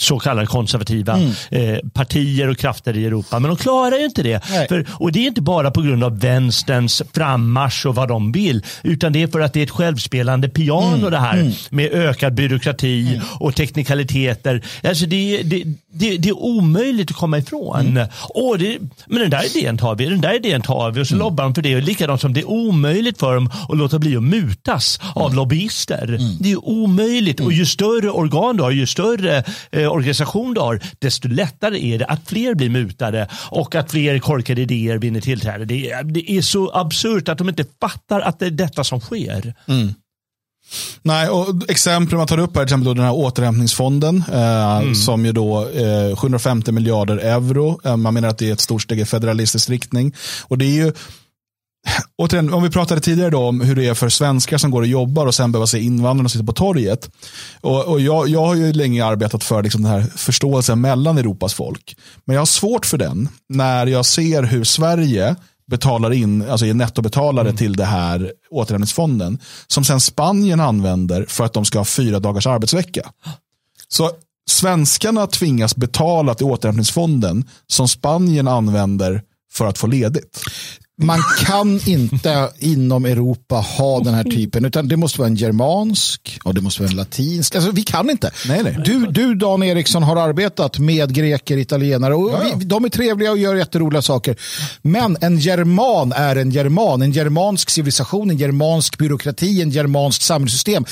så 0.00 0.18
kallade 0.18 0.46
konservativa 0.46 1.20
eh, 1.50 1.78
partier 1.94 2.48
och 2.48 2.58
krafter 2.58 2.96
i 2.96 3.06
Europa. 3.06 3.38
Men 3.38 3.48
de 3.48 3.56
klarar 3.56 3.96
ju 3.98 4.04
inte 4.04 4.22
det. 4.22 4.44
För, 4.68 4.86
och 4.90 5.12
det 5.12 5.18
är 5.18 5.26
inte 5.26 5.42
bara 5.42 5.70
på 5.70 5.82
grund 5.82 6.04
av 6.04 6.20
vänsterns 6.20 7.02
frammarsch 7.14 7.86
och 7.86 7.94
vad 7.94 8.08
de 8.08 8.32
vill, 8.32 8.64
utan 8.82 9.12
det 9.12 9.22
är 9.22 9.26
för 9.26 9.40
att 9.40 9.52
det 9.52 9.60
är 9.60 9.64
ett 9.64 9.70
självspelande 9.70 10.48
piano 10.48 11.10
det 11.10 11.18
här 11.18 11.52
med 11.70 11.92
ökad 11.92 12.34
byråkrati 12.34 13.20
och 13.40 13.54
teknikaliteter. 13.54 14.62
Alltså 14.82 15.06
det, 15.06 15.42
det, 15.42 15.64
det, 15.98 16.16
det 16.16 16.28
är 16.28 16.38
omöjligt 16.38 17.10
att 17.10 17.16
komma 17.16 17.38
ifrån. 17.38 18.00
Åh, 18.28 18.58
det, 18.58 18.78
men 19.06 19.20
den 19.20 19.30
där 19.30 19.56
idén 19.56 19.78
tar 19.78 19.94
vi, 19.94 20.04
den 20.04 20.20
där 20.20 20.34
idén 20.34 20.62
tar 20.62 20.90
vi 20.90 21.02
och 21.02 21.06
så 21.06 21.16
lobbar 21.16 21.44
de 21.44 21.54
för 21.54 21.62
det. 21.62 21.76
Och 21.76 21.82
likadant 21.82 22.20
som 22.20 22.32
det 22.32 22.40
är 22.40 22.50
omöjligt 22.50 23.18
för 23.18 23.34
dem 23.34 23.50
att 23.68 23.78
låta 23.78 23.98
bli 23.98 24.16
att 24.16 24.22
mutas 24.22 25.00
av 25.14 25.34
lobbyister. 25.34 26.18
Det 26.40 26.52
är 26.52 26.68
omöjligt 26.68 27.40
och 27.40 27.52
ju 27.52 27.66
större 27.66 28.10
organ 28.10 28.56
du 28.56 28.62
har, 28.62 28.70
ju 28.70 28.86
större 28.86 29.44
eh, 29.70 29.92
organisation 29.92 30.54
du 30.54 30.60
har, 30.60 30.80
desto 30.98 31.28
lättare 31.28 31.94
är 31.94 31.98
det 31.98 32.06
att 32.06 32.20
fler 32.28 32.54
blir 32.54 32.70
mutade 32.70 33.28
och 33.50 33.74
att 33.74 33.90
fler 33.90 34.18
korkade 34.18 34.62
idéer 34.62 34.98
vinner 34.98 35.20
tillträde. 35.20 35.64
Det 35.64 36.02
det 36.04 36.30
är 36.30 36.42
så 36.42 36.70
absurt 36.74 37.28
att 37.28 37.38
de 37.38 37.48
inte 37.48 37.64
fattar 37.80 38.20
att 38.20 38.38
det 38.38 38.46
är 38.46 38.50
detta 38.50 38.84
som 38.84 39.00
sker. 39.00 39.54
Nej, 41.02 41.28
och 41.28 41.70
exempel 41.70 42.18
man 42.18 42.26
tar 42.26 42.38
upp 42.38 42.56
här, 42.56 42.62
till 42.62 42.74
exempel 42.74 42.84
då 42.84 42.94
den 42.94 43.04
här 43.04 43.14
återhämtningsfonden, 43.14 44.24
eh, 44.32 44.92
som 44.92 45.26
ju 45.26 45.32
då 45.32 45.68
eh, 45.68 46.16
750 46.16 46.72
miljarder 46.72 47.16
euro. 47.16 47.80
Eh, 47.84 47.96
man 47.96 48.14
menar 48.14 48.28
att 48.28 48.38
det 48.38 48.48
är 48.48 48.52
ett 48.52 48.60
stort 48.60 48.82
steg 48.82 49.00
i 49.00 49.04
federalistisk 49.04 49.70
riktning. 49.70 50.14
Och 50.42 50.58
det 50.58 50.64
är 50.64 50.84
ju, 50.84 50.92
återigen, 52.18 52.52
om 52.54 52.62
vi 52.62 52.70
pratade 52.70 53.00
tidigare 53.00 53.30
då 53.30 53.48
om 53.48 53.60
hur 53.60 53.76
det 53.76 53.86
är 53.86 53.94
för 53.94 54.08
svenskar 54.08 54.58
som 54.58 54.70
går 54.70 54.80
och 54.80 54.86
jobbar 54.86 55.26
och 55.26 55.34
sen 55.34 55.52
behöver 55.52 55.66
se 55.66 55.80
invandrarna 55.80 56.28
sitta 56.28 56.44
på 56.44 56.52
torget. 56.52 57.10
Och, 57.60 57.84
och 57.84 58.00
jag, 58.00 58.28
jag 58.28 58.46
har 58.46 58.54
ju 58.54 58.72
länge 58.72 59.04
arbetat 59.04 59.44
för 59.44 59.62
liksom 59.62 59.82
den 59.82 59.92
här 59.92 60.06
förståelsen 60.16 60.80
mellan 60.80 61.18
Europas 61.18 61.54
folk. 61.54 61.96
Men 62.24 62.34
jag 62.34 62.40
har 62.40 62.46
svårt 62.46 62.86
för 62.86 62.98
den 62.98 63.28
när 63.48 63.86
jag 63.86 64.06
ser 64.06 64.42
hur 64.42 64.64
Sverige 64.64 65.36
betalar 65.68 66.10
in, 66.12 66.50
alltså 66.50 66.66
är 66.66 66.74
nettobetalare 66.74 67.52
till 67.52 67.76
det 67.76 67.84
här 67.84 68.32
återhämtningsfonden. 68.50 69.38
Som 69.66 69.84
sen 69.84 70.00
Spanien 70.00 70.60
använder 70.60 71.24
för 71.24 71.44
att 71.44 71.52
de 71.52 71.64
ska 71.64 71.78
ha 71.78 71.84
fyra 71.84 72.20
dagars 72.20 72.46
arbetsvecka. 72.46 73.12
Så 73.88 74.10
svenskarna 74.50 75.26
tvingas 75.26 75.76
betala 75.76 76.34
till 76.34 76.46
återhämtningsfonden 76.46 77.44
som 77.66 77.88
Spanien 77.88 78.48
använder 78.48 79.22
för 79.52 79.66
att 79.66 79.78
få 79.78 79.86
ledigt. 79.86 80.44
Man 81.00 81.18
kan 81.44 81.80
inte 81.88 82.50
inom 82.58 83.04
Europa 83.04 83.54
ha 83.54 84.00
den 84.00 84.14
här 84.14 84.24
typen, 84.24 84.64
utan 84.64 84.88
det 84.88 84.96
måste 84.96 85.18
vara 85.18 85.28
en 85.28 85.36
germansk 85.36 86.38
och 86.44 86.54
det 86.54 86.60
måste 86.60 86.82
vara 86.82 86.90
en 86.90 86.96
latinsk. 86.96 87.54
Alltså, 87.54 87.70
vi 87.70 87.82
kan 87.82 88.10
inte. 88.10 88.30
Nej, 88.48 88.62
nej. 88.62 88.78
Du, 88.84 89.06
du, 89.06 89.34
Dan 89.34 89.62
Eriksson, 89.62 90.02
har 90.02 90.16
arbetat 90.16 90.78
med 90.78 91.14
greker, 91.14 91.56
italienare 91.56 92.14
och 92.14 92.30
Ja, 92.30 92.48
ja. 92.48 92.56
Vi, 92.56 92.64
de 92.64 92.84
är 92.84 92.88
trevliga 92.88 93.30
och 93.30 93.38
gör 93.38 93.54
jätteroliga 93.54 94.02
saker. 94.02 94.36
Men 94.82 95.16
en 95.20 95.38
german 95.38 96.12
är 96.12 96.36
en 96.36 96.50
german, 96.50 97.02
en 97.02 97.12
germansk 97.12 97.70
civilisation, 97.70 98.30
en 98.30 98.36
germansk 98.36 98.98
byråkrati, 98.98 99.62
en 99.62 99.70
germansk 99.70 100.22
samhällssystem. 100.22 100.84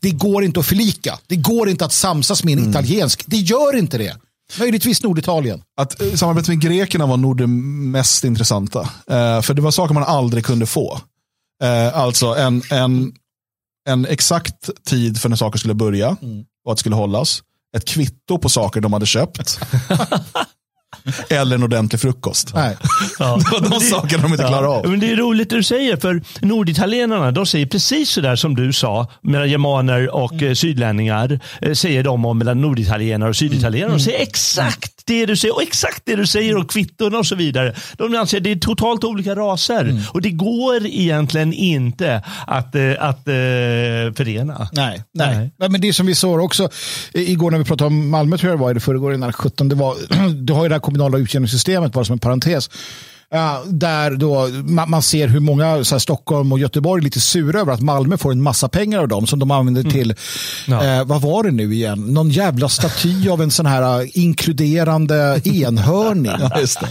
Det 0.00 0.10
går 0.10 0.44
inte 0.44 0.60
att 0.60 0.66
förlika. 0.66 1.18
Det 1.26 1.36
går 1.36 1.68
inte 1.68 1.84
att 1.84 1.92
samsas 1.92 2.44
med 2.44 2.58
en 2.58 2.70
italiensk. 2.70 3.22
Det 3.26 3.36
gör 3.36 3.76
inte 3.76 3.98
det. 3.98 4.16
Möjligtvis 4.58 5.02
Norditalien. 5.02 5.62
Att 5.76 6.00
eh, 6.00 6.12
samarbetet 6.14 6.48
med 6.48 6.60
grekerna 6.60 7.06
var 7.06 7.16
nog 7.16 7.36
det 7.36 7.46
mest 7.46 8.24
intressanta. 8.24 8.80
Eh, 8.80 9.40
för 9.42 9.54
det 9.54 9.62
var 9.62 9.70
saker 9.70 9.94
man 9.94 10.04
aldrig 10.04 10.44
kunde 10.44 10.66
få. 10.66 11.00
Eh, 11.62 11.98
alltså 11.98 12.26
en, 12.26 12.62
en, 12.70 13.12
en 13.88 14.06
exakt 14.06 14.70
tid 14.86 15.20
för 15.20 15.28
när 15.28 15.36
saker 15.36 15.58
skulle 15.58 15.74
börja 15.74 16.16
och 16.64 16.72
att 16.72 16.76
det 16.76 16.80
skulle 16.80 16.96
hållas. 16.96 17.42
Ett 17.76 17.84
kvitto 17.84 18.38
på 18.38 18.48
saker 18.48 18.80
de 18.80 18.92
hade 18.92 19.06
köpt. 19.06 19.60
Eller 21.28 21.56
en 21.56 21.62
ordentlig 21.62 22.00
frukost. 22.00 22.54
Nej. 22.54 22.76
Ja. 23.18 23.36
Det 23.36 23.50
var 23.60 23.70
de 23.70 23.80
sakerna 23.80 24.22
de 24.22 24.32
inte 24.32 24.44
klarade 24.44 24.68
av. 24.68 24.88
Men 24.88 25.00
det 25.00 25.12
är 25.12 25.16
roligt 25.16 25.50
det 25.50 25.56
du 25.56 25.62
säger, 25.62 25.96
för 25.96 26.22
norditalienarna 26.40 27.32
de 27.32 27.46
säger 27.46 27.66
precis 27.66 28.10
sådär 28.10 28.36
som 28.36 28.54
du 28.54 28.72
sa, 28.72 29.06
mellan 29.22 29.50
germaner 29.50 30.14
och 30.14 30.32
Mm. 30.32 30.54
sydlänningar, 30.56 31.40
eh, 31.60 31.72
säger 31.72 32.02
de 32.04 32.24
om 32.24 32.38
mellan 32.38 32.60
norditalienare 32.60 33.28
och 33.30 33.36
syditalienare. 33.36 33.88
Mm. 33.90 33.98
De 33.98 34.04
säger 34.04 34.20
exakt 34.22 34.92
det 35.06 35.26
du 35.26 35.36
säger 35.36 35.54
och 35.54 35.62
exakt 35.62 36.02
det 36.04 36.16
du 36.16 36.26
säger 36.26 36.56
och 36.56 36.70
kvitton 36.70 37.14
och 37.14 37.26
så 37.26 37.34
vidare. 37.34 37.74
De 37.96 38.14
anser 38.14 38.36
att 38.38 38.44
det 38.44 38.50
är 38.50 38.56
totalt 38.56 39.04
olika 39.04 39.34
raser 39.34 39.82
Mm. 39.82 40.02
och 40.10 40.22
det 40.22 40.30
går 40.30 40.86
egentligen 40.86 41.52
inte 41.52 42.22
att, 42.46 42.74
eh, 42.74 42.92
att 42.98 43.28
eh, 43.28 43.32
förena. 44.16 44.68
Nej, 44.72 45.02
nej. 45.14 45.36
Nej. 45.36 45.50
nej. 45.56 45.68
Men 45.68 45.80
det 45.80 45.92
som 45.92 46.06
vi 46.06 46.14
såg 46.14 46.40
också 46.44 46.68
igår 47.12 47.50
när 47.50 47.58
vi 47.58 47.64
pratade 47.64 47.86
om 47.86 48.10
Malmö 48.10 48.38
tror 48.38 48.50
jag 48.50 48.58
det 48.58 48.62
var, 48.62 48.70
eller 48.70 48.80
förrgår 48.80 49.14
innan 49.14 49.32
17, 49.32 49.68
det 49.68 49.74
var, 49.74 49.96
du 50.44 50.52
har 50.52 50.62
ju 50.62 50.68
det 50.68 50.74
här 50.74 50.80
kommunala 50.80 51.18
utjämningssystemet 51.18 51.92
bara 51.92 52.04
som 52.04 52.12
en 52.12 52.18
parentes. 52.18 52.70
Ja, 53.34 53.62
där 53.66 54.10
då 54.10 54.48
man, 54.64 54.90
man 54.90 55.02
ser 55.02 55.28
hur 55.28 55.40
många 55.40 55.84
så 55.84 55.94
här, 55.94 56.00
Stockholm 56.00 56.52
och 56.52 56.58
Göteborg 56.58 57.00
är 57.00 57.04
lite 57.04 57.20
sura 57.20 57.60
över 57.60 57.72
att 57.72 57.80
Malmö 57.80 58.16
får 58.16 58.32
en 58.32 58.42
massa 58.42 58.68
pengar 58.68 58.98
av 58.98 59.08
dem 59.08 59.26
som 59.26 59.38
de 59.38 59.50
använder 59.50 59.90
till, 59.90 60.10
eh, 60.68 61.04
vad 61.04 61.22
var 61.22 61.42
det 61.42 61.50
nu 61.50 61.74
igen, 61.74 62.00
någon 62.00 62.30
jävla 62.30 62.68
staty 62.68 63.28
av 63.28 63.42
en 63.42 63.50
sån 63.50 63.66
här 63.66 64.00
eh, 64.00 64.08
inkluderande 64.14 65.40
enhörning. 65.44 66.32
Ja, 66.42 66.60
just 66.60 66.80
det. 66.80 66.88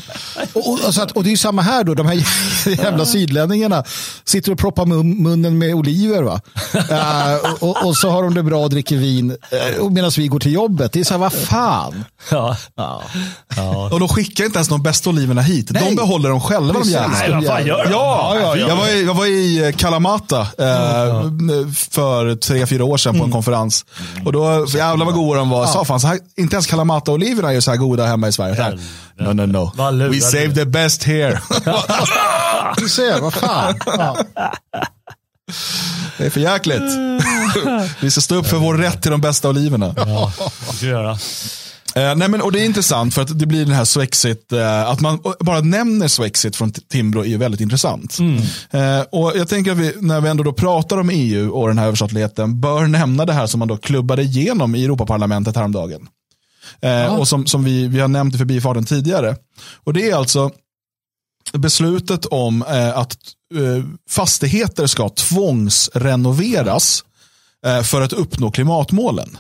Och, 0.54 0.70
och, 0.70 0.80
och, 0.88 0.94
så 0.94 1.02
att, 1.02 1.12
och 1.12 1.24
det 1.24 1.30
är 1.30 1.32
ju 1.32 1.38
samma 1.38 1.62
här 1.62 1.84
då, 1.84 1.94
de 1.94 2.06
här 2.06 2.24
jävla 2.84 3.06
sydlänningarna 3.06 3.84
sitter 4.26 4.52
och 4.52 4.58
proppar 4.58 4.86
mun, 4.86 5.24
munnen 5.24 5.58
med 5.58 5.76
oliver 5.76 6.24
va. 6.24 6.42
Eh, 6.92 7.52
och, 7.52 7.70
och, 7.70 7.86
och 7.86 7.98
så 7.98 8.10
har 8.10 8.24
de 8.24 8.34
det 8.34 8.44
bra 8.44 8.64
och 8.64 8.70
dricker 8.70 8.98
vin 8.98 9.32
uh, 9.32 9.90
medan 9.90 10.12
vi 10.18 10.28
går 10.28 10.40
till 10.40 10.54
jobbet. 10.54 10.92
Det 10.92 11.00
är 11.00 11.04
så 11.04 11.14
här, 11.14 11.20
vad 11.20 11.34
fan. 11.34 12.04
Ja. 12.30 12.58
Och 13.92 14.00
de 14.00 14.10
skickar 14.10 14.46
inte 14.46 14.58
ens 14.58 14.68
de 14.68 14.84
bästa 14.84 15.10
oliverna 15.10 15.42
hit. 15.42 15.72
Nej. 15.72 15.84
De 15.90 15.96
behåller 15.96 16.31
dem 16.32 16.42
själva. 16.42 16.74
De 16.74 16.80
Precis. 16.80 16.94
jävlarna. 16.94 17.42
De? 17.42 17.46
Ja, 17.68 17.84
Ja, 17.92 18.36
ja, 18.40 18.56
ja. 18.58 18.68
Jag, 18.68 18.76
var 18.76 18.88
i, 18.88 19.06
jag 19.06 19.14
var 19.14 19.26
i 19.26 19.66
eh, 19.68 19.72
Kalamata 19.72 20.40
eh, 20.42 20.48
för 21.90 22.36
tre, 22.36 22.66
fyra 22.66 22.86
år 22.86 22.98
sedan 22.98 23.20
på 23.20 23.26
en 23.26 23.32
konferens. 23.32 23.86
Och 24.26 24.34
då, 24.34 24.66
jävlar 24.68 25.06
vad 25.06 25.16
goda 25.16 25.40
de 25.40 25.50
var. 25.50 25.68
Sa 25.68 25.86
fan, 25.86 26.00
så 26.00 26.08
här, 26.08 26.20
inte 26.38 26.56
ens 26.56 26.68
Kalamata-oliverna 26.68 27.54
är 27.54 27.60
så 27.60 27.72
här 27.72 27.78
goda 27.78 28.06
hemma 28.06 28.28
i 28.28 28.32
Sverige. 28.32 28.56
Här, 28.62 28.80
no, 29.20 29.34
no, 29.34 29.46
no. 29.46 29.72
Vad 29.76 29.94
lurar 29.94 30.10
We 30.10 30.22
save 30.22 30.56
the 30.56 30.66
best 30.66 31.04
here. 31.04 31.42
Du 32.78 32.90
ser, 32.90 33.22
vad 33.22 33.34
fan. 33.34 33.80
Ja. 33.86 34.18
det 36.18 36.26
är 36.26 36.30
för 36.30 36.40
jäkligt. 36.40 36.82
Vi 38.00 38.12
ska 38.12 38.22
stå 38.22 38.36
upp 38.36 38.48
för 38.48 38.58
vår 38.58 38.74
rätt 38.76 39.02
till 39.02 39.12
de 39.12 39.22
bästa 39.22 39.50
oliverna. 39.50 39.96
vad 39.98 40.32
ska 40.32 40.86
vi 40.86 40.88
göra? 40.88 41.18
Eh, 41.96 42.16
nej 42.16 42.30
men, 42.30 42.42
och 42.42 42.52
det 42.52 42.60
är 42.62 42.66
intressant 42.66 43.14
för 43.14 43.22
att 43.22 43.40
det 43.40 43.46
blir 43.46 43.66
den 43.66 43.76
här 43.76 43.86
Swexit, 43.86 44.52
eh, 44.52 44.90
att 44.90 45.02
man 45.02 45.20
bara 45.40 45.60
nämner 45.62 46.08
Swexit 46.08 46.56
från 46.56 46.72
Timbro 46.72 47.22
är 47.22 47.26
ju 47.28 47.38
väldigt 47.38 47.62
intressant. 47.62 48.18
Eh, 48.72 49.02
och 49.12 49.32
jag 49.36 49.48
tänker 49.48 49.72
att 49.72 49.78
vi, 49.78 49.94
när 50.02 50.22
vi 50.22 50.30
ändå 50.30 50.44
då 50.44 50.54
pratar 50.54 50.98
om 50.98 51.10
EU 51.10 51.52
och 51.52 51.68
den 51.68 51.78
här 51.78 51.86
överstatligheten, 51.86 52.62
bör 52.62 52.88
nämna 52.88 53.26
det 53.26 53.34
här 53.34 53.48
som 53.48 53.60
man 53.60 53.68
då 53.68 53.78
klubbade 53.78 54.22
igenom 54.22 54.76
i 54.76 54.84
Europaparlamentet 54.86 55.56
häromdagen. 55.56 56.08
Eh, 56.82 57.16
Och 57.16 57.28
som, 57.28 57.46
som 57.46 57.64
vi, 57.64 57.88
vi 57.88 58.00
har 58.00 58.08
nämnt 58.08 58.36
i 58.36 58.38
förbifarten 58.38 58.86
tidigare. 58.86 59.36
Och 59.84 59.94
det 59.94 60.10
är 60.10 60.16
alltså 60.16 60.52
beslutet 61.54 62.26
om 62.26 62.62
eh, 62.70 62.98
att 62.98 63.18
eh, 63.56 63.84
fastigheter 64.10 64.88
ska 64.88 65.10
tvångsrenoveras 65.10 67.04
för 67.84 68.02
att 68.02 68.14
uppnå 68.14 68.52
klimatmålen. 68.52 69.38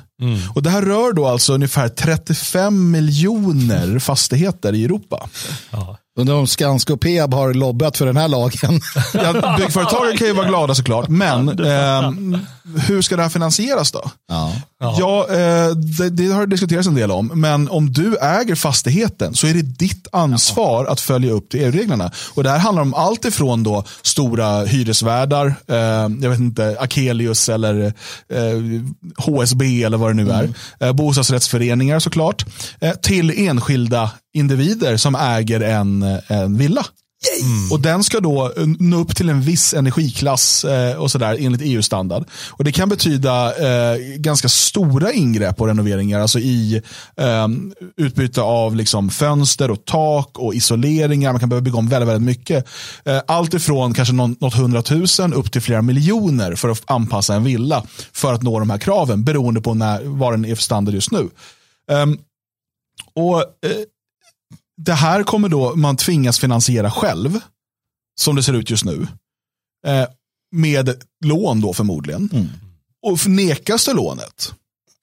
Och 0.55 0.63
Det 0.63 0.69
här 0.69 0.82
rör 0.82 1.13
då 1.13 1.28
alltså 1.28 1.53
ungefär 1.53 1.89
35 1.89 2.91
miljoner 2.91 3.99
fastigheter 3.99 4.74
i 4.74 4.86
Europa. 4.86 5.30
Ja. 5.72 5.97
Undrar 6.22 6.36
om 6.36 6.47
Skanska 6.47 6.93
och 6.93 7.01
Peab 7.01 7.34
har 7.34 7.53
lobbat 7.53 7.97
för 7.97 8.05
den 8.05 8.17
här 8.17 8.28
lagen. 8.28 8.82
Ja, 9.13 9.57
byggföretagen 9.57 10.17
kan 10.17 10.28
ju 10.28 10.34
vara 10.34 10.47
glada 10.47 10.76
såklart, 10.76 11.09
men 11.09 11.49
eh, 11.49 12.11
hur 12.88 13.01
ska 13.01 13.15
det 13.15 13.22
här 13.22 13.30
finansieras 13.30 13.91
då? 13.91 14.11
Ja. 14.30 14.53
Ja, 14.80 15.28
eh, 15.30 15.69
det, 15.76 16.09
det 16.09 16.28
har 16.28 16.39
det 16.39 16.45
diskuterats 16.45 16.88
en 16.88 16.95
del 16.95 17.11
om, 17.11 17.32
men 17.34 17.69
om 17.69 17.93
du 17.93 18.17
äger 18.17 18.55
fastigheten 18.55 19.34
så 19.34 19.47
är 19.47 19.53
det 19.53 19.61
ditt 19.61 20.07
ansvar 20.11 20.86
att 20.86 21.01
följa 21.01 21.32
upp 21.32 21.49
till 21.49 21.59
EU-reglerna. 21.59 22.11
Och 22.34 22.43
det 22.43 22.49
här 22.49 22.57
handlar 22.59 22.82
om 22.82 22.93
allt 22.93 23.26
ifrån 23.26 23.63
då 23.63 23.84
stora 24.01 24.65
hyresvärdar, 24.65 25.53
eh, 25.67 25.76
jag 26.22 26.30
vet 26.30 26.39
inte, 26.39 26.78
Akelius 26.80 27.49
eller 27.49 27.86
eh, 28.34 28.41
HSB 29.17 29.84
eller 29.84 29.97
vad 29.97 30.09
det 30.09 30.24
nu 30.24 30.32
är, 30.32 30.49
eh, 30.80 30.93
bostadsrättsföreningar 30.93 31.99
såklart, 31.99 32.45
eh, 32.80 32.91
till 32.91 33.47
enskilda 33.47 34.11
individer 34.34 34.97
som 34.97 35.15
äger 35.15 35.59
en, 35.59 36.03
en 36.27 36.57
villa. 36.57 36.86
Och 37.71 37.79
den 37.79 38.03
ska 38.03 38.19
då 38.19 38.51
nå 38.79 38.97
upp 38.97 39.15
till 39.15 39.29
en 39.29 39.41
viss 39.41 39.73
energiklass 39.73 40.65
eh, 40.65 40.95
och 40.97 41.11
sådär 41.11 41.38
enligt 41.39 41.61
EU-standard. 41.63 42.23
Och 42.49 42.63
Det 42.63 42.71
kan 42.71 42.89
betyda 42.89 43.55
eh, 43.55 43.97
ganska 44.15 44.49
stora 44.49 45.13
ingrepp 45.13 45.61
och 45.61 45.67
renoveringar, 45.67 46.19
alltså 46.19 46.39
i 46.39 46.82
eh, 47.17 47.47
utbyte 47.97 48.41
av 48.41 48.75
liksom 48.75 49.09
fönster 49.09 49.71
och 49.71 49.86
tak 49.86 50.39
och 50.39 50.55
isoleringar. 50.55 51.32
Man 51.32 51.39
kan 51.39 51.49
behöva 51.49 51.63
bygga 51.63 51.77
om 51.77 51.89
väldigt, 51.89 52.09
väldigt 52.09 52.25
mycket. 52.25 52.67
Eh, 53.05 53.21
allt 53.27 53.53
ifrån 53.53 53.93
kanske 53.93 54.13
någon, 54.13 54.36
något 54.39 54.53
hundratusen 54.53 55.34
upp 55.34 55.51
till 55.51 55.61
flera 55.61 55.82
miljoner 55.82 56.55
för 56.55 56.69
att 56.69 56.91
anpassa 56.91 57.36
en 57.36 57.43
villa 57.43 57.84
för 58.13 58.34
att 58.34 58.41
nå 58.41 58.59
de 58.59 58.69
här 58.69 58.77
kraven 58.77 59.23
beroende 59.23 59.61
på 59.61 59.73
när, 59.73 60.03
vad 60.03 60.34
den 60.34 60.45
är 60.45 60.55
för 60.55 60.63
standard 60.63 60.95
just 60.95 61.11
nu. 61.11 61.29
Ehm, 61.91 62.17
och 63.13 63.39
eh, 63.39 63.45
det 64.86 64.93
här 64.93 65.23
kommer 65.23 65.49
då 65.49 65.75
man 65.75 65.97
tvingas 65.97 66.39
finansiera 66.39 66.91
själv, 66.91 67.39
som 68.19 68.36
det 68.36 68.43
ser 68.43 68.53
ut 68.53 68.69
just 68.69 68.86
nu. 68.86 69.07
Eh, 69.88 70.05
med 70.51 71.03
lån 71.25 71.61
då 71.61 71.73
förmodligen. 71.73 72.29
Och 73.03 73.27
nekas 73.27 73.86
du 73.86 73.93
lånet, 73.93 74.53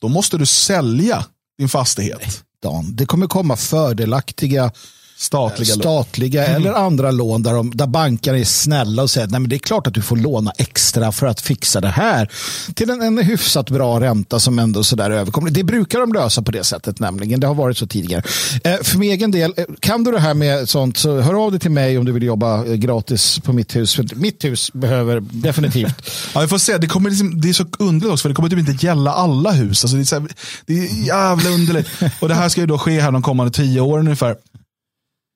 då 0.01 0.09
måste 0.09 0.39
du 0.39 0.47
sälja 0.47 1.27
din 1.59 1.69
fastighet. 1.69 2.45
Dan, 2.63 2.97
det 2.97 3.07
kommer 3.07 3.27
komma 3.27 3.57
fördelaktiga 3.57 4.73
Statliga 5.21 5.75
statliga 5.75 6.47
eller 6.47 6.73
andra 6.73 7.11
lån 7.11 7.43
där, 7.43 7.55
de, 7.55 7.71
där 7.75 7.87
bankerna 7.87 8.39
är 8.39 8.45
snälla 8.45 9.03
och 9.03 9.11
säger 9.11 9.25
att 9.25 9.31
Nej, 9.31 9.41
men 9.41 9.51
det 9.51 9.57
är 9.57 9.59
klart 9.59 9.87
att 9.87 9.95
du 9.95 10.03
får 10.03 10.17
låna 10.17 10.53
extra 10.59 11.13
för 11.13 11.27
att 11.27 11.41
fixa 11.41 11.81
det 11.81 11.89
här 11.89 12.31
till 12.75 12.91
en, 12.91 13.03
en 13.03 13.19
hyfsat 13.19 13.71
bra 13.71 14.01
ränta 14.01 14.41
som 14.41 14.59
ändå 14.59 14.85
sådär 14.85 15.11
överkomlig. 15.11 15.55
Det 15.55 15.65
brukar 15.65 16.01
de 16.01 16.13
lösa 16.13 16.43
på 16.43 16.51
det 16.51 16.65
sättet 16.65 17.01
nämligen. 17.01 17.41
Det 17.41 17.47
har 17.47 17.55
varit 17.55 17.79
så 17.79 17.87
tidigare. 17.87 18.23
Eh, 18.65 18.77
för 18.83 18.99
min 18.99 19.11
egen 19.11 19.31
del, 19.31 19.55
eh, 19.57 19.65
kan 19.81 20.05
du 20.05 20.13
det 20.13 20.21
här 20.21 20.35
med 20.35 20.69
sånt 20.69 20.97
så 20.97 21.21
hör 21.21 21.45
av 21.45 21.51
dig 21.51 21.61
till 21.61 21.71
mig 21.71 21.99
om 21.99 22.05
du 22.05 22.13
vill 22.13 22.23
jobba 22.23 22.65
eh, 22.65 22.75
gratis 22.75 23.39
på 23.39 23.53
mitt 23.53 23.77
hus. 23.77 23.95
För 23.95 24.07
mitt 24.15 24.45
hus 24.45 24.73
behöver 24.73 25.21
definitivt. 25.21 25.95
Ja, 26.35 26.41
vi 26.41 26.49
får 26.49 26.59
se. 26.59 26.79
Det, 26.79 26.87
kommer 26.87 27.11
liksom, 27.11 27.41
det 27.41 27.49
är 27.49 27.53
så 27.53 27.67
underligt 27.79 28.13
också, 28.13 28.23
för 28.23 28.29
det 28.29 28.35
kommer 28.35 28.49
typ 28.49 28.59
inte 28.59 28.87
gälla 28.87 29.13
alla 29.13 29.53
hus. 29.53 29.85
Alltså 29.85 29.97
det, 29.97 30.03
är 30.03 30.05
så 30.05 30.21
här, 30.21 30.29
det 30.67 30.73
är 30.79 31.07
jävla 31.07 31.51
underligt. 31.51 31.89
Och 32.21 32.29
det 32.29 32.35
här 32.35 32.49
ska 32.49 32.61
ju 32.61 32.67
då 32.67 32.79
ske 32.79 33.01
här 33.01 33.13
de 33.13 33.23
kommande 33.23 33.53
tio 33.53 33.81
åren 33.81 34.07
ungefär. 34.07 34.37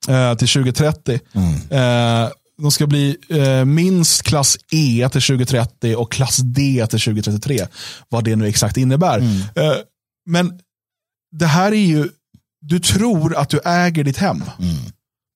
Eh, 0.09 0.35
till 0.35 0.49
2030. 0.49 1.21
Eh, 1.71 2.29
de 2.63 2.71
ska 2.71 2.87
bli 2.87 3.17
eh, 3.29 3.65
minst 3.65 4.23
klass 4.23 4.59
E 4.71 5.09
till 5.13 5.23
2030 5.23 5.97
och 5.97 6.13
klass 6.13 6.37
D 6.37 6.87
till 6.91 7.01
2033. 7.01 7.67
Vad 8.09 8.25
det 8.25 8.37
nu 8.37 8.47
exakt 8.47 8.77
innebär. 8.77 9.19
Eh, 9.55 9.75
men 10.27 10.61
det 11.39 11.47
här 11.47 11.73
är 11.73 11.87
ju, 11.87 12.09
du 12.61 12.79
tror 12.79 13.37
att 13.37 13.49
du 13.49 13.61
äger 13.65 14.05
ditt 14.05 14.19
hem. 14.19 14.45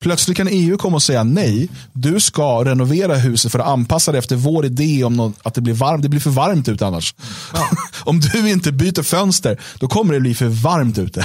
Plötsligt 0.03 0.37
kan 0.37 0.49
EU 0.51 0.79
komma 0.79 0.97
och 0.97 1.03
säga 1.03 1.25
nej, 1.25 1.69
du 1.93 2.21
ska 2.21 2.65
renovera 2.65 3.15
huset 3.15 3.53
för 3.53 3.59
att 3.59 3.67
anpassa 3.67 4.13
det 4.13 4.19
efter 4.19 4.37
vår 4.37 4.67
idé 4.67 5.05
om 5.05 5.17
något, 5.17 5.35
att 5.43 5.55
det 5.55 5.61
blir 5.61 5.75
varmt. 5.75 6.03
Det 6.03 6.09
blir 6.09 6.21
för 6.21 6.31
varmt 6.31 6.69
ute 6.69 6.87
annars. 6.87 7.15
om 8.05 8.21
du 8.21 8.51
inte 8.51 8.73
byter 8.73 9.03
fönster, 9.03 9.61
då 9.79 9.89
kommer 9.89 10.15
det 10.15 10.21
bli 10.21 10.35
för 10.35 10.49
varmt 10.49 10.99
ute. 10.99 11.21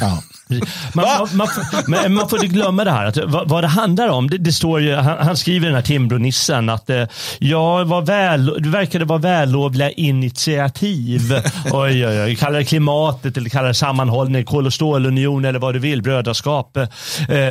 Man, 0.93 1.05
man, 1.19 1.27
man, 1.33 1.47
men 1.87 2.13
man 2.13 2.29
får 2.29 2.43
inte 2.43 2.55
glömma 2.55 2.83
det 2.83 2.91
här. 2.91 3.05
Att, 3.05 3.17
vad, 3.17 3.49
vad 3.49 3.63
det 3.63 3.67
handlar 3.67 4.07
om. 4.07 4.29
Det, 4.29 4.37
det 4.37 4.53
står 4.53 4.81
ju, 4.81 4.95
han, 4.95 5.17
han 5.17 5.37
skriver 5.37 5.65
den 5.67 5.75
här 5.75 5.81
Timbro-nissen 5.81 6.69
att 6.69 6.89
eh, 6.89 7.03
ja, 7.39 7.83
vad 7.83 8.05
väl, 8.05 8.63
det 8.63 8.69
verkade 8.69 9.05
vara 9.05 9.19
vällovliga 9.19 9.91
initiativ. 9.91 11.21
oj, 11.71 12.07
oj, 12.07 12.23
oj. 12.23 12.35
Kalla 12.35 12.57
det 12.57 12.63
klimatet 12.63 13.37
eller 13.37 13.49
kalla 13.49 13.67
det 13.67 13.73
sammanhållning, 13.73 14.45
kol 14.45 14.65
och 14.65 14.73
stålunion 14.73 15.45
eller 15.45 15.59
vad 15.59 15.75
du 15.75 15.79
vill, 15.79 16.01
brödraskap. 16.01 16.77
Eh, 16.77 16.87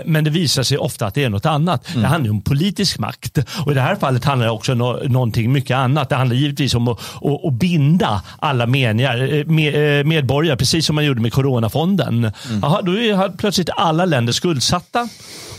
men 0.05 0.25
det 0.25 0.31
visar 0.31 0.63
sig 0.63 0.79
ofta 0.79 1.07
att 1.07 1.15
det 1.15 1.25
är 1.25 1.29
något 1.29 1.47
annat. 1.47 1.87
Det 1.95 2.07
handlar 2.07 2.31
om 2.31 2.43
politisk 2.43 2.99
makt. 2.99 3.39
Och 3.65 3.73
i 3.73 3.75
det 3.75 3.81
här 3.81 3.97
fallet 3.97 4.25
handlar 4.25 4.47
det 4.47 4.53
också 4.53 4.73
om 4.73 4.79
no, 4.79 5.09
någonting 5.09 5.53
mycket 5.53 5.77
annat. 5.77 6.09
Det 6.09 6.17
handlar 6.17 6.37
givetvis 6.37 6.75
om 6.75 6.89
att, 6.89 6.99
att, 6.99 7.45
att 7.45 7.53
binda 7.53 8.23
alla 8.39 8.67
meningar, 8.67 9.35
eh, 9.35 9.47
med, 9.47 10.01
eh, 10.01 10.05
medborgare, 10.05 10.57
precis 10.57 10.87
som 10.87 10.95
man 10.95 11.05
gjorde 11.05 11.21
med 11.21 11.33
coronafonden. 11.33 12.33
Jaha, 12.63 12.83
då 12.91 12.99
är 12.99 13.37
plötsligt 13.37 13.71
alla 13.77 14.05
länder 14.05 14.33
skuldsatta 14.33 15.09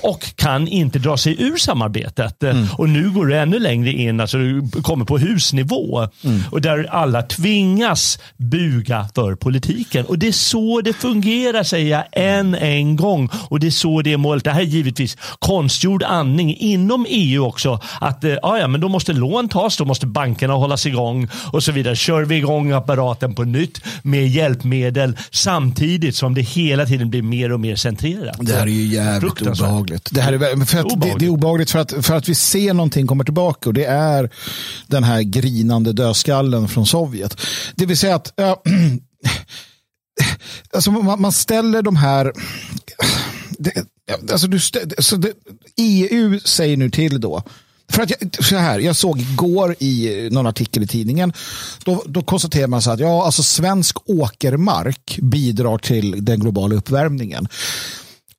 och 0.04 0.36
kan 0.36 0.68
inte 0.68 1.00
dra 1.00 1.18
sig 1.18 1.42
ur 1.44 1.58
samarbetet. 1.58 2.44
Och 2.78 2.90
nu 2.90 3.10
går 3.12 3.28
det 3.28 3.40
ännu 3.40 3.60
längre 3.60 3.92
in, 3.92 4.20
alltså 4.20 4.38
du 4.38 4.70
kommer 4.82 5.06
på 5.06 5.18
husnivå. 5.18 6.08
Och 6.52 6.62
där 6.62 6.88
alla 6.92 7.22
tvingas 7.22 8.20
buga 8.38 9.08
för 9.16 9.36
politiken. 9.36 10.06
Och 10.06 10.20
det 10.20 10.28
är 10.28 10.32
så 10.32 10.82
det 10.82 10.94
fungerar 10.94 11.64
säger 11.64 11.92
jag 11.92 12.04
än 12.12 12.56
en 12.56 12.96
gång. 12.96 13.30
Och 13.50 13.60
det 13.60 13.68
är 13.68 13.72
så 13.72 14.02
det 14.02 14.14
är 14.14 14.18
målet. 14.18 14.44
Det 14.44 14.52
här 14.52 14.62
är 14.62 14.66
givetvis 14.66 15.18
konstgjord 15.40 16.04
andning 16.04 16.58
inom 16.58 17.06
EU 17.10 17.46
också. 17.46 17.80
Att 18.02 18.24
eh, 18.24 18.36
ja, 18.42 18.68
men 18.68 18.82
då 18.82 18.90
måste 18.90 19.14
lån 19.14 19.50
tas, 19.50 19.78
då 19.78 19.86
måste 19.86 20.06
bankerna 20.08 20.54
hållas 20.54 20.86
igång 20.86 21.28
och 21.52 21.64
så 21.64 21.72
vidare. 21.72 21.96
Kör 21.96 22.26
vi 22.26 22.36
igång 22.36 22.72
apparaten 22.72 23.36
på 23.36 23.44
nytt 23.44 23.82
med 24.02 24.28
hjälpmedel 24.28 25.18
samtidigt 25.32 26.16
som 26.16 26.34
det 26.34 26.42
hela 26.42 26.86
tiden 26.86 27.10
blir 27.10 27.22
mer 27.22 27.52
och 27.52 27.60
mer 27.60 27.76
centrerat. 27.76 28.38
Det 28.40 28.54
här 28.54 28.62
är 28.62 28.68
ju 28.68 28.86
jävligt 28.86 29.22
Fruktansvärt 29.22 29.91
obehagligt. 29.92 30.10
Det, 30.12 30.22
här 30.22 30.34
är, 30.34 30.66
för 30.66 30.80
att 30.80 30.86
Obehagligt. 30.86 31.20
det 31.20 31.26
är 31.26 31.30
obehagligt 31.30 31.72
för 31.72 31.80
att, 31.80 32.06
för 32.06 32.16
att 32.16 32.30
vi 32.30 32.36
ser 32.36 32.74
någonting 32.74 33.08
komma 33.08 33.24
tillbaka 33.24 33.70
och 33.70 33.74
det 33.74 33.86
är 33.86 34.30
den 34.88 35.04
här 35.04 35.22
grinande 35.22 35.94
dödskallen 35.94 36.68
från 36.68 36.86
Sovjet. 36.86 37.38
Det 37.76 37.86
vill 37.86 37.98
säga 37.98 38.16
att 38.16 38.40
äh, 38.40 38.54
alltså 40.74 40.92
man, 40.92 41.22
man 41.22 41.32
ställer 41.32 41.82
de 41.82 41.96
här 41.96 42.34
det, 43.58 43.86
alltså 44.32 44.48
du, 44.48 44.58
stä- 44.58 44.94
alltså 44.98 45.18
det, 45.18 45.34
EU 45.78 46.40
säger 46.40 46.78
nu 46.78 46.90
till 46.90 47.22
då 47.22 47.44
för 47.92 48.04
att 48.04 48.10
jag, 48.10 48.46
så 48.46 48.56
här, 48.56 48.80
jag 48.80 48.96
såg 48.96 49.20
igår 49.20 49.76
i 49.80 50.30
någon 50.32 50.48
artikel 50.48 50.84
i 50.84 50.88
tidningen, 50.88 51.34
då, 51.86 52.04
då 52.08 52.22
konstaterar 52.22 52.68
man 52.68 52.82
så 52.82 52.92
att 52.92 53.00
ja, 53.00 53.26
alltså 53.26 53.44
svensk 53.44 54.10
åkermark 54.10 55.20
bidrar 55.22 55.78
till 55.78 56.26
den 56.26 56.40
globala 56.40 56.76
uppvärmningen. 56.76 57.48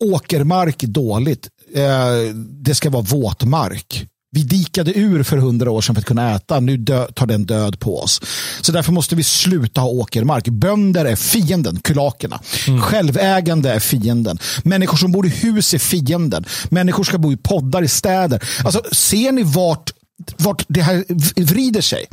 Åkermark 0.02 0.82
dåligt, 0.82 1.48
eh, 1.74 2.34
det 2.36 2.74
ska 2.74 2.90
vara 2.90 3.02
våtmark. 3.02 4.06
Vi 4.34 4.42
dikade 4.42 4.98
ur 4.98 5.22
för 5.22 5.36
hundra 5.36 5.70
år 5.70 5.80
sedan 5.80 5.94
för 5.94 6.00
att 6.00 6.06
kunna 6.06 6.34
äta. 6.34 6.60
Nu 6.60 6.76
dö, 6.76 7.06
tar 7.06 7.26
den 7.26 7.46
död 7.46 7.80
på 7.80 8.00
oss. 8.00 8.20
Så 8.60 8.72
därför 8.72 8.92
måste 8.92 9.16
vi 9.16 9.24
sluta 9.24 9.80
ha 9.80 9.88
åkermark. 9.88 10.48
Bönder 10.48 11.04
är 11.04 11.16
fienden, 11.16 11.80
kulakerna. 11.80 12.40
Självägande 12.80 13.70
är 13.70 13.80
fienden. 13.80 14.38
Människor 14.64 14.96
som 14.96 15.12
bor 15.12 15.26
i 15.26 15.28
hus 15.28 15.74
är 15.74 15.78
fienden. 15.78 16.44
Människor 16.68 17.04
ska 17.04 17.18
bo 17.18 17.32
i 17.32 17.36
poddar 17.36 17.82
i 17.82 17.88
städer. 17.88 18.42
Alltså, 18.64 18.82
ser 18.92 19.32
ni 19.32 19.42
vart, 19.42 19.90
vart 20.36 20.64
det 20.68 20.82
här 20.82 21.04
vrider 21.42 21.80
sig? 21.80 22.06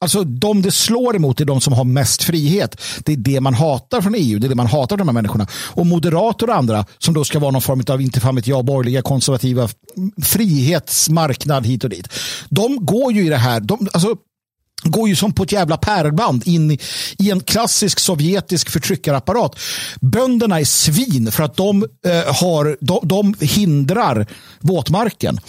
Alltså 0.00 0.24
de 0.24 0.62
det 0.62 0.72
slår 0.72 1.16
emot 1.16 1.40
är 1.40 1.44
de 1.44 1.60
som 1.60 1.72
har 1.72 1.84
mest 1.84 2.22
frihet. 2.22 2.80
Det 3.04 3.12
är 3.12 3.16
det 3.16 3.40
man 3.40 3.54
hatar 3.54 4.00
från 4.00 4.14
EU, 4.14 4.38
det 4.38 4.46
är 4.46 4.48
det 4.48 4.54
man 4.54 4.66
hatar 4.66 4.96
från 4.96 5.06
de 5.06 5.08
här 5.08 5.14
människorna. 5.14 5.46
Och 5.52 5.86
moderater 5.86 6.50
och 6.50 6.56
andra 6.56 6.84
som 6.98 7.14
då 7.14 7.24
ska 7.24 7.38
vara 7.38 7.50
någon 7.50 7.62
form 7.62 7.82
av, 7.88 8.00
inte 8.00 8.20
fan 8.20 8.36
vet 8.36 8.46
jag, 8.46 8.64
borgerliga 8.64 9.02
konservativa 9.02 9.68
frihetsmarknad 10.22 11.66
hit 11.66 11.84
och 11.84 11.90
dit. 11.90 12.08
De 12.48 12.86
går 12.86 13.12
ju 13.12 13.26
i 13.26 13.28
det 13.28 13.36
här, 13.36 13.60
de, 13.60 13.88
alltså, 13.92 14.16
går 14.82 15.08
ju 15.08 15.16
som 15.16 15.32
på 15.32 15.42
ett 15.42 15.52
jävla 15.52 15.76
pärlband 15.76 16.42
in 16.46 16.70
i, 16.70 16.78
i 17.18 17.30
en 17.30 17.40
klassisk 17.40 17.98
sovjetisk 17.98 18.70
förtryckarapparat. 18.70 19.58
Bönderna 20.00 20.60
är 20.60 20.64
svin 20.64 21.32
för 21.32 21.42
att 21.42 21.56
de, 21.56 21.82
eh, 21.82 22.34
har, 22.34 22.76
de, 22.80 23.00
de 23.02 23.34
hindrar 23.40 24.26
våtmarken. 24.60 25.40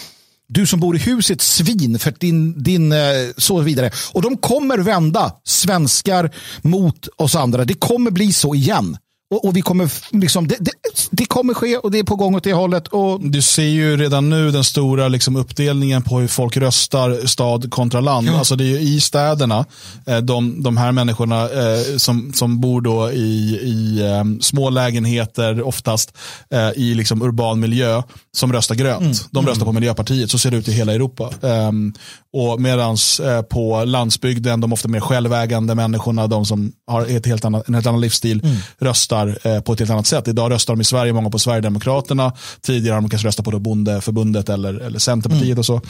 Du 0.51 0.67
som 0.67 0.79
bor 0.79 0.95
i 0.95 0.99
huset 0.99 1.41
svin 1.41 1.99
för 1.99 2.13
din, 2.19 2.63
din 2.63 2.91
eh, 2.91 2.97
så 3.37 3.61
vidare. 3.61 3.91
Och 4.11 4.21
de 4.21 4.37
kommer 4.37 4.77
vända 4.77 5.31
svenskar 5.43 6.35
mot 6.61 7.07
oss 7.17 7.35
andra. 7.35 7.65
Det 7.65 7.73
kommer 7.73 8.11
bli 8.11 8.33
så 8.33 8.55
igen. 8.55 8.97
Och, 9.31 9.45
och 9.45 9.55
vi 9.57 9.61
kommer, 9.61 9.91
liksom, 10.11 10.47
det, 10.47 10.55
det, 10.59 10.71
det 11.11 11.25
kommer 11.25 11.53
ske 11.53 11.77
och 11.77 11.91
det 11.91 11.99
är 11.99 12.03
på 12.03 12.15
gång 12.15 12.35
åt 12.35 12.43
det 12.43 12.53
hållet. 12.53 12.87
Och, 12.87 13.21
Du 13.21 13.41
ser 13.41 13.63
ju 13.63 13.97
redan 13.97 14.29
nu 14.29 14.51
den 14.51 14.63
stora 14.63 15.07
liksom, 15.07 15.35
uppdelningen 15.35 16.01
på 16.01 16.19
hur 16.19 16.27
folk 16.27 16.57
röstar 16.57 17.27
stad 17.27 17.71
kontra 17.71 18.01
land. 18.01 18.29
Alltså 18.29 18.55
det 18.55 18.63
är 18.63 18.67
ju 18.67 18.79
i 18.79 19.01
städerna, 19.01 19.65
eh, 20.05 20.17
de, 20.17 20.63
de 20.63 20.77
här 20.77 20.91
människorna 20.91 21.41
eh, 21.43 21.97
som, 21.97 22.33
som 22.33 22.59
bor 22.61 22.81
då 22.81 23.11
i, 23.11 23.59
i 23.63 24.01
eh, 24.01 24.23
små 24.41 24.69
lägenheter, 24.69 25.61
oftast 25.67 26.13
eh, 26.51 26.69
i 26.75 26.93
liksom, 26.93 27.21
urban 27.21 27.59
miljö, 27.59 28.03
som 28.37 28.53
röstar 28.53 28.75
grönt. 28.75 29.27
De 29.31 29.47
röstar 29.47 29.65
på 29.65 29.71
Miljöpartiet, 29.71 30.31
så 30.31 30.37
ser 30.39 30.51
det 30.51 30.57
ut 30.57 30.67
i 30.67 30.71
hela 30.71 30.93
Europa. 30.93 31.29
Ehm, 31.41 31.93
och 32.33 32.61
medans 32.61 33.21
på 33.49 33.83
landsbygden, 33.85 34.61
de 34.61 34.73
ofta 34.73 34.87
mer 34.87 34.99
självägande 34.99 35.75
människorna, 35.75 36.27
de 36.27 36.45
som 36.45 36.71
har 36.87 37.05
ett 37.05 37.25
helt 37.25 37.45
annat, 37.45 37.67
en 37.67 37.73
helt 37.73 37.87
annan 37.87 38.01
livsstil, 38.01 38.41
röstar 38.79 39.18
eh, 39.27 39.61
på 39.61 39.73
ett 39.73 39.79
helt 39.79 39.91
annat 39.91 40.07
sätt. 40.07 40.27
Idag 40.27 40.51
röstar 40.51 40.73
de 40.73 40.81
i 40.81 40.83
Sverige 40.83 41.13
många 41.13 41.29
på 41.29 41.39
Sverigedemokraterna. 41.39 42.33
Tidigare 42.61 42.93
har 42.93 43.01
de 43.01 43.09
kanske 43.09 43.27
röstat 43.27 43.45
på 43.45 43.51
då 43.51 43.59
Bondeförbundet 43.59 44.49
eller, 44.49 44.73
eller 44.73 44.99
Centerpartiet 44.99 45.57
och 45.57 45.65
så. 45.65 45.81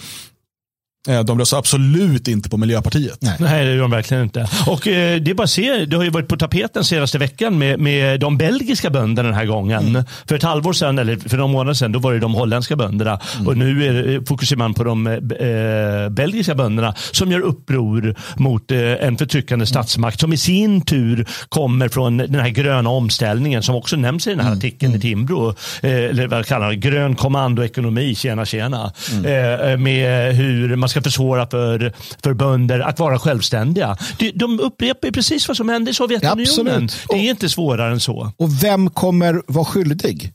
Eh, 1.07 1.23
de 1.23 1.39
röstar 1.39 1.57
absolut 1.57 2.27
inte 2.27 2.49
på 2.49 2.57
Miljöpartiet. 2.57 3.17
Nej. 3.21 3.35
Nej, 3.39 3.65
det 3.65 3.73
gör 3.73 3.81
de 3.81 3.91
verkligen 3.91 4.23
inte. 4.23 4.47
Och 4.67 4.87
eh, 4.87 5.21
det 5.21 5.31
är 5.31 5.35
bara 5.35 5.43
att 5.43 5.49
se, 5.49 5.85
det 5.85 5.97
har 5.97 6.03
ju 6.03 6.09
varit 6.09 6.27
på 6.27 6.37
tapeten 6.37 6.83
senaste 6.83 7.17
veckan 7.17 7.57
med, 7.57 7.79
med 7.79 8.19
de 8.19 8.37
belgiska 8.37 8.89
bönderna 8.89 9.29
den 9.29 9.37
här 9.37 9.45
gången. 9.45 10.03
För 10.27 10.35
ett 10.35 10.43
halvår 10.43 10.73
sedan, 10.73 10.99
eller 10.99 11.17
för 11.17 11.37
några 11.37 11.51
månader 11.51 11.73
sedan, 11.73 11.91
då 11.91 11.99
var 11.99 12.13
det 12.13 12.19
de 12.19 12.33
holländska 12.33 12.75
bönderna. 12.75 13.19
Och 13.47 13.57
nu 13.57 13.85
är, 13.85 14.25
fokuserar 14.25 14.57
man 14.57 14.73
på 14.73 14.83
de 14.83 15.07
eh, 15.07 16.09
belgiska 16.09 16.55
bönderna 16.55 16.93
som 17.11 17.31
gör 17.31 17.39
uppror 17.39 18.15
mot 18.35 18.71
eh, 18.71 18.79
en 18.79 19.17
förtryckande 19.17 19.65
statsmakt 19.65 20.19
som 20.19 20.33
i 20.33 20.37
sin 20.37 20.81
tur 20.81 21.27
kommer 21.49 21.89
från 21.89 22.17
den 22.17 22.39
här 22.39 22.49
gröna 22.49 22.89
omställningen 22.89 23.63
som 23.63 23.75
också 23.75 23.95
nämns 23.95 24.27
i 24.27 24.29
den 24.29 24.39
här 24.39 24.53
artikeln 24.53 24.95
i 24.95 24.99
Timbro. 24.99 25.49
Eh, 25.81 25.91
eller 25.91 26.27
vad 26.27 26.45
kallar 26.45 26.69
det? 26.69 26.75
Grön 26.75 27.15
kommandoekonomi, 27.15 28.15
tjena 28.15 28.45
tjena. 28.45 28.91
Eh, 29.11 29.77
med 29.77 30.35
hur 30.35 30.75
man 30.75 30.88
ska 30.89 31.01
försvåra 31.01 31.47
för, 31.47 31.93
för 32.23 32.33
bönder 32.33 32.79
att 32.79 32.99
vara 32.99 33.19
självständiga. 33.19 33.97
De, 34.19 34.31
de 34.31 34.59
upprepar 34.59 35.11
precis 35.11 35.47
vad 35.47 35.57
som 35.57 35.69
hände 35.69 35.91
i 35.91 35.93
Sovjetunionen. 35.93 36.41
Absolut. 36.83 36.97
Det 37.09 37.15
är 37.15 37.29
inte 37.29 37.49
svårare 37.49 37.91
än 37.91 37.99
så. 37.99 38.31
och 38.37 38.63
vem 38.63 38.89
kommer 38.89 39.41
vara 39.47 39.65
skyldig? 39.65 40.33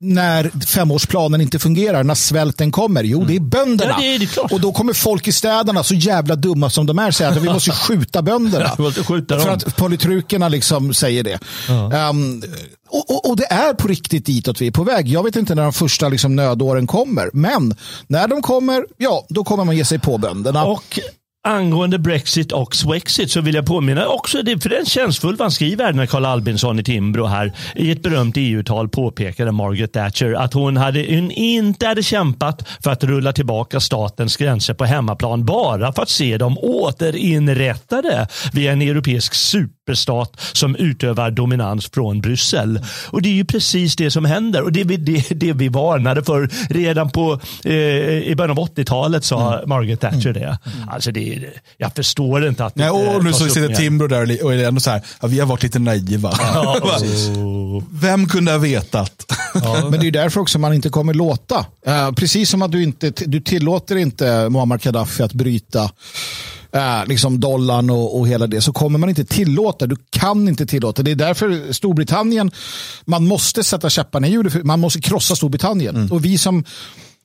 När 0.00 0.66
femårsplanen 0.66 1.40
inte 1.40 1.58
fungerar, 1.58 2.04
när 2.04 2.14
svälten 2.14 2.72
kommer? 2.72 3.04
Jo, 3.04 3.24
det 3.24 3.36
är 3.36 3.40
bönderna. 3.40 3.90
Ja, 3.90 3.98
det 4.00 4.14
är- 4.14 4.18
det. 4.18 4.54
Och 4.54 4.60
då 4.60 4.72
kommer 4.72 4.92
folk 4.92 5.28
i 5.28 5.32
städerna, 5.32 5.82
så 5.84 5.94
jävla 5.94 6.36
dumma 6.36 6.70
som 6.70 6.86
de 6.86 6.98
är, 6.98 7.10
säga 7.10 7.30
att 7.30 7.36
vi 7.36 7.48
måste 7.48 7.70
skjuta 7.70 8.22
bönderna. 8.22 8.70
Måste 8.78 9.04
skjuta 9.04 9.38
För 9.38 9.50
att 9.50 9.76
politrukerna 9.76 10.48
liksom 10.48 10.94
säger 10.94 11.24
det. 11.24 11.38
Um, 12.10 12.42
och, 12.88 13.10
och, 13.10 13.30
och 13.30 13.36
det 13.36 13.52
är 13.52 13.74
på 13.74 13.88
riktigt 13.88 14.26
ditåt 14.26 14.60
vi 14.60 14.66
är 14.66 14.70
på 14.70 14.84
väg. 14.84 15.08
Jag 15.08 15.22
vet 15.22 15.36
inte 15.36 15.54
när 15.54 15.62
de 15.62 15.72
första 15.72 16.08
liksom, 16.08 16.36
nödåren 16.36 16.86
kommer. 16.86 17.30
Men 17.32 17.74
när 18.06 18.28
de 18.28 18.42
kommer, 18.42 18.86
ja, 18.96 19.26
då 19.28 19.44
kommer 19.44 19.64
man 19.64 19.76
ge 19.76 19.84
sig 19.84 19.98
på 19.98 20.18
bönderna. 20.18 20.64
Och 20.64 21.00
angående 21.48 21.98
Brexit 21.98 22.52
och 22.52 22.74
Swexit 22.74 23.30
så 23.30 23.40
vill 23.40 23.54
jag 23.54 23.66
påminna 23.66 24.06
också, 24.06 24.38
för 24.38 24.68
det 24.68 24.76
är 24.76 24.80
en 24.80 24.86
känsfull 24.86 25.36
vad 25.36 25.44
han 25.44 25.50
skriver 25.50 25.92
när 25.92 26.06
Carl 26.06 26.24
Albinsson 26.24 26.78
i 26.78 26.84
Timbro 26.84 27.26
här 27.26 27.52
i 27.76 27.90
ett 27.90 28.02
berömt 28.02 28.34
EU-tal 28.36 28.88
påpekade 28.88 29.52
Margaret 29.52 29.92
Thatcher 29.92 30.34
att 30.34 30.54
hon, 30.54 30.76
hade, 30.76 30.98
hon 31.08 31.30
inte 31.30 31.86
hade 31.86 32.02
kämpat 32.02 32.68
för 32.82 32.90
att 32.90 33.04
rulla 33.04 33.32
tillbaka 33.32 33.80
statens 33.80 34.36
gränser 34.36 34.74
på 34.74 34.84
hemmaplan 34.84 35.44
bara 35.44 35.92
för 35.92 36.02
att 36.02 36.08
se 36.08 36.38
dem 36.38 36.58
återinrättade 36.58 38.28
via 38.52 38.72
en 38.72 38.82
europeisk 38.82 39.34
super 39.34 39.77
superstat 39.88 40.40
som 40.52 40.76
utövar 40.76 41.30
dominans 41.30 41.90
från 41.94 42.20
Bryssel. 42.20 42.80
Och 43.06 43.22
det 43.22 43.28
är 43.28 43.32
ju 43.32 43.44
precis 43.44 43.96
det 43.96 44.10
som 44.10 44.24
händer 44.24 44.62
och 44.62 44.72
det 44.72 44.84
det, 44.84 45.30
det 45.30 45.52
vi 45.52 45.68
varnade 45.68 46.24
för 46.24 46.50
redan 46.70 47.10
på 47.10 47.40
eh, 47.64 47.72
i 47.72 48.34
början 48.36 48.58
av 48.58 48.68
80-talet 48.68 49.24
sa 49.24 49.62
Margaret 49.66 50.00
Thatcher 50.00 50.32
det. 50.32 50.58
Alltså 50.90 51.10
det 51.12 51.44
jag 51.76 51.94
förstår 51.94 52.48
inte 52.48 52.64
att 52.64 52.74
det 52.74 52.80
Nej, 52.80 52.90
och 52.90 53.14
inte 53.14 53.24
nu 53.24 53.32
så 53.32 53.48
sitter. 53.48 53.74
Timbro 53.74 54.06
där 54.06 54.22
och 54.22 54.48
och 54.48 54.54
är 54.54 54.68
ändå 54.68 54.80
så 54.80 54.90
här, 54.90 55.02
ja, 55.20 55.28
vi 55.28 55.40
har 55.40 55.46
varit 55.46 55.62
lite 55.62 55.78
naiva. 55.78 56.32
Vem 57.90 58.28
kunde 58.28 58.52
ha 58.52 58.58
vetat? 58.58 59.32
Men 59.90 60.00
det 60.00 60.06
är 60.06 60.10
därför 60.10 60.40
också 60.40 60.58
man 60.58 60.72
inte 60.72 60.88
kommer 60.88 61.14
låta. 61.14 61.66
Eh, 61.86 62.12
precis 62.12 62.50
som 62.50 62.62
att 62.62 62.72
du 62.72 62.82
inte 62.82 63.10
du 63.10 63.40
tillåter 63.40 63.96
inte 63.96 64.48
Muammar 64.48 64.78
Gaddafi 64.78 65.22
att 65.22 65.32
bryta 65.32 65.90
eh, 66.72 67.06
liksom 67.06 67.40
dollarn 67.40 67.90
och, 67.90 68.18
och 68.18 68.28
hela 68.28 68.46
det 68.46 68.60
så 68.60 68.72
kommer 68.72 68.98
man 68.98 69.08
inte 69.08 69.24
tillåta. 69.24 69.86
Du 69.86 69.96
kan 70.10 70.48
inte 70.48 70.66
tillåta. 70.66 71.02
Det 71.02 71.10
är 71.10 71.14
därför 71.14 71.72
Storbritannien, 71.72 72.50
man 73.04 73.26
måste 73.26 73.64
sätta 73.64 73.90
käpparna 73.90 74.26
i 74.26 74.30
hjulet. 74.30 74.64
Man 74.64 74.80
måste 74.80 75.00
krossa 75.00 75.36
Storbritannien. 75.36 76.12
Och 76.12 76.24
vi 76.24 76.38
som 76.38 76.64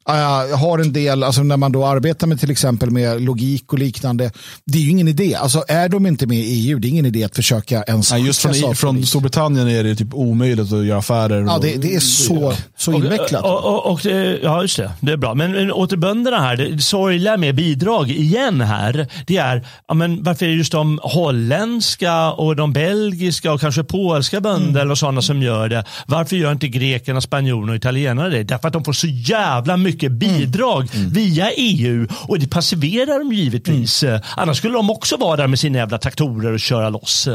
eh, 0.10 0.60
har 0.60 0.80
en 0.80 0.94
del, 0.94 1.24
alltså 1.24 1.44
när 1.44 1.58
man 1.58 1.72
då 1.72 1.86
arbetar 1.86 2.28
med 2.28 2.40
till 2.40 2.52
exempel 2.52 2.92
med 2.92 3.22
logik 3.22 3.74
och 3.74 3.80
liknande, 3.80 4.32
det 4.66 4.78
är 4.78 4.82
ju 4.82 4.90
ingen 4.90 5.08
idé. 5.08 5.36
Alltså 5.36 5.64
är 5.68 5.90
de 5.90 6.06
inte 6.06 6.28
med 6.28 6.38
i 6.38 6.42
EU, 6.70 6.80
det 6.80 6.88
är 6.88 6.90
ingen 6.90 7.06
idé 7.06 7.24
att 7.24 7.36
försöka 7.36 7.84
ens 7.84 8.12
Nej, 8.12 8.26
just 8.26 8.42
från, 8.42 8.52
i- 8.52 8.60
saker 8.62 8.74
från. 8.76 9.06
Storbritannien 9.06 9.68
är 9.68 9.84
det 9.84 9.96
typ 9.96 10.14
omöjligt 10.14 10.74
att 10.74 10.86
göra 10.86 11.00
affärer. 11.00 11.42
Ja, 11.42 11.56
och- 11.56 11.62
det, 11.62 11.76
det 11.82 11.96
är 11.96 12.00
så, 12.00 12.54
så 12.78 12.94
invecklat. 12.94 13.44
Och, 13.44 13.64
och, 13.66 13.92
och, 13.92 14.00
det- 14.04 14.40
ja, 14.44 14.62
just 14.62 14.78
det. 14.78 14.92
Det 15.02 15.12
är 15.12 15.18
bra. 15.18 15.34
Men, 15.34 15.52
men 15.52 15.72
åter 15.72 15.98
bönderna 15.98 16.40
här. 16.40 16.58
Det 16.58 16.82
sorgliga 16.82 17.38
med 17.38 17.56
bidrag 17.56 18.10
igen 18.12 18.62
här. 18.62 19.08
Det 19.28 19.38
är 19.38 19.68
ja, 19.88 19.94
men 19.94 20.24
varför 20.24 20.46
är 20.46 20.50
det 20.50 20.56
just 20.56 20.72
de 20.72 21.00
holländska 21.04 22.32
och 22.32 22.56
de 22.56 22.74
belgiska 22.74 23.52
och 23.54 23.62
kanske 23.62 23.84
polska 23.84 24.42
bönder 24.42 24.92
och 24.92 24.98
sådana 24.98 25.22
som 25.22 25.42
gör 25.42 25.70
det. 25.70 25.86
Varför 26.08 26.36
gör 26.36 26.52
inte 26.52 26.68
grekerna, 26.68 27.22
spanjorerna 27.22 27.72
och 27.72 27.76
italienarna 27.76 28.30
det? 28.30 28.44
Därför 28.44 28.68
att 28.68 28.74
de 28.74 28.84
får 28.84 28.94
så 28.94 29.08
jävla 29.08 29.78
mycket 29.78 29.93
bidrag 30.00 30.90
via 30.94 31.52
EU 31.52 32.08
och 32.12 32.40
det 32.40 32.48
passiverar 32.48 33.20
dem 33.20 33.34
givetvis. 33.34 34.04
Annars 34.38 34.58
skulle 34.58 34.74
de 34.74 34.90
också 34.90 35.18
vara 35.18 35.38
där 35.38 35.48
med 35.48 35.60
sina 35.60 35.78
jävla 35.78 35.98
traktorer 35.98 36.54
och 36.54 36.60
köra 36.60 36.90
loss. 36.90 37.28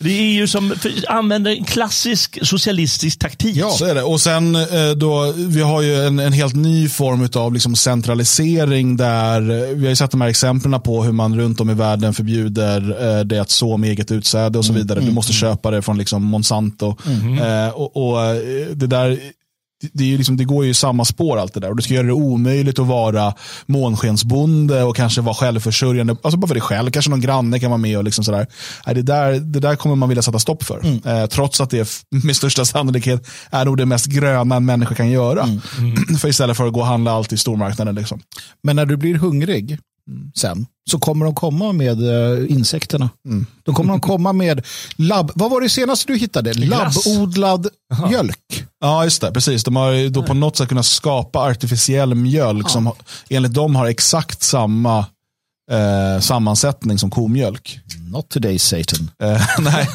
Det 0.00 0.10
är 0.10 0.40
EU 0.40 0.46
som 0.46 0.74
använder 1.08 1.50
en 1.50 1.64
klassisk 1.64 2.38
socialistisk 2.46 3.18
taktik. 3.18 3.56
Ja, 3.56 3.70
så 3.70 3.84
är 3.84 3.94
det. 3.94 4.02
Och 4.02 4.20
sen 4.20 4.54
eh, 4.54 4.90
då, 4.96 5.32
vi 5.36 5.60
har 5.60 5.82
ju 5.82 6.06
en, 6.06 6.18
en 6.18 6.32
helt 6.32 6.54
ny 6.54 6.88
form 6.88 7.28
av 7.34 7.52
liksom 7.52 7.76
centralisering 7.76 8.96
där, 8.96 9.40
eh, 9.40 9.74
vi 9.74 9.82
har 9.82 9.88
ju 9.88 9.96
sett 9.96 10.10
de 10.10 10.20
här 10.20 10.28
exemplen 10.28 10.80
på 10.80 11.02
hur 11.04 11.12
man 11.12 11.38
runt 11.38 11.60
om 11.60 11.70
i 11.70 11.74
världen 11.74 12.14
förbjuder 12.14 13.08
eh, 13.18 13.24
det 13.24 13.38
att 13.38 13.50
så 13.50 13.76
med 13.76 13.90
eget 13.90 14.10
utsäde 14.10 14.58
och 14.58 14.64
så 14.64 14.72
vidare. 14.72 15.00
Du 15.00 15.10
måste 15.10 15.32
köpa 15.32 15.70
det 15.70 15.82
från 15.82 15.98
liksom 15.98 16.24
Monsanto. 16.24 16.96
Eh, 17.40 17.68
och, 17.68 17.96
och 17.96 18.24
eh, 18.24 18.36
det 18.74 18.86
där 18.86 19.18
det, 19.92 20.16
liksom, 20.16 20.36
det 20.36 20.44
går 20.44 20.64
ju 20.64 20.70
i 20.70 20.74
samma 20.74 21.04
spår 21.04 21.38
allt 21.38 21.54
det 21.54 21.60
där. 21.60 21.70
Och 21.70 21.76
du 21.76 21.82
ska 21.82 21.94
göra 21.94 22.06
det 22.06 22.12
omöjligt 22.12 22.78
att 22.78 22.86
vara 22.86 23.34
månskensbonde 23.66 24.82
och 24.82 24.96
kanske 24.96 25.20
vara 25.20 25.34
självförsörjande. 25.34 26.16
Alltså 26.22 26.38
bara 26.38 26.46
för 26.46 26.54
dig 26.54 26.62
själv. 26.62 26.90
Kanske 26.90 27.10
någon 27.10 27.20
granne 27.20 27.60
kan 27.60 27.70
vara 27.70 27.78
med 27.78 27.98
och 27.98 28.04
liksom 28.04 28.24
sådär. 28.24 28.46
Det, 28.86 29.02
där, 29.02 29.32
det 29.32 29.60
där 29.60 29.76
kommer 29.76 29.96
man 29.96 30.08
vilja 30.08 30.22
sätta 30.22 30.38
stopp 30.38 30.62
för. 30.62 30.80
Eh, 31.04 31.26
trots 31.26 31.60
att 31.60 31.70
det 31.70 32.04
med 32.24 32.36
största 32.36 32.64
sannolikhet 32.64 33.28
är 33.50 33.64
nog 33.64 33.76
det 33.76 33.86
mest 33.86 34.06
gröna 34.06 34.56
en 34.56 34.64
människa 34.64 34.94
kan 34.94 35.10
göra. 35.10 35.46
för 36.20 36.28
istället 36.28 36.56
för 36.56 36.66
att 36.66 36.72
gå 36.72 36.80
och 36.80 36.86
handla 36.86 37.12
allt 37.12 37.32
i 37.32 37.36
stormarknaden. 37.36 37.94
Liksom. 37.94 38.20
Men 38.62 38.76
när 38.76 38.86
du 38.86 38.96
blir 38.96 39.14
hungrig 39.14 39.78
sen 40.34 40.66
så 40.90 40.98
kommer 40.98 41.24
de 41.24 41.34
komma 41.34 41.72
med 41.72 42.02
eh, 42.02 42.52
insekterna. 42.52 43.10
Då 43.64 43.72
kommer 43.72 43.90
de 43.92 44.00
komma 44.00 44.32
med 44.32 44.66
labb... 44.96 45.30
Vad 45.34 45.50
var 45.50 45.60
det 45.60 45.68
senaste 45.68 46.12
du 46.12 46.18
hittade? 46.18 46.52
Glass. 46.52 47.06
Labbodlad 47.06 47.68
mjölk. 48.08 48.64
Ja, 48.80 49.04
just 49.04 49.20
det. 49.20 49.32
Precis. 49.32 49.64
De 49.64 49.76
har 49.76 49.90
ju 49.90 50.08
då 50.08 50.22
på 50.22 50.34
något 50.34 50.56
sätt 50.56 50.68
kunnat 50.68 50.86
skapa 50.86 51.38
artificiell 51.38 52.14
mjölk 52.14 52.70
som 52.70 52.86
har- 52.86 52.96
enligt 53.28 53.54
dem 53.54 53.76
har 53.76 53.86
exakt 53.86 54.42
samma 54.42 55.06
eh, 55.70 56.20
sammansättning 56.20 56.98
som 56.98 57.10
komjölk. 57.10 57.80
Not 58.10 58.28
today 58.28 58.58
Satan. 58.58 59.10
Eh, 59.22 59.42
nej. 59.58 59.88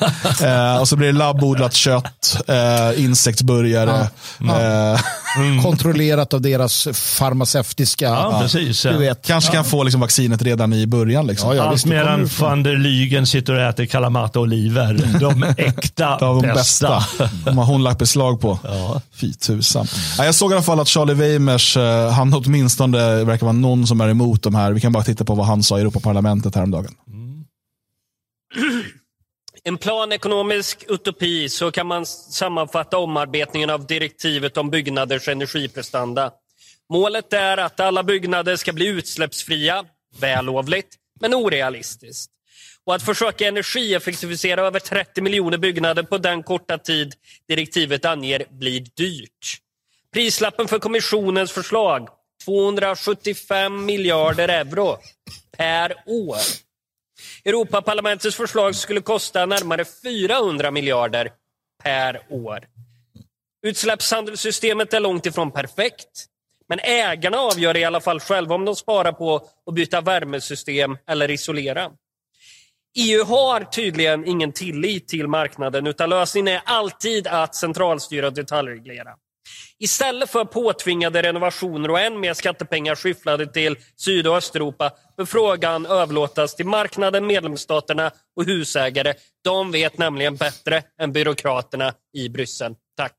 Eh, 0.44 0.82
och 0.82 0.88
så 0.88 0.96
blir 0.96 1.08
det 1.08 1.18
labbodlat 1.18 1.74
kött, 1.74 2.38
eh, 2.48 3.04
insektsburgare. 3.04 4.08
Eh, 4.40 5.00
Kontrollerat 5.64 6.34
av 6.34 6.42
deras 6.42 6.88
farmaceutiska... 6.94 8.06
Ja, 8.06 8.40
precis. 8.42 8.82
Du 8.82 8.98
vet. 8.98 9.28
kanske 9.28 9.52
kan 9.52 9.66
få 9.66 9.84
liksom, 9.84 10.02
vaccinet 10.02 10.42
redan 10.42 10.74
i 10.74 10.88
början. 10.88 11.28
Liksom. 11.28 11.50
Ja, 11.50 11.56
ja, 11.56 11.64
Allt 11.64 11.86
medan 11.86 12.30
van 12.40 12.64
der 12.64 12.78
Lygen 12.78 13.28
sitter 13.28 13.54
och 13.54 13.62
äter 13.62 13.86
kalamata-oliver. 13.86 15.20
De 15.20 15.44
äkta 15.58 16.18
de 16.20 16.42
bästa. 16.42 17.04
De 17.46 17.58
har 17.58 17.66
hon 17.66 17.84
lagt 17.84 18.00
beslag 18.00 18.42
på. 18.42 18.60
Ja. 18.64 19.02
Fy 19.16 19.34
tusan. 19.34 19.88
Ja, 20.18 20.26
jag 20.26 20.36
såg 20.36 20.52
i 20.52 20.54
alla 20.54 20.64
fall 20.64 20.80
att 20.80 20.88
Charlie 20.88 21.14
Weimers, 21.14 21.78
eh, 21.78 22.10
han 22.12 22.34
åtminstone 22.34 23.24
verkar 23.24 23.46
vara 23.46 23.54
någon 23.54 23.88
som 23.88 24.02
är 24.02 24.10
emot 24.10 24.44
de 24.44 24.56
här. 24.56 24.72
Vi 24.72 24.82
kan 24.82 24.92
bara 24.92 25.04
titta 25.04 25.26
på 25.26 25.36
vad 25.36 25.46
han 25.46 25.63
sa 25.64 25.78
i 25.78 25.82
Europaparlamentet 25.82 26.56
häromdagen. 26.56 26.96
Mm. 27.08 27.46
En 29.66 29.78
planekonomisk 29.78 30.86
utopi, 30.88 31.50
så 31.50 31.72
kan 31.72 31.88
man 31.88 32.06
sammanfatta 32.06 32.98
omarbetningen 32.98 33.70
av 33.70 33.88
direktivet 33.88 34.58
om 34.58 34.70
byggnaders 34.70 35.28
energiprestanda. 35.28 36.32
Målet 36.90 37.34
är 37.34 37.58
att 37.58 37.80
alla 37.80 38.04
byggnader 38.04 38.56
ska 38.56 38.74
bli 38.74 38.88
utsläppsfria, 38.88 39.86
vällovligt, 40.20 40.96
men 41.20 41.34
orealistiskt. 41.34 42.32
och 42.86 42.96
att 42.96 43.04
försöka 43.04 43.48
energieffektivisera 43.48 44.62
över 44.62 44.80
30 44.80 45.22
miljoner 45.22 45.58
byggnader 45.58 46.04
på 46.04 46.18
den 46.18 46.44
korta 46.44 46.78
tid 46.78 47.14
direktivet 47.48 48.06
anger 48.06 48.46
blir 48.50 48.86
dyrt. 48.96 49.58
Prislappen 50.14 50.68
för 50.68 50.80
kommissionens 50.80 51.52
förslag 51.52 52.08
275 52.46 53.86
miljarder 53.86 54.48
euro 54.50 54.98
per 55.58 55.94
år. 56.06 56.38
Europaparlamentets 57.46 58.36
förslag 58.36 58.76
skulle 58.76 59.02
kosta 59.02 59.46
närmare 59.46 59.86
400 59.86 60.72
miljarder 60.72 61.32
per 61.84 62.22
år. 62.30 62.68
Utsläppshandelssystemet 63.66 64.94
är 64.94 65.00
långt 65.00 65.26
ifrån 65.26 65.52
perfekt. 65.52 66.26
Men 66.70 66.80
ägarna 66.80 67.38
avgör 67.38 67.78
i 67.78 67.84
alla 67.84 68.02
fall 68.02 68.20
själva 68.20 68.56
om 68.56 68.66
de 68.66 68.76
sparar 68.76 69.12
på 69.12 69.36
att 69.66 69.74
byta 69.74 70.02
värmesystem 70.02 70.98
eller 71.08 71.32
isolera. 71.32 71.92
EU 72.96 73.24
har 73.24 73.64
tydligen 73.64 74.28
ingen 74.28 74.52
tillit 74.52 75.08
till 75.08 75.28
marknaden 75.28 75.88
utan 75.88 76.10
lösningen 76.10 76.48
är 76.48 76.62
alltid 76.66 77.28
att 77.28 77.56
centralstyra 77.56 78.28
och 78.28 78.34
detaljreglera. 78.34 79.16
Istället 79.80 80.30
för 80.30 80.46
påtvingade 80.46 81.22
renovationer 81.22 81.92
och 81.92 82.00
än 82.00 82.20
mer 82.20 82.34
skattepengar 82.34 82.96
skyfflade 82.96 83.48
till 83.48 83.76
Syd 83.98 84.28
och 84.28 84.38
Östeuropa 84.38 84.92
bör 85.18 85.26
frågan 85.26 85.86
överlåtas 85.86 86.56
till 86.56 86.66
marknaden, 86.66 87.28
medlemsstaterna 87.28 88.12
och 88.36 88.46
husägare. 88.46 89.14
De 89.44 89.72
vet 89.72 89.98
nämligen 89.98 90.36
bättre 90.36 90.84
än 91.02 91.12
byråkraterna 91.12 91.94
i 92.18 92.30
Bryssel. 92.30 92.76
Tack. 92.98 93.14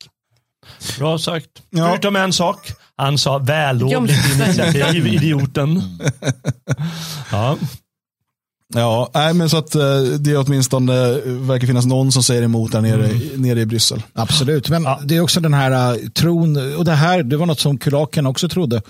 Bra 0.98 1.18
sagt. 1.18 1.50
Ja. 1.70 1.88
Förutom 1.88 2.16
en 2.16 2.32
sak. 2.32 2.72
Han 2.96 3.18
sa 3.18 3.38
vällovligt 3.38 4.34
initiativ, 4.34 5.06
idioten. 5.06 5.82
Ja. 7.32 7.56
Ja, 8.74 9.10
nej, 9.14 9.34
men 9.34 9.50
så 9.50 9.56
att 9.56 9.74
eh, 9.74 10.00
det 10.20 10.36
åtminstone 10.36 10.92
eh, 10.92 11.18
verkar 11.24 11.66
finnas 11.66 11.86
någon 11.86 12.12
som 12.12 12.22
säger 12.22 12.42
emot 12.42 12.72
där 12.72 12.80
nere, 12.80 13.08
nere 13.36 13.60
i 13.60 13.66
Bryssel. 13.66 14.02
Absolut, 14.12 14.68
men 14.68 14.86
det 15.04 15.16
är 15.16 15.20
också 15.20 15.40
den 15.40 15.54
här 15.54 15.94
uh, 15.94 16.08
tron, 16.08 16.76
och 16.76 16.84
det 16.84 16.92
här 16.92 17.22
det 17.22 17.36
var 17.36 17.46
något 17.46 17.60
som 17.60 17.78
kulaken 17.78 18.26
också 18.26 18.48
trodde 18.48 18.82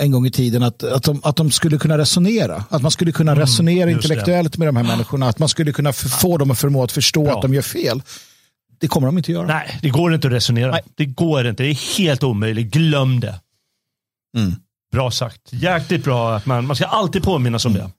en 0.00 0.10
gång 0.10 0.26
i 0.26 0.30
tiden, 0.30 0.62
att, 0.62 0.82
att, 0.82 1.02
de, 1.02 1.20
att 1.24 1.36
de 1.36 1.50
skulle 1.50 1.78
kunna 1.78 1.98
resonera. 1.98 2.64
Att 2.70 2.82
man 2.82 2.90
skulle 2.90 3.12
kunna 3.12 3.34
resonera 3.34 3.90
just 3.90 4.02
det. 4.02 4.06
intellektuellt 4.06 4.58
med 4.58 4.68
de 4.68 4.76
här 4.76 4.84
människorna, 4.84 5.28
att 5.28 5.38
man 5.38 5.48
skulle 5.48 5.72
kunna 5.72 5.92
få 5.92 6.38
dem 6.38 6.50
att 6.50 6.58
förmå 6.58 6.84
att 6.84 6.92
förstå 6.92 7.24
Bra. 7.24 7.36
att 7.36 7.42
de 7.42 7.54
gör 7.54 7.62
fel. 7.62 8.02
Det 8.78 8.88
kommer 8.88 9.06
de 9.06 9.18
inte 9.18 9.32
göra. 9.32 9.46
Nej, 9.46 9.78
det 9.82 9.88
går 9.88 10.14
inte 10.14 10.26
att 10.26 10.32
resonera. 10.32 10.70
Nej. 10.70 10.82
Det 10.94 11.06
går 11.06 11.46
inte. 11.46 11.62
Det 11.62 11.70
är 11.70 11.98
helt 11.98 12.22
omöjligt. 12.22 12.72
Glöm 12.72 13.20
det. 13.20 13.40
Mm. 14.36 14.54
Bra 14.92 15.10
sagt. 15.10 15.40
Jäkligt 15.50 16.04
bra. 16.04 16.36
Att 16.36 16.46
man, 16.46 16.66
man 16.66 16.76
ska 16.76 16.84
alltid 16.84 17.22
påminnas 17.22 17.64
om 17.64 17.74
det. 17.74 17.90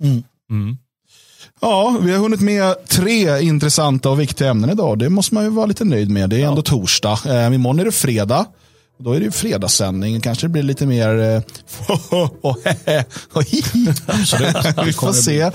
Ja, 1.61 1.97
vi 2.01 2.11
har 2.11 2.19
hunnit 2.19 2.41
med 2.41 2.87
tre 2.87 3.41
intressanta 3.41 4.09
och 4.09 4.19
viktiga 4.19 4.49
ämnen 4.49 4.69
idag. 4.69 4.99
Det 4.99 5.09
måste 5.09 5.33
man 5.33 5.43
ju 5.43 5.49
vara 5.49 5.65
lite 5.65 5.85
nöjd 5.85 6.09
med. 6.09 6.29
Det 6.29 6.41
är 6.41 6.47
ändå 6.47 6.61
torsdag. 6.61 7.19
Eh, 7.25 7.55
imorgon 7.55 7.79
är 7.79 7.85
det 7.85 7.91
fredag. 7.91 8.45
Då 8.99 9.11
är 9.11 9.19
det 9.19 9.25
ju 9.25 9.31
fredagssändning. 9.31 10.21
Kanske 10.21 10.45
det 10.45 10.49
blir 10.49 10.63
lite 10.63 10.85
mer... 10.85 11.19
Eh, 11.19 11.27
vi 14.85 14.93
får 14.93 15.13
se. 15.13 15.41
Eh, 15.41 15.51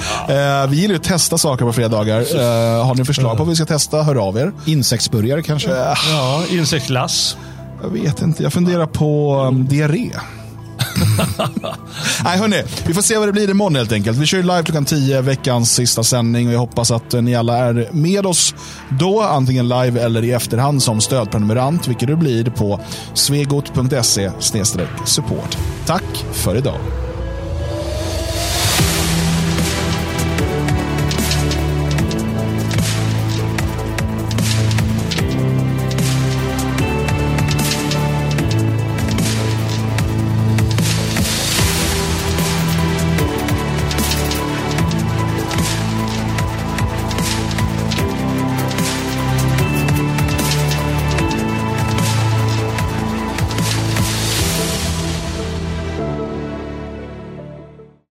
vi 0.68 0.76
gillar 0.76 0.94
ju 0.94 0.96
att 0.96 1.04
testa 1.04 1.38
saker 1.38 1.64
på 1.64 1.72
fredagar. 1.72 2.20
Eh, 2.20 2.86
har 2.86 2.94
ni 2.94 3.04
förslag 3.04 3.36
på 3.36 3.44
vad 3.44 3.48
vi 3.48 3.56
ska 3.56 3.64
testa, 3.64 4.02
hör 4.02 4.28
av 4.28 4.38
er. 4.38 4.52
Insektsburgare 4.66 5.42
kanske? 5.42 5.70
Ja, 5.70 6.44
insektsglass. 6.50 7.36
Jag 7.82 7.88
vet 7.88 8.22
inte, 8.22 8.42
jag 8.42 8.52
funderar 8.52 8.86
på 8.86 9.40
um, 9.48 9.66
diarré. 9.66 10.10
Nej 12.24 12.38
hörni, 12.38 12.62
vi 12.86 12.94
får 12.94 13.02
se 13.02 13.18
vad 13.18 13.28
det 13.28 13.32
blir 13.32 13.50
imorgon 13.50 13.76
helt 13.76 13.92
enkelt. 13.92 14.18
Vi 14.18 14.26
kör 14.26 14.38
ju 14.38 14.42
live 14.42 14.62
klockan 14.62 14.84
10, 14.84 15.20
veckans 15.20 15.74
sista 15.74 16.04
sändning. 16.04 16.50
Jag 16.50 16.58
hoppas 16.58 16.90
att 16.90 17.12
ni 17.12 17.34
alla 17.34 17.56
är 17.56 17.88
med 17.92 18.26
oss 18.26 18.54
då, 18.88 19.20
antingen 19.20 19.68
live 19.68 20.00
eller 20.00 20.24
i 20.24 20.32
efterhand 20.32 20.82
som 20.82 21.00
stödprenumerant, 21.00 21.88
vilket 21.88 22.08
du 22.08 22.16
blir 22.16 22.44
på 22.44 22.80
svegot.se 23.14 24.30
support. 25.04 25.58
Tack 25.86 26.24
för 26.32 26.56
idag. 26.56 27.11